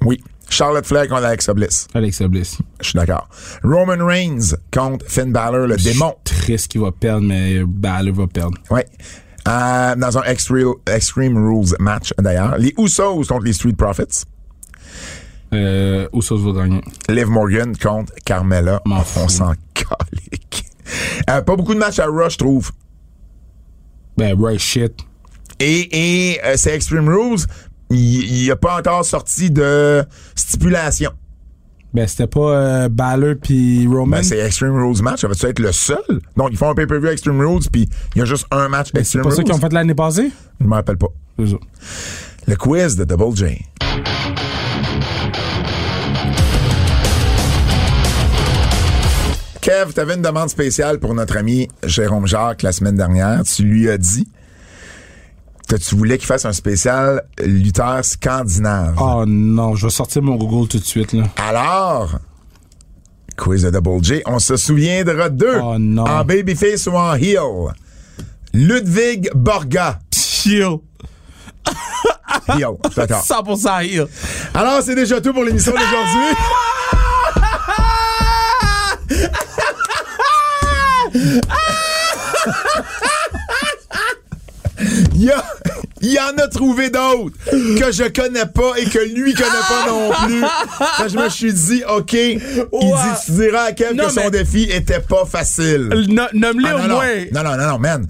Oui. 0.04 0.22
Charlotte 0.50 0.86
Flair 0.86 1.08
contre 1.08 1.24
Alexa 1.24 1.52
Bliss. 1.52 1.86
Alexa 1.94 2.26
Bliss. 2.28 2.58
Je 2.80 2.88
suis 2.88 2.98
d'accord. 2.98 3.28
Roman 3.62 4.04
Reigns 4.04 4.54
contre 4.72 5.04
Finn 5.06 5.30
Balor, 5.32 5.66
le 5.66 5.76
démon. 5.76 6.14
Je 6.26 6.32
suis 6.32 6.42
triste 6.42 6.68
qu'il 6.68 6.80
va 6.80 6.90
perdre, 6.92 7.26
mais 7.26 7.62
Balor 7.64 8.14
va 8.14 8.26
perdre. 8.26 8.56
Ouais. 8.70 8.86
Euh, 9.46 9.94
dans 9.96 10.18
un 10.18 10.22
Extreme, 10.22 10.74
Extreme 10.86 11.36
Rules 11.36 11.74
match, 11.80 12.12
d'ailleurs. 12.18 12.56
Les 12.58 12.74
Usos 12.78 13.24
contre 13.26 13.44
les 13.44 13.52
Street 13.52 13.72
Profits. 13.72 14.24
Euh, 15.52 16.08
Usos 16.12 16.38
va 16.38 16.62
gagner. 16.62 16.82
Liv 17.08 17.28
Morgan 17.28 17.76
contre 17.76 18.12
Carmella. 18.24 18.80
M'en 18.86 19.04
On 19.16 19.28
s'en. 19.28 19.52
Euh, 21.28 21.42
pas 21.42 21.56
beaucoup 21.56 21.74
de 21.74 21.78
matchs 21.78 21.98
à 21.98 22.06
Rush, 22.06 22.34
je 22.34 22.38
trouve. 22.38 22.70
Ben, 24.16 24.36
right 24.40 24.58
shit. 24.58 24.92
Et, 25.60 26.32
et 26.32 26.40
euh, 26.44 26.54
c'est 26.56 26.74
Extreme 26.74 27.08
Rules. 27.08 27.40
Il 27.90 28.42
n'y 28.42 28.50
a 28.50 28.56
pas 28.56 28.78
encore 28.78 29.04
sorti 29.04 29.50
de 29.50 30.04
stipulation. 30.34 31.10
Ben, 31.94 32.06
c'était 32.06 32.26
pas 32.26 32.40
euh, 32.52 32.88
Balor 32.88 33.34
puis 33.42 33.86
Roman. 33.86 34.16
Ben, 34.18 34.22
c'est 34.22 34.38
Extreme 34.38 34.74
Rules 34.76 35.02
match. 35.02 35.20
Ça 35.22 35.28
va-tu 35.28 35.46
être 35.46 35.58
le 35.58 35.72
seul? 35.72 36.20
Donc, 36.36 36.48
ils 36.52 36.56
font 36.58 36.70
un 36.70 36.74
pay-per-view 36.74 37.08
Extreme 37.08 37.40
Rules, 37.40 37.68
puis 37.72 37.88
il 38.14 38.18
y 38.18 38.22
a 38.22 38.24
juste 38.24 38.46
un 38.50 38.68
match 38.68 38.92
Ben, 38.92 39.02
c'est 39.04 39.18
Extreme 39.18 39.24
pas 39.24 39.30
ça 39.30 39.36
Rules. 39.36 39.44
qu'ils 39.44 39.54
ont 39.54 39.58
fait 39.58 39.72
l'année 39.72 39.94
passée? 39.94 40.30
Je 40.60 40.66
me 40.66 40.74
rappelle 40.74 40.98
pas. 40.98 41.08
C'est 41.38 41.46
ça. 41.48 41.56
Le 42.46 42.56
quiz 42.56 42.96
de 42.96 43.04
Double 43.04 43.36
J. 43.36 43.64
Kev, 49.68 49.92
tu 49.92 50.00
avais 50.00 50.14
une 50.14 50.22
demande 50.22 50.48
spéciale 50.48 50.98
pour 50.98 51.12
notre 51.12 51.36
ami 51.36 51.68
Jérôme 51.84 52.26
Jacques 52.26 52.62
la 52.62 52.72
semaine 52.72 52.96
dernière. 52.96 53.42
Tu 53.42 53.64
lui 53.64 53.90
as 53.90 53.98
dit 53.98 54.26
que 55.68 55.76
tu 55.76 55.94
voulais 55.94 56.16
qu'il 56.16 56.26
fasse 56.26 56.46
un 56.46 56.54
spécial 56.54 57.24
lutteur 57.44 58.02
scandinave. 58.02 58.94
Oh 58.98 59.24
non, 59.26 59.74
je 59.74 59.88
vais 59.88 59.92
sortir 59.92 60.22
mon 60.22 60.36
Google 60.36 60.68
tout 60.68 60.78
de 60.78 60.84
suite, 60.84 61.12
là. 61.12 61.24
Alors, 61.36 62.18
quiz 63.36 63.64
de 63.64 63.68
Double 63.68 64.02
J, 64.02 64.22
on 64.24 64.38
se 64.38 64.56
souviendra 64.56 65.28
d'eux. 65.28 65.60
Oh 65.62 65.76
non. 65.78 66.04
En 66.04 66.24
babyface 66.24 66.86
ou 66.86 66.96
en 66.96 67.14
heel? 67.16 67.74
Ludwig 68.54 69.28
Borga. 69.34 69.98
Chill. 70.10 70.78
Heel, 72.48 72.68
d'accord. 72.96 73.22
100% 73.22 73.84
heel. 73.84 74.06
Alors, 74.54 74.80
c'est 74.82 74.94
déjà 74.94 75.20
tout 75.20 75.34
pour 75.34 75.44
l'émission 75.44 75.72
d'aujourd'hui. 75.72 76.34
Il 85.14 85.24
y, 85.24 85.30
a- 85.32 85.44
il 86.02 86.12
y 86.12 86.18
en 86.20 86.36
a 86.40 86.46
trouvé 86.46 86.88
d'autres 86.90 87.34
que 87.50 87.90
je 87.90 88.04
connais 88.08 88.46
pas 88.46 88.74
et 88.76 88.84
que 88.84 89.00
lui 89.12 89.34
connaît 89.34 89.48
pas 89.68 89.86
non 89.88 90.10
plus. 90.24 90.40
Fait 90.96 91.02
que 91.04 91.08
je 91.08 91.18
me 91.18 91.28
suis 91.28 91.52
dit, 91.52 91.82
OK, 91.88 92.12
il 92.12 92.38
dit, 92.38 93.24
tu 93.26 93.32
diras 93.32 93.64
à 93.64 93.92
Non, 93.92 94.04
que 94.06 94.12
son 94.12 94.20
mais- 94.24 94.30
défi 94.30 94.62
était 94.70 95.00
pas 95.00 95.24
facile. 95.26 95.88
No- 96.08 96.22
Nomme-les 96.32 96.68
Ah, 96.68 96.76
au 96.76 96.78
non, 96.82 96.86
non. 96.88 96.94
moins. 96.94 97.24
non, 97.32 97.42
non, 97.42 97.56
non, 97.56 97.66
non, 97.72 97.78
man. 97.80 98.06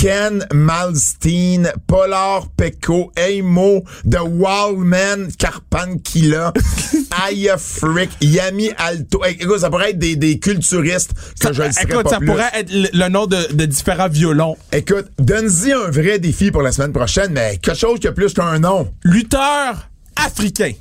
Ken 0.00 0.46
Malstein, 0.54 1.72
Polar 1.88 2.46
Pecco, 2.56 3.10
Eimo, 3.16 3.82
The 4.08 4.20
Wildman, 4.22 5.32
Carpankila, 5.36 6.52
Aya 7.26 7.58
Frick, 7.58 8.10
Yami 8.20 8.70
Alto. 8.76 9.24
Hey, 9.24 9.36
écoute, 9.40 9.58
ça 9.58 9.70
pourrait 9.70 9.90
être 9.90 9.98
des, 9.98 10.14
des 10.14 10.38
culturistes 10.38 11.12
que 11.40 11.52
je 11.52 11.62
le 11.64 11.68
Écoute, 11.82 12.04
pas 12.04 12.10
ça 12.10 12.18
plus. 12.18 12.26
pourrait 12.26 12.50
être 12.54 12.70
le, 12.72 12.86
le 12.92 13.08
nom 13.08 13.26
de, 13.26 13.52
de 13.52 13.64
différents 13.64 14.08
violons. 14.08 14.56
Écoute, 14.70 15.06
donne-y 15.18 15.72
un 15.72 15.90
vrai 15.90 16.20
défi 16.20 16.52
pour 16.52 16.62
la 16.62 16.70
semaine 16.70 16.92
prochaine, 16.92 17.32
mais 17.32 17.56
quelque 17.56 17.76
chose 17.76 17.98
qui 17.98 18.06
a 18.06 18.12
plus 18.12 18.32
qu'un 18.32 18.60
nom. 18.60 18.92
Lutteur 19.02 19.88
africain 20.14 20.72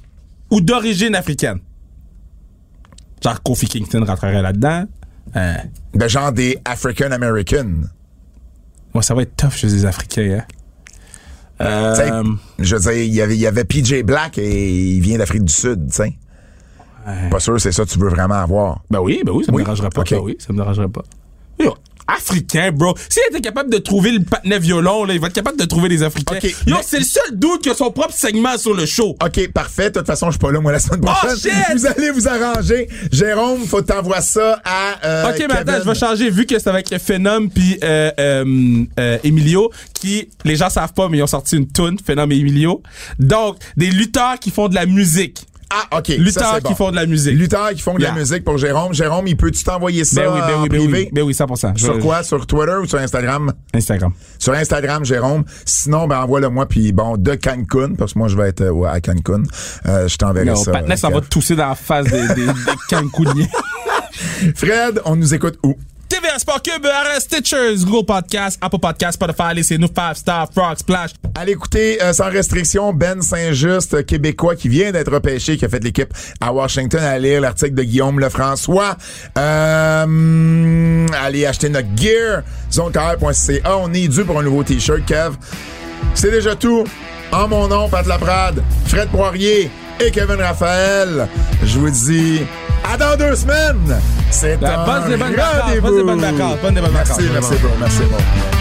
ou 0.51 0.61
d'origine 0.61 1.15
africaine. 1.15 1.57
Genre 3.24 3.41
Kofi 3.41 3.65
Kingston 3.68 4.03
rentrerait 4.05 4.43
là-dedans. 4.43 4.86
Euh, 5.36 5.55
De 5.95 6.07
genre 6.07 6.32
des 6.32 6.59
African 6.65 7.09
American. 7.11 7.65
Moi, 8.98 9.04
ça 9.04 9.14
va 9.14 9.22
être 9.22 9.36
tough 9.36 9.52
chez 9.52 9.68
les 9.68 9.86
Africains. 9.86 10.39
Hein. 11.60 11.93
T'sais, 11.93 12.12
Euh, 12.12 12.24
je 12.58 12.76
veux 12.76 12.82
dire, 12.82 12.91
il 12.93 13.14
y 13.14 13.22
avait, 13.22 13.36
il 13.36 13.39
y 13.39 13.45
avait 13.45 13.64
PJ 13.64 14.02
Black 14.04 14.39
et 14.39 14.95
il 14.95 15.02
vient 15.02 15.20
d'Afrique 15.20 15.43
du 15.43 15.54
Sud, 15.54 15.88
tu 15.89 15.95
sais. 15.98 16.18
Pas 17.30 17.39
sûr, 17.39 17.62
c'est 17.62 17.72
ça 17.72 17.86
que 17.86 17.89
tu 17.89 18.00
veux 18.00 18.10
vraiment 18.10 18.34
avoir. 18.41 18.82
ben 18.89 19.00
oui, 19.00 19.22
ben 19.24 19.32
oui, 19.34 19.45
ça 19.45 19.52
me 19.52 19.58
Oui, 19.58 19.64
dérangerait 19.64 19.89
pas. 19.91 20.04
Ben 20.04 20.18
oui, 20.20 20.36
ça 20.39 20.52
me 20.52 20.58
dérangerait 20.58 20.88
pas. 20.88 21.04
Africain, 22.08 22.72
bro. 22.72 22.95
S'il 23.10 23.24
était 23.30 23.41
capable 23.41 23.70
de 23.72 23.78
trouver 23.78 24.12
le 24.12 24.24
patinet 24.24 24.60
violon, 24.60 25.03
là, 25.05 25.14
il 25.14 25.20
va 25.20 25.28
être 25.28 25.34
capable 25.34 25.58
de 25.60 25.66
trouver 25.66 25.89
des 25.89 26.03
Africains. 26.03 26.38
Ok, 26.38 26.43
Yo, 26.43 26.76
mais- 26.76 26.84
c'est 26.86 26.99
le 26.99 27.05
seul 27.05 27.32
dude 27.34 27.60
qui 27.62 27.70
a 27.70 27.74
son 27.76 27.91
propre 27.91 28.14
segment 28.14 28.58
sur 28.58 28.74
le 28.74 28.86
show. 28.86 29.16
OK, 29.24 29.51
parfait. 29.51 29.89
De 29.89 29.99
toute 29.99 30.08
façon, 30.08 30.28
je 30.28 30.32
suis 30.32 30.39
pas 30.39 30.51
là, 30.51 30.60
moi, 30.60 30.72
la 30.72 30.80
semaine 30.80 31.01
prochaine. 31.01 31.30
Oh, 31.34 31.36
shit! 31.38 31.78
Vous 31.78 31.86
allez 31.86 32.12
vous 32.12 32.28
arranger. 32.28 32.88
Jérôme, 33.12 33.66
faut 33.66 33.82
t'envoyer 33.82 34.22
ça 34.22 34.62
à 34.64 34.95
euh, 35.05 35.30
Ok, 35.30 35.36
Kevin. 35.38 35.58
je 35.84 35.89
vais 35.89 35.95
changer. 35.95 36.30
Vu 36.30 36.45
que 36.45 36.58
c'est 36.60 36.70
avec 36.70 36.95
Phenom 36.97 37.47
puis 37.49 37.78
euh, 37.84 38.12
euh, 38.20 38.84
euh, 38.99 39.18
Emilio, 39.24 39.72
qui 39.93 40.30
les 40.45 40.55
gens 40.55 40.70
savent 40.70 40.93
pas, 40.93 41.10
mais 41.10 41.18
ils 41.18 41.24
ont 41.24 41.28
sorti 41.28 41.58
une 41.58 41.68
tune, 41.72 41.97
Phenom 42.05 42.30
et 42.32 42.36
Emilio. 42.38 42.82
Donc, 43.20 43.58
des 43.76 43.88
lutteurs 43.89 44.39
qui 44.39 44.51
font 44.51 44.68
de 44.70 44.76
la 44.76 44.86
musique. 44.86 45.45
Ah, 45.70 45.97
OK. 45.97 46.07
Lutteurs 46.09 46.61
bon. 46.61 46.70
qui 46.70 46.76
font 46.76 46.91
de 46.91 46.95
la 46.95 47.05
musique. 47.05 47.36
Lutteurs 47.38 47.72
qui 47.72 47.82
font 47.82 47.95
de 47.95 47.99
Yeah. 48.01 48.11
la 48.13 48.20
musique 48.20 48.43
pour 48.45 48.57
Jérôme. 48.57 48.93
Jérôme, 48.93 49.28
il 49.28 49.36
peut-tu 49.36 49.63
t'envoyer 49.63 50.05
ça 50.05 50.22
Ben 50.22 50.32
oui, 50.34 50.39
ben 50.47 50.55
en 50.55 50.63
oui, 50.63 50.70
ben 50.70 50.78
privé? 50.80 50.99
oui. 51.05 51.09
Ben 51.11 51.22
oui, 51.24 51.34
100%. 51.34 51.74
Je- 51.76 51.84
Sur 51.84 51.99
quoi? 51.99 52.24
Sur 52.24 52.47
Twitter 52.47 52.76
ou 52.82 52.86
sur 52.86 52.99
Instagram? 52.99 53.51
Instagram. 53.74 54.11
Sur 54.39 54.53
Instagram, 54.53 55.03
Jérôme. 55.03 55.43
Sinon, 55.65 56.07
ben 56.07 56.20
envoie-le 56.22 56.49
moi, 56.49 56.68
puis 56.68 56.91
bon, 56.93 57.18
de 57.18 57.36
Cancun, 57.36 57.95
parce 57.97 58.13
que 58.13 58.20
moi, 58.20 58.28
je 58.30 58.38
vais 58.38 58.49
être 58.49 58.61
euh, 58.61 58.70
ouais, 58.72 58.89
à 58.89 59.01
Cancun. 59.01 59.43
Euh, 59.88 60.07
je 60.07 60.15
t'enverrai 60.18 60.55
ça. 60.55 60.72
Patnais, 60.72 60.95
ça 60.97 61.09
va 61.09 61.20
te 61.22 61.28
tousser 61.28 61.55
dans 61.55 61.68
la 61.70 61.76
face 61.76 62.05
des, 62.05 62.28
des, 62.30 62.45
des 62.45 62.53
Cancuniens. 62.89 63.47
Fred, 64.55 65.01
on 65.05 65.15
nous 65.15 65.34
écoute 65.34 65.59
où? 65.63 65.76
TVA 66.28 66.39
Sport 66.39 66.61
Cube, 66.61 66.86
RS 66.86 67.23
Stitchers, 67.23 67.86
Google 67.86 68.05
Podcast, 68.05 68.57
Apple 68.61 68.80
Podcast, 68.80 69.13
Spotify, 69.13 69.53
laissez-nous 69.55 69.88
5 69.88 70.17
Star, 70.17 70.49
Frog, 70.51 70.78
Splash. 70.78 71.11
Allez 71.36 71.53
écouter 71.53 72.01
euh, 72.01 72.11
sans 72.11 72.30
restriction 72.30 72.91
Ben 72.91 73.21
Saint-Just, 73.21 73.93
euh, 73.93 74.03
québécois 74.03 74.55
qui 74.55 74.67
vient 74.67 74.91
d'être 74.91 75.13
repêché, 75.13 75.55
qui 75.57 75.63
a 75.63 75.69
fait 75.69 75.82
l'équipe 75.82 76.13
à 76.41 76.51
Washington. 76.51 77.01
Allez 77.01 77.30
lire 77.30 77.41
l'article 77.41 77.75
de 77.75 77.84
Guillaume 77.84 78.19
Lefrançois. 78.19 78.97
Euh, 79.38 81.07
allez 81.17 81.45
acheter 81.45 81.69
notre 81.69 81.88
gear, 81.95 82.43
zonecarrière.ca. 82.73 83.78
On 83.78 83.93
est 83.93 84.07
dû 84.09 84.25
pour 84.25 84.39
un 84.39 84.43
nouveau 84.43 84.63
t-shirt, 84.63 85.05
Kev. 85.05 85.36
C'est 86.13 86.32
déjà 86.32 86.55
tout. 86.55 86.84
En 87.32 87.47
mon 87.47 87.67
nom, 87.67 87.88
Pat 87.88 88.05
Laprade, 88.05 88.61
Fred 88.88 89.07
Poirier 89.09 89.69
et 90.01 90.11
Kevin 90.11 90.41
Raphaël. 90.41 91.30
Je 91.63 91.80
vous 91.80 91.89
dis 91.89 92.41
à 92.91 92.97
dans 92.97 93.15
deux 93.17 93.35
semaines. 93.35 93.99
C'est 94.29 94.63
un 94.63 94.85
base 94.85 95.07
des 95.09 95.17
bonnes 95.17 95.33
vacances, 95.35 95.61
rendez-vous. 95.63 95.88
base 95.88 95.95
des 95.95 96.03
bonnes 96.03 96.91
vacances, 96.91 97.19
Merci, 97.19 97.29
merci, 97.33 97.55
bro. 97.55 97.71
Merci, 97.79 98.01
bro. 98.03 98.57